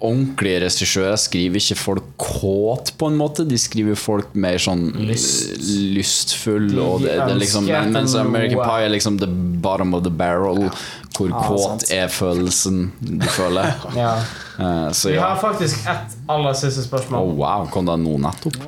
ordentlige 0.00 0.64
regissører 0.64 1.20
skriver 1.20 1.60
ikke 1.60 1.76
folk 1.78 2.08
kåt, 2.18 2.90
på 2.98 3.06
en 3.06 3.18
måte. 3.20 3.44
De 3.46 3.58
skriver 3.60 3.94
folk 3.94 4.34
mer 4.34 4.58
sånn 4.58 4.88
Lyst. 4.98 5.52
eh, 5.52 5.70
lystfull. 5.94 6.66
De 6.72 6.80
Og 6.82 7.04
det, 7.04 7.14
det 7.22 7.36
liksom, 7.44 7.68
men, 7.70 7.92
mens 7.94 8.16
noe. 8.16 8.26
American 8.26 8.64
Pie 8.64 8.88
er 8.88 8.94
liksom 8.96 9.20
the 9.22 9.30
bottom 9.62 9.94
of 9.94 10.02
the 10.02 10.10
barrel. 10.10 10.70
Hvor 11.14 11.30
kåt 11.46 11.84
sant. 11.84 11.90
er 11.94 12.08
følelsen 12.08 12.88
du 12.98 13.26
føler. 13.30 13.76
Ja. 14.00 14.16
Eh, 14.60 14.92
så 14.92 15.08
Vi 15.08 15.16
har 15.16 15.36
faktisk 15.36 15.86
ett 15.88 16.16
aller 16.28 16.52
siste 16.52 16.96
Å, 16.96 17.16
Oh, 17.16 17.32
wow, 17.36 17.66
kom 17.72 17.86
det 17.88 17.96
nå 18.02 18.16
nettopp? 18.20 18.58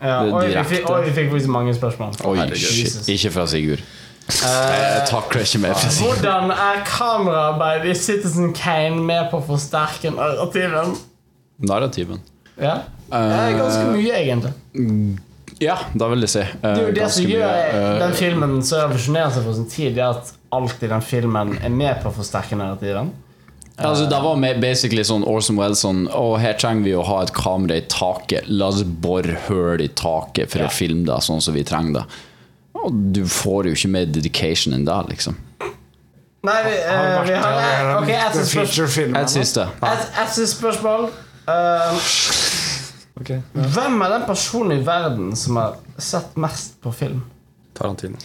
Ja, 0.00 0.22
er 0.24 0.62
vi 0.62 0.64
fikk, 0.70 0.88
oi, 0.88 1.02
vi 1.04 1.12
fikk 1.12 1.30
faktisk 1.32 1.52
mange 1.52 1.74
spørsmål. 1.76 2.16
Oi. 2.30 2.46
Ikke 3.14 3.32
fra 3.34 3.46
Sigurd. 3.50 3.82
Jeg 4.24 5.02
takler 5.10 5.44
ikke 5.44 5.60
mer 5.66 5.74
fra 5.76 5.90
Sigurd. 5.90 6.22
Hvordan 6.22 6.54
er 6.54 6.80
kameraarbeid 6.88 7.90
i 7.90 7.96
Citizen 7.98 8.54
Kane 8.56 9.02
med 9.04 9.28
på 9.32 9.42
å 9.42 9.46
forsterke 9.50 10.14
narrativen? 10.14 10.96
Narrativen. 11.68 12.22
Ja. 12.56 12.78
Ganske 13.10 13.90
mye, 13.92 14.14
egentlig. 14.22 14.54
Ja, 15.62 15.76
det 15.92 16.08
vil 16.10 16.24
jeg 16.24 16.32
si. 16.32 16.46
Det 16.62 16.70
er 16.70 16.88
jo 16.88 16.94
det 16.96 17.10
som 17.14 17.28
gjør 17.30 18.00
den 18.00 18.14
Uh, 18.14 18.16
filmen 18.18 18.56
så 18.66 18.80
revolusjonerende 18.80 19.44
for 19.44 19.58
sin 19.58 19.68
tid, 19.70 20.00
er 20.00 20.16
at 20.16 20.32
alt 20.54 20.82
i 20.82 20.90
den 20.90 21.04
filmen 21.04 21.54
er 21.60 21.70
med 21.70 22.00
på 22.02 22.10
å 22.10 22.16
forsterke 22.16 22.56
narrativen. 22.58 23.12
Altså, 23.76 24.06
det 24.10 24.20
var 24.22 24.36
med 24.36 24.60
basically 24.62 25.02
sånn 25.04 25.24
Orson 25.26 25.56
Welles 25.58 25.80
sånn 25.82 26.04
Å, 26.08 26.36
her 26.38 26.54
trenger 26.60 26.84
vi 26.84 26.92
å 26.94 27.02
ha 27.06 27.22
et 27.24 27.32
kamera 27.34 27.80
i 27.80 27.86
taket. 27.90 28.46
La 28.48 28.68
oss 28.70 28.84
bore 28.84 29.34
hull 29.48 29.82
i 29.82 29.88
taket 29.88 30.50
for 30.52 30.62
Ja. 30.62 30.68
å 30.68 30.70
filme 30.72 31.04
det 31.08 31.18
sånn 31.26 31.42
som 31.42 31.54
vi 31.54 31.64
trenger 31.66 32.00
det. 32.00 32.04
Og 32.84 32.92
du 33.16 33.24
får 33.26 33.66
jo 33.70 33.74
ikke 33.74 33.90
mer 33.90 34.06
dedication 34.06 34.74
enn 34.74 34.84
det, 34.84 35.00
liksom. 35.08 35.36
Nei, 36.44 36.62
vi, 36.66 36.72
eh, 36.76 37.22
vi 37.24 37.34
har 37.40 38.02
Ok, 38.02 38.10
et 38.10 38.34
siste 38.36 38.66
spørsmål. 38.68 39.16
Et 39.22 39.30
siste. 39.32 39.68
Et, 39.82 40.08
et 40.20 40.28
siste 40.34 40.56
spørsmål. 40.58 41.06
Uh, 41.48 41.96
okay, 43.20 43.40
ja. 43.54 43.68
hvem 43.74 44.02
er 44.04 44.12
den 44.18 44.26
personen 44.28 44.78
i 44.78 44.84
verden 44.84 45.34
som 45.36 45.56
har 45.60 45.78
sett 45.98 46.36
mest 46.36 46.76
på 46.84 46.92
film? 46.92 47.22
Tarantino. 47.74 48.18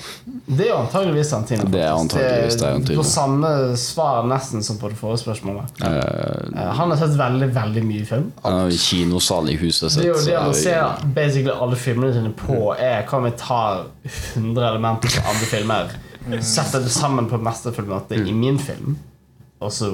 Det 0.45 0.65
er 0.65 0.69
jo 0.69 0.77
antageligvis 0.83 1.31
Tarantino. 1.31 1.65
Det 1.73 1.81
er 1.81 1.91
antageligvis 1.93 2.55
Det 2.55 2.61
er 2.61 2.65
Tarantino. 2.65 2.97
På 3.01 3.05
samme 3.09 3.51
svar 3.81 4.27
nesten 4.29 4.63
som 4.65 4.77
på 4.81 4.91
det 4.91 4.99
forrige 4.99 5.23
spørsmålet. 5.23 5.81
Uh, 5.81 6.59
han 6.79 6.93
har 6.93 6.97
sett 7.01 7.15
veldig, 7.19 7.49
veldig 7.55 7.83
mye 7.87 8.05
film. 8.09 8.27
Han 8.43 8.59
har 8.59 8.75
kinosal 8.85 9.49
i 9.49 9.57
huset 9.61 9.91
sitt. 9.91 10.03
Det 10.03 10.09
er 10.09 10.13
jo 10.13 10.25
det 10.25 10.37
han 10.37 10.55
ser 10.57 11.07
basically 11.17 11.55
alle 11.55 11.79
filmene 11.79 12.13
sine 12.15 12.33
på, 12.37 12.59
er 12.77 13.03
hva 13.09 13.21
om 13.21 13.27
vi 13.27 13.33
tar 13.41 13.85
100 14.37 14.69
elementer 14.69 15.15
fra 15.17 15.33
andre 15.33 15.49
filmer, 15.49 15.95
setter 16.41 16.85
det 16.85 16.93
sammen 16.93 17.29
på 17.31 17.39
mesterfull 17.41 17.89
måte 17.89 18.19
i 18.19 18.35
min 18.35 18.59
film, 18.61 18.97
og 19.59 19.73
så 19.73 19.89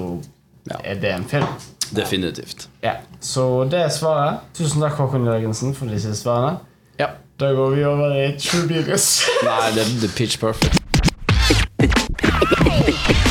er 0.82 1.00
det 1.00 1.14
en 1.14 1.24
film. 1.30 1.48
Definitivt. 1.90 2.68
Ja, 2.82 2.96
Så 3.20 3.64
det 3.70 3.78
er 3.78 3.92
svaret. 3.94 4.42
Tusen 4.54 4.82
takk, 4.82 4.96
Håkon 4.98 5.26
Jørgensen, 5.26 5.74
for 5.74 5.90
disse 5.90 6.14
svarene. 6.18 6.58
Ja. 6.98 7.12
Da 7.38 7.52
går 7.52 7.70
vi 7.70 7.84
over 7.84 8.14
i 8.16 8.38
True 8.40 8.64
Beatles. 8.64 9.20
Nei, 9.44 9.72
det 9.76 9.82
er 9.84 10.12
pitch 10.16 10.38
perfect. 10.40 10.78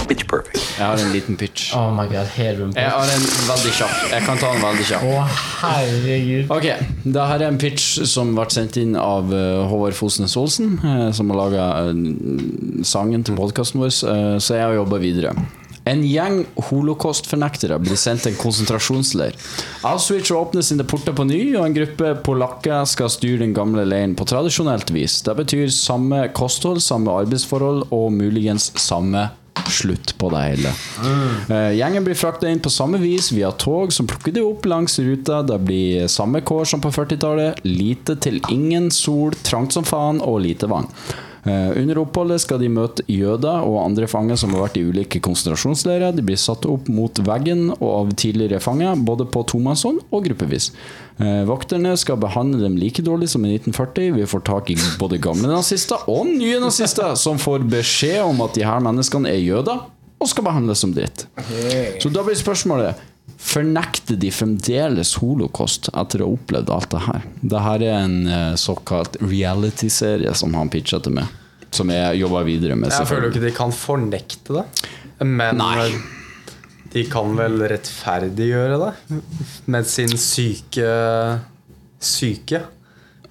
Pitch 0.05 0.27
perfect. 0.29 0.59
Jeg 0.77 0.85
har 0.85 1.01
en 1.01 1.09
liten 1.09 1.39
pitch. 1.41 1.71
Oh 1.73 1.89
my 1.89 2.05
god, 2.11 2.29
helt 2.35 2.61
du 2.61 2.77
Jeg 2.77 2.91
har 2.91 3.09
en 3.15 3.25
veldig 3.49 3.73
kjapp. 3.79 3.95
Jeg 4.11 4.21
kan 4.27 4.37
ta 4.37 4.51
den 4.53 4.61
veldig 4.61 4.85
kjapp. 4.91 5.09
Å, 5.09 5.25
herregud. 5.63 6.53
Ok, 6.53 6.69
det 7.17 7.25
her 7.31 7.47
er 7.47 7.47
en 7.49 7.57
pitch 7.57 8.05
som 8.13 8.37
ble 8.37 8.45
sendt 8.53 8.77
inn 8.77 8.93
av 8.93 9.33
eh, 9.33 9.65
Håvard 9.73 9.97
Fosnes 9.97 10.37
Olsen, 10.37 10.77
eh, 10.85 11.09
som 11.09 11.33
har 11.33 11.41
laga 11.41 11.67
sangen 12.85 13.25
til 13.25 13.41
podkasten 13.41 13.81
vår, 13.81 13.89
eh, 13.89 14.35
så 14.37 14.59
jeg 14.61 14.67
har 14.67 14.77
jobba 14.83 15.01
videre. 15.01 15.33
En 15.85 16.01
gjeng 16.01 16.41
holocaust-fornektere 16.69 17.77
blir 17.83 17.99
sendt 17.99 18.25
til 18.25 18.33
en 18.33 18.39
konsentrasjonsleir. 18.41 19.37
Auschwitz 19.85 20.33
åpner 20.33 20.65
sine 20.65 20.85
porter 20.87 21.13
på 21.13 21.27
ny, 21.29 21.39
og 21.59 21.67
en 21.67 21.77
gruppe 21.77 22.15
polakker 22.25 22.87
skal 22.89 23.11
styre 23.13 23.43
den 23.43 23.53
gamle 23.53 23.85
leiren 23.85 24.17
på 24.17 24.25
tradisjonelt 24.29 24.89
vis. 24.95 25.19
Det 25.25 25.37
betyr 25.37 25.69
samme 25.73 26.25
kosthold, 26.33 26.81
samme 26.81 27.13
arbeidsforhold 27.21 27.85
og 27.93 28.13
muligens 28.17 28.71
samme 28.81 29.27
slutt 29.71 30.13
på 30.17 30.29
det 30.29 30.41
hele. 30.43 30.71
Eh, 31.49 31.71
Gjengen 31.77 32.05
blir 32.05 32.17
frakta 32.17 32.49
inn 32.49 32.61
på 32.61 32.71
samme 32.73 32.99
vis 33.01 33.31
via 33.33 33.51
tog 33.51 33.93
som 33.93 34.07
plukker 34.09 34.33
de 34.35 34.43
opp 34.45 34.65
langs 34.69 34.99
ruta. 34.99 35.41
Det 35.45 35.57
blir 35.65 36.09
samme 36.11 36.41
kår 36.45 36.65
som 36.69 36.83
på 36.83 36.91
40-tallet. 36.93 37.61
Lite 37.65 38.17
til 38.21 38.41
ingen 38.53 38.91
sol, 38.93 39.35
trangt 39.45 39.73
som 39.75 39.87
faen 39.87 40.21
og 40.21 40.41
lite 40.45 40.69
vann. 40.71 40.89
Eh, 41.45 41.77
Under 41.77 41.99
oppholdet 42.01 42.41
skal 42.41 42.57
de 42.61 42.69
møte 42.73 43.03
jøder 43.11 43.65
og 43.67 43.77
andre 43.83 44.07
fanger 44.09 44.37
som 44.41 44.53
har 44.55 44.63
vært 44.65 44.79
i 44.81 44.85
ulike 44.87 45.19
konsentrasjonsleirer. 45.23 46.15
De 46.17 46.23
blir 46.25 46.39
satt 46.41 46.65
opp 46.65 46.89
mot 46.89 47.21
veggen 47.27 47.67
og 47.75 47.89
av 47.91 48.13
tidligere 48.17 48.59
fanger, 48.63 48.97
både 49.05 49.27
på 49.29 49.43
tomannshånd 49.53 50.01
og 50.09 50.25
gruppevis. 50.25 50.71
Eh, 51.21 51.43
Vokterne 51.45 51.93
skal 52.01 52.17
behandle 52.21 52.63
dem 52.65 52.79
like 52.81 53.05
dårlig 53.05 53.29
som 53.29 53.45
i 53.45 53.53
1940. 53.59 54.15
Vi 54.17 54.25
får 54.31 54.45
tak 54.49 54.71
i 54.73 54.79
både 54.99 55.21
gamle 55.21 55.51
nazister 55.53 56.09
og 56.09 56.25
nye 56.33 56.59
nazister 56.63 57.13
som 57.19 57.37
får 57.41 57.67
beskjed 57.69 58.23
om 58.25 58.41
at 58.45 58.57
de 58.57 58.65
her 58.65 58.81
menneskene 58.81 59.29
er 59.29 59.43
jøder 59.45 59.85
og 60.15 60.29
skal 60.31 60.47
behandles 60.47 60.81
som 60.81 60.93
dritt. 60.95 61.27
Så 62.01 62.09
da 62.09 62.23
blir 62.25 62.37
spørsmålet 62.39 62.97
Fornekter 63.45 64.17
de 64.19 64.31
fremdeles 64.33 65.13
holocaust 65.21 65.91
etter 65.93 66.23
å 66.23 66.31
ha 66.31 66.37
opplevd 66.39 66.71
alt 66.73 66.91
det 66.91 67.01
her? 67.05 67.25
Dette 67.41 67.73
er 67.75 67.87
en 67.93 68.15
eh, 68.25 68.51
såkalt 68.59 69.19
reality-serie 69.21 70.33
som 70.37 70.55
han 70.57 70.71
pitcha 70.73 70.99
til 71.05 71.17
meg. 71.19 71.29
Som 71.75 71.91
jeg 71.93 72.21
jobber 72.23 72.45
videre 72.47 72.77
med. 72.79 72.93
Jeg 72.93 73.09
føler 73.09 73.27
jo 73.29 73.35
ikke 73.35 73.45
de 73.45 73.55
kan 73.55 73.73
fornekte 73.75 74.57
det. 74.57 74.65
Men 75.27 75.59
Nei. 75.61 75.89
de 76.91 77.03
kan 77.11 77.35
vel 77.37 77.61
rettferdiggjøre 77.69 78.79
det 78.81 79.19
med 79.71 79.87
sin 79.87 80.15
syke 80.19 80.89
syke, 82.05 82.61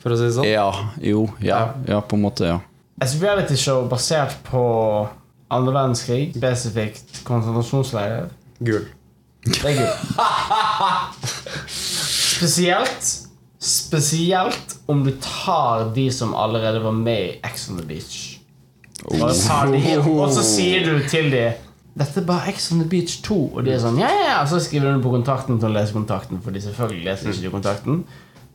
for 0.00 0.14
å 0.14 0.18
si 0.18 0.28
det 0.28 0.34
sånn. 0.36 0.48
Ja, 0.48 0.68
jo, 1.02 1.26
ja, 1.44 1.60
ja, 1.88 2.00
på 2.04 2.18
en 2.18 2.24
måte, 2.24 2.48
ja. 2.48 2.58
Et 3.02 3.14
realityshow 3.20 3.88
basert 3.90 4.36
på 4.46 4.62
andre 5.54 5.74
verdenskrig, 5.74 6.34
spesifikt 6.36 7.22
konsentrasjonsleirer. 7.26 8.30
Gull. 8.64 8.86
Det 9.44 9.60
er 9.64 9.76
gull. 9.78 9.92
Spesielt 11.68 13.12
Spesielt 13.64 14.74
om 14.86 15.04
du 15.04 15.10
tar 15.24 15.86
de 15.94 16.10
som 16.12 16.34
allerede 16.36 16.82
var 16.84 16.92
med 16.92 17.20
i 17.20 17.40
Ex 17.48 17.70
on 17.70 17.78
the 17.78 17.86
Beach. 17.86 18.40
Og, 19.04 19.20
tar 19.20 19.72
de, 19.72 19.80
og 20.00 20.32
så 20.32 20.42
sier 20.44 20.84
du 20.84 20.98
til 21.08 21.30
dem 21.32 21.62
Dette 21.94 22.20
er 22.20 22.26
bare 22.26 22.50
Ex 22.50 22.70
on 22.72 22.80
the 22.82 22.88
Beach 22.88 23.20
2. 23.24 23.38
Og 23.54 23.64
de 23.64 23.72
er 23.74 23.80
sånn 23.82 24.00
Ja, 24.00 24.10
ja, 24.12 24.26
ja 24.32 24.42
så 24.48 24.60
skriver 24.62 24.96
du 24.96 25.04
på 25.04 25.12
kontakten 25.14 25.60
til 25.60 25.68
å 25.70 25.74
lese 25.76 25.96
kontrakten, 25.96 26.40
Fordi 26.44 26.62
selvfølgelig 26.64 27.04
leser 27.08 27.32
ikke 27.32 27.44
de 27.46 27.52
kontakten 27.52 28.04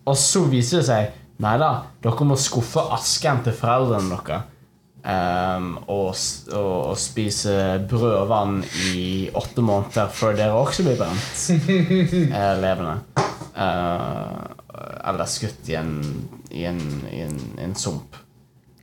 Og 0.06 0.18
så 0.20 0.44
viser 0.50 0.82
det 0.82 0.88
seg 0.90 1.18
Nei 1.40 1.56
da, 1.62 1.70
dere 2.04 2.26
må 2.28 2.36
skuffe 2.36 2.82
asken 2.92 3.46
til 3.46 3.54
foreldrene 3.56 4.12
deres. 4.12 4.50
Ehm, 5.06 5.74
og, 5.88 6.16
og, 6.52 6.72
og 6.92 6.98
spise 7.00 7.54
brød 7.90 8.16
og 8.16 8.30
vann 8.30 8.64
i 8.94 9.30
åtte 9.34 9.64
måneder 9.66 10.10
før 10.14 10.38
dere 10.38 10.58
også 10.60 10.86
blir 10.88 11.00
brent 11.00 11.44
eh, 12.40 12.56
levende. 12.62 13.00
Uh, 13.60 14.56
eller 15.10 15.28
skutt 15.28 15.68
i 15.68 15.76
en, 15.76 15.94
i 16.52 16.64
en, 16.70 16.80
i 17.12 17.24
en, 17.26 17.40
i 17.60 17.64
en 17.66 17.76
sump. 17.76 18.16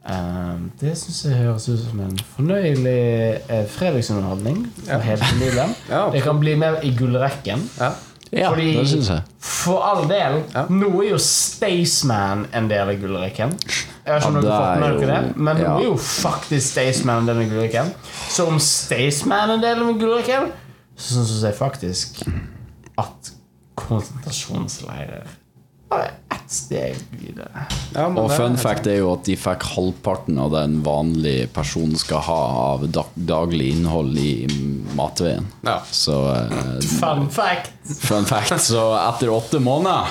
Um, 0.06 0.68
det 0.78 0.92
syns 1.00 1.24
jeg 1.26 1.38
høres 1.40 1.64
ut 1.66 1.80
som 1.82 2.02
en 2.04 2.18
fornøyelig 2.36 2.98
eh, 3.50 3.64
fredagsunderholdning. 3.72 4.60
Ja, 5.90 6.04
det 6.14 6.22
kan 6.22 6.38
bli 6.42 6.54
med 6.60 6.84
i 6.86 6.92
gullrekken. 6.98 7.64
Ja. 7.80 7.94
Ja, 8.32 8.50
Fordi 8.50 8.72
det 8.74 8.88
syns 8.90 9.08
jeg. 9.10 9.22
For 9.38 9.82
all 9.86 10.08
del, 10.10 10.40
nå 10.74 10.88
er 10.98 11.12
jo 11.12 11.18
Staysman 11.22 12.46
en 12.54 12.70
del 12.70 12.90
av 12.90 12.98
gullrekken. 13.00 13.54
Jeg 14.06 14.14
har 14.14 14.20
ikke 14.20 14.32
Ja, 14.32 14.40
dere 14.40 14.42
det 14.42 14.56
fått 14.56 14.80
med 14.80 15.00
dere 15.00 15.06
det, 15.06 15.28
jo- 15.36 15.42
men 15.48 15.56
ja. 15.56 15.62
ja. 15.64 15.76
er 15.78 15.84
jo 15.88 15.96
faktisk 15.96 16.66
Staysman 16.72 17.18
en 17.18 17.26
del 17.26 17.38
av 17.42 17.48
gullrekken. 17.50 17.88
Så 18.30 18.46
om 18.46 18.58
Staysman 18.62 19.50
en 19.56 19.60
del 19.64 19.82
av 19.82 19.96
gullrekken, 19.98 20.52
så 20.96 21.24
syns 21.26 21.42
jeg 21.42 21.54
faktisk 21.58 22.22
at 23.02 23.32
konsentrasjonsleirer 23.76 25.26
bare 25.90 26.08
ett 26.34 26.50
steg 26.50 26.96
videre. 27.20 27.66
Ja, 27.94 28.06
Og 28.08 28.28
det- 28.28 28.36
fun 28.36 28.56
fact 28.56 28.86
er 28.86 28.96
jo 28.98 29.12
at 29.12 29.24
de 29.24 29.36
fikk 29.36 29.62
halvparten 29.62 30.38
av 30.38 30.50
det 30.50 30.62
en 30.64 30.82
vanlig 30.82 31.52
person 31.52 31.94
skal 31.96 32.18
ha 32.26 32.38
av 32.74 32.86
dag 32.90 33.06
daglig 33.14 33.72
innhold 33.76 34.16
i 34.18 34.46
matveien. 34.96 35.46
Ja. 35.62 35.80
Så 35.90 36.16
uh, 36.34 36.80
Fun 36.80 37.28
fact! 37.30 37.70
fun 38.00 38.24
fact, 38.24 38.58
så 38.60 38.94
etter 39.08 39.28
åtte 39.30 39.60
måneder 39.60 40.06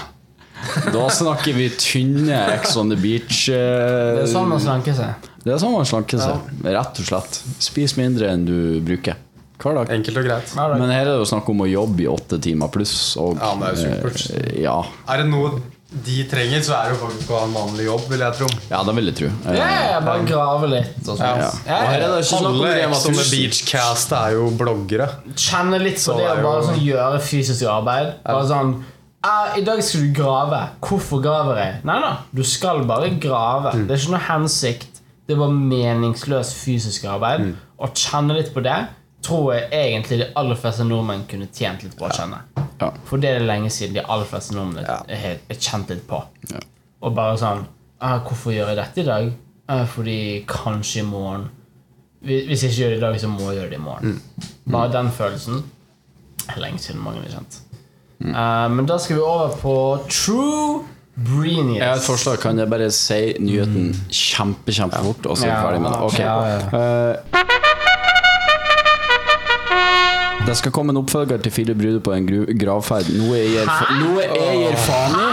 da 0.94 1.06
snakker 1.14 1.54
vi 1.54 1.70
tynne 1.78 2.38
Ex 2.56 2.76
on 2.78 2.90
the 2.90 2.96
Beach. 3.00 3.50
eh, 3.50 3.56
Det 3.56 4.24
er 4.26 4.32
sånn 4.32 4.48
man 4.50 4.60
slanker 4.64 4.96
seg. 4.98 5.30
det 5.44 5.54
er 5.54 5.62
sånn 5.62 5.76
man 5.76 5.86
slanker 5.86 6.18
seg. 6.24 6.50
Rett 6.66 7.00
og 7.04 7.06
slett. 7.12 7.42
Spis 7.60 7.96
mindre 8.00 8.32
enn 8.34 8.46
du 8.48 8.58
bruker 8.86 9.16
hver 9.62 9.74
dag. 9.82 9.90
Enkelt 9.96 10.18
og 10.20 10.26
greit. 10.28 10.56
Men 10.58 10.90
her 10.92 11.02
er 11.06 11.14
det 11.14 11.22
jo 11.22 11.30
snakk 11.30 11.48
om 11.50 11.64
å 11.66 11.70
jobbe 11.70 12.04
i 12.06 12.10
åtte 12.12 12.40
timer 12.44 12.68
pluss. 12.74 13.16
Og, 13.22 13.38
Ja, 13.40 13.54
det 13.56 13.70
er 13.70 13.76
jo 13.76 13.86
supert. 13.86 14.26
eh, 14.36 14.62
ja. 14.66 14.82
Er 15.10 15.18
det 15.24 15.28
noe 15.32 15.62
de 16.06 16.24
trenger, 16.28 16.60
så 16.66 16.74
er 16.76 16.90
det 16.90 16.98
jo 16.98 17.06
faktisk 17.08 17.30
å 17.32 17.38
ha 17.40 17.44
en 17.46 17.54
vanlig 17.56 17.86
jobb, 17.86 18.02
vil 18.10 18.20
jeg 18.20 18.34
tro. 18.36 18.48
ja, 18.70 18.82
det 18.84 18.96
vil 18.98 19.06
jeg 19.06 19.16
tro. 19.16 19.28
Eh, 19.50 19.56
Ja, 19.56 19.68
ja, 19.92 20.00
bare 20.04 20.26
grave 20.28 20.68
litt 20.68 21.08
og 21.08 21.18
sånn. 21.18 21.20
Ja. 21.22 21.52
Ja, 21.66 21.78
Og 21.78 21.88
her 21.88 22.02
er 22.02 22.08
det 22.10 22.26
ikke 22.26 22.40
Alle 22.46 22.90
the 23.06 23.30
Beach-cast 23.32 24.12
er 24.12 24.32
jo 24.34 24.50
bloggere. 24.52 25.08
Kjenne 25.36 25.80
litt 25.80 25.96
på 25.96 26.00
Så 26.10 26.18
det 26.18 26.26
er 26.26 26.42
å 26.42 26.44
bare 26.44 26.64
sånn 26.68 26.82
gjøre 26.84 27.22
fysisk 27.22 27.64
arbeid. 27.70 28.14
Bare 28.26 28.44
sånn 28.50 28.84
ah, 29.26 29.56
'I 29.58 29.64
dag 29.66 29.82
skal 29.84 30.06
du 30.06 30.14
grave. 30.22 30.60
Hvorfor 30.86 31.22
graver 31.24 31.62
jeg?' 31.62 31.80
Nei 31.88 32.00
da, 32.04 32.12
du 32.36 32.44
skal 32.44 32.86
bare 32.88 33.10
grave. 33.22 33.74
Det 33.74 33.92
er 33.92 34.04
ikke 34.04 34.16
noe 34.18 34.28
hensikt. 34.30 35.02
Det 35.26 35.34
er 35.34 35.42
bare 35.42 35.58
meningsløst 35.58 36.56
fysisk 36.62 37.08
arbeid. 37.10 37.56
Å 37.82 37.90
kjenne 37.92 38.38
litt 38.38 38.54
på 38.54 38.62
det 38.64 38.78
tror 39.26 39.54
jeg 39.56 39.70
egentlig 39.74 40.20
de 40.22 40.28
aller 40.38 40.60
fleste 40.60 40.86
nordmenn 40.86 41.26
kunne 41.30 41.48
tjent 41.54 41.84
litt 41.86 41.96
på 41.98 42.06
å 42.06 42.12
kjenne. 42.14 42.44
Ja. 42.82 42.92
For 43.08 43.22
det 43.22 43.32
er 43.32 43.40
det 43.42 43.48
lenge 43.50 43.72
siden 43.74 43.96
de 43.98 44.04
aller 44.04 44.28
fleste 44.30 44.56
nordmenn 44.56 44.86
er, 44.86 45.06
er, 45.10 45.40
er 45.50 45.60
kjent 45.60 45.90
litt 45.94 46.06
på. 46.10 46.20
Ja. 46.52 46.62
Og 47.02 47.16
bare 47.18 47.38
sånn 47.42 47.66
ah, 48.00 48.20
'Hvorfor 48.22 48.54
gjør 48.54 48.74
jeg 48.74 48.82
dette 48.82 49.02
i 49.02 49.10
dag?' 49.10 49.34
Ah, 49.68 49.86
fordi 49.90 50.46
kanskje 50.46 51.00
i 51.02 51.06
morgen 51.10 51.48
Hvis 52.22 52.62
jeg 52.62 52.70
ikke 52.70 52.82
gjør 52.82 52.92
det 52.92 52.98
i 52.98 53.02
dag, 53.02 53.16
så 53.22 53.28
må 53.30 53.48
jeg 53.50 53.58
gjøre 53.60 53.70
det 53.70 53.78
i 53.80 53.82
morgen. 53.82 54.22
Bare 54.70 54.92
den 54.94 55.10
følelsen 55.14 55.64
lenge 56.58 56.80
siden 56.82 57.02
mange 57.02 57.22
har 57.22 57.36
kjent. 57.36 57.58
Eh, 58.34 58.68
men 58.70 58.86
da 58.86 58.98
skal 58.98 59.16
vi 59.18 59.22
over 59.22 59.50
på 59.62 59.76
True 60.10 60.82
Breenius. 61.16 61.78
Jeg 61.78 61.88
har 61.88 61.96
et 61.96 62.04
forslag. 62.08 62.40
Kan 62.44 62.58
jeg 62.60 62.70
bare 62.70 62.90
si 62.92 63.34
nyheten 63.40 63.94
kjempe, 64.12 64.72
kjempefort, 64.76 65.26
og 65.30 65.38
så 65.38 65.46
er 65.46 65.48
vi 65.48 65.54
Ja. 65.56 65.62
ferdig 65.64 65.82
med 65.82 65.92
det? 65.92 66.00
Okay. 66.02 66.24
Ja, 66.26 66.36
Eh, 66.76 67.16
det 70.46 70.56
skal 70.60 70.72
komme 70.72 70.90
en 70.94 70.98
oppfølger 71.02 71.38
til 71.42 71.52
Philip 71.52 71.78
Brude 71.78 72.00
på 72.06 72.12
en 72.14 72.28
gravferd. 72.60 73.08
Noe 73.18 73.34
jeg 73.40 73.50
gir, 73.56 73.66
fa- 73.66 73.96
noe 73.98 74.22
jeg 74.22 74.58
gir 74.62 74.76
faen 74.86 75.16
i. 75.16 75.30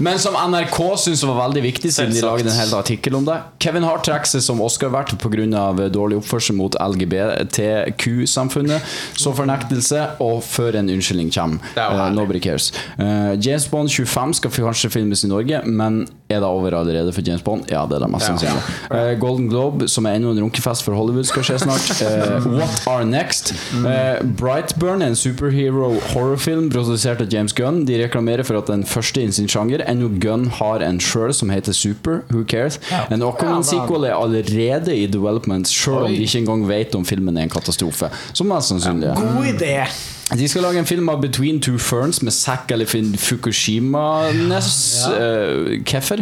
Men 0.00 0.18
som 0.18 0.34
NRK 0.34 0.78
syns 1.02 1.22
var 1.26 1.34
veldig 1.48 1.62
viktig, 1.64 1.90
siden 1.92 2.12
de 2.14 2.20
lagde 2.22 2.46
en 2.50 2.54
hel 2.60 2.74
artikkel 2.78 3.14
om 3.18 3.24
det. 3.26 3.36
Kevin 3.62 3.82
Hart 3.86 4.04
trekker 4.06 4.26
seg 4.30 4.42
som 4.44 4.60
Oscar-vert 4.62 5.14
pga. 5.18 5.88
dårlig 5.90 6.16
oppførsel 6.20 6.54
mot 6.56 6.74
LGBTQ-samfunnet. 6.78 8.80
Så 9.18 9.32
fornektelse, 9.34 10.04
og 10.22 10.42
før 10.46 10.76
en 10.80 10.88
unnskyldning 10.94 11.30
kommer. 11.34 11.58
Er 11.76 11.80
Eh, 11.80 11.84
herlig. 11.98 12.14
nobody 12.14 12.40
cares. 12.40 12.72
Uh, 12.98 13.34
James 13.40 13.66
Bond 13.68 13.88
25 13.90 14.34
skal 14.34 14.50
kanskje 14.50 14.90
filmes 14.90 15.24
i 15.24 15.28
Norge, 15.28 15.62
men 15.66 16.06
Er 16.28 16.42
det 16.42 16.48
over 16.48 16.74
allerede 16.76 17.12
for 17.12 17.22
James 17.24 17.42
Bond? 17.42 17.70
Ja, 17.72 17.86
det 17.88 17.96
er 17.96 18.02
det 18.04 18.10
mest 18.12 18.28
sannsynlig. 18.28 18.60
Uh, 18.92 19.12
Golden 19.20 19.46
Globe, 19.48 19.86
som 19.88 20.04
er 20.04 20.18
enda 20.18 20.34
en 20.34 20.42
runkefest 20.44 20.84
for 20.84 20.92
Hollywood, 20.92 21.24
skal 21.24 21.46
skje 21.46 21.56
snart. 21.62 21.88
Uh, 22.04 22.44
What 22.58 22.82
Are 22.90 23.06
Next? 23.08 23.54
Uh, 23.72 24.20
Brightburn 24.36 25.00
er 25.00 25.14
en 25.14 25.16
superhero 25.16 25.94
horrorfilm 26.10 26.68
produsert 26.74 27.24
av 27.24 27.32
James 27.32 27.56
Gunn. 27.56 27.86
De 27.88 27.96
reklamerer 28.02 28.44
for 28.44 28.60
at 28.60 28.68
den 28.68 28.84
første 28.84 29.24
i 29.24 29.30
sin 29.32 29.48
sjanger. 29.48 29.86
Ennå 29.88 30.10
Gunn 30.20 30.50
har 30.58 30.84
en 30.84 31.00
sjøl 31.00 31.32
som 31.32 31.48
heter 31.54 31.72
Super. 31.72 32.20
Who 32.28 32.44
cares? 32.44 32.76
En 33.08 33.24
Aquaman-sequel 33.24 34.10
er 34.10 34.18
allerede 34.18 34.92
i 34.92 35.08
development, 35.08 35.72
sjøl 35.72 36.10
om 36.10 36.12
de 36.12 36.28
ikke 36.28 36.44
engang 36.44 36.68
vet 36.68 37.00
om 37.00 37.08
filmen 37.08 37.40
er 37.40 37.48
en 37.48 37.56
katastrofe. 37.56 38.12
Som 38.36 38.52
mest 38.52 38.74
sannsynlig. 38.74 39.16
God 39.16 39.52
idé. 39.56 39.74
De 40.36 40.48
skal 40.48 40.62
lage 40.62 40.78
en 40.78 40.86
film 40.86 41.08
av 41.08 41.20
Between 41.22 41.60
Two 41.62 41.78
Ferns 41.80 42.18
med 42.22 42.32
Zack 42.36 42.70
eller 42.70 42.84
Fukushima-ness 43.16 45.06
eh, 45.08 45.78
Keffer. 45.88 46.20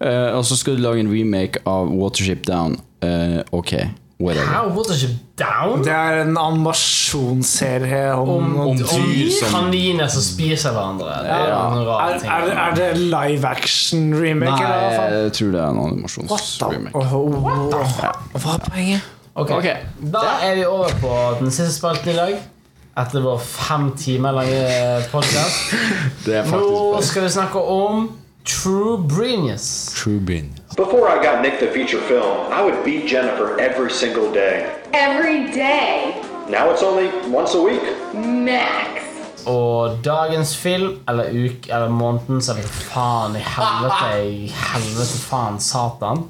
Uh, 0.00 0.36
og 0.36 0.44
så 0.44 0.56
skal 0.60 0.76
de 0.76 0.82
lage 0.84 1.00
en 1.00 1.08
remake 1.12 1.62
av 1.66 1.88
Watership 1.96 2.44
Down. 2.46 2.76
Uh, 3.04 3.40
ok, 3.56 3.72
whatever. 4.20 4.46
How 4.52 4.68
Watership 4.76 5.14
Down? 5.40 5.84
Det 5.84 5.92
er 5.94 6.20
en 6.26 6.36
animasjonsserie 6.36 8.12
om, 8.14 8.28
Om, 8.28 8.58
om, 8.60 8.76
dyr 8.76 9.30
som- 9.38 9.54
kaniner 9.54 10.08
som 10.12 10.22
spiser 10.22 10.70
hverandre. 10.76 11.06
Det 11.24 11.30
er 11.30 11.48
Ja. 11.48 12.08
er, 12.10 12.18
ting. 12.18 12.30
er, 12.30 12.40
er 12.66 12.74
det 12.74 12.98
live 12.98 13.46
action 13.48 14.14
remake? 14.14 14.50
Nei, 14.60 15.06
eller 15.06 15.22
jeg 15.22 15.32
tror 15.32 15.50
det 15.52 15.60
er 15.60 15.70
en 15.70 15.78
animasjonsremake. 15.78 16.94
oh, 16.94 17.04
Hva 18.36 18.54
er 18.54 18.58
poenget? 18.68 19.00
Ok, 19.34 19.50
Okay. 19.50 19.76
Da 20.12 20.18
er 20.42 20.54
vi 20.54 20.64
over 20.64 20.88
på 21.00 21.16
den 21.40 21.50
siste 21.50 21.72
spalten 21.72 22.10
i 22.10 22.16
dag. 22.16 22.38
Etter 22.96 23.20
vår 23.20 23.38
fem 23.38 23.90
timer 23.96 24.32
lange 24.32 25.02
podkast. 25.12 25.74
Nå 26.48 27.02
skal 27.04 27.26
vi 27.26 27.32
snakke 27.34 27.60
om 27.60 28.06
True 28.46 28.96
Brenius. 28.98 29.92
True 29.92 30.20
Bean. 30.20 30.48
Before 30.76 31.04
I 31.08 31.20
got 31.20 31.42
Nick 31.42 31.58
the 31.60 31.66
feature 31.66 32.00
film, 32.08 32.52
I 32.52 32.62
would 32.64 32.84
beat 32.84 33.04
Jennifer 33.10 33.60
every 33.60 33.90
single 33.90 34.32
day. 34.32 34.64
Every 34.94 35.52
day. 35.52 36.14
Now 36.48 36.70
it's 36.70 36.82
only 36.82 37.10
once 37.28 37.54
a 37.54 37.60
week. 37.60 37.84
Max. 38.14 39.02
Og 39.46 39.98
dagens 40.04 40.56
film, 40.56 40.98
eller 41.08 41.28
uke, 41.30 41.68
eller 41.68 41.88
månedens, 41.88 42.48
eller 42.48 42.62
faen 42.62 43.36
i 43.36 43.44
helvete 43.44 44.24
i 44.24 44.48
helvete 44.48 45.20
faen 45.20 45.60
satan 45.60 46.24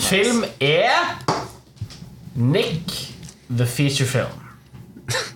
Film 0.00 0.44
er 0.60 1.12
Nick 2.34 3.12
the 3.58 3.66
Feature 3.66 4.08
Film. 4.08 4.45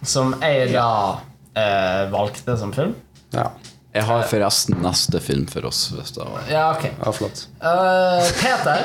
Som 0.03 0.35
jeg 0.43 0.73
da 0.73 1.21
eh, 1.55 2.07
valgte 2.13 2.57
som 2.59 2.73
film. 2.75 2.95
Ja, 3.35 3.51
Jeg 3.95 4.07
har 4.07 4.23
forresten 4.31 4.79
neste 4.85 5.21
film 5.23 5.47
for 5.51 5.67
oss. 5.67 5.89
Hvis 5.95 6.15
det 6.17 6.23
var. 6.27 6.41
Ja, 6.51 6.65
ok. 6.77 6.85
ja 7.05 7.13
flott. 7.15 7.45
Eh, 7.61 8.31
Peter, 8.41 8.85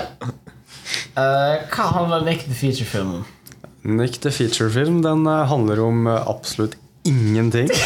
eh, 1.16 1.56
hva 1.72 1.90
handler 1.98 2.26
Nick 2.26 2.46
the 2.50 2.58
Feature 2.58 2.90
Film 2.90 3.14
om? 3.20 3.26
Nick 3.86 4.18
the 4.22 4.32
Feature-film 4.34 5.02
den 5.06 5.28
eh, 5.30 5.46
handler 5.50 5.80
om 5.86 6.08
eh, 6.08 6.28
absolutt 6.28 6.76
ingenting. 7.06 7.70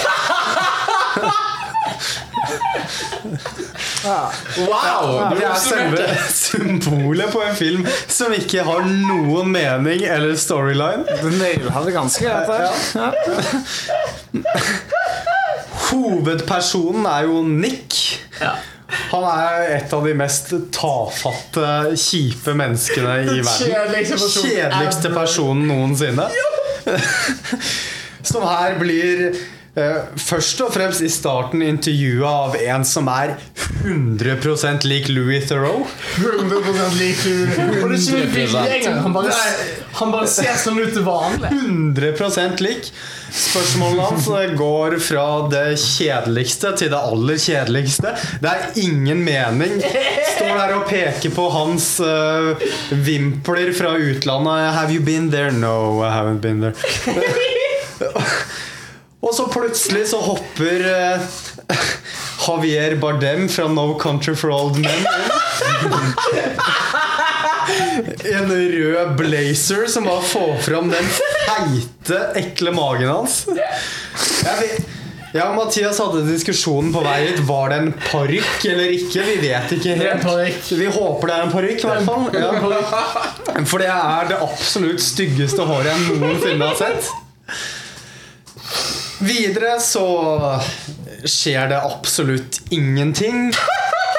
Wow! 4.05 5.29
Det 5.33 5.43
er 5.45 5.55
selve 5.59 6.05
symbolet 6.33 7.31
på 7.33 7.41
en 7.43 7.55
film 7.57 7.85
som 8.07 8.33
ikke 8.35 8.63
har 8.67 8.85
noen 8.87 9.51
mening 9.51 10.05
eller 10.07 10.35
storyline. 10.39 11.03
Du 11.21 11.29
naila 11.35 11.83
det 11.85 11.93
ganske 11.95 12.23
greit 12.23 12.47
der. 12.47 13.13
Hovedpersonen 15.89 17.05
er 17.09 17.27
jo 17.27 17.43
Nick. 17.43 17.97
Han 19.09 19.25
er 19.25 19.75
et 19.75 19.93
av 19.93 20.05
de 20.05 20.13
mest 20.17 20.51
tafatte, 20.73 21.65
kjipe 21.97 22.53
menneskene 22.57 23.15
i 23.23 23.39
verden. 23.41 23.69
Kjedeligste 23.69 24.17
person 24.17 24.49
Kjedeligste 24.49 25.13
personen 25.13 25.69
noensinne. 25.69 26.27
Som 28.25 28.45
her 28.45 28.77
blir 28.81 29.31
først 30.19 30.61
og 30.65 30.73
fremst 30.73 31.03
i 31.05 31.09
starten 31.11 31.61
intervjua 31.63 32.31
av 32.47 32.55
en 32.59 32.85
som 32.87 33.07
er 33.11 33.35
100% 33.83 34.87
lik 34.89 35.09
Louis 35.13 35.45
Theroux. 35.47 35.87
100% 36.17 36.97
lik 36.99 37.21
Louis 37.27 38.09
det 38.09 38.71
er 38.71 38.75
ikke 38.79 38.91
en. 38.91 38.99
Han 39.05 39.15
bare, 39.15 39.35
han 39.99 40.11
bare 40.13 40.27
ser 40.31 40.57
sånn 40.59 40.79
ut 40.81 40.93
til 40.95 41.05
vanlig. 41.05 41.51
100% 41.53 42.63
lik. 42.65 42.89
Spørsmålene 43.29 44.05
hans 44.09 44.27
eh, 44.33 44.53
går 44.57 44.95
fra 45.05 45.25
det 45.51 45.65
kjedeligste 45.81 46.73
til 46.81 46.91
det 46.93 47.01
aller 47.11 47.37
kjedeligste. 47.41 48.15
Det 48.41 48.53
er 48.53 48.79
ingen 48.81 49.21
mening. 49.25 49.77
Står 49.83 50.55
der 50.55 50.75
og 50.79 50.87
peker 50.89 51.33
på 51.35 51.45
hans 51.53 51.91
uh, 52.01 52.57
vimpler 53.05 53.73
fra 53.77 53.93
utlandet. 53.99 54.73
Have 54.79 54.95
you 54.95 55.03
been 55.05 55.29
there? 55.29 55.51
No, 55.51 56.01
I 56.01 56.09
haven't 56.15 56.41
been 56.41 56.61
there. 56.61 56.73
Og 59.19 59.33
så 59.35 59.45
plutselig 59.51 60.05
så 60.13 60.19
hopper 60.23 60.85
eh, 60.87 61.25
Javier 62.45 62.95
Bardem 63.01 63.49
fra 63.51 63.67
No 63.71 63.91
Country 63.99 64.35
for 64.39 64.53
Old 64.55 64.79
Men 64.79 64.89
inn. 64.89 65.05
En 68.29 68.49
rød 68.49 69.11
blazer 69.19 69.83
som 69.87 70.07
bare 70.07 70.23
får 70.25 70.55
fram 70.65 70.87
den 70.89 71.05
feite, 71.13 72.17
ekle 72.39 72.71
magen 72.73 73.11
hans. 73.11 73.43
Jeg 73.53 74.79
jeg 75.29 75.45
og 75.45 75.59
Mathias 75.59 75.99
hadde 76.01 76.23
diskusjonen 76.25 76.89
på 76.89 77.03
vei 77.05 77.19
hit. 77.27 77.41
Var 77.45 77.69
det 77.69 77.75
en 77.83 77.91
parykk 78.01 78.63
eller 78.71 78.95
ikke? 78.95 79.25
Vi 79.27 79.35
vet 79.43 79.73
ikke 79.75 79.97
helt. 79.99 80.71
Vi 80.79 80.87
håper 80.89 81.29
det 81.29 81.35
er 81.35 81.43
en 81.45 81.53
parykk, 81.53 81.83
i 81.83 81.91
hvert 81.91 82.07
fall. 82.07 82.23
Ja. 82.33 83.63
For 83.69 83.83
det 83.83 83.91
er 83.93 84.31
det 84.31 84.39
absolutt 84.41 85.03
styggeste 85.05 85.67
håret 85.69 85.91
jeg 85.91 86.17
noensinne 86.23 86.71
har 86.71 86.79
sett. 86.81 87.11
Videre 89.19 89.75
så 89.83 90.05
skjer 91.27 91.67
det 91.73 91.79
absolutt 91.83 92.61
ingenting. 92.71 93.49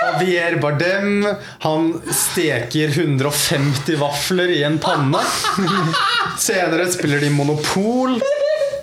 Javier 0.00 0.56
Bardem 0.60 1.24
Han 1.64 1.92
steker 2.12 2.92
150 2.92 3.96
vafler 4.00 4.52
i 4.52 4.62
en 4.66 4.76
panne. 4.82 5.22
Senere 6.40 6.88
spiller 6.92 7.24
de 7.24 7.30
Monopol. 7.32 8.18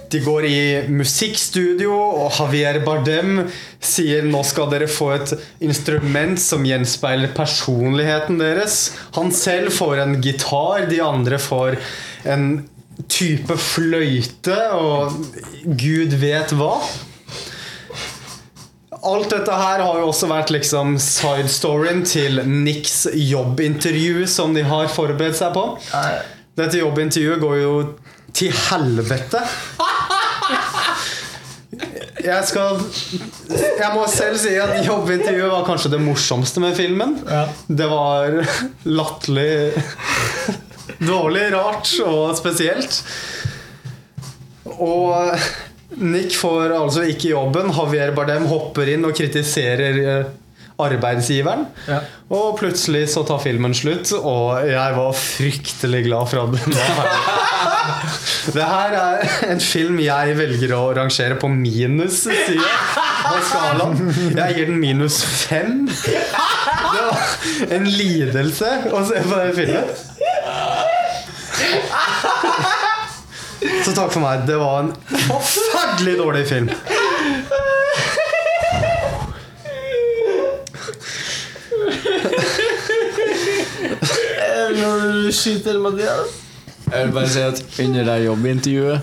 De 0.08 0.22
går 0.24 0.46
i 0.48 0.60
musikkstudio, 0.88 1.92
og 1.92 2.32
Javier 2.38 2.80
Bardem 2.86 3.42
sier 3.84 4.24
nå 4.26 4.40
skal 4.48 4.72
dere 4.72 4.88
få 4.90 5.10
et 5.18 5.34
instrument 5.68 6.40
som 6.42 6.64
gjenspeiler 6.66 7.34
personligheten 7.36 8.40
deres. 8.40 8.80
Han 9.20 9.34
selv 9.36 9.76
får 9.76 10.06
en 10.06 10.18
gitar, 10.24 10.88
de 10.88 11.02
andre 11.04 11.42
får 11.44 11.78
en 12.26 12.48
type 13.06 13.58
fløyte 13.62 14.58
og 14.74 15.14
gud 15.78 16.16
vet 16.22 16.54
hva. 16.58 16.74
Alt 19.08 19.30
dette 19.32 19.54
her 19.54 19.84
har 19.86 20.00
jo 20.02 20.08
også 20.10 20.28
vært 20.32 20.52
liksom 20.52 20.96
side 21.02 21.48
storyen 21.54 22.02
til 22.08 22.42
Nicks 22.50 23.06
jobbintervju 23.14 24.26
som 24.28 24.56
de 24.58 24.66
har 24.68 24.90
forberedt 24.92 25.38
seg 25.40 25.54
på. 25.56 25.68
Dette 26.58 26.82
jobbintervjuet 26.82 27.44
går 27.44 27.58
jo 27.62 27.74
til 28.36 28.52
helvete. 28.68 29.44
Jeg 32.28 32.44
skal 32.50 32.80
Jeg 33.78 33.90
må 33.94 34.04
selv 34.10 34.40
si 34.42 34.56
at 34.60 34.82
jobbintervjuet 34.84 35.54
var 35.54 35.68
kanskje 35.68 35.94
det 35.94 36.02
morsomste 36.04 36.64
med 36.64 36.76
filmen. 36.76 37.14
Det 37.70 37.88
var 37.92 38.42
latterlig 38.90 39.52
dårlig, 41.02 41.48
rart 41.54 41.92
og 42.06 42.36
spesielt. 42.40 43.02
Og 44.78 45.38
Nick 45.98 46.36
får 46.38 46.74
altså 46.76 47.06
ikke 47.10 47.32
jobben. 47.34 47.72
Javier 47.74 48.12
Bardem 48.18 48.46
hopper 48.52 48.92
inn 48.94 49.08
og 49.08 49.16
kritiserer 49.18 49.98
arbeidsgiveren. 50.78 51.64
arbeidsgiveren. 51.88 52.04
Og 52.30 52.58
plutselig 52.60 53.08
så 53.10 53.24
tar 53.26 53.40
filmen 53.42 53.74
slutt, 53.74 54.12
og 54.20 54.68
jeg 54.68 54.98
var 54.98 55.16
fryktelig 55.18 56.04
glad 56.06 56.28
for 56.30 56.44
at 56.44 56.58
den 56.58 56.76
var 56.76 56.92
ferdig. 57.00 57.22
Det 58.54 58.64
her 58.64 58.94
er 58.96 59.24
en 59.52 59.60
film 59.60 59.98
jeg 60.00 60.36
velger 60.38 60.72
å 60.78 60.84
rangere 60.96 61.36
på 61.40 61.50
minus 61.52 62.22
side 62.28 62.62
av 63.28 63.42
skalaen. 63.44 64.12
Jeg 64.38 64.56
gir 64.56 64.70
den 64.70 64.80
minus 64.80 65.18
fem. 65.24 65.82
Det 65.88 67.02
var 67.10 67.74
en 67.76 67.90
lidelse 67.92 68.70
å 68.96 69.02
se 69.10 69.24
på 69.26 69.42
den 69.42 69.54
filmen. 69.58 69.92
Så 73.86 73.94
takk 73.96 74.12
for 74.14 74.24
meg. 74.24 74.46
Det 74.48 74.58
var 74.60 74.80
en 74.86 74.94
forferdelig 75.28 76.18
dårlig 76.20 76.46
film. 76.50 76.70
Når 84.78 85.00
du 85.12 85.32
skyter 85.32 85.80
Mathias 85.80 86.34
Jeg 86.92 87.06
vil 87.06 87.14
bare 87.14 87.30
si 87.30 87.40
at 87.40 87.64
Under 87.84 88.04
det 88.10 88.26
jobbintervjuet 88.26 89.02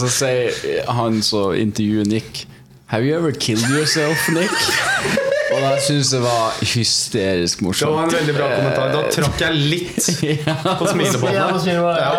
Så 0.00 0.08
sier 0.12 0.90
han 0.92 1.22
som 1.22 1.54
intervjuer 1.54 2.04
Nick 2.10 2.46
Have 2.86 3.02
you 3.04 3.16
ever 3.18 3.30
killed 3.30 3.70
yourself, 3.70 4.28
Nick? 4.28 5.25
Og 5.56 5.62
jeg 5.64 5.82
syns 5.86 6.10
det 6.12 6.20
var 6.20 6.58
hysterisk 6.74 7.62
morsomt. 7.64 7.88
Det 7.88 7.96
var 7.96 8.04
en 8.10 8.14
veldig 8.18 8.34
bra 8.36 8.48
kommentar. 8.52 8.92
Da 8.92 9.00
trakk 9.14 9.40
jeg 9.40 9.52
litt 9.56 10.04
på 10.80 10.90
smilebåndet. 10.92 11.66
Ja. 11.72 12.12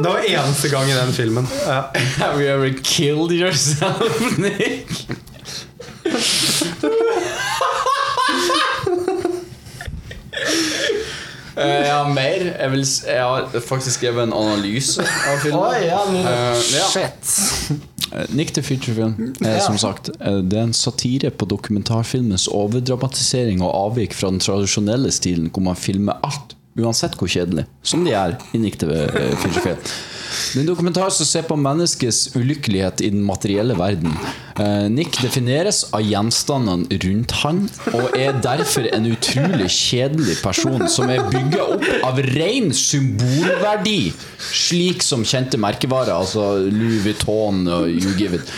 Det 0.00 0.08
var 0.10 0.26
eneste 0.26 0.72
gang 0.72 0.90
i 0.90 0.96
den 0.98 1.14
filmen. 1.14 1.46
Ja. 1.62 1.78
Have 2.18 2.42
you 2.42 2.50
ever 2.50 2.74
killed 2.82 3.32
yourself, 3.32 4.38
Nick? 4.42 5.06
Jeg 11.56 11.92
har 11.92 12.08
mer. 12.12 12.42
Jeg, 12.60 12.70
vil, 12.72 12.82
jeg 13.06 13.22
har 13.22 13.60
faktisk 13.64 13.96
skrevet 14.00 14.26
en 14.26 14.32
analyse 14.36 15.00
av 15.00 15.38
filmen. 15.40 15.60
Oi, 15.60 15.84
ja, 15.86 16.00
men- 16.10 16.26
Eh, 16.26 16.62
ja. 16.76 16.88
Shit. 16.92 17.30
Eh, 18.12 18.26
Nick 18.36 18.52
the 18.54 18.62
Future-film 18.62 19.32
er 19.42 19.58
som 19.64 19.78
sagt 19.78 20.10
eh, 20.20 20.36
Det 20.46 20.58
er 20.58 20.62
en 20.68 20.72
satire 20.76 21.30
på 21.34 21.44
dokumentarfilmens 21.50 22.44
overdramatisering 22.48 23.62
og 23.64 23.72
avvik 23.74 24.14
fra 24.14 24.30
den 24.30 24.38
tradisjonelle 24.40 25.10
stilen, 25.12 25.48
hvor 25.50 25.62
man 25.62 25.76
filmer 25.76 26.20
alt, 26.22 26.54
uansett 26.78 27.16
hvor 27.18 27.26
kjedelig, 27.32 27.64
som 27.82 28.04
de 28.04 28.12
er 28.12 28.36
i 28.54 28.58
Nick 28.62 28.78
the 28.78 28.86
eh, 29.06 29.34
Future-film. 29.42 29.80
Det 30.52 30.60
en 30.60 30.68
dokumentar 30.68 31.10
som 31.14 31.28
ser 31.28 31.46
på 31.48 31.56
menneskets 31.60 32.36
ulykkelighet 32.36 33.02
i 33.04 33.10
den 33.14 33.24
materielle 33.26 33.76
verden. 33.78 34.14
Eh, 34.56 34.86
Nick 34.92 35.18
defineres 35.20 35.82
av 35.96 36.04
gjenstandene 36.06 37.00
rundt 37.04 37.34
han, 37.42 37.64
og 37.92 38.16
er 38.16 38.38
derfor 38.44 38.88
en 38.88 39.08
utrolig 39.10 39.68
kjedelig 39.72 40.38
person 40.42 40.86
som 40.88 41.12
er 41.12 41.24
bygga 41.32 41.66
opp 41.76 41.86
av 42.08 42.20
ren 42.32 42.72
symbolverdi, 42.76 44.12
slik 44.52 45.04
som 45.04 45.26
kjente 45.28 45.60
merkevarer, 45.60 46.14
altså 46.16 46.54
Louis 46.70 47.04
Vuitton 47.04 47.66
og 47.68 47.90
You 47.92 48.16
Give 48.16 48.40
It. 48.40 48.54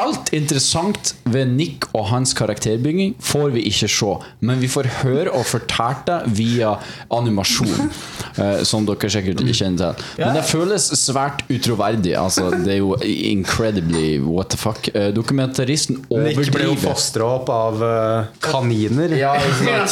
Alt 0.00 0.30
interessant 0.36 1.14
ved 1.28 1.50
Nick 1.52 1.84
og 1.92 2.06
hans 2.10 2.32
karakterbygging 2.38 3.14
får 3.20 3.50
vi 3.54 3.64
ikke 3.68 3.88
se, 3.90 4.12
men 4.46 4.60
vi 4.62 4.68
får 4.70 4.88
høre 5.02 5.32
og 5.36 5.44
fortalt 5.48 6.06
det 6.08 6.18
via 6.38 6.74
animasjon, 7.12 7.90
eh, 8.40 8.62
som 8.66 8.86
dere 8.88 9.10
sikkert 9.12 9.42
kjenner 9.50 9.98
til. 9.98 10.06
Men 10.22 10.38
det 10.38 10.44
føles 10.48 10.86
svært 11.00 11.42
utroverdig. 11.52 12.14
Altså, 12.18 12.48
det 12.54 12.76
er 12.76 12.80
jo 12.80 12.94
incredibly 13.04 14.18
what 14.22 14.50
the 14.54 14.60
fuck. 14.60 14.88
Eh, 14.94 15.10
Dokumentaristen 15.16 16.00
Nick 16.00 16.08
ble 16.08 16.64
jo 16.64 16.72
overdriver. 16.72 16.82
fostra 16.86 17.28
opp 17.36 17.52
av 17.52 17.84
eh, 17.84 18.32
kaniner. 18.44 19.16
Ja? 19.18 19.34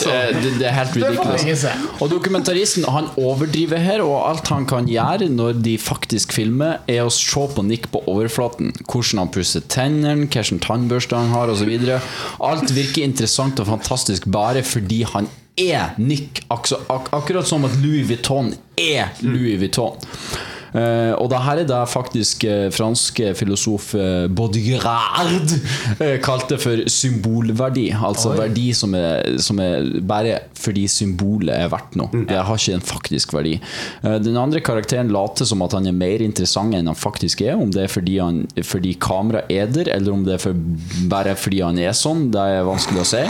Eh, 0.08 0.30
det, 0.40 0.54
det 0.60 0.66
er 0.68 0.74
helt 0.76 0.94
ridiculous. 0.96 1.64
Og 2.00 2.08
dokumentaristen 2.12 2.86
han 2.88 3.08
overdriver 3.20 3.80
her, 3.82 4.02
og 4.04 4.22
alt 4.28 4.48
han 4.52 4.64
kan 4.68 4.86
gjøre 4.88 5.28
når 5.32 5.58
de 5.64 5.74
faktisk 5.80 6.32
filmer, 6.36 6.78
er 6.88 7.04
å 7.04 7.12
se 7.12 7.44
på 7.54 7.64
Nick 7.66 7.88
på 7.92 8.00
overflaten. 8.08 8.72
Hvordan 8.86 9.22
han 9.24 9.32
pusser 9.34 9.64
tennene, 10.02 10.28
hvilken 10.28 10.60
tannbørste 10.62 11.16
han 11.16 11.32
har 11.34 11.50
osv. 11.52 11.74
Alt 12.40 12.72
virker 12.74 13.04
interessant 13.04 13.60
og 13.60 13.68
fantastisk 13.68 14.28
bare 14.30 14.62
fordi 14.62 15.04
han 15.08 15.28
er 15.58 15.94
Nick. 15.98 16.44
Ak 16.50 16.70
ak 16.88 17.10
akkurat 17.12 17.46
som 17.46 17.64
at 17.64 17.74
Louis 17.82 18.06
Vuitton 18.08 18.54
er 18.78 19.10
Louis 19.22 19.58
Vuitton. 19.58 19.98
Eh, 20.76 21.12
og 21.16 21.30
det 21.32 21.40
her 21.44 21.62
er 21.62 21.68
det 21.68 21.80
faktisk 21.88 22.44
eh, 22.48 22.68
franske 22.74 23.32
filosof 23.38 23.92
uh, 23.96 24.26
Baudrillard 24.28 25.54
eh, 26.02 26.18
kalte 26.24 26.58
for 26.60 26.84
symbolverdi. 26.92 27.88
Altså 27.94 28.34
verdi 28.36 28.68
som 28.76 28.96
er, 28.98 29.38
som 29.42 29.60
er 29.62 29.88
bare 30.08 30.38
fordi 30.58 30.86
symbolet 30.90 31.54
er 31.56 31.72
verdt 31.72 31.98
noe. 31.98 32.24
Det 32.28 32.36
har 32.36 32.60
ikke 32.60 32.78
en 32.78 32.86
faktisk 32.88 33.34
verdi. 33.36 33.56
Eh, 34.02 34.18
den 34.22 34.38
andre 34.40 34.62
karakteren 34.64 35.12
later 35.14 35.48
som 35.48 35.64
at 35.66 35.76
han 35.76 35.88
er 35.88 35.96
mer 35.96 36.24
interessant 36.24 36.76
enn 36.76 36.90
han 36.90 36.98
faktisk 36.98 37.44
er. 37.46 37.56
Om 37.58 37.72
det 37.74 37.86
er 37.86 37.92
fordi, 37.92 38.18
han, 38.22 38.42
fordi 38.64 38.94
kameraet 39.00 39.52
er 39.52 39.70
der, 39.72 39.92
eller 39.96 40.14
om 40.14 40.24
det 40.26 40.36
er 40.36 40.42
for, 40.42 40.66
bare 41.10 41.36
fordi 41.38 41.62
han 41.64 41.78
er 41.80 41.96
sånn, 41.96 42.28
det 42.34 42.48
er 42.58 42.66
vanskelig 42.68 43.04
å 43.04 43.08
si. 43.16 43.24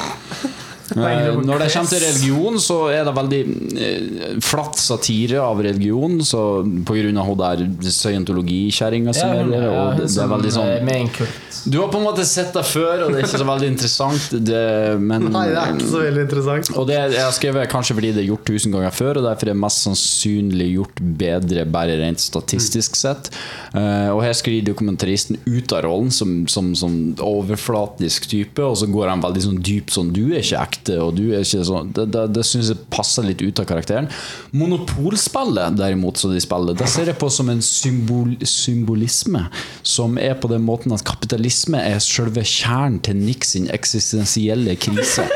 Eh, 0.97 1.35
Når 1.45 1.65
det 1.65 1.69
kommer 1.73 1.91
til 1.91 2.03
religion, 2.05 2.61
så 2.63 2.79
er 2.93 3.05
det 3.09 3.15
veldig 3.17 3.41
eh, 3.77 4.39
flatt 4.45 4.79
satire 4.81 5.43
av 5.43 5.61
religion. 5.65 6.19
Så 6.25 6.41
på 6.89 6.97
grunn 6.99 7.21
av 7.21 7.29
hun 7.29 7.39
der 7.43 7.67
scientologikjerringa 7.93 9.15
som 9.17 9.35
er 9.35 9.53
der. 9.53 9.69
Det, 10.01 10.09
er 10.09 10.33
veldig 10.33 10.55
sånn 10.55 11.13
kult. 11.19 11.45
Du 11.69 11.79
har 11.81 11.89
på 11.93 11.99
en 11.99 12.07
måte 12.07 12.25
sett 12.29 12.55
det 12.55 12.63
før, 12.65 13.05
og 13.05 13.13
det 13.13 13.21
er 13.21 13.27
ikke 13.27 13.41
så 13.41 13.49
veldig 13.49 13.69
interessant. 13.73 14.29
Det, 14.49 14.63
men, 15.03 15.27
Nei, 15.35 15.45
det 15.51 15.59
er 15.61 15.75
ikke 15.75 15.91
så 15.91 16.03
veldig 16.05 16.25
interessant. 16.25 16.71
og 16.79 16.87
det 16.89 16.99
jeg 16.99 17.21
har 17.21 17.35
skrevet 17.37 17.73
kanskje 17.73 17.97
fordi 17.99 18.13
det 18.17 18.23
er 18.23 18.29
gjort 18.31 18.47
tusen 18.49 18.75
ganger 18.75 18.95
før, 18.95 19.21
og 19.21 19.27
derfor 19.29 19.49
er 19.49 19.53
det 19.53 19.63
mest 19.65 19.85
sannsynlig 19.85 20.69
gjort 20.77 21.03
bedre 21.21 21.67
bare 21.69 21.99
rent 22.01 22.23
statistisk 22.23 22.97
sett. 22.99 23.31
Eh, 23.75 24.09
og 24.15 24.23
her 24.25 24.37
skriver 24.39 24.71
dokumentaristen 24.71 25.41
ut 25.45 25.75
av 25.77 25.85
rollen 25.89 26.13
som, 26.15 26.35
som, 26.51 26.71
som 26.79 26.95
overflatisk 27.25 28.31
type, 28.31 28.65
og 28.65 28.79
så 28.81 28.89
går 28.91 29.13
han 29.13 29.25
veldig 29.25 29.45
sånn 29.49 29.61
dypt 29.65 29.93
sånn 29.95 30.13
Du 30.15 30.25
er 30.31 30.41
ikke 30.41 30.63
ekte, 30.63 30.78
og 30.97 31.15
du 31.19 31.25
er 31.33 31.45
ikke 31.45 31.65
sånn 31.67 31.91
Det, 31.97 32.07
det, 32.15 32.25
det 32.37 32.45
syns 32.47 32.71
jeg 32.73 32.81
passer 32.93 33.27
litt 33.27 33.43
ut 33.43 33.61
av 33.61 33.69
karakteren. 33.69 34.09
Monopolspillet, 34.57 35.77
derimot, 35.79 36.21
som 36.21 36.33
de 36.35 36.41
spiller, 36.43 36.79
det 36.79 36.89
ser 36.91 37.11
jeg 37.11 37.19
på 37.21 37.31
som 37.33 37.51
en 37.53 37.63
symbol, 37.65 38.35
symbolisme, 38.47 39.47
som 39.83 40.19
er 40.21 40.37
på 40.39 40.51
den 40.53 40.65
måten 40.67 40.95
at 40.95 41.07
kapitalisme 41.07 41.81
er 41.83 42.01
selve 42.05 42.45
kjernen 42.47 43.01
til 43.05 43.19
Nick 43.19 43.47
sin 43.49 43.69
eksistensielle 43.75 44.77
krise. 44.81 45.27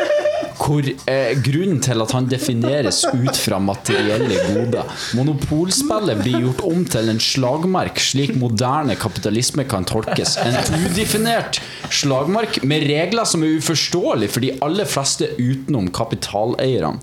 Hvor 0.62 0.86
eh, 0.86 1.32
Grunnen 1.42 1.80
til 1.82 2.04
at 2.04 2.12
han 2.14 2.28
defineres 2.30 3.02
ut 3.08 3.38
fra 3.40 3.58
materielle 3.62 4.38
goder. 4.52 4.92
Monopolspillet 5.18 6.22
blir 6.22 6.44
gjort 6.46 6.62
om 6.68 6.84
til 6.86 7.10
en 7.10 7.20
slagmark, 7.22 7.98
slik 8.02 8.36
moderne 8.38 8.94
kapitalisme 9.00 9.66
kan 9.68 9.86
tolkes. 9.88 10.36
En 10.42 10.58
udefinert 10.86 11.58
slagmark 11.90 12.62
med 12.62 12.86
regler 12.90 13.26
som 13.28 13.42
er 13.42 13.58
uforståelige 13.58 14.36
for 14.36 14.44
de 14.44 14.54
aller 14.62 14.88
fleste 14.88 15.32
utenom 15.40 15.90
kapitaleierne. 15.94 17.00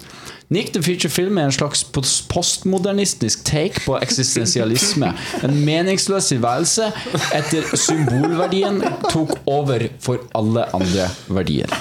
Nick 0.50 0.72
the 0.74 0.82
Future 0.82 1.12
Film 1.14 1.38
er 1.38 1.46
en 1.46 1.54
slags 1.54 1.84
postmodernistisk 1.94 3.44
take 3.46 3.84
på 3.86 4.00
eksistensialisme. 4.02 5.12
En 5.46 5.60
meningsløs 5.66 6.32
tilværelse 6.32 6.88
etter 7.38 7.70
symbolverdien 7.78 8.82
tok 9.12 9.36
over 9.46 9.86
for 10.02 10.26
alle 10.34 10.66
andre 10.74 11.06
verdier. 11.30 11.78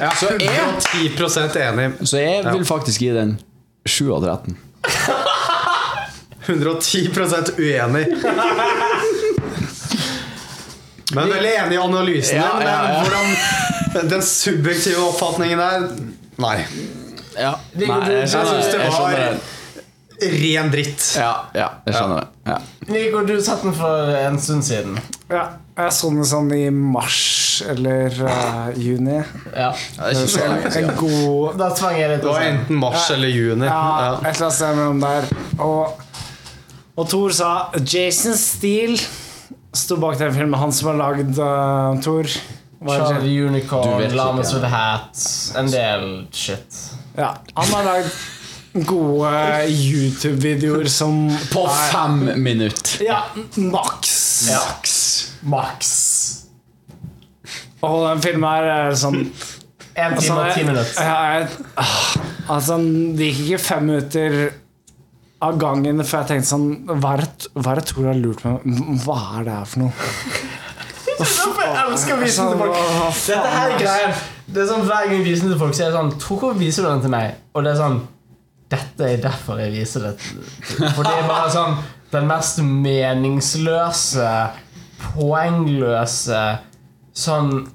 Ja, 0.00 0.10
Så 0.20 0.26
jeg- 0.26 0.50
110% 0.50 1.56
enig. 1.56 1.92
Så 2.08 2.16
jeg 2.18 2.44
vil 2.52 2.64
faktisk 2.64 3.00
gi 3.00 3.10
den 3.12 3.38
7 3.86 4.12
av 4.14 4.22
13. 4.24 4.56
110% 6.46 7.50
uenig. 7.58 8.06
Men 11.14 11.28
veldig 11.28 11.52
enig 11.58 11.74
i 11.74 11.78
analysen 11.82 12.36
Ja, 12.36 12.42
din. 12.58 12.66
ja, 12.66 12.68
ja. 12.68 12.82
Men 12.88 13.02
hvordan 13.04 14.08
den 14.10 14.22
subjektive 14.22 14.96
oppfatningen 15.08 15.58
der 15.58 15.88
Nei. 16.40 16.64
Ja, 17.38 17.54
Nei, 17.74 17.86
jeg 17.86 17.96
Jeg 18.08 18.28
det 18.30 18.72
jeg 18.72 18.80
var 18.80 18.90
skjønner 18.90 19.18
det. 19.18 19.40
ren 20.42 20.70
dritt. 20.72 21.16
Ja, 21.16 21.32
ja, 21.54 21.68
jeg 21.86 21.94
skjønner 21.94 22.20
det. 22.20 22.26
Ja. 22.46 22.56
Nico, 22.88 23.24
du 23.26 23.40
satt 23.42 23.62
den 23.62 23.74
for 23.74 24.14
en 24.16 24.38
stund 24.40 24.62
siden. 24.64 24.98
Ja, 25.30 25.44
jeg 25.86 25.92
så 25.96 26.10
den 26.14 26.24
sånn 26.28 26.50
i 26.56 26.62
mars 26.70 27.18
eller 27.68 28.14
uh, 28.24 28.70
juni. 28.80 29.18
Ja. 29.54 29.70
Det 29.96 30.06
er 30.06 30.14
ikke 30.14 30.28
så 30.32 30.78
En 30.80 30.90
god 31.00 31.58
Da 31.60 31.68
tvang 31.76 31.98
jeg 31.98 32.10
litt 32.14 32.22
Det 32.24 32.30
var 32.30 32.46
enten 32.46 32.78
mars 32.80 33.08
eller 33.14 33.28
juni. 33.34 33.66
Ja, 33.66 33.80
Ja. 34.04 34.12
et 34.20 34.36
eller 34.36 34.46
annet 34.46 34.56
sted 34.58 34.78
mellom 34.78 35.00
der. 35.04 35.28
Og, 35.58 36.00
og 36.96 37.10
Thor 37.12 37.30
sa 37.36 37.50
Jason 37.84 38.36
Steele 38.40 38.96
sto 39.76 39.96
bak 40.02 40.16
den 40.18 40.32
filmen. 40.34 40.58
Han 40.60 40.72
som 40.72 40.92
har 40.92 40.98
lagd 41.02 41.36
uh, 41.38 42.00
Thor. 42.02 42.24
Er 42.80 42.86
det? 42.86 42.96
Charlie 42.96 43.36
Du 43.36 43.46
Unicorn, 43.50 44.16
Lamas 44.16 44.54
with 44.54 44.64
a 44.64 44.68
Hat, 44.72 45.24
en 45.60 45.66
del 45.68 46.04
shit. 46.32 46.78
Ja, 47.18 47.34
han 47.58 47.74
har 47.74 47.84
lagd 47.84 48.84
gode 48.86 49.32
YouTube-videoer 49.68 50.88
som 50.88 51.26
På 51.52 51.66
er- 51.68 51.90
fem 51.92 52.30
minutter. 52.40 53.02
Ja, 53.04 53.18
maks. 53.56 54.16
Max. 54.48 54.99
Max. 55.42 55.90
Og 57.80 58.02
den 58.04 58.20
filmen 58.24 58.44
her 58.50 58.66
er 58.68 58.96
sånn 58.98 59.22
En 59.96 60.16
time 60.20 60.36
og 60.42 60.50
ti 60.54 60.64
minutter. 60.64 61.00
ah, 61.80 62.10
altså, 62.52 62.76
det 63.16 63.30
gikk 63.30 63.46
ikke 63.46 63.62
fem 63.64 63.86
minutter 63.88 64.36
av 65.40 65.56
gangen 65.60 66.02
før 66.04 66.20
jeg 66.22 66.28
tenkte 66.34 66.50
sånn 66.50 66.66
Hva 67.00 67.14
er 67.16 67.22
det, 67.24 67.48
hva 67.56 67.72
er 67.72 67.80
det 67.80 67.86
Thor 67.88 68.08
har 68.10 68.18
lurt 68.20 68.44
meg? 68.44 68.66
Hva 69.06 69.16
er 69.40 69.46
det 69.48 69.54
her 69.56 69.70
for 69.72 69.86
noe? 69.86 69.92
Jeg 71.20 71.76
elsker 71.84 72.14
å 72.14 72.20
vise 72.22 72.40
den 72.40 72.54
til 72.54 72.60
folk. 72.62 72.76
Dette 73.26 73.48
her 73.52 73.72
er 73.74 73.80
greia. 73.80 74.12
Det 74.50 74.62
er 74.62 74.68
sånn 74.70 74.86
Hver 74.88 75.04
gang 75.04 75.18
jeg 75.18 75.24
viser 75.26 75.44
den 75.44 75.52
til 75.52 75.58
folk, 75.60 75.74
så 75.76 75.82
er 75.84 75.90
det 75.90 75.98
sånn 75.98 76.12
Hvorfor 76.22 76.54
viser 76.56 76.86
du 76.86 76.88
den 76.88 77.02
til 77.04 77.12
meg? 77.12 77.34
Og 77.52 77.66
det 77.66 77.74
er 77.74 77.78
sånn 77.80 77.98
Dette 78.72 79.08
er 79.10 79.20
derfor 79.24 79.60
jeg 79.60 79.74
viser 79.74 80.06
det. 80.06 80.12
For 80.22 81.02
det 81.04 81.12
er 81.12 81.26
bare 81.28 81.50
sånn 81.52 81.76
den 82.10 82.26
mest 82.26 82.58
meningsløse, 82.66 84.30
poengløse 85.02 86.40
Sånn 87.16 87.66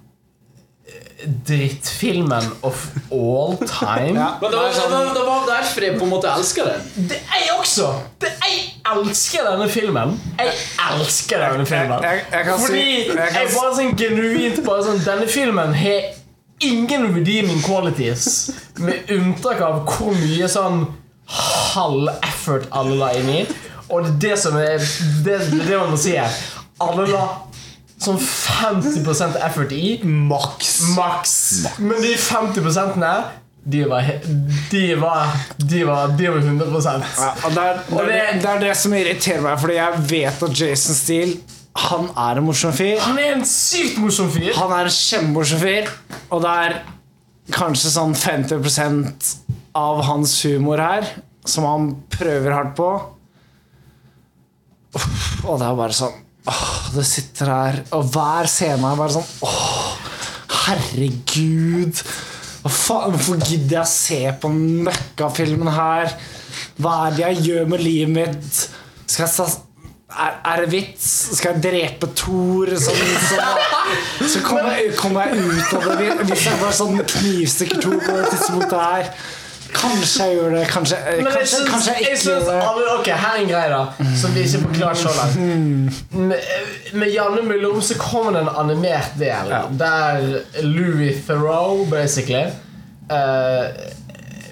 drittfilmen 1.46 2.44
of 2.62 2.88
all 3.12 3.56
time. 3.58 4.16
Ja. 4.20 4.38
Men 4.42 4.52
det 4.52 4.58
var, 4.58 4.70
det, 4.74 4.90
var, 4.92 5.14
det 5.16 5.24
var 5.26 5.46
derfor 5.50 5.82
jeg 5.86 5.96
på 6.00 6.04
en 6.06 6.12
måte 6.12 6.30
elsker 6.38 6.68
den. 6.70 7.08
Det 7.10 7.18
er 7.18 7.40
jeg 7.48 7.56
også! 7.60 7.88
Det, 8.22 8.30
jeg 8.44 8.60
elsker 8.92 9.48
denne 9.50 9.68
filmen. 9.72 10.14
Jeg 10.40 10.52
elsker 10.92 11.42
denne 11.42 11.66
filmen. 11.66 12.04
Jeg- 12.04 12.20
jeg- 12.20 12.26
jeg 12.32 12.46
kan 12.46 12.60
si- 12.60 12.66
Fordi 12.66 13.08
jeg 13.08 13.34
jeg, 13.40 13.50
bare 13.56 13.74
sånn 13.80 13.96
genuint 13.98 14.62
bare 14.66 14.84
sånn 14.86 15.02
Denne 15.06 15.28
filmen 15.28 15.74
har 15.74 16.02
ingen 16.62 17.08
redeeming 17.16 17.62
qualities, 17.66 18.52
med 18.80 19.10
unntak 19.12 19.62
av 19.62 19.82
hvor 19.90 20.14
mye 20.16 20.48
sånn 20.48 20.86
halv-effort 21.74 22.68
alle 22.72 22.96
la 23.02 23.10
inn 23.18 23.30
i. 23.30 23.46
Og 23.90 24.04
det 24.06 24.12
er 24.12 24.20
det 24.30 24.38
som 24.42 24.56
er 24.58 24.78
Det, 24.78 25.26
det, 25.26 25.34
er 25.62 25.68
det 25.68 25.78
man 25.80 25.92
må 25.92 25.98
si 25.98 26.16
her. 26.18 26.32
Alle 26.84 27.06
la 27.08 27.24
sånn 28.06 28.18
50% 28.20 29.38
effort 29.48 29.72
i. 29.72 29.98
Maks. 30.04 30.74
Maks. 30.98 31.36
Men 31.80 32.02
de 32.04 32.16
50 32.20 32.62
de 33.66 33.80
var, 33.90 34.06
de 34.70 34.82
var 35.02 35.32
De 35.58 35.80
var, 35.88 36.08
de 36.14 36.28
var 36.30 36.38
100 36.38 36.66
Ja, 37.18 37.32
og 37.48 37.56
det, 37.56 37.64
er, 37.64 37.80
det, 37.80 37.94
Og 37.96 38.02
er, 38.04 38.10
det- 38.12 38.42
det 38.44 38.50
er 38.52 38.60
det 38.62 38.76
som 38.78 38.94
irriterer 38.94 39.42
meg, 39.42 39.58
fordi 39.60 39.74
jeg 39.80 40.04
vet 40.12 40.44
at 40.44 40.60
Jason 40.60 40.94
Steele 40.96 41.38
Han 41.76 42.06
er 42.16 42.38
en 42.38 42.46
morsom 42.46 42.72
fyr. 42.78 43.00
Han 43.02 43.18
er 43.20 43.34
en 43.40 43.42
sykt 43.50 43.98
morsom 44.00 44.30
fyr. 44.32 44.54
Han 44.56 44.72
er 44.72 44.86
en 44.86 44.94
kjempemorsom 44.96 45.60
fyr, 45.60 45.90
og 46.32 46.42
det 46.46 46.52
er 46.68 46.76
kanskje 47.52 47.90
sånn 47.92 48.14
50% 48.16 49.34
av 49.76 50.04
hans 50.08 50.38
humor 50.46 50.78
her 50.80 51.10
som 51.46 51.66
han 51.68 51.90
prøver 52.16 52.54
hardt 52.56 52.76
på. 52.78 52.88
Uff, 54.96 55.44
Og 55.46 55.60
det 55.60 55.68
er 55.68 55.76
bare 55.82 55.98
sånn 55.98 56.22
åh, 56.52 56.72
Det 56.96 57.06
sitter 57.08 57.52
her 57.52 57.82
Og 57.98 58.08
hver 58.14 58.50
scene 58.52 58.92
er 58.92 59.00
bare 59.00 59.16
sånn 59.18 59.30
Åh, 59.46 59.92
herregud. 60.66 62.02
Hva 62.64 62.72
faen, 62.74 63.14
Hvorfor 63.16 63.44
gidder 63.46 63.82
jeg 63.82 63.92
se 63.92 64.22
på 64.42 64.50
den 64.54 64.88
møkkafilmen 64.88 65.70
her? 65.76 66.16
Hva 66.82 66.96
er 67.06 67.16
det 67.16 67.24
jeg 67.28 67.46
gjør 67.50 67.70
med 67.76 67.84
livet 67.86 68.14
mitt? 68.16 68.66
Skal 69.06 69.28
jeg 69.28 69.56
er, 70.16 70.36
er 70.46 70.62
det 70.64 70.72
vits? 70.72 71.08
Skal 71.38 71.56
jeg 71.56 71.64
drepe 71.66 72.10
Thor? 72.16 72.72
Sånn, 72.80 73.00
sånn, 73.28 74.30
så 74.32 74.42
kommer 74.46 74.78
jeg, 74.78 74.94
kom 75.00 75.18
jeg 75.20 75.42
ut 75.42 75.74
av 75.76 75.88
det 76.00 76.12
hvis 76.30 76.46
jeg 76.48 76.62
bare 76.62 76.78
sånn 76.78 77.02
knivstikker 77.02 77.82
Thor 77.84 77.98
på 78.04 78.16
det 78.16 78.30
tidspunktet 78.32 78.78
her. 78.80 79.10
Kanskje 79.76 80.26
jeg 80.26 80.38
gjør 80.38 80.54
det, 80.56 80.64
kanskje, 80.72 80.98
Men 81.06 81.18
jeg 81.18 81.34
kanskje, 81.34 81.50
syns, 81.52 81.70
kanskje 81.72 81.92
jeg 81.94 82.02
jeg 82.02 82.12
ikke 82.12 82.22
syns 82.22 82.30
gjør 82.30 82.46
det. 82.50 82.86
Ok, 82.94 83.10
her 83.12 83.32
er 83.32 83.42
en 83.42 83.50
greie, 83.50 83.72
da. 83.74 84.12
Som 84.22 84.36
vi 84.36 84.46
ikke 84.46 84.62
får 84.80 85.00
så 85.02 85.14
langt. 85.18 86.00
Med, 86.16 86.54
med 86.94 87.12
Janne 87.14 87.44
Mullum 87.50 87.82
så 87.84 87.98
kommer 88.00 88.38
det 88.38 88.46
en 88.46 88.54
animert 88.64 89.18
del 89.20 89.54
der 89.80 90.30
Louis 90.64 91.20
Theroux, 91.28 91.86
basically, 91.92 92.48
uh, 93.12 93.66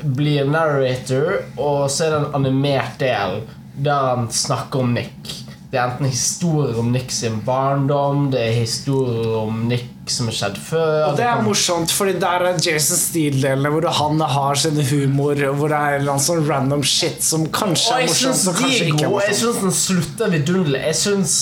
blir 0.03 0.49
narrator, 0.49 1.39
og 1.55 1.87
så 1.91 2.07
er 2.07 2.15
det 2.15 2.21
en 2.25 2.35
animert 2.41 2.99
del 2.99 3.41
der 3.83 4.09
han 4.11 4.29
snakker 4.31 4.83
om 4.83 4.93
Nick. 4.93 5.31
Det 5.71 5.79
er 5.79 5.87
enten 5.87 6.11
historier 6.11 6.77
om 6.77 6.91
Nick 6.93 7.11
sin 7.11 7.39
barndom, 7.45 8.27
det 8.33 8.43
er 8.43 8.59
historier 8.59 9.39
om 9.39 9.63
Nick 9.71 9.92
som 10.11 10.27
har 10.27 10.35
skjedd 10.35 10.57
før. 10.59 10.93
Og 11.07 11.17
det 11.17 11.25
er 11.25 11.41
morsomt, 11.45 11.91
fordi 11.95 12.13
der 12.19 12.43
er 12.49 12.57
Jason 12.59 12.99
Steele-delene 12.99 13.71
hvor 13.71 13.87
han 13.99 14.23
har 14.35 14.59
sin 14.59 14.79
humor, 14.89 15.39
hvor 15.55 15.71
det 15.71 15.79
er 15.79 16.03
en 16.03 16.23
sånn 16.23 16.43
random 16.47 16.83
shit 16.83 17.23
som 17.23 17.45
kanskje 17.55 18.01
er 18.01 18.09
morsomt, 18.09 18.41
og 18.51 18.57
kanskje 18.59 18.87
ikke 18.89 19.05
er 19.05 19.11
gode. 19.11 19.27
Jeg 19.27 19.35
morsomt. 19.37 19.43
syns 19.43 19.61
den 19.63 19.77
slutter 19.79 20.33
vidunderlig. 20.33 20.81
Jeg 20.89 20.99
syns 20.99 21.35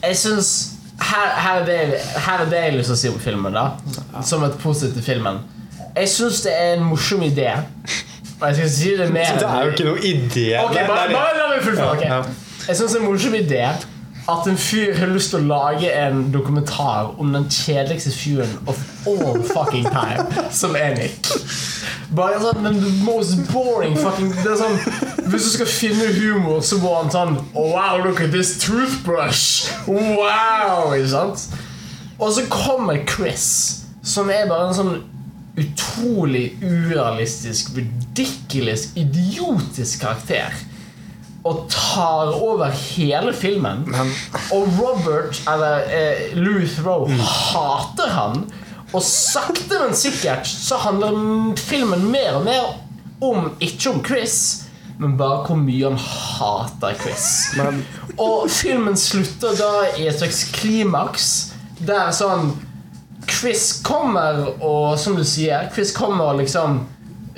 Jeg 0.00 0.16
syns 0.16 0.50
her, 1.00 1.32
her, 1.36 1.60
er 1.60 1.66
det, 1.66 2.00
her 2.24 2.44
er 2.44 2.48
det 2.48 2.60
jeg 2.60 2.70
har 2.70 2.76
lyst 2.78 2.88
til 2.92 2.94
å 2.94 3.00
si 3.02 3.08
om 3.10 3.18
filmen, 3.20 3.56
da. 3.56 4.22
Som 4.24 4.44
et 4.46 4.56
positivt 4.62 4.96
til 5.00 5.04
filmen. 5.04 5.42
Jeg 5.96 6.08
syns 6.12 6.44
det 6.46 6.54
er 6.54 6.76
en 6.78 6.86
morsom 6.88 7.24
idé. 7.26 7.50
Og 8.40 8.46
jeg 8.48 8.56
skal 8.56 8.70
si 8.72 8.92
det 8.96 9.08
mer 9.16 9.34
Det 9.40 9.48
er 9.48 9.66
jo 9.66 9.74
ikke 9.74 9.88
noe 9.90 10.00
idé. 10.04 10.46
Okay, 10.62 10.86
bare, 10.88 11.08
bare 11.12 11.36
la 11.36 11.48
meg 11.50 11.64
fullføre. 11.66 11.96
Okay. 11.96 12.36
Jeg 12.68 12.78
syns 12.78 12.94
det 12.94 13.00
er 13.00 13.02
en 13.02 13.10
morsom 13.10 13.36
idé 13.40 13.64
at 14.30 14.46
en 14.50 14.58
fyr 14.58 14.94
har 14.98 15.10
lyst 15.10 15.32
til 15.32 15.42
å 15.42 15.48
lage 15.50 15.90
en 15.92 16.28
dokumentar 16.32 17.14
om 17.20 17.32
den 17.34 17.48
kjedeligste 17.50 18.12
fyren 18.14 18.52
of 18.70 18.78
all 19.08 19.42
fucking 19.50 19.88
time, 19.90 20.26
som 20.54 20.76
er 20.78 20.94
Nick. 20.98 21.30
Bare 22.16 22.40
sånn 22.42 22.66
den 22.66 22.80
most 23.04 23.38
boring 23.52 23.94
fucking 23.98 24.32
det 24.40 24.48
er 24.50 24.58
sånn, 24.58 24.78
Hvis 25.30 25.46
du 25.46 25.50
skal 25.54 25.68
finne 25.70 26.08
humor, 26.16 26.58
så 26.66 26.80
må 26.82 26.96
han 26.96 27.12
sånn 27.12 27.36
oh, 27.54 27.70
Wow, 27.70 28.00
look 28.02 28.22
at 28.24 28.32
this 28.34 28.56
toothbrush! 28.62 29.70
Wow! 29.86 30.90
Ikke 30.96 31.12
sant? 31.12 31.46
Og 32.20 32.34
så 32.36 32.44
kommer 32.50 33.04
Chris, 33.08 33.46
som 34.02 34.28
er 34.32 34.50
bare 34.50 34.70
en 34.70 34.76
sånn 34.76 34.96
utrolig 35.60 36.50
urealistisk, 36.62 37.72
ridiculous, 37.76 38.90
idiotisk 38.98 40.02
karakter. 40.02 40.54
Og 41.44 41.64
tar 41.72 42.34
over 42.36 42.68
hele 42.70 43.32
filmen. 43.32 43.86
Og 44.52 44.68
Robert, 44.76 45.40
eller 45.48 45.86
eh, 45.88 46.34
Louis 46.36 46.74
Theroux, 46.76 47.10
hater 47.16 48.12
han. 48.12 48.44
Og 48.92 49.02
sakte, 49.06 49.78
men 49.78 49.94
sikkert 49.96 50.48
så 50.50 50.76
handler 50.82 51.14
filmen 51.56 52.10
mer 52.10 52.40
og 52.40 52.44
mer 52.44 52.72
om 53.20 53.52
ikke 53.60 53.90
om 53.90 54.04
Chris, 54.04 54.64
men 54.98 55.16
bare 55.16 55.44
hvor 55.46 55.56
mye 55.60 55.88
han 55.88 55.98
hater 56.00 56.96
Chris. 57.00 57.28
og 58.18 58.50
filmen 58.50 58.96
slutter 58.96 59.56
da 59.56 59.70
i 59.96 60.08
et 60.10 60.18
slags 60.18 60.42
klimaks 60.52 61.28
der 61.80 62.10
sånn 62.12 62.50
Chris 63.30 63.78
kommer 63.84 64.42
og, 64.58 64.98
som 64.98 65.16
du 65.16 65.24
sier, 65.24 65.68
Chris 65.72 65.92
kommer 65.96 66.32
og 66.32 66.40
liksom 66.42 66.82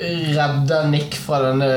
redder 0.03 0.89
Nick 0.91 1.15
fra 1.17 1.39
denne 1.45 1.71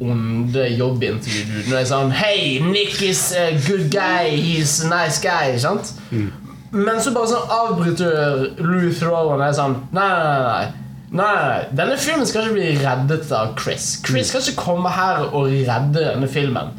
onde 0.00 0.68
jobbintervjududen. 0.78 1.72
Og 1.72 1.80
er 1.80 1.88
sånn 1.90 2.14
Hei, 2.14 2.60
Nick 2.64 3.02
is 3.02 3.26
a 3.36 3.50
good 3.66 3.90
guy. 3.92 4.30
He's 4.36 4.78
a 4.84 4.88
nice 4.92 5.20
guy. 5.22 5.56
sant? 5.58 5.92
Mm. 6.10 6.30
Men 6.74 6.98
så 7.02 7.12
bare 7.14 7.30
sånn 7.30 7.52
avbryter 7.54 8.48
Louis 8.62 8.96
Theroux 8.98 9.34
og 9.36 9.42
er 9.46 9.52
sånn 9.54 9.76
Nei, 9.94 10.08
nei, 10.08 10.24
nei. 10.24 10.48
nei. 10.48 10.80
Nei, 11.14 11.26
nei, 11.30 11.44
nei. 11.46 11.66
Denne 11.78 11.98
filmen 12.02 12.26
skal 12.26 12.48
ikke 12.48 12.56
bli 12.56 12.70
reddet 12.80 13.30
av 13.34 13.52
Chris. 13.60 13.92
Chris 14.02 14.32
skal 14.32 14.42
ikke 14.42 14.64
komme 14.64 14.90
her 14.90 15.28
og 15.28 15.52
redde 15.52 16.00
denne 16.08 16.26
filmen. 16.30 16.72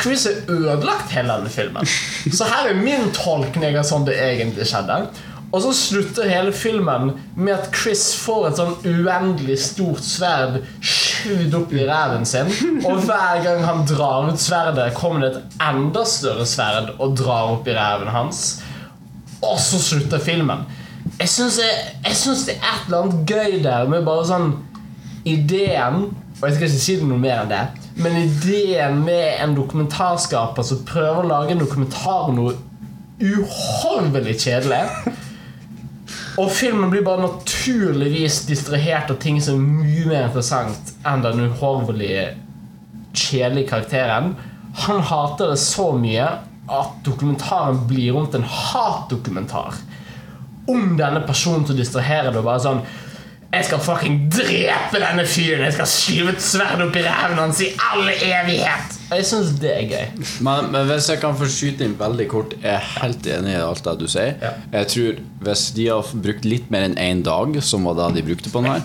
Chris 0.00 0.28
har 0.28 0.38
ødelagt 0.48 1.10
hele 1.12 1.34
denne 1.34 1.50
filmen. 1.52 1.90
Så 2.38 2.46
her 2.48 2.70
er 2.70 2.78
min 2.78 3.10
tolkning 3.16 3.74
av 3.76 3.84
sånn 3.88 4.06
det 4.06 4.14
egentlig 4.22 4.68
skjedde. 4.70 5.00
Og 5.50 5.62
så 5.64 5.72
slutter 5.74 6.30
hele 6.30 6.52
filmen 6.54 7.10
med 7.34 7.56
at 7.56 7.72
Chris 7.74 8.12
får 8.22 8.44
et 8.48 8.60
sånn 8.60 8.76
uendelig 8.86 9.56
stort 9.64 10.04
sverd 10.06 10.60
skyvd 10.78 11.56
opp 11.58 11.72
i 11.74 11.86
ræven 11.88 12.26
sin. 12.28 12.52
Og 12.86 13.02
hver 13.08 13.42
gang 13.42 13.64
han 13.66 13.82
drar 13.88 14.30
ut 14.30 14.38
sverdet, 14.40 14.92
kommer 14.94 15.24
det 15.24 15.32
et 15.32 15.56
enda 15.66 16.04
større 16.06 16.46
sverd 16.46 16.94
og 16.98 17.16
drar 17.18 17.56
opp 17.56 17.66
i 17.66 17.74
ræven 17.74 18.12
hans. 18.14 18.60
Og 19.42 19.58
så 19.58 19.80
slutter 19.82 20.22
filmen. 20.22 20.62
Jeg 21.18 21.32
syns 21.32 21.58
det, 21.58 21.66
er 22.06 22.12
et 22.14 22.86
eller 22.86 23.02
annet 23.02 23.22
gøy 23.26 23.58
der 23.64 23.88
med 23.90 24.06
bare 24.06 24.26
sånn 24.28 24.50
ideen 25.28 26.10
Og 26.40 26.44
jeg 26.46 26.54
skal 26.56 26.66
ikke 26.66 26.80
si 26.80 26.94
det 27.00 27.06
noe 27.08 27.20
mer 27.20 27.42
enn 27.42 27.50
det, 27.50 27.64
men 28.00 28.14
ideen 28.16 29.02
med 29.04 29.42
en 29.44 29.52
dokumentarskaper 29.58 30.64
som 30.64 30.78
prøver 30.88 31.18
å 31.20 31.28
lage 31.28 31.52
en 31.52 31.60
dokumentar 31.60 32.30
om 32.30 32.38
noe 32.38 32.54
uhorvelig 33.20 34.38
kjedelig. 34.40 34.86
Og 36.40 36.48
filmen 36.56 36.88
blir 36.92 37.04
bare 37.04 37.26
naturligvis 37.26 38.44
distrahert 38.48 39.10
av 39.12 39.18
ting 39.20 39.40
som 39.44 39.58
er 39.58 39.82
mye 39.82 40.06
mer 40.08 40.28
interessant 40.28 40.94
enn 41.04 41.24
den 41.24 41.42
uhorvelige, 41.50 42.30
kjedelige 43.12 43.68
karakteren. 43.74 44.32
Han 44.86 45.02
hater 45.04 45.52
det 45.52 45.60
så 45.60 45.90
mye 45.98 46.30
at 46.70 46.98
dokumentaren 47.04 47.82
blir 47.90 48.14
rundt 48.16 48.36
en 48.38 48.46
hatdokumentar 48.46 49.76
om 50.70 50.94
denne 50.96 51.20
personen 51.26 51.66
som 51.66 51.76
distraherer 51.76 52.30
det. 52.30 52.40
Og 52.40 52.46
bare 52.46 52.64
sånn 52.64 52.84
Jeg 53.50 53.66
skal 53.66 53.80
fucking 53.82 54.18
drepe 54.30 54.98
denne 55.02 55.24
fyren! 55.26 55.64
Jeg 55.66 55.74
skal 55.74 55.88
skyve 55.90 56.34
et 56.36 56.42
sverd 56.44 56.84
opp 56.84 56.94
i 56.94 57.00
ræven 57.02 57.38
hans 57.40 57.58
i 57.64 57.72
all 57.82 58.06
evighet! 58.06 58.98
Jeg 59.10 59.24
syns 59.26 59.48
det 59.58 59.72
er 59.74 59.88
gøy. 59.90 60.20
Men, 60.46 60.68
men 60.70 60.84
hvis 60.86 61.08
jeg 61.10 61.18
kan 61.18 61.34
få 61.34 61.48
skyte 61.50 61.82
inn 61.82 61.96
veldig 61.98 62.28
kort 62.30 62.52
Jeg 62.60 62.76
er 62.76 62.84
helt 63.00 63.26
enig 63.26 63.56
i 63.56 63.58
alt 63.58 63.82
det 63.88 63.96
du 63.98 64.06
sier. 64.06 64.36
Ja. 64.38 64.52
Jeg 64.76 64.90
tror 64.92 65.18
Hvis 65.48 65.64
de 65.74 65.88
har 65.90 66.12
brukt 66.28 66.46
litt 66.46 66.70
mer 66.70 66.86
enn 66.86 66.94
én 67.02 67.24
dag, 67.26 67.58
som 67.66 67.88
var 67.90 67.98
det 67.98 68.20
de 68.20 68.24
brukte 68.28 68.52
på 68.54 68.62
denne 68.62 68.78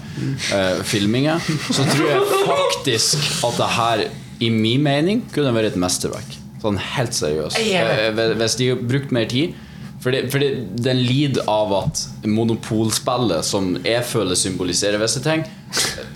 uh, 0.50 0.82
filmingen, 0.82 1.46
så 1.70 1.86
tror 1.92 2.10
jeg 2.10 2.26
faktisk 2.50 3.30
at 3.46 3.62
det 3.62 3.70
her, 3.78 4.04
i 4.42 4.50
min 4.50 4.82
mening, 4.84 5.22
kunne 5.36 5.54
vært 5.54 5.76
et 5.76 5.80
mesterverk. 5.86 6.40
Sånn 6.66 6.82
helt 6.82 7.14
seriøst. 7.14 7.62
Er 7.62 8.10
Eh, 8.10 8.34
hvis 8.42 8.58
de 8.58 8.72
har 8.74 8.82
brukt 8.82 9.14
mer 9.14 9.30
tid. 9.30 9.54
Fordi, 10.06 10.20
fordi 10.30 10.48
den 10.86 11.00
lider 11.02 11.48
av 11.50 11.72
at 11.80 12.02
monopolspillet, 12.30 13.42
som 13.48 13.72
jeg 13.82 14.04
føler 14.06 14.38
symboliserer 14.38 15.02
visse 15.02 15.22
ting, 15.26 15.42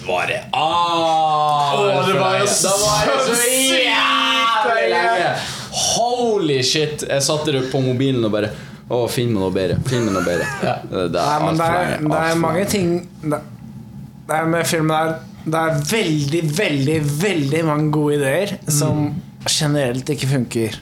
varer 0.05 0.45
oh, 0.53 2.03
det 2.05 2.19
var 2.19 2.35
jo 2.37 2.45
så 2.53 2.73
sykt 2.77 3.79
jævlig 3.81 4.85
lenge. 4.93 5.31
Holy 5.79 6.59
shit! 6.65 7.07
Jeg 7.09 7.25
satt 7.25 7.49
der 7.49 7.65
på 7.71 7.81
mobilen 7.81 8.25
og 8.29 8.33
bare 8.37 8.53
Å, 8.89 9.03
finn 9.09 9.29
meg 9.33 9.41
noe 9.43 9.53
bedre. 9.53 9.75
Finn 9.85 10.05
meg 10.05 10.15
noe 10.15 10.25
bedre. 10.25 10.45
Det, 10.89 11.03
det 11.13 11.19
Nei, 11.21 11.33
er 11.33 11.43
men 11.45 11.59
det 11.59 11.65
er, 11.65 11.91
lenge. 11.91 12.09
det 12.09 12.21
er 12.29 12.39
mange 12.41 12.63
ting 12.69 12.87
Det, 13.21 13.39
det 14.29 14.37
er 14.39 14.47
med 14.49 14.65
filmen 14.69 14.95
der 14.95 15.11
Det 15.45 15.59
er 15.65 15.83
veldig, 15.91 16.41
veldig, 16.57 16.95
veldig 17.21 17.61
mange 17.67 17.91
gode 17.93 18.17
ideer 18.17 18.55
som 18.69 19.07
generelt 19.49 20.09
ikke 20.13 20.29
funker 20.29 20.77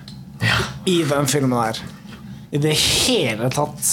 i 0.88 1.02
den 1.08 1.28
filmen 1.32 1.56
her. 1.60 1.80
I 2.52 2.62
det 2.64 2.76
hele 2.78 3.50
tatt. 3.52 3.90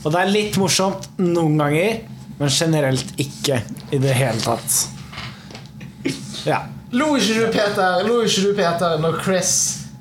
Og 0.00 0.12
det 0.12 0.20
er 0.20 0.32
litt 0.32 0.56
morsomt 0.60 1.10
noen 1.20 1.58
ganger, 1.60 2.00
men 2.40 2.52
generelt 2.54 3.12
ikke 3.20 3.60
i 3.92 4.00
det 4.00 4.14
hele 4.16 4.40
tatt. 4.40 4.78
Ja. 6.48 6.62
Lo 6.90 7.12
ikke 7.16 7.36
du, 7.36 7.44
Peter, 7.52 8.00
Lo 8.06 8.22
ikke 8.24 8.48
du, 8.48 8.54
Peter 8.56 8.96
når 8.98 9.20
Chris 9.22 9.50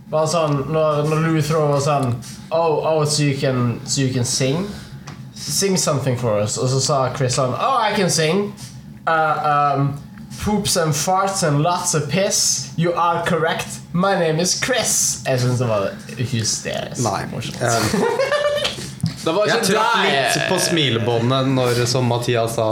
var 0.09 0.25
sånn 0.25 0.55
Når, 0.73 1.03
når 1.05 1.25
Louis 1.27 1.49
var 1.53 1.81
sånn 1.85 2.15
Oh, 2.49 2.79
oh 2.81 3.03
so, 3.05 3.21
you 3.21 3.35
can, 3.37 3.75
so 3.85 4.01
you 4.01 4.13
can 4.13 4.25
sing? 4.25 4.63
Sing 5.35 5.77
something 5.77 6.17
for 6.17 6.39
us. 6.41 6.57
Og 6.57 6.71
så 6.71 6.79
sa 6.81 6.97
Chris 7.13 7.37
sånn 7.37 7.53
Oh, 7.53 7.77
I 7.77 7.93
can 7.93 8.09
sing. 8.09 8.49
Uh, 9.05 9.75
um, 9.77 9.91
poops 10.43 10.77
and 10.77 10.93
farts 10.95 11.43
and 11.43 11.61
lots 11.63 11.93
of 11.95 12.09
piss. 12.09 12.69
You 12.77 12.93
are 12.93 13.23
correct. 13.25 13.67
My 13.93 14.13
name 14.15 14.39
is 14.41 14.55
Chris. 14.63 15.19
Jeg 15.27 15.39
syns 15.39 15.59
det 15.59 15.67
var 15.67 15.89
hysterisk. 16.17 17.01
Nei. 17.03 17.25
morsomt. 17.31 17.61
Eh, 17.61 17.99
Det 19.19 19.33
var 19.35 19.49
Jeg 19.49 19.57
ikke 19.59 19.73
trakk 19.75 19.97
litt 20.05 20.37
på 20.47 20.57
smilebåndet 20.63 21.49
når 21.51 21.81
som 21.91 22.05
Mathias 22.07 22.53
sa 22.55 22.67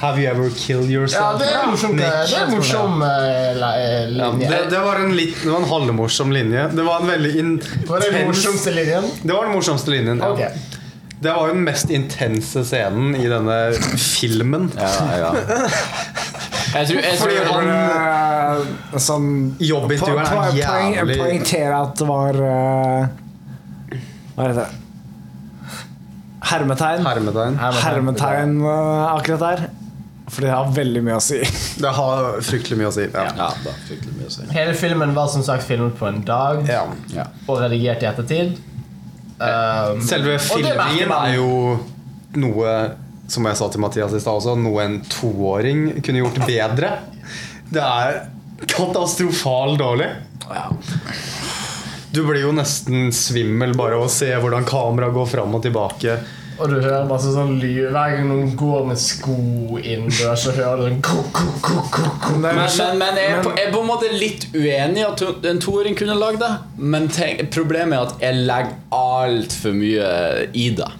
Have 0.00 0.16
you 0.22 0.30
ever 0.30 0.48
killed 0.56 0.88
Ja, 0.88 0.96
yourself? 1.02 1.36
det 1.42 1.50
er 1.52 1.66
morsomt. 1.68 1.98
Det 2.00 2.08
Nick. 2.08 2.32
er 2.38 2.48
morsom 2.54 3.02
eh, 3.04 3.50
la- 3.60 3.74
eh, 3.76 4.08
Ja, 4.16 4.30
linje. 4.32 4.48
det, 4.48 4.62
det 4.72 4.80
var 4.80 4.96
en 5.04 5.12
litt, 5.14 5.36
det 5.44 5.50
var 5.52 5.60
en 5.60 5.68
halvmorsom 5.68 6.32
linje. 6.32 6.64
Det 6.72 6.86
var 6.88 7.04
en 7.04 7.12
veldig 7.12 7.34
Var 7.86 8.00
det 8.00 8.10
den 8.14 8.20
intens 8.22 8.26
morsomste 8.32 8.72
linjen? 8.78 9.10
Det 9.22 9.32
var 9.36 9.44
den 9.50 9.54
morsomste 9.58 9.92
linjen. 9.92 10.24
Ja. 10.24 10.32
Ok. 10.32 10.40
Det 11.20 11.34
var 11.36 11.50
jo 11.50 11.54
den 11.58 11.64
mest 11.68 11.90
intense 11.92 12.64
scenen 12.64 13.12
i 13.20 13.26
denne 13.28 13.58
filmen. 14.00 14.70
Ja, 14.80 15.18
ja. 15.20 15.34
Jeg 16.74 16.86
tror, 16.90 17.00
jeg 17.02 17.18
Fordi 17.18 17.36
tror 17.46 17.60
han 17.60 17.70
Uh, 18.50 18.98
sånn 18.98 19.26
Jobbintervjueren 19.62 20.26
er 20.26 20.30
po- 20.30 20.40
po- 20.42 20.56
poeng- 20.58 20.94
jævlig- 20.96 21.18
Poengtere 21.20 21.76
at 21.82 21.92
det 22.00 22.06
var 22.08 22.38
uh, 22.42 23.06
Hva 24.36 24.46
heter 24.48 24.58
det? 24.60 24.68
Hermetegn. 26.50 27.04
Hermetegn. 27.06 27.58
Hermetegn 27.60 28.54
uh, 28.64 29.14
akkurat 29.14 29.40
der. 29.44 29.62
For 30.30 30.44
det 30.46 30.50
har 30.54 30.68
veldig 30.74 31.02
mye 31.06 31.16
å 31.18 31.22
si. 31.22 31.38
Det 31.82 31.90
har 31.96 32.36
fryktelig 32.46 32.78
mye 32.78 32.88
å 32.90 32.94
si. 32.94 33.04
Ja. 33.10 33.24
Ja, 33.36 33.48
det 33.64 33.98
mye 34.16 34.28
å 34.28 34.32
si. 34.34 34.46
Hele 34.54 34.74
filmen 34.78 35.14
var 35.16 35.26
som 35.32 35.42
sagt 35.46 35.66
filmet 35.66 35.96
på 35.98 36.06
en 36.10 36.20
dag 36.26 36.62
Ja. 36.70 36.84
Ja. 37.14 37.24
og 37.50 37.60
redigert 37.64 38.02
i 38.04 38.08
ettertid. 38.10 38.58
Um, 39.40 40.00
Selve 40.04 40.36
filmingen 40.42 41.10
er 41.16 41.34
jo 41.38 41.48
noe 42.38 42.74
Som 43.30 43.46
jeg 43.46 43.58
sa 43.60 43.68
til 43.70 43.82
Mathias 43.84 44.14
i 44.16 44.20
stad 44.22 44.40
også, 44.40 44.56
noe 44.58 44.82
en 44.82 44.98
toåring 45.06 45.86
kunne 46.02 46.24
gjort 46.24 46.40
bedre. 46.48 46.90
Det 47.70 47.84
er 47.84 48.24
katastrofalt 48.66 49.78
dårlig. 49.78 50.10
Du 52.10 52.24
blir 52.26 52.42
jo 52.42 52.50
nesten 52.56 53.12
svimmel 53.14 53.76
bare 53.78 53.94
av 54.00 54.08
å 54.08 54.10
se 54.10 54.32
hvordan 54.34 54.66
kameraet 54.66 55.14
går 55.14 55.28
fram 55.30 55.54
og 55.54 55.62
tilbake. 55.62 56.16
Og 56.60 56.68
du 56.68 56.74
hører 56.82 57.06
masse 57.08 57.30
sånn 57.32 57.54
lyd 57.56 57.86
Hver 57.94 58.16
gang 58.16 58.26
noen 58.28 58.50
går 58.58 58.82
med 58.90 58.98
sko 59.00 59.36
innendørs, 59.78 60.42
så 60.44 60.52
hører 60.52 60.82
du 60.82 60.88
sånn 60.88 60.98
ko, 61.06 61.22
ko, 61.32 61.46
ko, 61.64 61.76
ko, 61.94 62.10
ko. 62.20 62.34
Men, 62.34 62.58
Men, 62.58 62.66
men, 62.66 62.98
men 63.00 63.20
jeg, 63.22 63.36
er 63.38 63.46
på, 63.46 63.54
jeg 63.56 63.70
er 63.70 63.72
på 63.72 63.80
en 63.80 63.88
måte 63.88 64.10
litt 64.12 64.44
uenig 64.52 65.00
i 65.00 65.06
at 65.06 65.46
en 65.54 65.62
toåring 65.62 65.96
kunne 65.96 66.18
lagd 66.20 66.42
det. 66.42 66.50
Men 66.76 67.08
tenk, 67.14 67.46
problemet 67.54 67.96
er 67.96 68.10
at 68.10 68.26
jeg 68.26 68.44
legger 68.50 68.76
altfor 68.98 69.78
mye 69.78 70.10
i 70.52 70.68
det. 70.82 70.90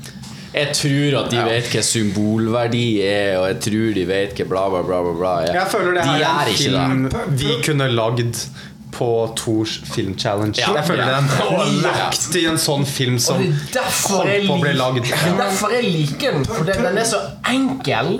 Jeg 0.55 0.72
tror 0.74 1.18
at 1.24 1.31
de 1.31 1.43
vet 1.47 1.68
hva 1.70 1.82
symbolverdi 1.86 2.85
er, 3.06 3.36
og 3.39 3.47
jeg 3.52 3.60
tror 3.68 3.93
de 3.94 4.05
vet 4.09 4.35
hva 4.40 4.48
bla, 4.51 4.64
bla, 4.72 4.81
bla, 4.89 5.02
bla, 5.06 5.12
bla 5.20 5.35
er. 5.47 5.55
Jeg 5.60 5.70
føler 5.70 5.94
det 6.01 6.09
de 6.09 6.16
er 6.24 6.40
en 6.43 6.51
ikke 6.56 6.72
det. 6.74 7.12
film 7.14 7.39
vi 7.44 7.55
kunne 7.68 7.86
lagd 7.94 8.40
på 8.90 9.06
Tors 9.39 9.77
filmchallenge. 9.93 10.59
Ja. 10.59 10.72
Jeg 10.81 10.85
føler 10.89 11.05
er 11.05 11.12
Ja. 11.14 11.20
en 11.62 11.77
nøyaktig 11.85 12.43
en 12.51 12.59
sånn 12.59 12.82
film 12.85 13.18
som 13.22 13.39
holdt 13.39 14.48
på 14.48 14.56
å 14.56 14.60
bli 14.60 14.72
lagd. 14.74 15.05
Det 15.06 15.14
er 15.14 15.39
derfor 15.39 15.70
jeg 15.77 15.85
liker 15.86 16.32
den. 16.35 16.44
For 16.44 16.64
den 16.66 16.82
den 16.89 16.98
er 16.98 17.06
så 17.06 17.20
enkel 17.48 18.16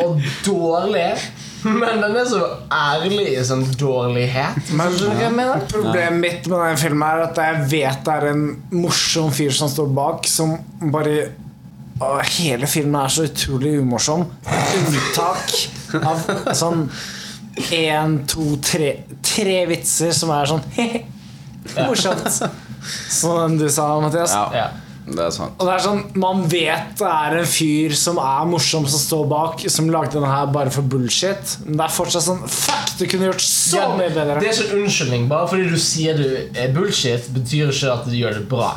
og 0.00 0.22
dårlig. 0.46 1.10
Men 1.62 2.00
den 2.02 2.16
er 2.18 2.24
så 2.26 2.40
ærlig 2.74 3.28
i 3.36 3.44
sånn 3.46 3.62
dårlighet. 3.78 4.72
Men 4.74 4.96
mener? 5.36 5.60
problemet 5.70 6.18
mitt 6.24 6.48
med 6.50 6.58
den 6.64 6.80
filmen 6.80 7.04
er 7.06 7.22
at 7.28 7.36
jeg 7.38 7.60
vet 7.70 8.02
det 8.08 8.16
er 8.16 8.26
en 8.32 8.42
morsom 8.72 9.30
fyr 9.30 9.52
som 9.54 9.68
står 9.70 9.92
bak, 9.94 10.26
som 10.26 10.56
bare 10.90 11.28
og 12.02 12.20
Hele 12.38 12.66
filmen 12.70 12.98
er 13.04 13.08
så 13.12 13.26
utrolig 13.28 13.74
umorsom. 13.80 14.26
Unntak 14.78 15.56
av 16.02 16.22
sånn 16.56 16.86
én, 17.72 18.18
to, 18.30 18.54
tre 18.64 18.92
Tre 19.32 19.58
vitser 19.70 20.12
som 20.16 20.30
er 20.34 20.48
sånn 20.50 20.62
morsomt. 21.88 22.40
Som 23.12 23.58
du 23.60 23.68
sa, 23.70 23.92
Mathias. 24.02 24.32
Ja, 24.34 24.48
Ja. 24.56 24.66
det 25.06 25.18
er 25.26 25.30
sant. 25.34 25.54
Og 25.58 25.66
det 25.68 25.74
er 25.76 25.82
sånn, 25.84 26.00
Man 26.18 26.42
vet 26.50 26.96
det 26.98 27.08
er 27.08 27.36
en 27.40 27.46
fyr 27.50 27.94
som 27.98 28.18
er 28.22 28.44
morsom 28.50 28.86
som 28.90 28.98
står 29.02 29.26
bak, 29.30 29.64
som 29.70 29.88
lagde 29.90 30.14
denne 30.16 30.30
her 30.30 30.46
bare 30.54 30.70
for 30.74 30.82
bullshit. 30.82 31.56
Men 31.66 31.78
det 31.80 31.86
er 31.88 31.94
fortsatt 31.96 32.26
sånn 32.26 32.42
Fuck, 32.48 32.94
du 32.98 33.06
kunne 33.10 33.30
gjort 33.30 33.44
så 33.46 33.76
Ja, 33.82 33.88
mye 33.98 34.10
bedre. 34.14 34.38
Det 34.40 34.48
er 34.50 34.54
ikke 34.58 34.70
en 34.78 34.84
unnskyldning. 34.86 35.28
Bare 35.32 35.48
fordi 35.50 35.68
du 35.70 35.78
sier 35.78 36.18
du 36.18 36.26
er 36.58 36.72
bullshit, 36.74 37.28
betyr 37.34 37.70
ikke 37.74 37.92
at 37.96 38.08
du 38.10 38.16
gjør 38.18 38.40
det 38.40 38.48
bra. 38.50 38.72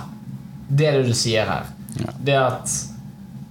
Det 0.69 0.88
er 0.89 0.99
det 1.02 1.07
du 1.10 1.15
sier 1.18 1.45
her. 1.49 1.72
Det 2.26 2.34
er 2.35 2.47
at 2.49 2.69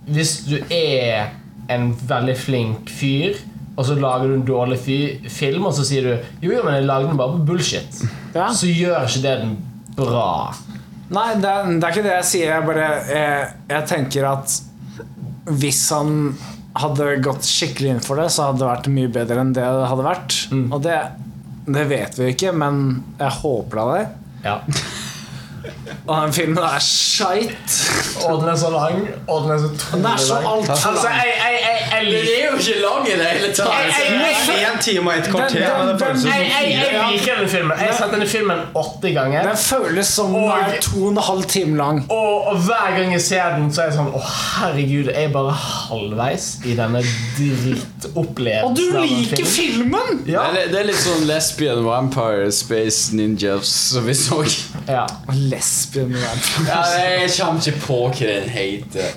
hvis 0.07 0.35
du 0.49 0.57
er 0.73 1.31
en 1.73 1.91
veldig 2.09 2.35
flink 2.37 2.91
fyr, 2.93 3.39
og 3.75 3.87
så 3.89 3.97
lager 3.99 4.29
du 4.31 4.35
en 4.37 4.47
dårlig 4.47 4.79
fyr, 4.85 5.29
film, 5.33 5.65
og 5.67 5.75
så 5.75 5.85
sier 5.89 6.05
du 6.07 6.13
Jo, 6.45 6.53
jo, 6.53 6.61
men 6.63 6.77
jeg 6.77 6.87
lagde 6.87 7.09
den 7.09 7.19
bare 7.19 7.39
på 7.39 7.47
bullshit, 7.49 8.03
Ja. 8.35 8.51
så 8.55 8.69
gjør 8.71 9.07
ikke 9.09 9.23
det 9.25 9.35
den 9.41 9.55
bra. 9.97 10.29
Nei, 11.15 11.29
det 11.41 11.49
er, 11.51 11.67
det 11.79 11.85
er 11.85 11.93
ikke 11.95 12.05
det 12.07 12.15
jeg 12.17 12.27
sier. 12.31 12.53
Jeg 12.55 12.67
bare 12.67 12.87
jeg, 13.11 13.49
jeg 13.71 13.87
tenker 13.91 14.25
at 14.31 14.55
hvis 15.61 15.83
han 15.93 16.15
hadde 16.81 17.11
gått 17.23 17.45
skikkelig 17.47 17.91
inn 17.93 18.01
for 18.03 18.19
det, 18.19 18.31
så 18.35 18.49
hadde 18.49 18.63
det 18.63 18.71
vært 18.71 18.89
mye 18.95 19.11
bedre 19.13 19.43
enn 19.45 19.53
det 19.55 19.63
det 19.63 19.89
hadde 19.91 20.07
vært. 20.07 20.39
Og 20.75 20.81
det, 20.83 20.97
det 21.77 21.85
vet 21.93 22.19
vi 22.19 22.31
ikke, 22.33 22.55
men 22.57 22.81
jeg 23.21 23.37
håper 23.43 23.81
da 23.83 23.85
det. 23.93 24.05
Ja. 24.45 24.57
Og 26.07 26.23
den 26.25 26.33
filmen 26.33 26.59
er 26.59 26.79
skeit. 26.81 27.75
Og 28.29 28.41
den 28.41 28.49
er 28.49 28.57
så 28.57 28.71
lang, 28.71 29.09
og 29.29 29.43
den 29.43 29.51
er 29.55 29.59
så 29.59 29.69
Den 29.93 30.05
så 30.19 30.35
lang. 30.35 30.47
altfor 30.53 30.73
Altså, 30.73 31.09
lang. 31.09 31.15
jeg, 31.17 31.33
jeg, 31.45 31.55
jeg, 31.65 31.77
jeg 31.93 32.05
Den 32.05 32.15
er 32.15 32.51
jo 32.51 32.57
ikke 32.59 32.75
lang 32.85 33.09
i 33.09 33.15
det 33.19 33.27
hele 33.27 33.55
tatt! 33.55 34.75
En 34.75 34.81
time 34.83 35.11
og 35.11 35.19
et 35.19 35.29
kvarter. 35.31 35.79
Men 35.79 35.89
det 35.89 35.97
føles 36.07 36.21
som 36.23 36.31
jeg, 36.31 36.51
jeg, 36.61 36.71
jeg 36.71 36.89
Ja. 36.95 37.11
liker 37.13 37.35
den 37.41 37.49
filmen. 37.49 37.73
Jeg 37.79 37.89
har 37.91 37.97
sett 37.99 38.13
denne 38.15 38.27
filmen 38.29 38.59
åtte 38.75 39.13
ganger. 39.15 39.49
Den 39.49 39.57
føles 39.57 40.07
som 40.07 40.33
den 40.35 40.45
Og- 40.45 40.59
er 40.59 40.81
to 40.81 41.05
og 41.05 41.11
en 41.11 41.17
halv 41.29 41.43
time 41.45 41.77
lang. 41.77 42.07
Og, 42.11 42.47
og 42.47 42.57
hver 42.67 42.97
gang 42.99 43.13
jeg 43.13 43.21
ser 43.21 43.57
den, 43.57 43.73
så 43.75 43.81
er 43.83 43.85
jeg 43.91 43.95
sånn 43.99 44.13
Å, 44.15 44.21
herregud, 44.61 45.11
jeg 45.13 45.25
er 45.25 45.33
bare 45.35 45.53
halvveis 45.53 46.47
i 46.65 46.75
denne 46.79 47.03
drittopplevelsen. 47.39 48.65
Og 48.71 48.77
du 48.77 48.85
av 48.97 49.03
en 49.03 49.09
liker 49.09 49.45
film. 49.45 49.47
filmen! 49.95 50.23
Ja. 50.29 50.47
Det, 50.53 50.65
er, 50.67 50.69
det 50.73 50.81
er 50.83 50.89
litt 50.91 51.01
sånn 51.03 51.25
lesbian 51.29 51.85
vampire 51.87 52.51
space 52.55 53.15
ninjas 53.17 53.71
som 53.95 54.07
vi 54.07 54.15
så. 54.19 54.43
ja. 54.89 55.07
Lesbian 55.85 56.13
vampire. 56.13 56.67
Ja, 56.69 56.83
jeg 57.21 57.31
kommer 57.41 57.61
ikke 57.61 57.81
på 57.87 57.99
hva 58.09 58.27
den 58.27 58.49
heter. 58.49 59.15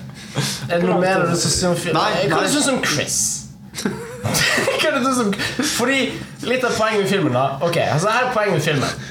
Er 0.68 0.78
det 0.80 0.86
noe 0.88 1.00
mer 1.00 1.24
du 1.26 1.34
syns 1.36 1.62
om 1.64 1.76
filmen? 1.76 1.98
Nei, 1.98 2.28
Hva 2.28 2.42
nei. 2.42 2.50
syns 2.52 2.68
du 2.68 2.72
om 2.76 2.82
Chris? 2.84 3.18
Hva 4.22 4.88
er 4.88 4.96
det 4.96 5.02
du 5.04 5.12
som 5.14 5.28
Fordi 5.78 5.98
Litt 6.48 6.64
av 6.66 6.74
poenget 6.76 7.04
med 7.04 7.10
filmen, 7.12 7.34
da. 7.36 7.44
Ok, 7.64 7.78
altså 7.80 8.10
Her 8.12 8.28
er 8.28 8.32
poenget 8.34 8.58
med 8.58 8.64
filmen. 8.66 9.06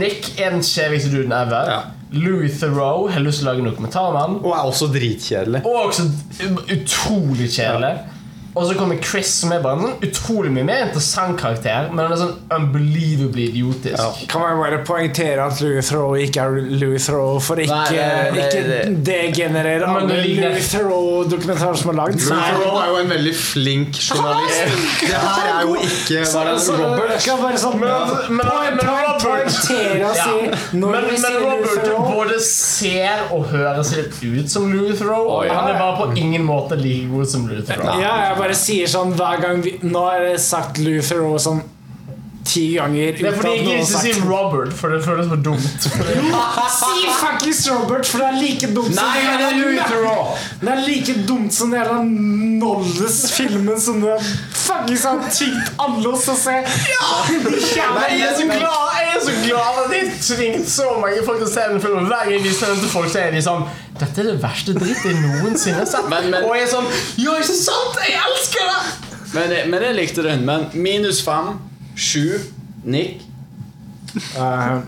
Nick 0.00 0.28
er 0.38 0.52
den 0.54 0.62
kjedeligste 0.62 1.10
duden 1.10 1.32
ever. 1.34 1.70
Ja. 1.70 1.80
Louis 2.14 2.56
Theroux 2.58 3.10
har 3.14 3.22
lyst 3.22 3.40
til 3.40 3.46
å 3.48 3.50
lage 3.52 3.62
en 3.64 3.68
dokumentar 3.70 4.08
om 4.10 4.18
han. 4.18 4.36
Og 4.44 4.54
er 4.54 4.66
også 4.70 4.88
dritkjedelig. 4.94 5.60
Og 5.66 5.88
også 5.88 6.06
utrolig 6.74 7.50
kjedelig. 7.54 7.92
Og 8.56 8.66
så 8.66 8.74
kommer 8.74 8.96
Chris, 9.02 9.28
som 9.40 9.52
er 9.52 9.60
bare 9.62 9.76
en 9.78 9.84
sånn 9.86 10.00
utrolig 10.08 10.50
mye 10.50 10.64
mer 10.66 10.86
interessant 10.88 11.38
karakter. 11.38 11.88
Men 11.92 12.06
han 12.06 12.12
er 12.12 12.20
sånn 12.20 12.36
unbelievably 12.56 13.44
idiotisk. 13.52 14.26
Kan 14.32 14.40
man 14.42 14.58
bare 14.58 14.80
poengtere 14.84 15.38
at 15.44 15.60
Louis 15.62 15.86
Theroux 15.86 16.16
ikke 16.24 16.42
er 16.42 16.50
Louis 16.80 17.06
Theroux 17.06 17.38
for 17.46 17.56
ikke, 17.62 17.70
Nei, 17.70 17.90
det- 17.94 18.32
det- 18.34 18.86
ikke 18.86 19.04
degenerere 19.06 19.86
Men 19.86 19.96
alle 19.96 20.08
det 20.08 20.26
ligner- 20.26 20.50
Louis 20.50 20.68
Theroux-dokumentarer 20.72 21.76
som 21.76 21.90
er 21.90 21.94
lagd. 22.02 22.18
Louis 22.18 22.42
Theroux 22.50 22.80
er 22.82 22.88
jo 22.90 22.96
en 22.96 23.08
veldig 23.10 23.34
flink 23.34 23.92
journalist. 23.94 25.00
Det 25.00 25.14
her 25.14 25.46
er 25.54 25.62
jo 25.68 25.74
ikke 25.74 26.20
er 26.20 26.58
Så- 26.58 26.74
Robert? 26.76 27.22
Kan 27.24 27.38
bare 27.42 27.58
sånn 27.58 27.78
Men- 27.80 27.90
men- 27.90 28.46
men, 28.46 28.76
men 28.76 28.86
Robert- 28.86 29.50
Ja. 30.00 30.12
si 30.14 30.76
Men, 30.76 30.90
men 30.90 31.04
Robert 31.40 32.14
både 32.14 32.40
ser 32.40 33.10
og 33.30 33.46
høres 33.46 33.94
litt 33.96 34.14
ut 34.22 34.50
som 34.50 34.72
Louis 34.72 34.98
Theroux. 34.98 35.28
oh, 35.30 35.44
ja. 35.46 35.52
han 35.54 35.70
er 35.74 35.78
bare 35.78 35.96
på 35.96 36.16
ingen 36.16 36.42
måte 36.44 36.76
like 36.76 37.08
god 37.10 37.26
som 37.28 37.46
Louis 37.48 37.64
Theroux. 37.66 38.00
Ja, 38.00 38.28
jeg 38.28 38.36
bare 38.40 38.56
sier 38.56 38.88
sånn 38.88 39.12
hver 39.18 39.42
gang 39.42 39.60
vi 39.64 39.76
Nå 39.84 40.06
har 40.06 40.24
jeg 40.24 40.40
sagt 40.44 40.80
Luther 40.80 41.20
Theroux 41.20 41.44
sånn 41.44 41.62
ti 42.50 42.64
ganger. 42.76 43.12
Det 43.18 43.28
er 43.30 43.36
fordi 43.38 43.52
jeg 43.54 43.64
ikke 43.64 43.76
vil 43.78 43.86
si 43.86 44.12
Robert, 44.26 44.72
for 44.76 44.94
det 44.94 45.00
føles 45.04 45.28
for 45.30 45.42
dumt. 45.48 45.88
Si 46.80 47.06
fuckings 47.20 47.62
Robert, 47.70 48.06
for 48.08 48.22
det 48.22 48.26
er 48.30 48.36
like 48.40 48.68
dumt 48.74 48.94
som 48.94 49.04
Nei, 49.04 49.20
det 49.20 49.24
er! 49.24 49.50
Det 50.60 50.70
er 50.74 50.80
like 50.86 51.14
dumt 51.28 51.54
som 51.54 51.70
den 51.72 51.80
jævla 51.80 51.98
Nolles-filmen 52.60 53.80
som 53.80 54.00
du 54.02 54.08
fuckings 54.54 55.04
har 55.08 55.20
tvingt 55.32 55.70
alle 55.82 56.12
oss 56.12 56.26
å 56.30 56.36
se. 56.38 56.56
Nei, 57.96 58.08
jeg 58.18 58.26
er 58.28 58.36
så 58.38 58.46
glad 58.48 58.98
Jeg 59.00 59.12
er 59.14 59.22
så 59.26 59.36
glad 59.44 59.80
at 59.84 59.94
jeg 59.96 60.10
tvingte 60.28 60.70
så 60.70 60.88
mange 61.00 61.22
folk 61.26 61.40
til 61.42 61.48
å 61.48 61.52
se 61.54 61.66
den 61.74 61.82
filmen. 61.84 62.08
Hver 62.10 62.26
gang 62.26 62.34
jeg 62.36 62.44
viser 62.46 62.72
den 62.74 62.82
til 62.84 62.92
folk, 62.92 63.10
så 63.12 63.22
er 63.24 63.34
de 63.36 63.42
sånn 63.44 63.64
Dette 64.00 64.22
er 64.22 64.30
det 64.30 64.36
verste 64.42 64.74
dritt 64.78 65.02
jeg 65.06 65.16
noensinne 65.20 65.80
har 65.82 65.88
sett. 65.90 66.06
Men- 66.12 66.30
men- 66.32 66.44
Og 66.48 66.54
jeg 66.56 66.68
er 66.68 66.72
sånn 66.74 66.88
Ja, 67.20 67.34
ikke 67.40 67.56
sant? 67.62 67.98
Jeg 68.08 68.20
elsker 68.26 68.70
det! 68.70 68.80
Men, 69.34 69.52
men 69.70 69.82
jeg 69.86 69.94
likte 69.94 70.22
den. 70.26 70.44
Men 70.44 70.64
minus 70.74 71.20
fem, 71.22 71.52
sju, 72.00 72.40
Nick 72.84 73.26
Eh, 74.10 74.78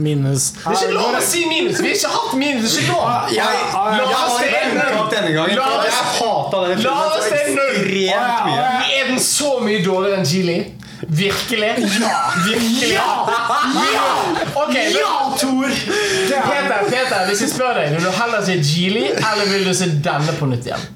minus 0.00 0.44
Det 0.54 0.60
er 0.64 0.76
ikke 0.86 0.92
lov 0.94 1.16
å 1.18 1.20
si 1.20 1.42
minus. 1.50 1.80
Vi 1.84 1.90
har 1.90 1.96
ikke 1.98 2.12
hatt 2.14 2.36
minus. 2.40 2.72
Det 2.72 2.80
er 2.80 2.86
ikke 2.86 2.94
lov. 2.94 3.08
Jeg, 3.34 3.34
ja, 3.36 3.80
La 3.84 4.04
jeg 4.06 4.14
oss 4.16 4.38
gangen. 5.34 5.56
La 5.58 5.66
oss- 5.68 5.84
Jeg 5.84 6.06
hata 6.16 6.62
den. 6.64 6.80
La 6.86 6.94
filmen 6.94 7.18
oss 7.18 7.26
ekstremt 7.26 7.90
mye. 8.46 8.62
Er 8.96 9.10
den 9.10 9.20
så 9.20 9.50
mye 9.66 9.82
dårligere 9.84 10.22
enn 10.22 10.30
Geely? 10.30 10.56
Virkelig? 11.20 11.68
Ja! 12.00 12.22
Virkelig? 12.46 12.90
Ja! 12.94 13.10
Ok, 14.54 14.72
men- 14.72 14.96
Ja, 14.96 15.12
Tor! 15.36 15.68
Er 15.68 16.42
Peter, 16.48 16.80
Peter, 16.88 17.26
hvis 17.28 17.40
jeg 17.44 17.50
spør 17.54 17.74
deg 17.74 17.92
Vil 17.94 18.04
du 18.04 18.10
heller 18.16 18.44
se 18.44 18.56
Geely, 18.64 19.04
eller 19.16 19.52
vil 19.52 19.64
du 19.68 19.74
se 19.74 19.86
denne 20.04 20.32
på 20.40 20.48
nytt 20.50 20.66
igjen? 20.72 20.88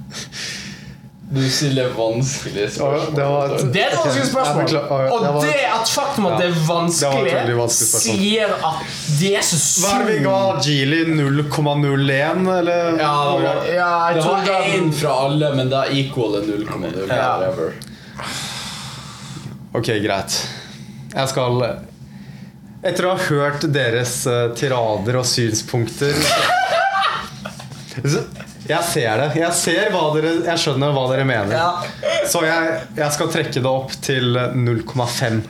Du 1.34 1.42
stiller 1.50 1.88
vanskelige 1.96 2.68
Det 3.16 3.24
var 3.24 3.54
et, 3.54 3.72
Det 3.72 3.82
er 3.82 3.88
et 3.90 3.98
vanskelig 3.98 4.26
spørsmål. 4.28 4.62
Og 4.64 5.22
Det 5.22 5.32
var- 5.34 5.46
det 5.46 5.64
at 5.74 5.88
faktum 5.90 6.26
at 6.26 6.38
det 6.38 6.46
er 6.46 6.52
det 6.52 6.66
vanskelig, 6.68 7.56
vanskelig 7.58 8.00
sier 8.04 8.52
at 8.54 8.84
det 9.18 9.32
er 9.36 9.42
så 9.42 9.56
Hva 9.82 9.94
er 9.94 10.04
det 10.04 10.12
vi 10.12 10.24
ga 10.24 10.60
Geely 10.62 11.00
0,01, 11.14 12.58
eller? 12.58 12.98
Ja, 12.98 13.14
det 13.24 13.44
var, 13.44 13.66
Ja, 13.74 14.12
det 14.14 14.24
var 14.24 14.44
én 14.78 14.92
fra 14.94 15.10
alle, 15.24 15.54
men 15.54 15.72
equal 15.90 16.36
er 16.36 16.42
0,0. 16.46 17.08
Ja. 17.08 17.50
Ok, 19.74 19.86
greit. 20.04 20.46
Jeg 21.14 21.28
skal 21.28 21.62
Etter 22.84 23.06
å 23.08 23.14
ha 23.16 23.22
hørt 23.30 23.62
deres 23.72 24.26
eh, 24.28 24.48
tirader 24.54 25.16
og 25.16 25.24
synspunkter 25.24 26.12
Jeg 28.68 28.84
ser 28.88 29.20
det. 29.20 29.28
Jeg 29.36 29.52
ser 29.58 29.90
hva 29.92 30.04
dere 30.14 30.30
Jeg 30.46 30.60
skjønner 30.62 30.94
hva 30.96 31.04
dere 31.10 31.26
mener. 31.28 31.88
Så 32.30 32.40
jeg, 32.46 32.78
jeg 32.96 33.16
skal 33.16 33.32
trekke 33.34 33.60
det 33.60 33.70
opp 33.70 33.92
til 34.04 34.38
0,5. 34.56 35.42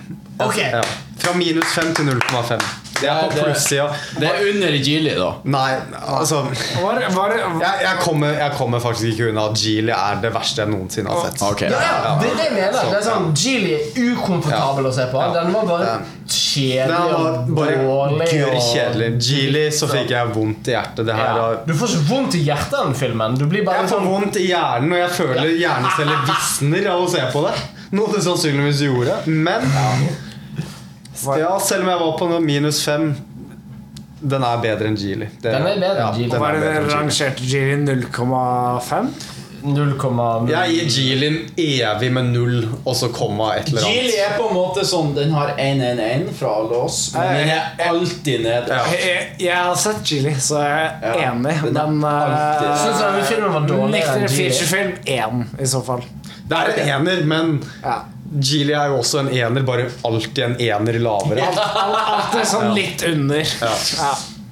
Okay. 0.43 0.70
Ja. 0.74 0.82
Fra 1.23 1.36
minus 1.39 1.77
5 1.77 1.95
til 2.01 2.11
0,5. 2.11 2.65
Det 3.01 3.09
er 3.11 3.23
på 3.25 3.31
plussida. 3.43 3.89
Det 4.21 4.29
er 4.31 4.49
under 4.53 4.77
Geely, 4.87 5.15
da. 5.19 5.31
Nei, 5.45 5.71
altså 6.15 6.43
Var, 6.47 7.01
var, 7.15 7.33
jeg, 7.35 7.73
jeg, 7.83 7.97
kommer, 8.01 8.35
jeg 8.39 8.53
kommer 8.57 8.81
faktisk 8.81 9.11
ikke 9.15 9.29
unna 9.33 9.49
at 9.51 9.59
Geely 9.61 9.93
er 9.97 10.21
det 10.23 10.31
verste 10.35 10.62
jeg 10.62 10.71
noensinne 10.73 11.11
har 11.11 11.27
sett. 11.29 11.43
Okay. 11.43 11.71
Ja, 11.75 11.81
ja, 11.83 12.12
det 12.21 12.31
er 12.31 12.37
det 12.39 12.45
jeg 12.49 12.55
mener. 12.59 12.91
Det 12.93 12.99
er 13.01 13.07
sånn, 13.09 13.31
Geely 13.37 13.73
er 13.75 14.12
ukomfortabel 14.15 14.89
å 14.91 14.93
se 14.95 15.07
på. 15.12 15.25
Den 15.35 15.53
var 15.57 15.66
bare 15.73 15.95
kjedelig 16.25 16.89
Den 16.89 17.12
var 17.12 17.39
og 17.39 17.49
bare 17.59 17.79
dårlig. 17.83 18.29
gørr 18.33 18.55
og- 18.55 18.69
kjedelig. 18.71 19.09
Geely, 19.29 19.65
så 19.75 19.89
fikk 19.91 20.11
jeg 20.15 20.33
vondt 20.35 20.69
i 20.69 20.77
hjertet. 20.77 21.05
Det 21.07 21.15
her 21.19 21.35
Ja. 21.35 21.49
Du 21.66 21.75
får 21.75 21.89
ikke 21.97 22.09
vondt 22.15 22.35
i 22.39 22.45
hjertet 22.47 22.75
av 22.79 22.85
den 22.87 22.95
filmen. 22.95 23.35
Du 23.39 23.47
blir 23.47 23.65
bare 23.66 23.83
Jeg 23.83 23.89
får 23.91 23.97
sånn 23.99 24.07
vondt 24.09 24.37
i 24.37 24.47
hjernen, 24.53 24.93
og 24.93 24.99
jeg 24.99 25.11
føler 25.11 25.51
hjerneceller 25.59 26.25
visner 26.31 26.87
av 26.95 27.03
å 27.03 27.11
se 27.11 27.21
på 27.33 27.43
det. 27.49 27.55
Noe 27.93 28.12
det 28.15 28.23
sannsynligvis 28.25 28.81
gjorde. 28.87 29.19
Men 29.27 29.61
ja, 31.39 31.59
selv 31.59 31.83
om 31.83 31.89
jeg 31.89 31.99
var 32.01 32.19
på 32.19 32.29
noe 32.31 32.41
minus 32.41 32.83
fem 32.85 33.15
Den 34.25 34.43
er 34.43 34.57
bedre 34.63 34.87
enn 34.89 34.97
Geely. 34.97 35.27
Det- 35.43 35.53
Den 35.53 35.67
er 35.67 35.75
bedre 35.81 36.01
enn 36.09 36.15
Geely. 36.19 36.31
den 36.31 36.41
var 36.41 36.51
er 36.51 36.53
det 36.55 36.61
bedre 36.63 36.75
dere 36.75 36.85
Geely. 36.85 36.95
rangerte 36.97 37.43
Geely 37.45 37.77
0,5? 37.85 39.15
0,0 39.65 40.51
Jeg 40.51 40.71
gir 40.75 40.89
Geely 40.93 41.29
evig 41.57 42.11
med 42.13 42.25
null, 42.35 42.57
og 42.85 42.95
så 42.99 43.09
komma 43.13 43.55
et 43.57 43.69
eller 43.69 43.81
Geely 43.87 44.17
er 44.21 44.35
på 44.37 44.49
en 44.51 44.55
måte 44.57 44.85
sånn 44.85 45.15
Den 45.17 45.31
har 45.33 45.55
111 45.57 46.33
fra 46.37 46.51
alle 46.61 46.81
oss, 46.85 46.99
men 47.15 47.35
den 47.39 47.49
er 47.55 47.71
alltid 47.89 48.43
nede. 48.45 48.69
Ja. 48.69 48.83
Jeg, 48.93 49.29
jeg 49.41 49.57
har 49.57 49.75
sett 49.81 50.03
Geely, 50.05 50.35
så 50.39 50.61
jeg 50.61 50.91
er 51.03 51.15
Ja, 51.21 51.31
enig. 51.33 51.55
den 51.65 51.77
er 51.77 51.87
Men 51.89 52.05
alltid- 52.05 53.05
uh, 53.05 53.23
filmen 53.25 53.53
var 53.53 53.61
dårligere 53.69 53.93
Likte 53.93 54.19
dere 54.19 54.29
Geely? 54.29 54.51
featurefilm? 54.51 54.93
Én, 55.07 55.47
i 55.61 55.65
så 55.67 55.81
fall. 55.85 56.05
Det 56.49 56.59
er 56.59 56.83
en 56.83 57.07
ener, 57.07 57.25
men 57.25 57.63
Ja. 57.83 57.99
Geely 58.35 58.73
er 58.74 58.89
jo 58.90 58.97
også 58.98 59.20
en 59.24 59.28
ener, 59.31 59.62
bare 59.66 59.85
alltid 60.05 60.39
en 60.44 60.56
ener 60.61 60.97
lavere. 60.98 61.44
Er 61.44 62.44
sånn 62.48 62.73
litt 62.74 63.02
under. 63.06 63.44
Ja. 63.61 63.74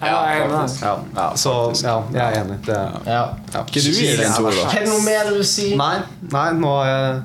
Ja, 0.03 0.13
jeg 0.27 0.41
er 0.41 0.45
enig. 0.49 0.71
Ja, 1.15 1.27
så 1.39 1.53
ja, 1.83 1.97
jeg 2.13 2.23
er 2.23 2.39
enig. 2.45 2.57
Det, 2.67 2.79
Ja. 3.07 3.25
ja. 3.55 3.61
Ikke 3.67 3.83
du 3.85 3.91
gir 3.95 4.17
den, 4.19 4.33
Tor, 4.35 4.51
da? 4.51 4.65
Er 4.73 4.81
det 4.83 4.89
noe 4.91 5.03
mer 5.07 5.29
du 5.31 5.35
vil 5.41 5.47
si? 5.47 5.69
Nei, 5.79 5.97
nei, 6.33 6.49
nå 6.59 6.73
har 6.79 6.87
jeg 6.91 7.23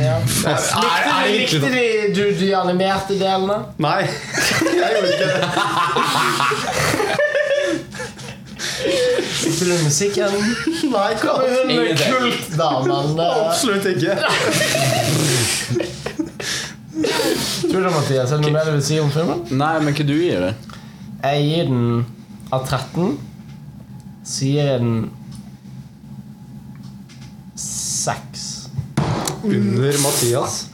Ja. 0.00 0.16
er- 0.50 0.56
er 0.56 1.02
det 1.06 1.34
Likte, 1.36 1.58
du, 1.60 1.66
likte 1.70 2.14
du 2.16 2.22
de 2.40 2.48
animerte 2.58 3.18
delene? 3.20 3.58
Nei, 3.78 4.00
jeg 4.80 4.90
gjorde 4.96 5.10
ikke 5.12 5.28
det. 5.32 5.40
Likte 8.84 9.64
du 9.64 9.72
musikken? 9.84 10.32
Nei, 10.92 11.12
hva? 11.20 11.34
Hun 11.40 11.44
er 11.52 11.70
Ingenting. 11.70 12.12
kultdamen. 12.12 13.18
eh, 13.20 13.46
Absolutt 13.46 13.86
ikke. 13.92 14.12
Tror 17.70 17.80
du, 17.82 17.90
Mathias, 17.90 18.30
er 18.32 18.36
det 18.36 18.44
noe 18.46 18.52
mer 18.54 18.64
du 18.68 18.72
vil 18.76 18.82
si 18.84 18.98
om 19.02 19.10
filmen? 19.12 19.42
Nei, 19.60 19.74
men 19.84 19.94
hva 19.96 20.06
du 20.08 20.14
gir 20.16 20.40
det? 20.46 20.52
Jeg 21.22 21.46
gir 21.48 21.64
den 21.70 22.06
av 22.54 22.66
13. 22.68 23.16
Sier 24.26 24.70
jeg 24.72 24.80
den 24.82 25.10
6. 27.56 28.68
Under 29.46 30.00
Mathias. 30.02 30.66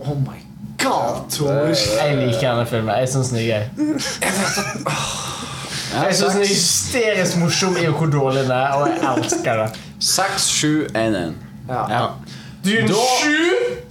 Oh 0.00 0.14
my 0.20 0.38
god, 0.82 1.24
Tor. 1.32 1.72
Jeg 1.74 2.16
liker 2.20 2.44
denne 2.50 2.66
filmen. 2.68 2.94
Jeg 3.00 3.08
syns 3.14 3.28
den 3.32 3.38
er 3.40 3.46
gøy. 3.50 3.62
Jeg 5.94 6.16
syns 6.18 6.32
den 6.34 6.42
er 6.42 6.48
hysterisk 6.48 7.36
morsom 7.42 7.76
i 7.76 7.86
hvor 7.86 8.06
dårlig 8.12 8.42
den 8.42 8.50
er, 8.50 8.68
og 8.78 8.88
jeg 8.88 8.98
elsker 9.16 9.60
det. 9.62 9.80
6, 10.00 10.42
7, 10.42 10.86
1, 10.94 11.16
1. 11.16 11.34
Ja. 11.68 12.06
Du 12.64 12.70
er 12.70 12.82
en 12.82 12.88
sju! 12.94 13.36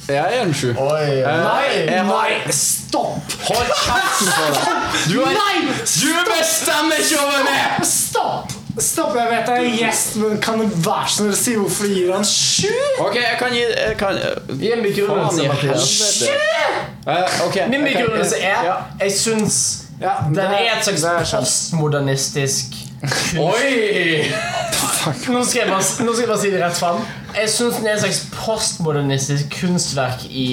Jeg 0.08 0.18
er 0.38 0.42
en 0.44 0.54
7. 0.54 0.68
Oi, 0.78 1.22
Nei, 1.24 2.02
nei, 2.10 2.52
stopp! 2.52 3.36
Hold 3.48 3.70
kjeften 3.84 4.32
på 4.34 4.48
deg! 4.50 4.74
Du, 5.14 5.22
er, 5.22 5.38
Nei! 5.38 5.62
du 6.02 6.10
bestemmer 6.28 7.00
ikke 7.00 7.22
over 7.24 7.46
meg! 7.48 7.86
Stopp! 7.88 8.52
Stopp, 8.82 9.14
Jeg 9.16 9.30
vet 9.30 9.50
jeg 9.54 9.66
er 9.66 9.76
gjest, 9.78 10.16
men 10.18 10.40
kan 10.42 10.58
du 10.60 10.66
være 10.66 11.06
så 11.08 11.20
snill 11.22 11.36
si 11.38 11.54
hvorfor 11.60 11.86
gir 11.94 12.10
han 12.16 12.26
sju? 12.26 12.72
Ok, 13.06 13.16
jeg 13.22 13.38
kan 13.40 13.54
gi 13.54 13.62
jeg 13.62 13.98
kan, 14.00 14.18
Gi 14.50 14.72
en 14.74 14.82
begrunnelse, 14.82 15.48
Mathias. 15.48 15.94
helvete. 16.02 16.82
Uh, 17.06 17.48
okay. 17.48 17.68
Min 17.70 17.86
begrunnelse 17.86 18.40
er 18.42 18.66
Ja. 18.66 18.76
Jeg 19.00 19.12
syns 19.20 19.83
Ja, 20.04 20.18
den 20.28 20.52
er 20.52 20.74
et 20.74 20.84
slags 20.84 21.04
er 21.08 21.22
postmodernistisk. 21.24 22.76
Oi! 23.40 24.26
Nå 25.32 25.44
skal, 25.48 25.62
jeg 25.62 25.70
bare, 25.70 26.04
nå 26.04 26.14
skal 26.14 26.22
jeg 26.24 26.30
bare 26.30 26.42
si 26.42 26.52
det 26.52 26.60
rett 26.60 26.80
fram. 26.80 27.00
Jeg 27.36 27.52
syns 27.52 27.80
den 27.80 27.88
er 27.88 27.96
et 27.96 28.04
slags 28.04 28.22
postmodernistisk 28.36 29.56
kunstverk 29.62 30.26
i 30.28 30.48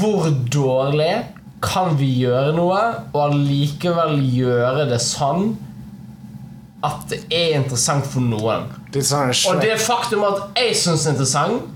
hvor 0.00 0.28
dårlig 0.52 1.12
kan 1.62 1.94
vi 1.98 2.08
gjøre 2.24 2.56
noe, 2.56 2.80
og 3.12 3.22
allikevel 3.28 4.18
gjøre 4.34 4.88
det 4.90 4.98
sånn 5.02 5.54
at 6.86 7.06
det 7.10 7.22
er 7.32 7.56
interessant 7.60 8.06
for 8.06 8.24
noen. 8.24 8.66
Sånn 8.96 9.32
Og 9.50 9.62
det 9.62 9.78
faktum 9.82 10.26
at 10.26 10.58
jeg 10.58 10.76
syns 10.78 11.06
det 11.06 11.12
er 11.12 11.16
interessant, 11.16 11.72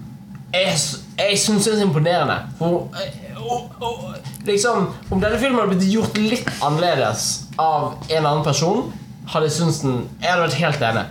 jeg, 0.50 0.76
jeg 1.20 1.38
syns 1.38 1.66
det 1.66 1.76
er 1.76 1.84
imponerende. 1.86 2.36
For, 2.58 2.90
og, 3.40 4.16
liksom, 4.46 4.90
om 5.10 5.22
denne 5.22 5.38
filmen 5.40 5.60
hadde 5.62 5.76
blitt 5.76 5.92
gjort 5.92 6.18
litt 6.20 6.50
annerledes 6.60 7.28
av 7.60 7.94
en 8.08 8.26
annen 8.26 8.44
person, 8.46 8.90
hadde 9.30 9.48
jeg 9.48 9.56
syntes 9.60 9.80
den 9.84 9.96
Jeg 10.20 10.32
hadde 10.32 10.46
vært 10.48 10.60
helt 10.60 10.86
enig. 10.90 11.06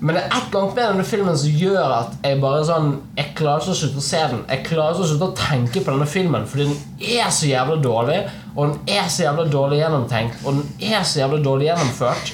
Men 0.00 0.16
det 0.16 0.22
er 0.22 0.30
et 0.32 0.46
eller 0.48 0.62
annet 0.62 0.76
med 0.78 0.86
denne 0.86 1.04
filmen 1.04 1.36
som 1.36 1.56
gjør 1.60 1.92
at 1.92 2.14
jeg 2.24 2.38
bare 2.40 2.60
sånn 2.64 2.86
Jeg 3.18 3.34
klarer 3.36 3.60
ikke 3.60 3.74
å 3.74 3.80
slutte 3.82 4.00
å 4.00 4.06
se 4.06 4.22
den. 4.32 4.40
Jeg 4.48 4.64
klarer 4.70 4.96
ikke 4.96 5.04
å 5.04 5.10
slutte 5.10 5.28
å 5.28 5.36
tenke 5.36 5.82
på 5.84 5.92
denne 5.92 6.08
filmen, 6.08 6.46
fordi 6.48 6.70
den 6.70 7.10
er 7.20 7.34
så 7.36 7.50
jævla 7.50 7.76
dårlig, 7.84 8.20
og 8.54 8.62
den 8.64 8.96
er 8.96 9.10
så 9.12 9.26
jævla 9.26 9.44
dårlig 9.52 9.82
gjennomtenkt, 9.82 10.40
og 10.44 10.56
den 10.56 10.92
er 10.94 11.04
så 11.04 11.20
jævla 11.20 11.42
dårlig 11.44 11.68
gjennomført. 11.68 12.32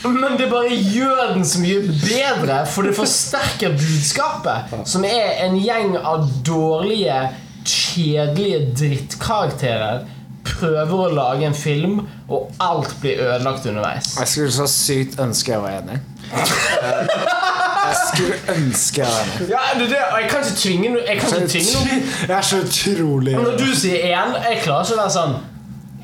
Men 0.00 0.38
det 0.40 0.46
bare 0.48 0.72
gjør 0.72 1.34
den 1.34 1.44
så 1.44 1.60
mye 1.60 1.82
bedre, 1.84 2.62
for 2.72 2.88
det 2.88 2.96
forsterker 2.96 3.76
budskapet. 3.76 4.72
Som 4.88 5.04
er 5.04 5.42
en 5.44 5.58
gjeng 5.60 5.92
av 5.98 6.24
dårlige, 6.46 7.18
kjedelige 7.66 8.60
drittkarakterer 8.78 10.04
prøver 10.44 10.94
å 11.04 11.08
lage 11.12 11.44
en 11.46 11.54
film, 11.54 11.98
og 12.28 12.48
alt 12.64 12.94
blir 13.02 13.20
ødelagt 13.20 13.66
underveis. 13.68 14.14
Jeg 14.18 14.28
skulle 14.28 14.52
så 14.56 14.66
sykt 14.72 15.18
ønske 15.20 15.52
jeg 15.52 15.60
var 15.62 15.74
enig. 15.82 15.98
Jeg 16.32 17.98
skulle 18.08 18.38
ønske 18.56 19.02
jeg 19.02 19.10
var 19.10 19.20
enig. 19.26 19.50
Ja, 19.52 19.62
det, 19.78 19.86
det, 19.92 20.00
og 20.12 20.18
jeg 20.22 20.30
kan 20.32 20.44
ikke 20.46 20.56
tvinge 20.62 20.88
noe- 20.94 21.04
Jeg 21.08 21.20
kan 21.20 21.36
ikke 21.36 21.52
tvinge 21.54 21.72
noen. 21.76 22.02
Jeg 22.28 22.36
er 22.38 22.46
så 22.50 22.60
utrolig 22.64 23.34
Når 23.36 23.56
du 23.60 23.66
sier 23.76 24.04
én, 24.10 24.34
jeg 24.48 24.60
klarer 24.64 24.84
ikke 24.88 24.96
å 24.96 25.00
være 25.02 25.14
sånn 25.16 25.34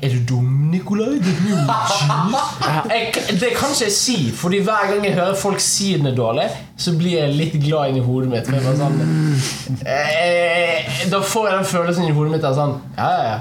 Er 0.01 0.13
du 0.13 0.19
dum, 0.29 0.46
Nikolai? 0.71 1.17
Det 1.23 1.33
blir 1.41 1.51
jo 1.53 1.57
cheese. 1.91 3.37
det 3.41 3.51
kan 3.57 3.73
ikke 3.73 3.83
jeg 3.87 3.95
si, 3.95 4.17
Fordi 4.35 4.61
hver 4.67 4.91
gang 4.93 5.05
jeg 5.05 5.15
hører 5.17 5.35
folk 5.39 5.59
si 5.63 5.93
den 5.97 6.07
er 6.11 6.15
dårlig, 6.17 6.47
så 6.77 6.93
blir 6.97 7.19
jeg 7.21 7.35
litt 7.35 7.57
glad 7.63 7.91
inni 7.93 8.03
hodet 8.05 8.31
mitt. 8.31 8.49
Jeg 8.53 8.77
sånn, 8.79 8.97
eh, 9.85 10.97
da 11.11 11.21
får 11.21 11.49
jeg 11.49 11.59
den 11.59 11.69
følelsen 11.73 12.07
i 12.09 12.15
hodet 12.15 12.35
mitt 12.37 12.47
av 12.47 12.57
sånn 12.57 12.75
Ja, 12.97 13.11
ja, 13.11 13.21
ja. 13.31 13.37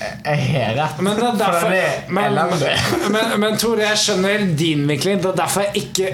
Jeg 0.00 0.44
har 0.54 0.74
rett. 0.78 1.00
Men 1.04 1.18
det 1.18 1.26
er 1.28 1.34
derfor 1.36 1.72
det 1.74 1.80
er 1.84 1.96
men, 2.08 2.38
men, 3.14 3.34
men 3.42 3.58
Tore, 3.60 3.84
jeg 3.90 4.00
skjønner 4.00 4.46
din 4.56 4.86
vinkling. 4.88 5.20
Det 5.20 5.28
er 5.34 5.40
derfor 5.42 5.66
jeg 5.66 5.82
ikke 5.84 6.12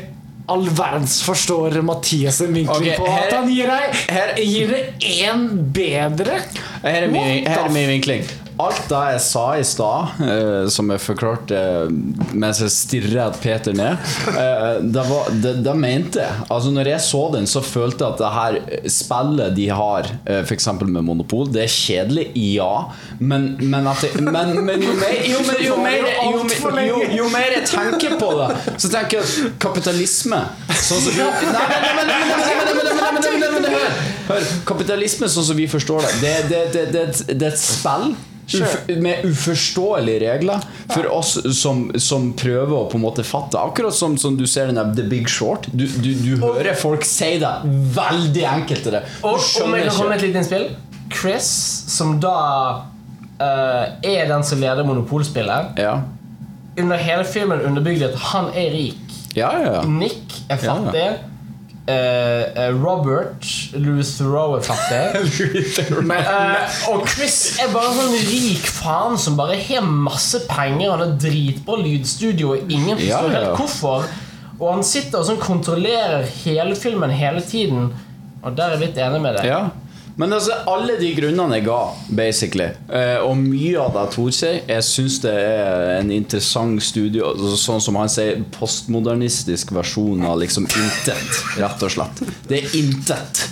all 0.51 0.67
verdens 0.79 1.21
forstår 1.27 1.77
Mathias' 1.87 2.41
vinkling 2.47 2.71
okay, 2.71 2.97
på 2.99 3.07
her- 3.11 3.27
at 3.27 3.35
han 3.35 3.49
gir 3.51 3.71
deg 3.71 4.43
Gir 4.43 4.75
det 4.75 4.83
én 5.27 5.47
bedre. 5.75 6.41
Her 6.83 7.07
er 7.07 7.11
er 7.11 7.73
min 7.75 7.89
vinkling. 7.97 8.27
Alt 8.63 8.87
det 8.89 9.03
jeg 9.13 9.23
sa 9.27 9.45
i 9.59 9.65
stad, 9.67 10.21
som 10.73 10.89
jeg 10.93 11.03
forklarte 11.05 11.59
mens 12.37 12.61
jeg 12.63 12.73
stirra 12.73 13.27
Peter 13.41 13.75
ned, 13.77 13.97
eh, 14.33 14.79
det, 14.81 15.03
var, 15.09 15.31
det, 15.43 15.53
det, 15.65 15.75
mente 15.77 16.23
jeg. 16.23 16.47
Altså 16.53 16.71
Når 16.75 16.91
jeg 16.93 17.05
så 17.05 17.23
den, 17.35 17.49
så 17.51 17.63
følte 17.65 18.05
jeg 18.05 18.15
at 18.15 18.23
det 18.23 18.31
her 18.37 18.89
spillet 18.93 19.57
de 19.57 19.67
har, 19.69 20.09
eh, 20.25 20.43
f.eks. 20.43 20.69
med 20.83 21.03
Monopol, 21.07 21.49
det 21.53 21.65
er 21.67 21.73
kjedelig, 21.73 22.29
ja, 22.57 22.87
men, 23.19 23.49
men 23.61 23.89
at 23.91 24.05
jeg, 24.07 24.23
men, 24.25 24.55
men, 24.65 24.85
jo, 24.85 24.95
mer, 25.01 25.19
jo, 25.27 25.41
mer, 25.81 26.07
jo, 26.31 26.45
mer, 26.45 26.81
jo, 26.87 27.01
jo, 27.19 27.29
mer, 27.33 27.51
jeg 27.59 27.67
tenker 27.71 28.17
på 28.21 28.31
det, 28.41 28.49
så 28.77 28.93
tenker 28.93 29.21
jeg 29.21 29.53
kapitalisme 29.63 30.41
hør! 34.27 34.49
Kapitalisme 34.67 35.29
sånn 35.31 35.51
som 35.51 35.59
vi 35.59 35.69
forstår 35.71 36.09
det, 36.23 36.35
det, 36.51 36.63
det, 36.75 36.87
det, 36.95 37.05
det 37.33 37.51
er 37.51 37.53
et 37.55 37.63
spill 37.63 38.17
Uf 38.47 38.75
med 39.03 39.25
uforståelige 39.27 40.21
regler 40.23 40.63
for 40.93 41.09
oss 41.11 41.33
som, 41.59 41.89
som 41.99 42.29
prøver 42.39 42.75
å 42.77 42.85
på 42.91 42.99
en 42.99 43.03
måte 43.03 43.25
fatte. 43.27 43.59
Akkurat 43.59 43.95
som, 43.95 44.15
som 44.19 44.37
du 44.39 44.45
ser 44.47 44.71
den 44.71 44.79
der 44.79 44.93
The 44.95 45.07
Big 45.11 45.27
Short. 45.31 45.67
Du, 45.73 45.83
du, 45.87 46.13
du 46.15 46.37
hører 46.45 46.77
folk 46.79 47.05
si 47.07 47.33
det 47.43 47.53
veldig 47.97 48.45
enkelt 48.53 48.87
til 48.87 48.95
deg. 48.99 49.17
Og 49.27 49.41
om 49.65 49.75
jeg 49.75 49.89
kan 49.89 49.97
komme 49.99 50.13
med 50.13 50.21
et 50.21 50.29
lite 50.29 50.45
innspill 50.45 50.69
Chris, 51.11 51.49
som 51.91 52.17
da 52.23 52.37
uh, 53.41 53.85
er 54.03 54.27
den 54.31 54.47
som 54.47 54.63
leder 54.63 54.87
monopolspillet, 54.87 55.79
Ja, 55.83 56.01
under 56.77 57.01
hele 57.01 57.25
filmen 57.25 57.63
underbygde 57.65 58.11
at 58.13 58.19
han 58.31 58.51
er 58.55 58.71
rik. 58.75 59.17
ja, 59.37 59.51
ja. 59.63 59.83
Nick 59.89 60.43
er 60.53 60.61
fattig. 60.61 61.07
Eh, 61.87 62.43
eh, 62.67 62.73
Robert 62.83 63.47
Louis 63.79 64.17
Theroux 64.19 64.57
er 64.59 64.63
fattig. 64.67 66.01
Men, 66.11 66.25
uh, 66.27 66.89
og 66.91 67.05
Chris 67.07 67.37
er 67.63 67.71
bare 67.71 67.93
en 67.93 68.01
sånn 68.01 68.17
rik 68.27 68.67
faen 68.67 69.15
som 69.23 69.37
bare 69.39 69.55
har 69.69 69.87
masse 69.87 70.41
penger. 70.51 70.91
Han 70.97 71.05
har 71.05 71.15
dritbra 71.23 71.79
lydstudio, 71.85 72.57
og 72.57 72.73
ingen 72.75 72.99
Ja, 72.99 73.21
forstår 73.21 73.31
ja. 73.31 73.39
helt 73.39 73.61
hvorfor. 73.61 74.09
Og 74.57 74.69
han 74.73 74.83
sitter 74.89 75.21
og 75.21 75.29
sånn 75.29 75.39
kontrollerer 75.43 76.27
hele 76.43 76.75
filmen 76.81 77.13
hele 77.15 77.45
tiden. 77.45 77.93
Og 78.43 78.57
der 78.57 78.73
er 78.73 78.79
jeg 78.81 78.89
litt 78.89 78.99
enig 79.07 79.23
med 79.23 79.39
deg. 79.39 79.51
Ja. 79.53 79.61
Men 80.17 80.33
altså, 80.33 80.55
alle 80.73 80.95
de 80.97 81.11
grunnene 81.13 81.59
jeg 81.59 81.67
ga, 81.67 81.79
basically, 82.17 82.71
eh, 82.89 83.19
og 83.21 83.37
mye 83.37 83.77
av 83.83 83.93
det 83.93 84.05
Tor 84.15 84.31
sier, 84.33 84.63
jeg 84.65 84.85
syns 84.87 85.19
det 85.21 85.33
er 85.37 85.91
en 85.99 86.13
interessant 86.15 86.81
studie, 86.83 87.21
altså, 87.21 87.53
sånn 87.61 87.83
som 87.85 87.99
han 88.01 88.09
sier, 88.09 88.41
postmodernistisk 88.57 89.75
versjon 89.77 90.25
av 90.25 90.39
liksom 90.41 90.65
intet, 90.71 91.41
rett 91.61 91.85
og 91.85 91.93
slett. 91.93 92.23
Det 92.49 92.63
er 92.63 92.79
intet. 92.81 93.43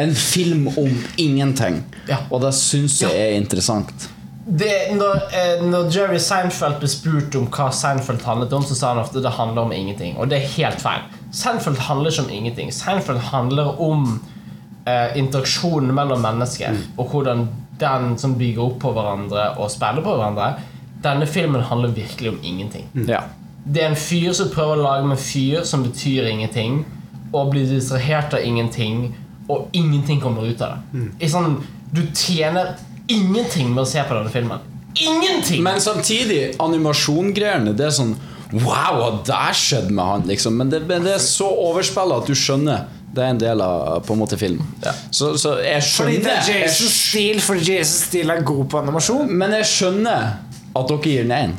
En 0.00 0.14
film 0.16 0.70
om 0.80 0.94
ingenting. 1.20 1.82
Og 2.30 2.40
det 2.46 2.54
syns 2.56 3.02
jeg 3.04 3.12
er 3.12 3.36
interessant. 3.36 4.08
det, 4.48 4.72
når, 4.96 5.16
eh, 5.36 5.60
når 5.68 5.90
Jerry 5.92 6.18
Seinfeld 6.24 6.78
ble 6.80 6.88
spurt 6.88 7.34
om 7.36 7.50
hva 7.52 7.68
Seinfeld 7.68 8.22
handlet 8.24 8.52
om, 8.56 8.64
så 8.64 8.74
sa 8.78 8.94
han 8.94 9.02
ofte 9.02 9.20
det 9.20 9.34
handler 9.36 9.66
om 9.66 9.72
ingenting. 9.76 10.16
Og 10.16 10.30
det 10.30 10.38
er 10.40 10.48
helt 10.56 10.80
feil. 10.80 11.04
Seinfeld 11.36 11.76
handler 11.84 12.10
ikke 12.10 12.24
om 12.24 12.32
ingenting. 12.32 12.72
Seinfeld 12.72 13.20
handler 13.28 13.76
om 13.76 14.22
eh, 14.88 15.18
interaksjonen 15.20 15.92
mellom 15.94 16.22
mennesker, 16.24 16.76
og 16.96 17.12
hvordan 17.12 17.46
den 17.78 18.18
som 18.18 18.34
bygger 18.38 18.64
opp 18.64 18.80
på 18.82 18.92
hverandre 18.96 19.52
og 19.58 19.70
spiller 19.70 20.04
på 20.04 20.16
hverandre. 20.16 20.52
Denne 21.04 21.28
filmen 21.30 21.62
handler 21.62 21.94
virkelig 21.94 22.32
om 22.32 22.40
ingenting. 22.42 22.88
Ja. 23.06 23.22
Det 23.64 23.82
er 23.84 23.92
en 23.92 24.00
fyr 24.00 24.32
som 24.34 24.50
prøver 24.50 24.80
å 24.80 24.86
lage 24.86 25.06
med 25.06 25.20
fyr 25.22 25.66
som 25.68 25.84
betyr 25.86 26.26
ingenting, 26.30 26.80
og 27.32 27.52
blir 27.52 27.68
distrahert 27.68 28.34
av 28.34 28.44
ingenting, 28.44 29.12
og 29.48 29.68
ingenting 29.76 30.20
kommer 30.20 30.48
ut 30.48 30.62
av 30.64 30.78
det. 30.78 31.04
I 31.20 31.30
sånn, 31.30 31.60
du 31.92 32.02
tjener 32.16 32.74
ingenting 33.08 33.70
med 33.74 33.84
å 33.84 33.88
se 33.88 34.02
på 34.04 34.16
denne 34.16 34.32
filmen. 34.32 34.64
Ingenting! 34.98 35.62
Men 35.62 35.80
samtidig, 35.80 36.56
animasjongreiene, 36.62 37.76
det 37.76 37.88
er 37.90 37.94
sånn 38.00 38.16
Wow, 38.48 38.94
hva 38.96 39.08
der 39.28 39.52
skjedde 39.52 39.92
med 39.92 40.06
han? 40.08 40.22
Liksom. 40.24 40.54
Men 40.56 40.70
det, 40.72 40.78
det 40.88 41.10
er 41.12 41.20
så 41.20 41.50
overspillet 41.68 42.22
at 42.22 42.30
du 42.30 42.32
skjønner. 42.32 42.86
Det 43.14 43.24
er 43.24 43.32
en 43.32 43.40
del 43.40 43.62
av 43.64 44.02
på 44.04 44.14
en 44.14 44.20
måte 44.20 44.36
filmen. 44.40 44.66
Så, 45.10 45.32
så 45.40 45.56
jeg 45.64 45.84
fordi 45.86 46.18
det 46.24 46.34
er 46.34 46.50
Jason 46.52 46.92
Steele, 46.92 47.40
fordi 47.40 47.72
Jason 47.72 48.02
Steele 48.08 48.36
er 48.36 48.44
god 48.46 48.66
på 48.68 48.82
animasjon. 48.82 49.32
Men 49.32 49.56
jeg 49.58 49.70
skjønner 49.70 50.28
at 50.76 50.92
dere 50.92 51.00
gir 51.08 51.24
den 51.24 51.34
én. 51.38 51.56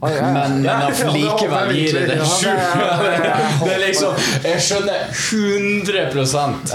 Men, 0.00 0.62
men 0.62 0.66
at 0.66 1.00
likevel 1.12 1.74
gir 1.76 1.92
det 1.98 2.06
det 2.08 2.24
sju. 2.24 2.48
Det 2.48 3.72
er 3.74 3.82
liksom 3.82 4.14
Jeg 4.46 4.62
skjønner 4.64 5.10
100% 5.12 6.70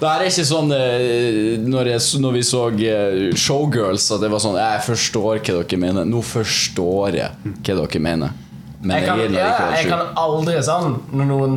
Det 0.00 0.08
er 0.08 0.24
ikke 0.30 0.44
sånn 0.48 0.72
eh, 0.72 1.58
når, 1.60 1.90
jeg, 1.92 2.20
når 2.24 2.38
vi 2.38 2.44
så 2.48 2.62
eh, 2.72 3.18
Showgirls, 3.36 4.06
at 4.16 4.24
det 4.24 4.30
var 4.32 4.40
sånn 4.40 4.56
Jeg 4.56 4.80
forstår 4.86 5.42
hva 5.42 5.58
dere 5.58 5.80
mener. 5.82 6.08
Nå 6.08 6.22
forstår 6.24 7.20
jeg 7.20 7.52
hva 7.60 7.76
dere 7.82 8.02
mener. 8.08 8.38
Men 8.80 8.96
jeg 8.96 9.06
kan, 9.06 9.18
jeg, 9.20 9.32
ja, 9.36 9.48
jeg 9.76 9.88
kan 9.90 10.06
aldri 10.16 10.54
sånn 10.64 10.94
Når 11.12 11.26
noen 11.28 11.56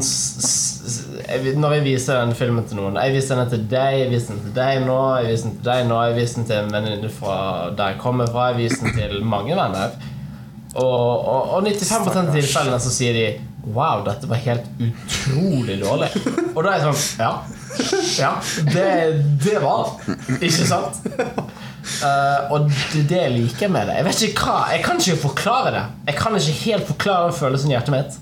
Når 1.64 1.76
jeg 1.78 1.84
viser 1.86 2.18
den 2.20 2.34
filmen 2.36 2.66
til 2.68 2.82
noen. 2.82 2.98
Jeg 3.00 3.14
viser 3.16 3.40
den 3.40 3.52
til 3.54 3.64
deg, 3.72 4.00
jeg 4.02 4.10
viser 4.12 4.34
den 4.34 4.42
til 4.44 4.56
deg 4.58 4.82
nå 4.84 4.98
Jeg 5.22 5.30
viser 5.30 5.48
den 5.48 5.56
til 5.56 5.70
deg 5.70 5.86
nå 5.88 6.02
Jeg 6.10 6.18
viser 6.18 6.42
den 6.42 6.50
til 6.50 6.60
en 6.60 6.76
venninne 6.76 7.14
fra 7.16 7.38
der 7.78 7.94
jeg 7.94 8.02
kommer 8.04 8.28
fra 8.34 8.50
Jeg 8.52 8.60
viser 8.66 8.84
den 8.90 8.98
til 8.98 9.24
mange 9.24 9.56
venner. 9.56 9.96
Og, 10.74 10.84
og, 10.84 11.56
og 11.56 11.68
95% 11.70 12.20
av 12.26 12.32
tilfellene 12.34 12.84
så 12.84 12.92
sier 12.92 13.16
de 13.16 13.26
Wow, 13.64 14.02
dette 14.04 14.28
var 14.28 14.42
helt 14.44 14.66
utrolig 14.84 15.78
dårlig. 15.80 16.10
Og 16.52 16.58
da 16.66 16.74
er 16.74 16.82
jeg 16.82 16.90
sånn 16.90 17.22
Ja, 17.24 17.34
ja 18.20 18.32
det, 18.68 18.90
det 19.46 19.62
var 19.64 19.94
Ikke 20.42 20.68
sant? 20.68 21.00
Eh, 21.84 22.52
og 22.54 22.70
det 22.94 23.04
det 23.10 23.22
jeg 23.26 23.34
liker 23.36 23.72
med 23.74 23.90
det. 23.90 23.98
Jeg 24.00 24.06
vet 24.08 24.22
ikke 24.30 24.46
hva 24.48 24.60
Jeg 24.72 24.84
kan 24.86 25.02
ikke 25.02 25.18
forklare 25.26 25.74
det. 25.76 25.84
Jeg 26.12 26.16
kan 26.22 26.38
ikke 26.40 26.60
helt 26.64 26.88
forklare 26.88 27.30
den 27.30 27.38
følelsen 27.40 27.72
i 27.72 27.76
hjertet 27.76 27.96
mitt. 27.98 28.20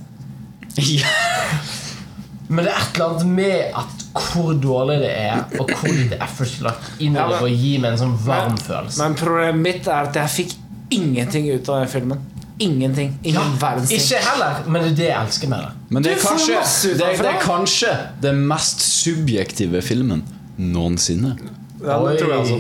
Men 2.52 2.66
det 2.66 2.72
er 2.74 2.82
et 2.82 2.98
eller 2.98 3.06
annet 3.14 3.28
med 3.32 3.78
at 3.80 3.98
hvor 4.12 4.52
dårlig 4.60 4.98
det 5.06 5.12
er, 5.14 5.44
og 5.56 5.70
hvor 5.72 5.88
lite 5.88 6.18
effort 6.20 6.58
lagt 6.66 6.90
inn 7.00 7.14
i 7.16 7.20
det 7.22 7.38
for 7.38 7.48
å 7.48 7.52
gi 7.54 7.78
meg 7.80 7.94
en 7.94 8.02
sånn 8.02 8.18
varm 8.26 8.58
Men, 8.58 8.66
følelse. 8.66 9.00
men 9.00 9.16
problemet 9.22 9.62
mitt 9.64 9.88
er 9.88 10.10
at 10.10 10.20
jeg 10.20 10.34
fikk 10.34 10.58
ingenting 10.98 11.48
ut 11.54 11.70
av 11.72 11.80
den 11.80 11.92
filmen. 11.94 12.26
Ingenting. 12.62 13.14
Ingen 13.24 13.56
verdens 13.62 13.90
ting. 13.90 14.04
Ikke 14.04 14.20
heller, 14.26 14.60
men 14.68 14.84
det 14.84 14.90
er 14.92 14.98
det 15.00 15.08
jeg 15.08 15.18
elsker 15.22 15.54
med 15.54 15.64
det. 15.64 15.72
Men 15.96 16.04
det 16.06 16.12
er, 16.12 16.20
kanskje, 16.26 16.60
det, 17.00 17.08
er, 17.08 17.24
det 17.24 17.32
er 17.32 17.40
kanskje 17.42 17.94
den 18.28 18.44
mest 18.52 18.84
subjektive 18.84 19.82
filmen 19.86 20.26
noensinne. 20.60 21.38
Ja, 21.82 22.02
det 22.04 22.20
tror 22.20 22.36
jeg 22.36 22.44
også. 22.44 22.60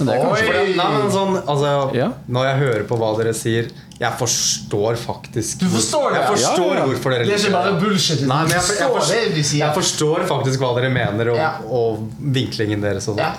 Men 0.00 0.08
det 0.10 0.16
er 0.16 0.24
kanskje 0.24 0.46
For 0.48 0.72
nei, 0.80 0.88
men 0.96 1.12
sånn, 1.14 1.36
altså, 1.44 1.72
Ja. 1.96 2.08
Når 2.28 2.48
jeg 2.50 2.58
hører 2.64 2.84
på 2.90 2.98
hva 3.00 3.10
dere 3.20 3.34
sier 3.36 3.68
Jeg 4.00 4.12
forstår 4.20 4.96
faktisk 4.96 5.60
Du 5.60 5.68
forstår 5.74 6.14
det? 6.14 6.22
Jeg 6.22 6.30
forstår 6.32 6.72
Ja, 6.72 6.80
ja. 6.80 6.86
hvorfor 6.88 7.14
dere 7.14 7.28
Det 7.28 7.36
er 7.36 7.44
ikke 7.44 7.52
bare 7.58 7.76
bullshit. 7.84 8.24
Nei, 8.26 8.40
men 8.48 8.54
jeg, 8.56 8.64
jeg, 8.64 8.80
jeg, 8.80 8.90
forstår 8.96 9.14
det 9.14 9.20
de 9.20 9.30
forstår, 9.30 9.50
sier. 9.52 9.62
jeg 9.66 9.74
forstår 9.76 10.26
faktisk 10.34 10.64
hva 10.64 10.72
dere 10.80 10.90
mener, 10.96 11.32
og, 11.34 11.38
Ja. 11.38 11.52
og 11.68 12.10
vinklingen 12.40 12.80
deres. 12.84 13.08
Og 13.12 13.16
sånn. 13.18 13.24
Ja. 13.26 13.32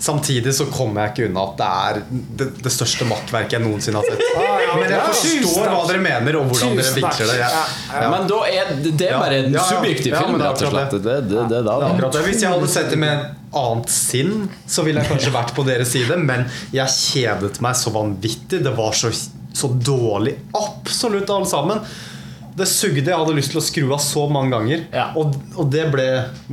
Samtidig 0.00 0.54
så 0.56 0.64
kommer 0.72 1.02
jeg 1.04 1.10
ikke 1.12 1.24
unna 1.28 1.42
at 1.44 1.58
det 1.60 1.66
er 1.68 1.98
det, 2.40 2.46
det 2.64 2.70
største 2.72 3.04
makkverket 3.04 3.58
jeg 3.58 3.60
noensinne 3.66 4.00
har 4.00 4.06
sett. 4.08 4.22
Men 4.80 4.88
jeg 4.88 5.02
forstår 5.10 5.66
hva 5.74 5.82
dere 5.90 6.00
mener, 6.00 6.38
og 6.40 6.46
hvordan 6.48 6.72
dere 6.78 6.86
Tusen 6.88 7.02
takk. 7.04 7.18
vinkler 7.18 7.32
det. 7.34 7.40
Jeg, 7.42 7.50
Ja. 8.00 8.06
Men 8.14 8.26
da 8.30 8.38
er 8.48 8.70
det, 8.80 8.94
det 8.96 9.10
er 9.10 9.18
bare 9.20 9.40
en 9.44 9.52
Ja, 9.52 9.58
ja. 9.60 9.66
subjektiv 9.74 10.14
Ja, 10.14 10.22
film, 10.24 10.38
det 10.38 10.46
er 10.46 10.54
rett 10.54 10.62
og 10.62 10.70
akkurat 10.70 10.88
slett. 10.90 11.02
Det, 11.04 11.04
det, 11.04 11.28
det, 11.28 11.36
det, 11.36 11.48
Det 11.50 11.58
er 11.60 11.68
da. 11.68 11.90
akkurat 11.92 12.12
det. 12.16 12.22
Hvis 12.30 12.40
jeg 12.46 12.50
hadde 12.54 12.68
sett 12.72 12.88
det 12.94 12.98
med 13.02 13.26
annet 13.56 13.90
sinn, 13.90 14.48
så 14.66 14.84
ville 14.86 15.02
jeg 15.02 15.10
kanskje 15.10 15.34
vært 15.34 15.54
på 15.56 15.64
deres 15.66 15.90
side, 15.94 16.18
men 16.22 16.46
jeg 16.74 16.94
kjedet 16.94 17.58
meg 17.64 17.78
så 17.78 17.92
vanvittig. 17.94 18.62
Det 18.62 18.74
var 18.76 18.94
så, 18.96 19.10
så 19.10 19.72
dårlig. 19.74 20.36
Absolutt 20.56 21.32
alle 21.34 21.50
sammen. 21.50 21.82
Det 22.56 22.66
sugde. 22.68 23.04
Jeg 23.06 23.16
hadde 23.16 23.34
lyst 23.36 23.52
til 23.54 23.60
å 23.60 23.64
skru 23.64 23.92
av 23.94 24.00
så 24.02 24.24
mange 24.32 24.52
ganger. 24.54 24.82
Ja. 24.94 25.06
Og, 25.18 25.36
og 25.56 25.70
det 25.72 25.86
ble 25.92 26.06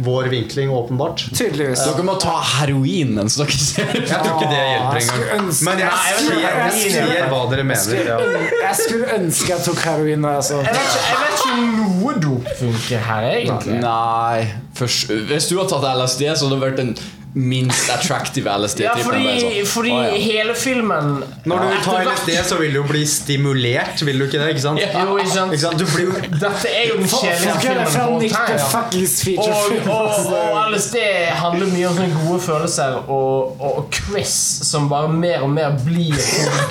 vår 0.05 0.29
vinkling, 0.33 0.71
åpenbart. 0.73 1.25
Tydeligvis. 1.33 1.83
Dere 1.87 2.05
må 2.07 2.17
ta 2.21 2.35
heroin 2.57 3.15
mens 3.17 3.37
dere 3.39 3.57
ser 3.57 3.91
Jeg 3.95 4.05
tror 4.11 4.35
ikke 4.35 4.51
det 4.51 4.61
hjelper 4.61 4.99
jeg 5.01 5.09
engang. 5.09 5.51
Men 5.67 5.83
jeg 5.83 5.91
jeg 6.07 6.27
vet 6.27 6.77
jeg 6.77 6.93
ser 6.93 7.27
hva 7.31 7.41
dere 7.51 7.67
mener. 7.67 8.01
Ja. 8.07 8.19
Jeg 8.67 8.79
skulle 8.83 9.11
ønske 9.17 9.53
jeg 9.53 9.65
tok 9.67 9.83
heroin. 9.87 10.29
Altså. 10.31 10.61
Jeg 10.63 10.77
vet 10.77 10.87
ikke, 10.87 11.03
jeg 11.09 11.19
vet 11.25 11.37
ikke 11.41 11.57
om 11.57 11.67
noe 11.81 12.15
dop 12.27 12.49
funker 12.61 13.05
her, 13.09 13.29
egentlig. 13.41 13.81
Nei 13.83 14.47
først, 14.77 15.13
Hvis 15.29 15.47
du 15.49 15.57
har 15.57 15.69
tatt 15.69 15.85
LSD, 15.97 16.27
så 16.37 16.45
hadde 16.47 16.55
det 16.57 16.63
vært 16.63 16.81
den 16.81 16.91
minst 17.37 17.89
attractive 17.89 18.49
LSD-trippen. 18.49 19.03
fordi, 19.03 19.65
fordi 19.65 19.91
oh, 19.91 20.03
ja. 20.03 20.15
hele 20.17 20.55
filmen 20.55 21.23
Når 21.45 21.57
du 21.57 21.83
tar 21.83 22.03
LSD, 22.03 22.29
så 22.43 22.57
vil 22.57 22.73
du 22.73 22.79
jo 22.79 22.85
bli 22.89 23.05
stimulert, 23.05 24.05
vil 24.05 24.19
du 24.19 24.25
ikke 24.25 24.39
det? 24.41 24.49
Ikke 24.55 24.61
sant? 24.61 24.81
Jo, 24.81 25.17
ikke 25.17 25.31
sant? 25.31 25.53
Ikke 25.53 25.61
sant? 25.61 25.79
Du 25.79 25.85
blir 25.93 26.07
jo 26.09 26.15
Dette 26.33 26.71
er 26.71 26.89
jo 26.89 26.97
den 26.97 27.09
kjedelige 27.11 27.59
kjedeligste 27.61 29.25
filmen 29.25 29.43
Og, 29.45 29.77
og, 29.85 30.09
altså. 30.09 30.41
og 30.41 30.71
LSD 30.73 30.97
handler 31.43 31.71
mye 31.75 31.91
om 31.91 32.01
sånne 32.01 32.23
gode 32.23 32.41
følelser, 32.47 32.97
og, 33.07 33.61
og 33.61 33.93
Chris, 33.93 34.33
som 34.71 34.89
bare 34.89 35.13
mer 35.13 35.45
og 35.45 35.53
mer 35.53 35.77
blir 35.85 36.17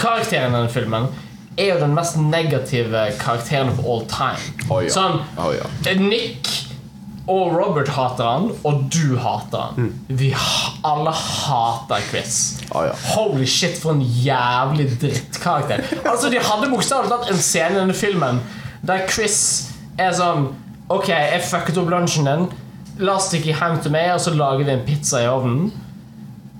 karakteren 0.03 0.51
i 0.51 0.59
denne 0.59 0.73
filmen, 0.73 1.11
er 1.57 1.73
jo 1.75 1.81
den 1.81 1.95
mest 1.97 2.19
negative 2.21 3.07
karakteren 3.21 3.71
of 3.73 3.85
all 3.87 4.03
time. 4.11 4.43
Oh, 4.69 4.83
ja. 4.85 4.93
Sånn, 4.93 5.23
oh, 5.41 5.53
ja. 5.55 5.95
Nick 6.01 6.66
og 7.27 7.57
Robert 7.57 7.89
hater 7.91 8.27
han, 8.29 8.51
og 8.63 8.85
du 8.95 9.17
hater 9.19 9.65
han. 9.71 9.89
Vi 10.09 10.29
alle 10.87 11.11
hater 11.11 12.05
Chris. 12.11 12.37
Oh, 12.71 12.85
ja. 12.87 12.93
Holy 13.17 13.47
shit, 13.51 13.81
for 13.83 13.97
en 13.97 14.03
jævlig 14.03 14.87
drittkarakter. 15.01 15.83
Altså, 16.05 16.31
De 16.31 16.39
hadde 16.39 16.71
bokstavelig 16.71 17.11
talt 17.11 17.33
en 17.33 17.43
scene 17.43 17.75
i 17.75 17.81
denne 17.81 17.97
filmen 17.97 18.39
der 18.87 19.07
Chris 19.11 19.41
er 19.99 20.15
sånn 20.15 20.53
Ok, 20.87 21.09
jeg 21.11 21.43
fucket 21.43 21.79
opp 21.81 21.89
lunsjen 21.91 22.29
din. 22.29 22.45
La 23.03 23.17
oss 23.19 23.25
stikke 23.27 23.51
hjem 23.51 23.81
til 23.83 23.91
meg, 23.91 24.13
og 24.15 24.21
så 24.23 24.31
lager 24.37 24.63
vi 24.63 24.71
en 24.71 24.85
pizza 24.87 25.19
i 25.19 25.27
ovnen. 25.27 25.73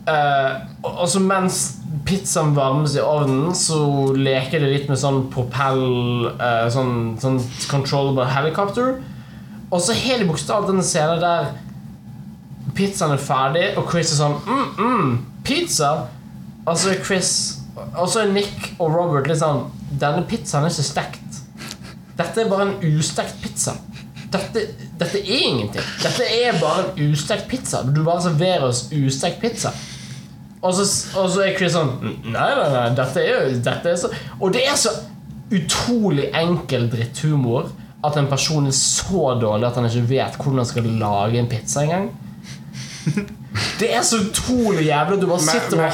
Uh, 0.07 0.65
og 0.83 1.05
så 1.11 1.21
mens 1.23 1.61
pizzaen 2.07 2.51
varmes 2.57 2.97
i 2.99 3.05
ovnen, 3.05 3.55
så 3.55 3.79
leker 4.19 4.65
det 4.65 4.73
litt 4.73 4.91
med 4.91 4.99
sånn 4.99 5.29
propell 5.31 6.27
uh, 6.43 6.67
Sånn, 6.75 7.15
sånn 7.23 7.39
controllable 7.71 8.27
helicopter. 8.35 8.97
Og 9.71 9.81
så 9.83 9.97
hele 9.99 10.27
bokstavelig 10.29 10.71
denne 10.71 10.85
scenen 10.87 11.23
der 11.23 11.49
pizzaen 12.77 13.15
er 13.17 13.23
ferdig, 13.23 13.65
og 13.81 13.89
Chris 13.91 14.13
er 14.13 14.21
sånn 14.21 14.37
mm, 14.45 14.67
mm, 14.79 15.15
Pizza? 15.47 15.93
Og 16.67 16.77
så 16.79 16.93
er 16.93 17.03
Chris 17.05 17.31
Og 17.77 18.09
så 18.11 18.23
er 18.23 18.33
Nick 18.35 18.73
og 18.77 18.93
Robert 18.93 19.31
litt 19.31 19.41
sånn 19.41 19.65
Denne 20.01 20.25
pizzaen 20.29 20.67
er 20.67 20.75
ikke 20.75 20.85
stekt. 20.85 21.41
Dette 22.17 22.43
er 22.43 22.49
bare 22.51 22.67
en 22.67 22.97
ustekt 22.97 23.37
pizza. 23.43 23.77
Dette, 24.33 24.63
dette 24.99 25.21
er 25.21 25.43
ingenting. 25.47 25.85
Dette 26.03 26.25
er 26.27 26.57
bare 26.59 26.87
en 26.89 27.13
ustekt 27.13 27.47
pizza. 27.49 27.83
Du 27.85 28.01
bare 28.03 28.25
serverer 28.25 28.65
oss 28.67 28.87
ustekt 28.91 29.39
pizza. 29.41 29.73
Og 30.65 30.75
så, 30.75 30.87
og 31.21 31.29
så 31.31 31.45
er 31.45 31.55
Chris 31.57 31.77
sånn 31.77 31.93
Nei, 32.03 32.49
nei, 32.59 32.69
nei, 32.73 32.87
dette 32.97 33.23
er 33.23 33.53
jo 33.53 34.11
Og 34.41 34.55
det 34.57 34.65
er 34.67 34.79
så 34.81 34.93
utrolig 35.55 36.31
enkel 36.35 36.89
dritthumor 36.91 37.69
at 38.11 38.17
en 38.21 38.29
person 38.31 38.67
er 38.71 38.75
så 38.77 39.35
dårlig 39.41 39.67
at 39.69 39.75
han 39.81 39.89
ikke 39.91 40.09
vet 40.11 40.37
hvordan 40.41 40.63
han 40.63 40.71
skal 40.71 40.89
lage 41.01 41.39
en 41.43 41.51
pizza 41.51 41.83
engang. 41.87 42.09
Det 43.81 43.87
er 43.95 44.03
så 44.05 44.19
utrolig 44.21 44.83
jævlig 44.91 45.15
at 45.17 45.21
du 45.23 45.27
bare 45.31 45.41
sitter 45.41 45.77
men- 45.77 45.87
og 45.87 45.93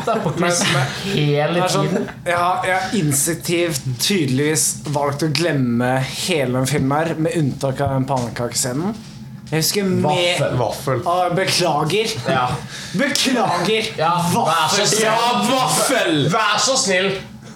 hater 0.00 0.20
på 0.24 0.32
Chris 0.38 0.62
hele 1.12 1.66
sånn, 1.70 1.86
tiden. 1.90 2.08
jeg, 2.26 2.34
har, 2.40 2.64
jeg 2.66 2.74
har 2.80 2.96
instinktivt 2.98 3.84
tydeligvis 4.02 4.64
valgt 4.94 5.22
å 5.22 5.28
glemme 5.34 5.92
hele 6.02 6.56
den 6.58 6.66
filmen 6.70 6.96
her, 6.98 7.12
med 7.14 7.36
unntak 7.38 7.82
av 7.84 7.94
den 7.94 8.08
pannekakescenen. 8.10 8.96
Jeg 9.52 9.60
husker 9.60 9.84
med 9.86 10.02
Vaffel. 10.08 10.56
vaffel. 10.58 11.02
Ah, 11.06 11.28
Beklager. 11.36 12.14
Ja. 12.26 12.46
Beklager. 12.98 13.90
Ja, 14.00 14.14
vær 14.32 14.66
så 14.72 14.86
snill. 14.88 15.04
Ja, 15.04 15.32
vaffel! 15.52 16.16
Vær 16.32 16.56
så 16.64 16.74
snill! 16.80 17.10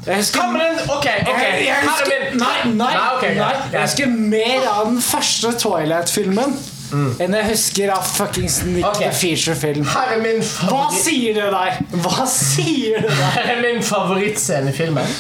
Husker? 0.09 0.41
Ok, 0.89 1.05
ok. 1.05 1.43
jeg, 1.43 1.67
jeg 1.67 1.75
er 1.75 1.85
husker, 1.85 2.27
nei, 2.41 2.57
nei, 2.73 2.91
Nei, 2.95 3.07
okay, 3.17 3.37
nei, 3.37 3.53
jeg 3.75 3.85
husker 3.85 4.19
mer 4.35 4.67
av 4.73 4.91
den 4.91 5.01
første 5.05 5.53
Twilight-filmen 5.61 6.59
enn 6.89 7.35
jeg 7.37 7.47
husker 7.51 7.91
av 7.93 8.05
fuckings 8.07 8.63
Nick 8.65 8.87
okay. 8.89 9.11
Feature-film. 9.13 9.85
Hva 9.85 10.87
sier 10.95 11.37
det 11.37 11.49
der? 11.53 11.81
Hva 12.01 12.27
sier 12.31 13.03
det 13.05 13.11
der? 13.13 13.35
Her 13.35 13.51
er 13.55 13.61
min 13.61 13.83
favorittscene 13.85 14.73
i 14.73 14.77
filmen. 14.77 15.11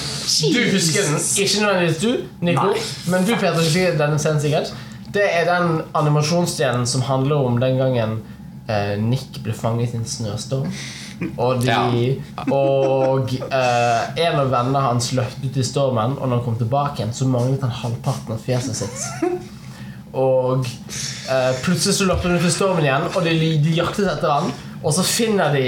Du 0.54 0.60
husker 0.72 1.10
den. 1.10 1.18
Ikke 1.44 1.64
nødvendigvis 1.64 2.00
du, 2.02 2.10
Nico, 2.48 2.70
Nei. 2.72 2.86
men 3.12 3.28
du 3.28 3.34
Peter, 3.34 3.60
husker 3.60 3.98
denne 4.00 4.20
scenen 4.22 4.40
sikkert. 4.44 4.72
Det 5.12 5.24
er 5.24 5.48
den 5.48 5.82
animasjonsdelen 5.96 6.88
som 6.88 7.04
handler 7.08 7.44
om 7.50 7.60
den 7.60 7.78
gangen 7.80 8.18
eh, 8.68 8.96
Nick 9.00 9.40
ble 9.44 9.56
fanget 9.56 9.96
i 9.96 10.00
en 10.00 10.08
snøstorm. 10.08 10.72
Og, 11.18 11.64
de, 11.64 12.14
og 12.54 13.32
uh, 13.50 14.02
en 14.14 14.36
av 14.38 14.52
vennene 14.52 14.82
hans 14.84 15.10
løpte 15.18 15.48
ut 15.48 15.58
i 15.58 15.66
stormen, 15.66 16.14
og 16.18 16.24
når 16.28 16.38
han 16.38 16.44
kom 16.46 16.58
tilbake 16.60 17.02
igjen, 17.02 17.14
så 17.14 17.26
manglet 17.30 17.64
han 17.66 17.74
halvparten 17.74 18.36
av 18.36 18.44
fjeset 18.44 18.78
sitt. 18.78 19.48
Og 20.14 20.62
uh, 20.62 21.52
plutselig 21.64 21.98
så 21.98 22.06
løpte 22.08 22.30
han 22.30 22.38
ut 22.38 22.46
i 22.46 22.54
stormen 22.54 22.86
igjen, 22.86 23.08
og 23.10 23.26
de, 23.26 23.34
de 23.64 23.76
jaktet 23.80 24.06
etter 24.06 24.30
han. 24.30 24.52
Og 24.78 24.94
så 24.94 25.06
finner 25.06 25.54
de 25.56 25.66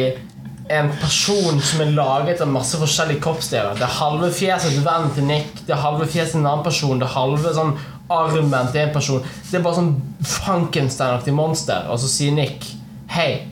en 0.71 0.91
person 1.03 1.59
som 1.67 1.83
er 1.83 1.95
laget 1.97 2.43
av 2.45 2.51
masse 2.53 2.79
forskjellige 2.79 3.23
kroppsdeler. 3.25 3.75
Det 3.79 3.87
er 3.89 3.97
halve 3.99 4.31
fjeset 4.35 4.77
til 4.77 4.85
vennen 4.87 5.11
til 5.17 5.27
Nick, 5.27 5.65
det 5.67 5.75
er 5.75 5.83
halve 5.83 6.07
fjeset 6.07 6.37
til 6.37 6.45
en 6.45 6.53
annen 6.53 6.67
person, 6.67 7.01
det 7.01 7.09
er 7.09 7.17
halve 7.17 7.55
sånn 7.57 7.75
armen 8.11 8.71
til 8.71 8.85
en 8.85 8.93
person. 8.95 9.25
Det 9.51 9.59
er 9.59 9.65
bare 9.65 9.81
sånn 9.81 9.95
Frankenstein-aktig 10.27 11.35
monster. 11.35 11.91
Og 11.91 11.99
så 12.03 12.11
sier 12.11 12.35
Nick 12.37 12.67
Hei, 13.11 13.49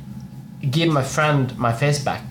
give 0.62 0.92
my 0.92 1.02
friend 1.02 1.54
my 1.58 1.72
face 1.78 2.04
back. 2.04 2.22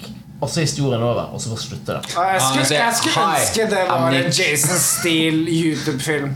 Og 0.42 0.50
så 0.50 0.60
er 0.60 0.66
historien 0.68 1.02
over, 1.02 1.22
og 1.34 1.42
så 1.42 1.56
slutter 1.58 1.94
det. 1.98 2.14
Ah, 2.18 2.34
Jeg 2.34 2.42
skulle, 2.42 2.80
jeg 2.84 2.94
skulle 2.98 3.14
«Hi, 3.14 3.40
ønske 3.42 3.62
det 3.72 3.80
var 3.90 4.10
en 4.10 4.26
Jason 4.40 4.80
Steele 4.80 5.46
YouTube-film. 5.50 6.36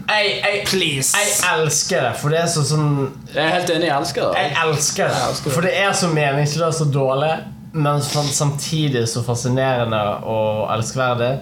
Please. 0.66 1.18
jeg 1.18 1.60
elsker 1.60 2.02
det, 2.08 2.14
for 2.22 2.30
det 2.34 2.40
er 2.42 2.48
så 2.50 2.64
sånn 2.66 2.88
Jeg 3.36 3.44
er 3.44 3.52
helt 3.60 3.70
enig, 3.70 3.86
jeg 3.92 3.98
elsker 4.00 4.24
det. 4.26 4.42
Jeg 4.42 4.56
elsker 4.64 5.12
det. 5.14 5.52
For 5.54 5.62
det 5.68 5.74
er 5.84 5.94
så 5.94 6.10
meningsløst 6.10 6.82
og 6.88 6.94
dårlig, 6.96 7.32
men 7.74 8.02
samtidig 8.02 9.06
så 9.08 9.22
fascinerende 9.24 10.02
og 10.26 10.74
elskverdig. 10.80 11.36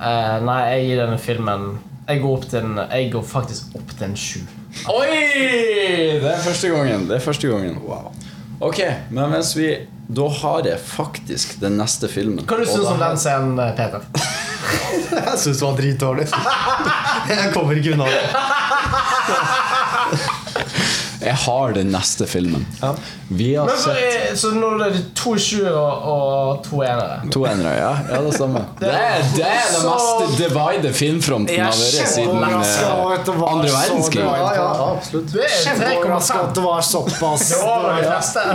Uh, 0.00 0.38
nei, 0.46 0.58
jeg 0.70 0.86
gir 0.86 1.00
denne 1.02 1.18
filmen 1.18 1.62
Jeg 2.08 2.20
går, 2.22 2.36
opp 2.38 2.44
til 2.48 2.58
en, 2.62 2.76
jeg 2.88 3.08
går 3.12 3.24
faktisk 3.26 3.74
opp 3.76 3.92
til 3.98 4.06
en 4.06 4.16
sju. 4.16 4.40
Oi! 4.94 5.08
Det 6.22 6.32
er 6.32 6.40
første 6.40 6.68
gangen. 6.72 7.04
Det 7.10 7.18
er 7.18 7.24
første 7.28 7.52
gangen. 7.52 7.76
Ok, 8.60 8.80
men 9.10 9.30
mens 9.30 9.56
vi 9.56 9.86
Da 10.08 10.28
har 10.28 10.64
jeg 10.66 10.80
faktisk 10.80 11.58
den 11.60 11.76
neste 11.78 12.08
filmen. 12.08 12.44
Hva 12.48 12.56
du 12.58 12.64
synes 12.66 12.88
om 12.88 12.98
den 12.98 13.18
scenen, 13.20 13.58
eh, 13.60 13.74
Peter? 13.76 14.00
Jeg 15.08 15.38
syns 15.38 15.60
det 15.60 15.64
var 15.66 15.76
dritdårlig. 15.76 16.24
Jeg 17.28 17.52
kommer 17.54 17.76
ikke 17.76 17.92
unna 17.92 18.08
det. 18.08 18.22
Jeg 21.20 21.34
har 21.34 21.72
den 21.74 21.90
neste 21.92 22.26
filmen. 22.30 22.66
Vi 23.28 23.54
har 23.54 23.66
Men 23.66 23.76
sett 23.76 23.96
er- 24.30 24.36
så 24.38 24.50
nå 24.54 24.68
er 24.84 24.90
det 24.94 25.00
to 25.18 25.34
sjuere 25.36 25.74
og, 25.76 26.62
to 26.64 26.80
enere. 26.82 27.18
to 27.34 27.42
enere, 27.44 27.72
ja. 27.76 27.90
ja 28.12 28.20
det 28.24 28.34
stemmer. 28.36 28.64
Det 28.80 28.88
er 28.88 29.24
det, 29.34 29.42
er 29.44 29.66
det 29.72 29.80
Så- 29.82 29.90
mest 29.90 30.38
divide 30.38 30.92
filmfronten 30.94 31.60
har 31.60 31.72
vært 31.74 32.12
siden 32.14 32.38
eh, 32.38 33.42
andre 33.48 33.72
verdenskrig. 33.74 34.22
Ja, 34.24 34.54
ja, 34.54 34.68
absolutt. 34.94 35.32
Det 35.32 35.44
er 35.44 35.56
Kjempeoverraska 35.64 36.38
3,5. 36.38 36.48
at 36.48 36.54
det 36.54 36.64
var 36.68 36.80
såpass. 36.80 37.52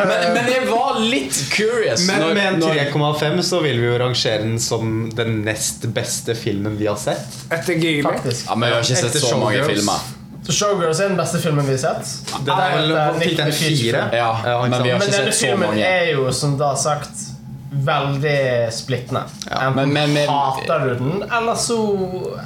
Men, 0.07 0.33
men 0.33 0.51
jeg 0.53 0.65
var 0.71 0.99
litt 0.99 1.43
curious. 1.53 2.07
Men 2.07 2.21
når- 2.21 2.33
med 2.33 2.53
en 2.53 2.61
3,5 2.63 3.41
så 3.43 3.61
vil 3.63 3.79
vi 3.81 3.87
jo 3.91 3.97
rangere 4.01 4.41
den 4.47 4.59
som 4.59 5.11
den 5.15 5.41
nest 5.45 5.85
beste 5.93 6.35
filmen 6.35 6.77
vi 6.79 6.87
har 6.87 6.95
sett. 6.97 7.27
Etter 7.51 7.73
Gigli. 7.73 8.03
Ja, 8.47 8.55
men 8.55 8.69
vi 8.69 8.75
har 8.75 8.81
ikke 8.81 8.95
sett 9.03 9.21
så 9.21 9.37
mange 9.37 9.63
filmer. 9.67 9.99
Så 10.43 10.51
Showgirls 10.51 10.99
er 10.99 11.07
den 11.13 11.17
beste 11.17 11.39
filmen 11.39 11.65
vi 11.65 11.71
har 11.77 11.77
sett. 11.77 12.09
Den 12.45 12.57
er 12.59 12.73
vel, 12.77 12.89
the 12.91 13.51
Future 13.51 13.51
fire? 13.51 14.09
Ja, 14.13 14.31
Ja, 14.45 14.61
men 14.67 14.83
vi 14.83 14.89
har 14.89 14.99
Men 14.99 15.07
ikke 15.07 15.11
denne 15.17 15.31
sett 15.31 15.33
så 15.39 15.45
filmen 15.47 15.67
mange. 15.69 15.85
er 15.85 16.11
jo, 16.13 16.31
som 16.31 16.57
da 16.59 16.73
sagt, 16.75 17.29
veldig 17.73 18.71
splittende. 18.73 19.23
Enten 19.51 19.75
men- 19.75 19.93
men- 19.93 20.13
men- 20.13 20.29
hater 20.29 20.79
du 20.79 20.93
den, 20.99 21.23
eller 21.23 21.55
så, 21.55 21.77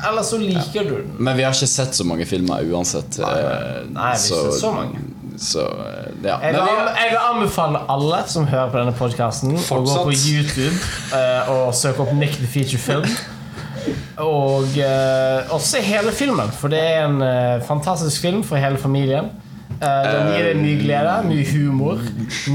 eller 0.10 0.22
så 0.24 0.38
liker 0.38 0.84
du 0.84 0.96
den. 1.02 1.16
Men 1.20 1.38
vi 1.38 1.44
har 1.44 1.52
ikke 1.52 1.68
sett 1.68 1.96
så 1.96 2.04
mange 2.06 2.26
filmer 2.26 2.62
uansett. 2.72 3.18
Nei, 3.20 3.34
vi 3.34 4.00
har 4.00 4.14
ikke 4.14 4.18
sett 4.20 4.60
så 4.62 4.72
mange. 4.72 5.00
Så, 5.38 5.60
eh, 5.60 6.12
ja. 6.24 6.40
Jeg 6.42 6.54
Men 6.54 6.54
vil, 6.54 6.62
vi, 6.64 6.82
an- 6.82 6.96
jeg 6.98 7.10
vil 7.12 7.20
anbefale 7.34 7.80
alle 7.90 8.24
som 8.28 8.48
hører 8.48 8.72
på 8.72 8.78
denne 8.80 8.94
podkasten, 8.94 9.52
å 9.54 9.58
gå 9.58 9.60
Fortsatt. 9.60 10.06
på 10.06 10.14
YouTube 10.14 10.78
eh, 11.14 11.50
og 11.52 11.74
søke 11.74 12.00
opp 12.02 12.14
Nick 12.14 12.38
the 12.38 12.48
Feature 12.48 12.80
Film. 12.80 13.06
Og, 14.24 14.78
eh, 14.82 15.52
også 15.54 15.76
se 15.78 15.82
hele 15.86 16.12
filmen, 16.16 16.50
for 16.58 16.74
det 16.74 16.80
er 16.82 17.04
en 17.06 17.20
eh, 17.22 17.60
fantastisk 17.68 18.22
film 18.26 18.42
for 18.48 18.58
hele 18.58 18.80
familien. 18.82 19.30
Eh, 19.78 20.08
den 20.10 20.32
gir 20.34 20.46
deg 20.48 20.58
mye 20.58 20.78
glede, 20.82 21.16
mye 21.28 21.44
humor, 21.52 22.00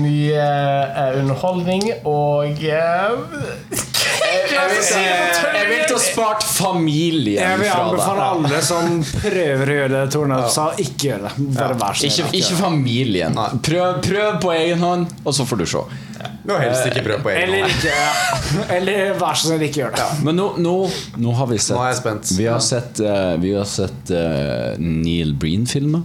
mye 0.01 0.43
eh, 0.43 1.21
underholdning 1.21 1.85
og 2.09 2.59
eh, 2.67 2.73
jeg, 4.33 4.65
vil 4.73 4.83
jeg 4.91 5.69
vil 5.69 5.85
til 5.87 5.95
å 5.95 6.01
spart 6.03 6.43
familien 6.43 7.39
Jeg 7.45 7.61
vil 7.61 7.69
fra 7.71 7.85
anbefale 7.85 8.25
det. 8.25 8.31
alle 8.33 8.63
som 8.67 8.97
prøver 9.23 9.71
å 9.71 9.77
gjøre 9.79 9.93
det 9.95 10.03
Tornap 10.17 10.49
sa, 10.51 10.65
ikke 10.83 11.11
gjør 11.13 11.27
det. 11.29 11.33
Bare 11.61 11.77
vær 11.79 12.01
så 12.01 12.09
Ikke, 12.09 12.27
snill. 12.27 12.41
ikke 12.41 12.59
familien. 12.59 13.39
Prøv, 13.69 14.01
prøv 14.09 14.41
på 14.43 14.53
egen 14.57 14.83
hånd, 14.83 15.07
og 15.23 15.37
så 15.39 15.47
får 15.47 15.63
du 15.63 15.67
se. 15.77 15.85
Har 16.49 16.65
helst 16.65 16.89
ikke 16.91 17.05
prøv 17.07 17.21
på 17.23 17.33
egen 17.33 17.43
Eller 17.43 17.67
hånd. 17.67 17.77
ikke. 17.77 17.93
Ja. 17.93 18.65
Eller 18.77 19.13
vær 19.21 19.39
så 19.39 19.51
snill, 19.51 19.67
ikke 19.69 19.85
gjør 19.85 19.95
det. 19.99 20.09
Men 20.27 20.41
nå, 20.41 20.49
nå, 20.63 20.75
nå 21.23 21.37
har 21.39 21.53
vi 21.53 21.61
sett 21.63 21.77
Nå 21.77 21.85
er 21.85 21.93
jeg 21.93 22.01
spent. 22.01 22.33
Vi 22.39 22.49
har 22.51 22.65
sett, 22.65 23.05
eh, 23.05 23.37
vi 23.43 23.55
har 23.55 23.69
sett 23.69 24.13
uh, 24.17 24.81
Neil 24.83 25.37
Breen-filmer. 25.39 26.03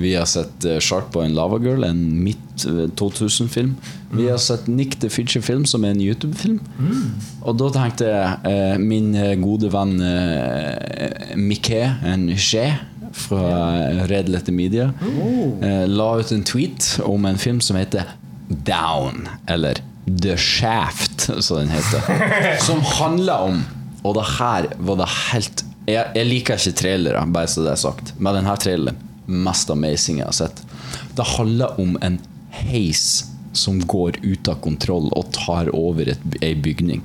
Vi 0.00 0.14
har 0.14 0.28
sett 0.30 0.68
uh, 0.68 0.76
Sharkboy 0.80 1.26
and 1.28 1.36
Lava 1.36 1.58
Girl, 1.62 1.84
en 1.88 2.04
midt 2.24 2.50
2000-film. 3.00 3.74
Vi 4.12 4.28
har 4.28 4.38
sett 4.38 4.66
Nick 4.66 5.00
the 5.00 5.10
Fidget-film, 5.10 5.64
som 5.66 5.84
er 5.84 5.94
en 5.94 6.00
YouTube-film. 6.00 6.60
Og 7.42 7.58
da 7.60 7.70
tenkte 7.74 8.08
jeg 8.10 8.38
uh, 8.44 8.78
min 8.82 9.14
eh, 9.14 9.36
gode 9.40 9.70
venn 9.72 10.00
uh, 10.02 11.34
en 12.12 12.30
G 12.34 12.64
fra 13.12 14.06
Red 14.06 14.28
Letter 14.28 14.52
Media 14.54 14.92
eh, 15.62 15.86
la 15.90 16.12
ut 16.20 16.32
en 16.32 16.44
tweet 16.46 17.00
om 17.02 17.24
en 17.26 17.38
film 17.38 17.58
som 17.60 17.76
heter 17.76 18.12
Down, 18.50 19.28
eller 19.46 19.78
The 20.22 20.36
Shaft, 20.36 21.30
som 21.38 21.56
den 21.56 21.68
heter. 21.68 22.58
Som 22.66 22.80
handler 22.80 23.38
om 23.38 23.60
Og 24.02 24.14
det 24.16 24.24
her 24.38 24.66
var 24.78 24.96
det 24.98 25.06
helt 25.30 25.64
Jeg, 25.86 26.06
jeg 26.16 26.26
liker 26.26 26.58
ikke 26.58 26.72
trailere, 26.80 27.22
bare 27.30 27.48
så 27.50 27.62
det 27.64 27.72
er 27.74 27.80
sagt. 27.80 28.12
Men 28.18 28.40
denne 28.40 28.56
traileren 28.60 28.98
mest 29.30 29.70
amazing 29.70 30.18
jeg 30.18 30.26
har 30.26 30.34
sett. 30.34 30.62
Det 31.14 31.26
handler 31.36 31.78
om 31.80 31.96
en 32.02 32.18
heis 32.50 33.24
som 33.52 33.80
går 33.86 34.18
ut 34.22 34.48
av 34.50 34.60
kontroll 34.62 35.08
og 35.16 35.30
tar 35.34 35.70
over 35.74 36.10
et, 36.12 36.22
ei 36.42 36.52
bygning. 36.54 37.02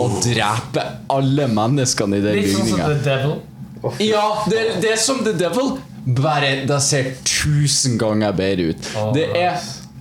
Og 0.00 0.20
dreper 0.24 0.98
alle 1.12 1.48
menneskene 1.52 2.20
i 2.20 2.24
den 2.24 2.38
Litt 2.40 2.52
sånn 2.54 2.70
som. 2.70 2.84
The 2.84 2.98
Devil. 3.04 3.36
Ja, 4.04 4.24
det, 4.52 4.64
det 4.84 4.94
er 4.94 5.00
som 5.00 5.22
The 5.24 5.34
Devil, 5.40 5.74
bare 6.20 6.54
det 6.68 6.80
ser 6.84 7.12
tusen 7.28 7.96
ganger 8.00 8.36
bedre 8.36 8.72
ut. 8.72 8.90
Det 9.16 9.28
er 9.36 9.60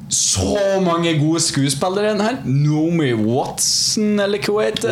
så 0.09 0.57
mange 0.85 1.19
gode 1.19 1.39
skuespillere 1.39 2.05
i 2.05 2.09
den 2.13 2.21
her. 2.21 2.37
Naomi 2.45 3.13
Watson, 3.13 4.19
eller 4.19 4.37
hva 4.45 4.65
heter. 4.65 4.89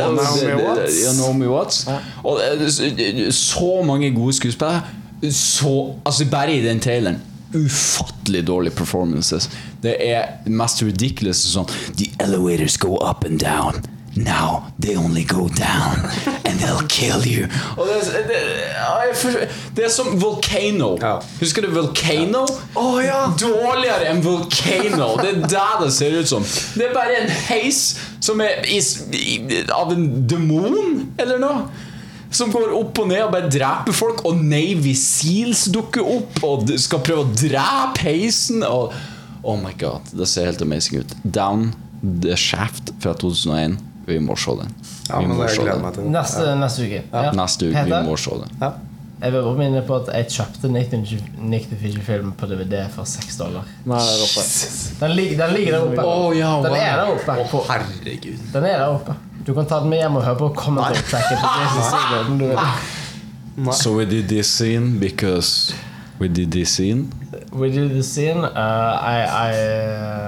Det- 0.56 0.68
Watts. 0.68 1.00
Ja, 1.06 1.14
Naomi 1.22 1.48
Watts. 1.48 1.88
Og 2.24 2.40
er 2.44 2.66
så- 2.70 2.92
mange 3.86 4.12
gode 4.16 4.34
skuespillere. 4.34 4.82
Så, 5.32 5.94
altså 6.06 6.26
Bare 6.32 6.54
i 6.56 6.62
den 6.66 6.80
traileren. 6.80 7.18
Ufattelig 7.56 8.48
dårlige 8.48 8.74
performances. 8.76 9.50
Det 9.84 9.96
er 10.00 10.24
mest 10.46 10.82
ridiculous 10.84 11.38
sånn 11.38 11.68
The 11.98 12.06
elevators 12.20 12.78
go 12.78 12.98
up 13.10 13.26
and 13.26 13.40
down. 13.40 13.82
Now 14.18 14.64
they 14.80 14.96
only 14.98 15.24
go 15.24 15.48
down, 15.48 16.00
and 16.46 16.60
they'll 16.60 16.88
kill 16.90 17.22
you. 17.28 17.48
Og 17.78 17.88
det, 17.88 18.24
det, 18.30 18.38
ja, 18.74 19.14
forstår- 19.14 19.48
det 19.76 19.86
er 19.86 19.90
som 19.94 20.08
Volcano. 20.22 20.98
Ja. 21.02 21.20
Husker 21.40 21.62
du 21.62 21.68
Volcano? 21.76 22.46
Dårligere 22.76 24.08
enn 24.12 24.22
Volcano. 24.26 25.12
Det 25.22 25.30
er 25.30 25.42
det 25.48 25.66
det 25.84 25.92
ser 25.94 26.18
ut 26.20 26.28
som. 26.30 26.46
Det 26.76 26.88
er 26.90 26.94
bare 26.96 27.20
en 27.22 27.30
heis 27.50 27.82
som 28.24 28.42
er 28.42 28.64
i, 28.68 28.80
i, 29.14 29.64
av 29.74 29.92
en 29.94 30.08
demon, 30.28 31.12
eller 31.20 31.38
noe. 31.42 31.68
Som 32.32 32.52
går 32.52 32.74
opp 32.76 32.98
og 33.00 33.08
ned 33.08 33.22
og 33.24 33.32
bare 33.32 33.50
dreper 33.54 33.96
folk. 33.96 34.26
Og 34.28 34.42
Navy 34.44 34.94
Seals 35.00 35.66
dukker 35.72 36.04
opp 36.18 36.42
og 36.44 36.74
skal 36.82 37.00
prøve 37.06 37.24
å 37.24 37.30
drepe 37.38 38.04
heisen. 38.04 38.64
Og, 38.68 38.92
oh 39.48 39.56
my 39.62 39.72
god, 39.80 40.10
det 40.12 40.28
ser 40.28 40.50
helt 40.50 40.62
amazing 40.66 41.00
ut. 41.06 41.14
Down 41.24 41.70
the 42.04 42.36
Shaft 42.38 42.92
fra 43.02 43.14
2001. 43.18 43.78
Vi 44.08 44.20
må 44.24 44.36
se 44.40 44.54
den. 44.56 44.76
Ja, 45.10 45.20
men 45.20 45.36
jeg 45.44 45.58
gleder 45.60 45.82
meg 45.84 45.96
til 45.98 46.06
det. 46.06 46.12
Neste, 46.16 46.44
neste 46.56 46.86
uke. 46.88 47.02
Ja. 47.12 47.32
Neste 47.36 47.72
uke. 47.72 47.82
Vi 47.90 48.04
må 48.08 48.16
se 48.24 48.38
den. 48.44 48.54
Ja. 48.62 48.72
Jeg 49.18 49.34
vil 49.34 49.42
bare 49.42 49.58
minne 49.58 49.80
på 49.82 49.96
at 49.98 50.12
jeg 50.14 50.28
kjøpte 50.36 50.70
Nick 50.70 50.92
the, 50.92 51.78
Fidget-film 51.82 52.32
på 52.38 52.46
DVD 52.52 52.84
for 52.94 53.10
6 53.10 53.38
dollar. 53.40 53.66
Nei, 53.90 53.98
der 53.98 54.22
oppe. 54.28 54.44
Den, 55.00 55.16
lig, 55.18 55.32
den 55.40 55.56
ligger 55.58 55.72
der 55.74 55.88
oppe. 55.88 56.06
Oh, 56.06 56.38
ja, 56.38 56.52
den 56.62 56.76
er 56.78 57.02
der 57.02 57.08
oppe. 57.16 57.32
Oh, 57.48 57.66
Herregud. 57.66 58.38
den 58.54 58.64
er 58.70 58.78
der 58.78 58.88
oppe. 58.94 59.16
Du 59.48 59.54
kan 59.58 59.66
ta 59.66 59.80
den 59.82 59.90
med 59.90 60.04
hjem 60.04 60.16
og 60.20 60.24
høre 60.28 60.38
på 60.38 60.48
vil. 60.62 60.94
So 63.74 63.98
we 63.98 64.06
did 64.06 64.30
this 64.30 64.46
scene 64.46 65.00
because 65.00 65.74
we 66.20 66.28
did 66.28 66.52
this 66.52 66.70
scene. 66.70 67.10
We 67.52 67.72
did 67.72 67.90
this 67.90 68.08
scene. 68.12 68.46
Uh, 68.46 69.00
I, 69.02 69.18
I, 69.26 69.50
I 69.50 69.52
uh, 69.52 70.27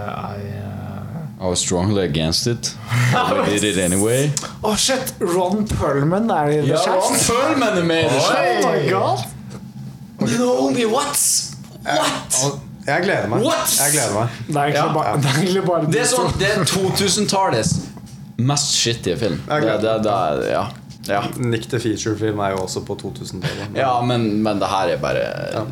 I 1.41 1.47
was 1.47 1.59
strongly 1.59 2.03
against 2.03 2.47
it. 2.47 2.75
But 3.13 3.47
we 3.47 3.59
did 3.59 3.63
it 3.63 3.77
anyway. 3.77 4.31
Oh 4.63 4.75
shit! 4.75 5.13
Ron 5.19 5.67
Perlman 5.67 6.29
er 6.29 6.49
i 6.49 6.61
The 6.67 6.77
Shaft. 6.77 7.29
Perlman 7.29 7.77
er 7.77 7.83
med 7.83 7.99
i 7.99 8.03
det 8.03 8.21
Oh 8.21 8.71
my 8.71 8.89
god! 8.89 9.19
Okay. 10.21 10.37
No, 10.37 10.69
me 10.69 10.85
what? 10.85 11.19
What? 11.85 12.59
Jeg 12.87 13.03
gleder 13.03 13.27
meg. 13.27 13.39
What? 13.45 13.71
Jeg 13.79 13.91
gleder 13.93 14.13
meg. 14.19 14.27
Det 14.47 14.55
er 14.55 14.63
egentlig 14.65 14.93
bare, 14.93 15.17
det 15.17 15.25
er 15.25 15.39
egentlig 15.39 15.63
bare 15.63 15.91
Det 15.91 16.01
er 16.01 16.09
sånn 16.11 16.33
Det 16.39 16.49
er 16.49 16.63
2000-tallets 16.73 17.73
mest 18.39 18.75
shittige 18.75 19.17
film. 19.19 19.41
Jeg 19.49 19.61
Det, 19.61 19.81
det, 19.83 19.95
det, 20.03 20.51
ja. 20.51 20.65
Ja. 21.09 21.21
Nick 21.37 21.69
the 21.71 21.79
Feature-film 21.79 22.39
er 22.39 22.49
jo 22.53 22.57
også 22.65 22.83
på 22.85 22.95
2000-tallet. 23.01 23.75
ja, 23.75 24.01
men, 24.05 24.43
men 24.43 24.59
det 24.61 24.67
her 24.69 24.91
er 24.93 24.97
bare 25.01 25.23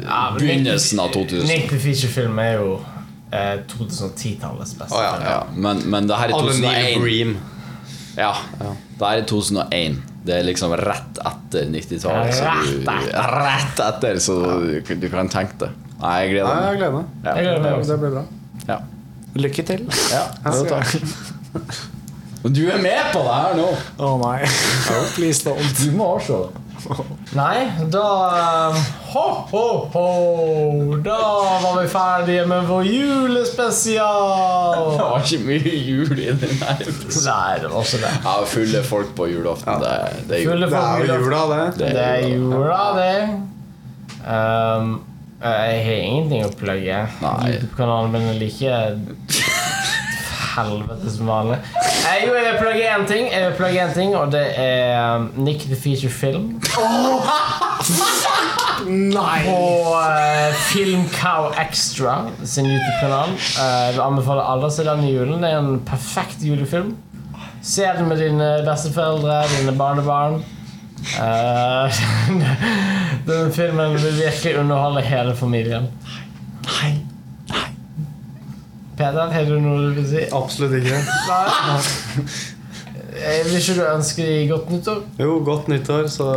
ja, 0.04 0.22
begynnelsen 0.38 1.00
av 1.00 1.12
2000. 1.14 1.48
Nick 1.48 1.70
the 1.70 1.80
Feature-film 1.80 2.40
er 2.40 2.52
jo 2.58 2.80
eh, 3.32 3.58
2010-tallets 3.68 4.74
beste. 4.80 4.96
Oh, 4.96 5.04
ja. 5.04 5.16
Ja, 5.24 5.40
men, 5.56 5.82
men 5.92 6.08
det 6.08 6.18
her 6.20 6.30
er 6.34 6.38
2001. 6.40 7.02
Bream. 7.02 7.38
Ja, 8.18 8.32
det 8.60 9.02
her 9.08 9.18
er 9.24 9.26
2001. 9.30 9.98
Det 10.28 10.36
er 10.36 10.44
liksom 10.44 10.74
rett 10.76 11.20
etter 11.24 11.68
90-tallet. 11.72 12.34
så 12.36 12.54
du- 12.64 12.82
Rett. 12.88 13.12
Rett 13.38 13.80
etter, 13.88 14.20
så 14.20 14.38
du, 14.64 14.96
du 15.04 15.10
kan 15.14 15.30
tenke 15.32 15.56
det. 15.66 15.70
Nei, 16.02 16.16
jeg 16.26 16.34
gleder 16.36 16.50
Ja, 16.50 16.72
jeg 16.72 16.78
gleder 16.82 16.96
meg. 16.98 17.06
Jeg 17.26 17.46
gleder 17.46 17.62
meg 17.64 17.78
også. 17.80 17.88
Det 17.94 18.00
blir 18.04 18.12
bra. 18.18 18.26
Ja. 18.68 18.80
Lykke 19.38 19.64
til. 19.70 19.86
Ja, 20.12 20.24
jo, 20.52 20.66
takk. 20.70 20.90
Du 22.48 22.62
er 22.70 22.78
med 22.82 23.08
på 23.14 23.22
det 23.26 23.34
her 23.38 23.56
nå! 23.58 23.68
Å 24.06 24.12
nei. 24.22 24.38
Please 25.16 25.42
don't. 25.46 25.72
Du 25.82 25.92
må 25.98 26.10
se 26.24 26.38
det. 26.38 26.62
Nei, 27.36 27.68
da 27.92 28.04
um, 28.72 28.76
Ho, 29.14 29.48
ho, 29.52 29.64
ho! 29.94 30.08
Da 31.04 31.18
var 31.64 31.82
vi 31.82 31.88
ferdige 31.92 32.46
med 32.48 32.64
vår 32.68 32.84
julespesial! 32.88 34.94
Det 34.94 35.02
var 35.02 35.26
ikke 35.26 35.40
mye 35.48 35.74
jul 35.88 36.20
i 36.20 36.30
den 36.32 36.56
her. 36.62 36.78
Nei, 37.26 37.54
det 37.64 37.70
var 37.74 37.82
ikke 37.88 38.00
det. 38.04 38.14
Ja, 38.24 38.36
fulle 38.54 38.82
folk 38.88 39.10
på 39.18 39.28
julaften. 39.32 39.74
Det, 39.84 39.96
det 40.30 40.36
jul. 40.44 40.62
Det 40.64 40.70
er 40.80 41.04
jo 41.04 41.08
jula, 41.26 41.42
det. 41.52 41.66
Det 41.82 41.92
er 42.06 42.20
jula, 42.32 42.82
det. 42.98 43.18
Um, 44.28 44.86
jeg 45.38 45.82
har 45.86 46.00
ingenting 46.02 46.42
å 46.48 46.50
plugge. 46.58 46.98
YouTube-kanalen 47.22 48.10
min 48.16 48.26
er 48.32 48.38
like 48.42 48.72
helvete 50.58 51.12
som 51.14 51.30
vanlig. 51.32 51.58
Eh, 51.78 52.26
jo, 52.26 52.34
jeg 52.36 52.46
vil 52.48 52.60
plugge 52.62 52.90
én 52.92 53.08
ting, 53.10 53.30
Jeg 53.32 53.46
vil 53.46 53.58
plugge 53.58 53.84
en 53.84 53.94
ting 53.96 54.16
og 54.18 54.32
det 54.34 54.46
er 54.60 55.16
um, 55.16 55.30
Nick 55.38 55.68
the 55.70 55.78
Feature 55.78 56.12
Film. 56.12 56.60
Nei! 58.88 59.40
På 59.46 59.96
uh, 59.96 60.54
Filmcow 60.68 61.52
Extra 61.62 62.20
sin 62.44 62.70
YouTube-kanal. 62.70 63.34
Uh, 63.34 63.80
jeg 63.88 63.98
vil 63.98 64.06
anbefale 64.06 64.46
alle 64.46 64.70
å 64.70 64.74
se 64.74 64.86
den 64.88 65.04
i 65.08 65.14
julen. 65.16 65.42
Det 65.44 65.52
er 65.52 65.60
en 65.62 65.82
perfekt 65.88 66.46
julefilm. 66.46 66.94
Se 67.66 67.88
den 67.98 68.08
med 68.08 68.22
dine 68.22 68.52
besteforeldre, 68.68 69.42
dine 69.58 69.74
barnebarn. 69.78 70.40
Uh, 71.18 72.00
den 73.30 73.52
filmen 73.54 73.98
vil 73.98 74.24
virkelig 74.24 74.58
underholde 74.62 75.06
hele 75.06 75.36
familien. 75.36 75.92
Nei. 76.08 76.24
Nei. 76.68 76.96
Peder, 78.98 79.30
har 79.34 79.46
du 79.46 79.60
noe 79.62 79.90
du 79.92 80.00
vil 80.00 80.08
si? 80.10 80.24
Absolutt 80.34 80.74
ikke. 80.80 80.98
Nei. 81.30 81.80
Vil 83.48 83.56
ikke 83.60 83.76
du 83.78 83.84
ønske 83.92 84.26
deg 84.28 84.52
godt 84.52 84.70
nyttår? 84.74 85.02
Jo, 85.22 85.40
godt 85.46 85.70
nyttår, 85.72 86.08
så 86.14 86.28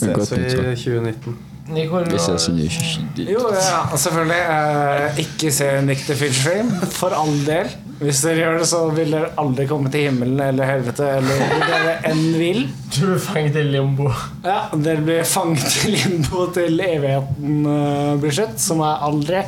Godt 0.00 0.28
ses 0.28 0.30
vi 0.34 0.44
nyttår. 0.44 0.70
i 0.72 0.76
2019. 0.78 1.36
Nicole, 1.74 2.04
Vi 2.12 2.18
ses 2.20 2.44
i 2.50 2.66
2019. 2.68 3.28
Jo, 3.32 3.40
ja, 3.56 3.78
selvfølgelig. 3.96 4.40
Eh, 4.52 5.20
ikke 5.22 5.52
se 5.54 5.68
Nick 5.86 6.02
the 6.04 6.16
Fish 6.18 6.42
Film, 6.44 6.70
for 6.92 7.14
all 7.16 7.32
del. 7.46 7.70
Hvis 8.02 8.20
dere 8.26 8.42
gjør 8.42 8.58
det, 8.60 8.66
så 8.68 8.80
vil 8.92 9.14
dere 9.14 9.30
aldri 9.40 9.64
komme 9.70 9.88
til 9.94 10.08
himmelen 10.08 10.40
eller 10.44 10.66
helvete 10.68 11.06
eller 11.22 11.38
hvor 11.46 11.62
dere 11.70 11.94
enn 12.10 12.24
vil. 12.36 12.64
Du 12.90 13.00
blir 13.06 13.22
fanget 13.22 13.56
i 13.56 13.62
limbo. 13.70 14.10
Ja, 14.44 14.58
Dere 14.74 15.00
blir 15.06 15.22
fanget 15.30 15.78
i 15.86 15.94
limbo 15.94 16.48
til 16.58 16.82
evigheten 16.84 17.62
eh, 17.70 18.10
blir 18.20 18.34
slutt, 18.42 18.58
som 18.60 18.82
er 18.84 19.06
aldri. 19.08 19.44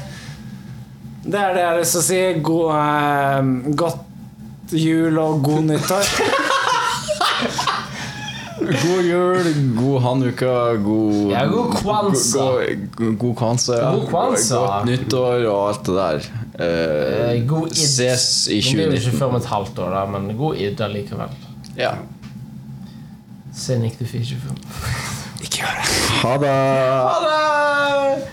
Det 1.26 1.38
er 1.40 1.54
det 1.56 1.60
jeg 1.62 1.68
har 1.72 1.78
lyst 1.80 1.92
til 1.96 2.00
å 2.00 2.06
si. 2.06 2.18
God, 2.46 2.68
eh, 2.76 3.42
godt 3.82 4.74
jul 4.78 5.18
og 5.18 5.40
god 5.46 5.62
nyttår. 5.72 6.04
God 8.66 9.04
jul, 9.04 9.48
god 9.76 10.00
hanukka, 10.02 10.52
god 10.82 11.30
Ja, 11.30 11.42
god 11.50 11.74
kwanza. 11.76 12.38
God, 12.38 12.86
god, 12.96 13.16
god 13.20 13.34
kwanza. 13.36 13.76
ja. 13.78 13.90
God 13.94 14.06
kwanza. 14.10 14.56
Godt 14.62 14.86
nyttår 14.88 15.44
og 15.50 15.68
alt 15.68 15.82
det 15.86 15.94
der. 16.00 16.20
Eh, 16.58 17.36
Eh, 17.36 17.42
God 17.46 17.66
id. 17.68 17.76
ses 17.76 18.48
i 18.48 18.62
Men 18.76 18.76
det 18.76 18.86
er 18.86 18.90
jo 19.02 19.10
ikke 19.10 19.18
før 19.18 19.26
om 19.28 19.36
et 19.36 19.44
halvt 19.50 19.78
år, 19.78 19.90
da, 19.94 20.04
men 20.18 20.36
god 20.38 20.56
id 20.56 20.80
allikevel. 20.80 21.28
Ja. 21.76 21.90
Se 23.54 23.78
Nick 23.78 23.98
the 23.98 24.06
Feature-film. 24.06 24.56
Ikke 25.44 25.58
gjør 25.60 25.76
det. 25.76 25.88
Ha 26.22 26.32
det. 26.40 26.56
Ha 27.06 27.18
det. 27.26 28.26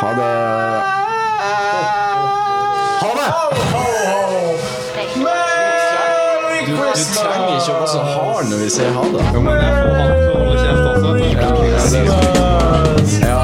Ha 0.00 0.10
det. 0.16 0.99
Ha 1.40 3.10
det. 3.16 3.30
Du, 6.66 6.72
du 6.76 6.76
trenger 7.16 7.56
ikke 7.56 7.72
å 7.72 7.78
være 7.78 7.88
så 7.88 8.00
hard 8.04 8.44
når 8.50 8.58
vi 8.60 8.68
sier 8.74 8.90
ha 8.92 9.04
det. 9.14 9.22
Jo, 9.34 9.40
men 9.46 9.54
jeg 9.56 9.72
får 9.78 9.94
han 9.96 10.10
til 10.18 10.28
å 10.28 10.36
holde 10.36 10.56
kjeft 10.60 10.84
også. 10.90 11.10
Ja, 13.24 13.38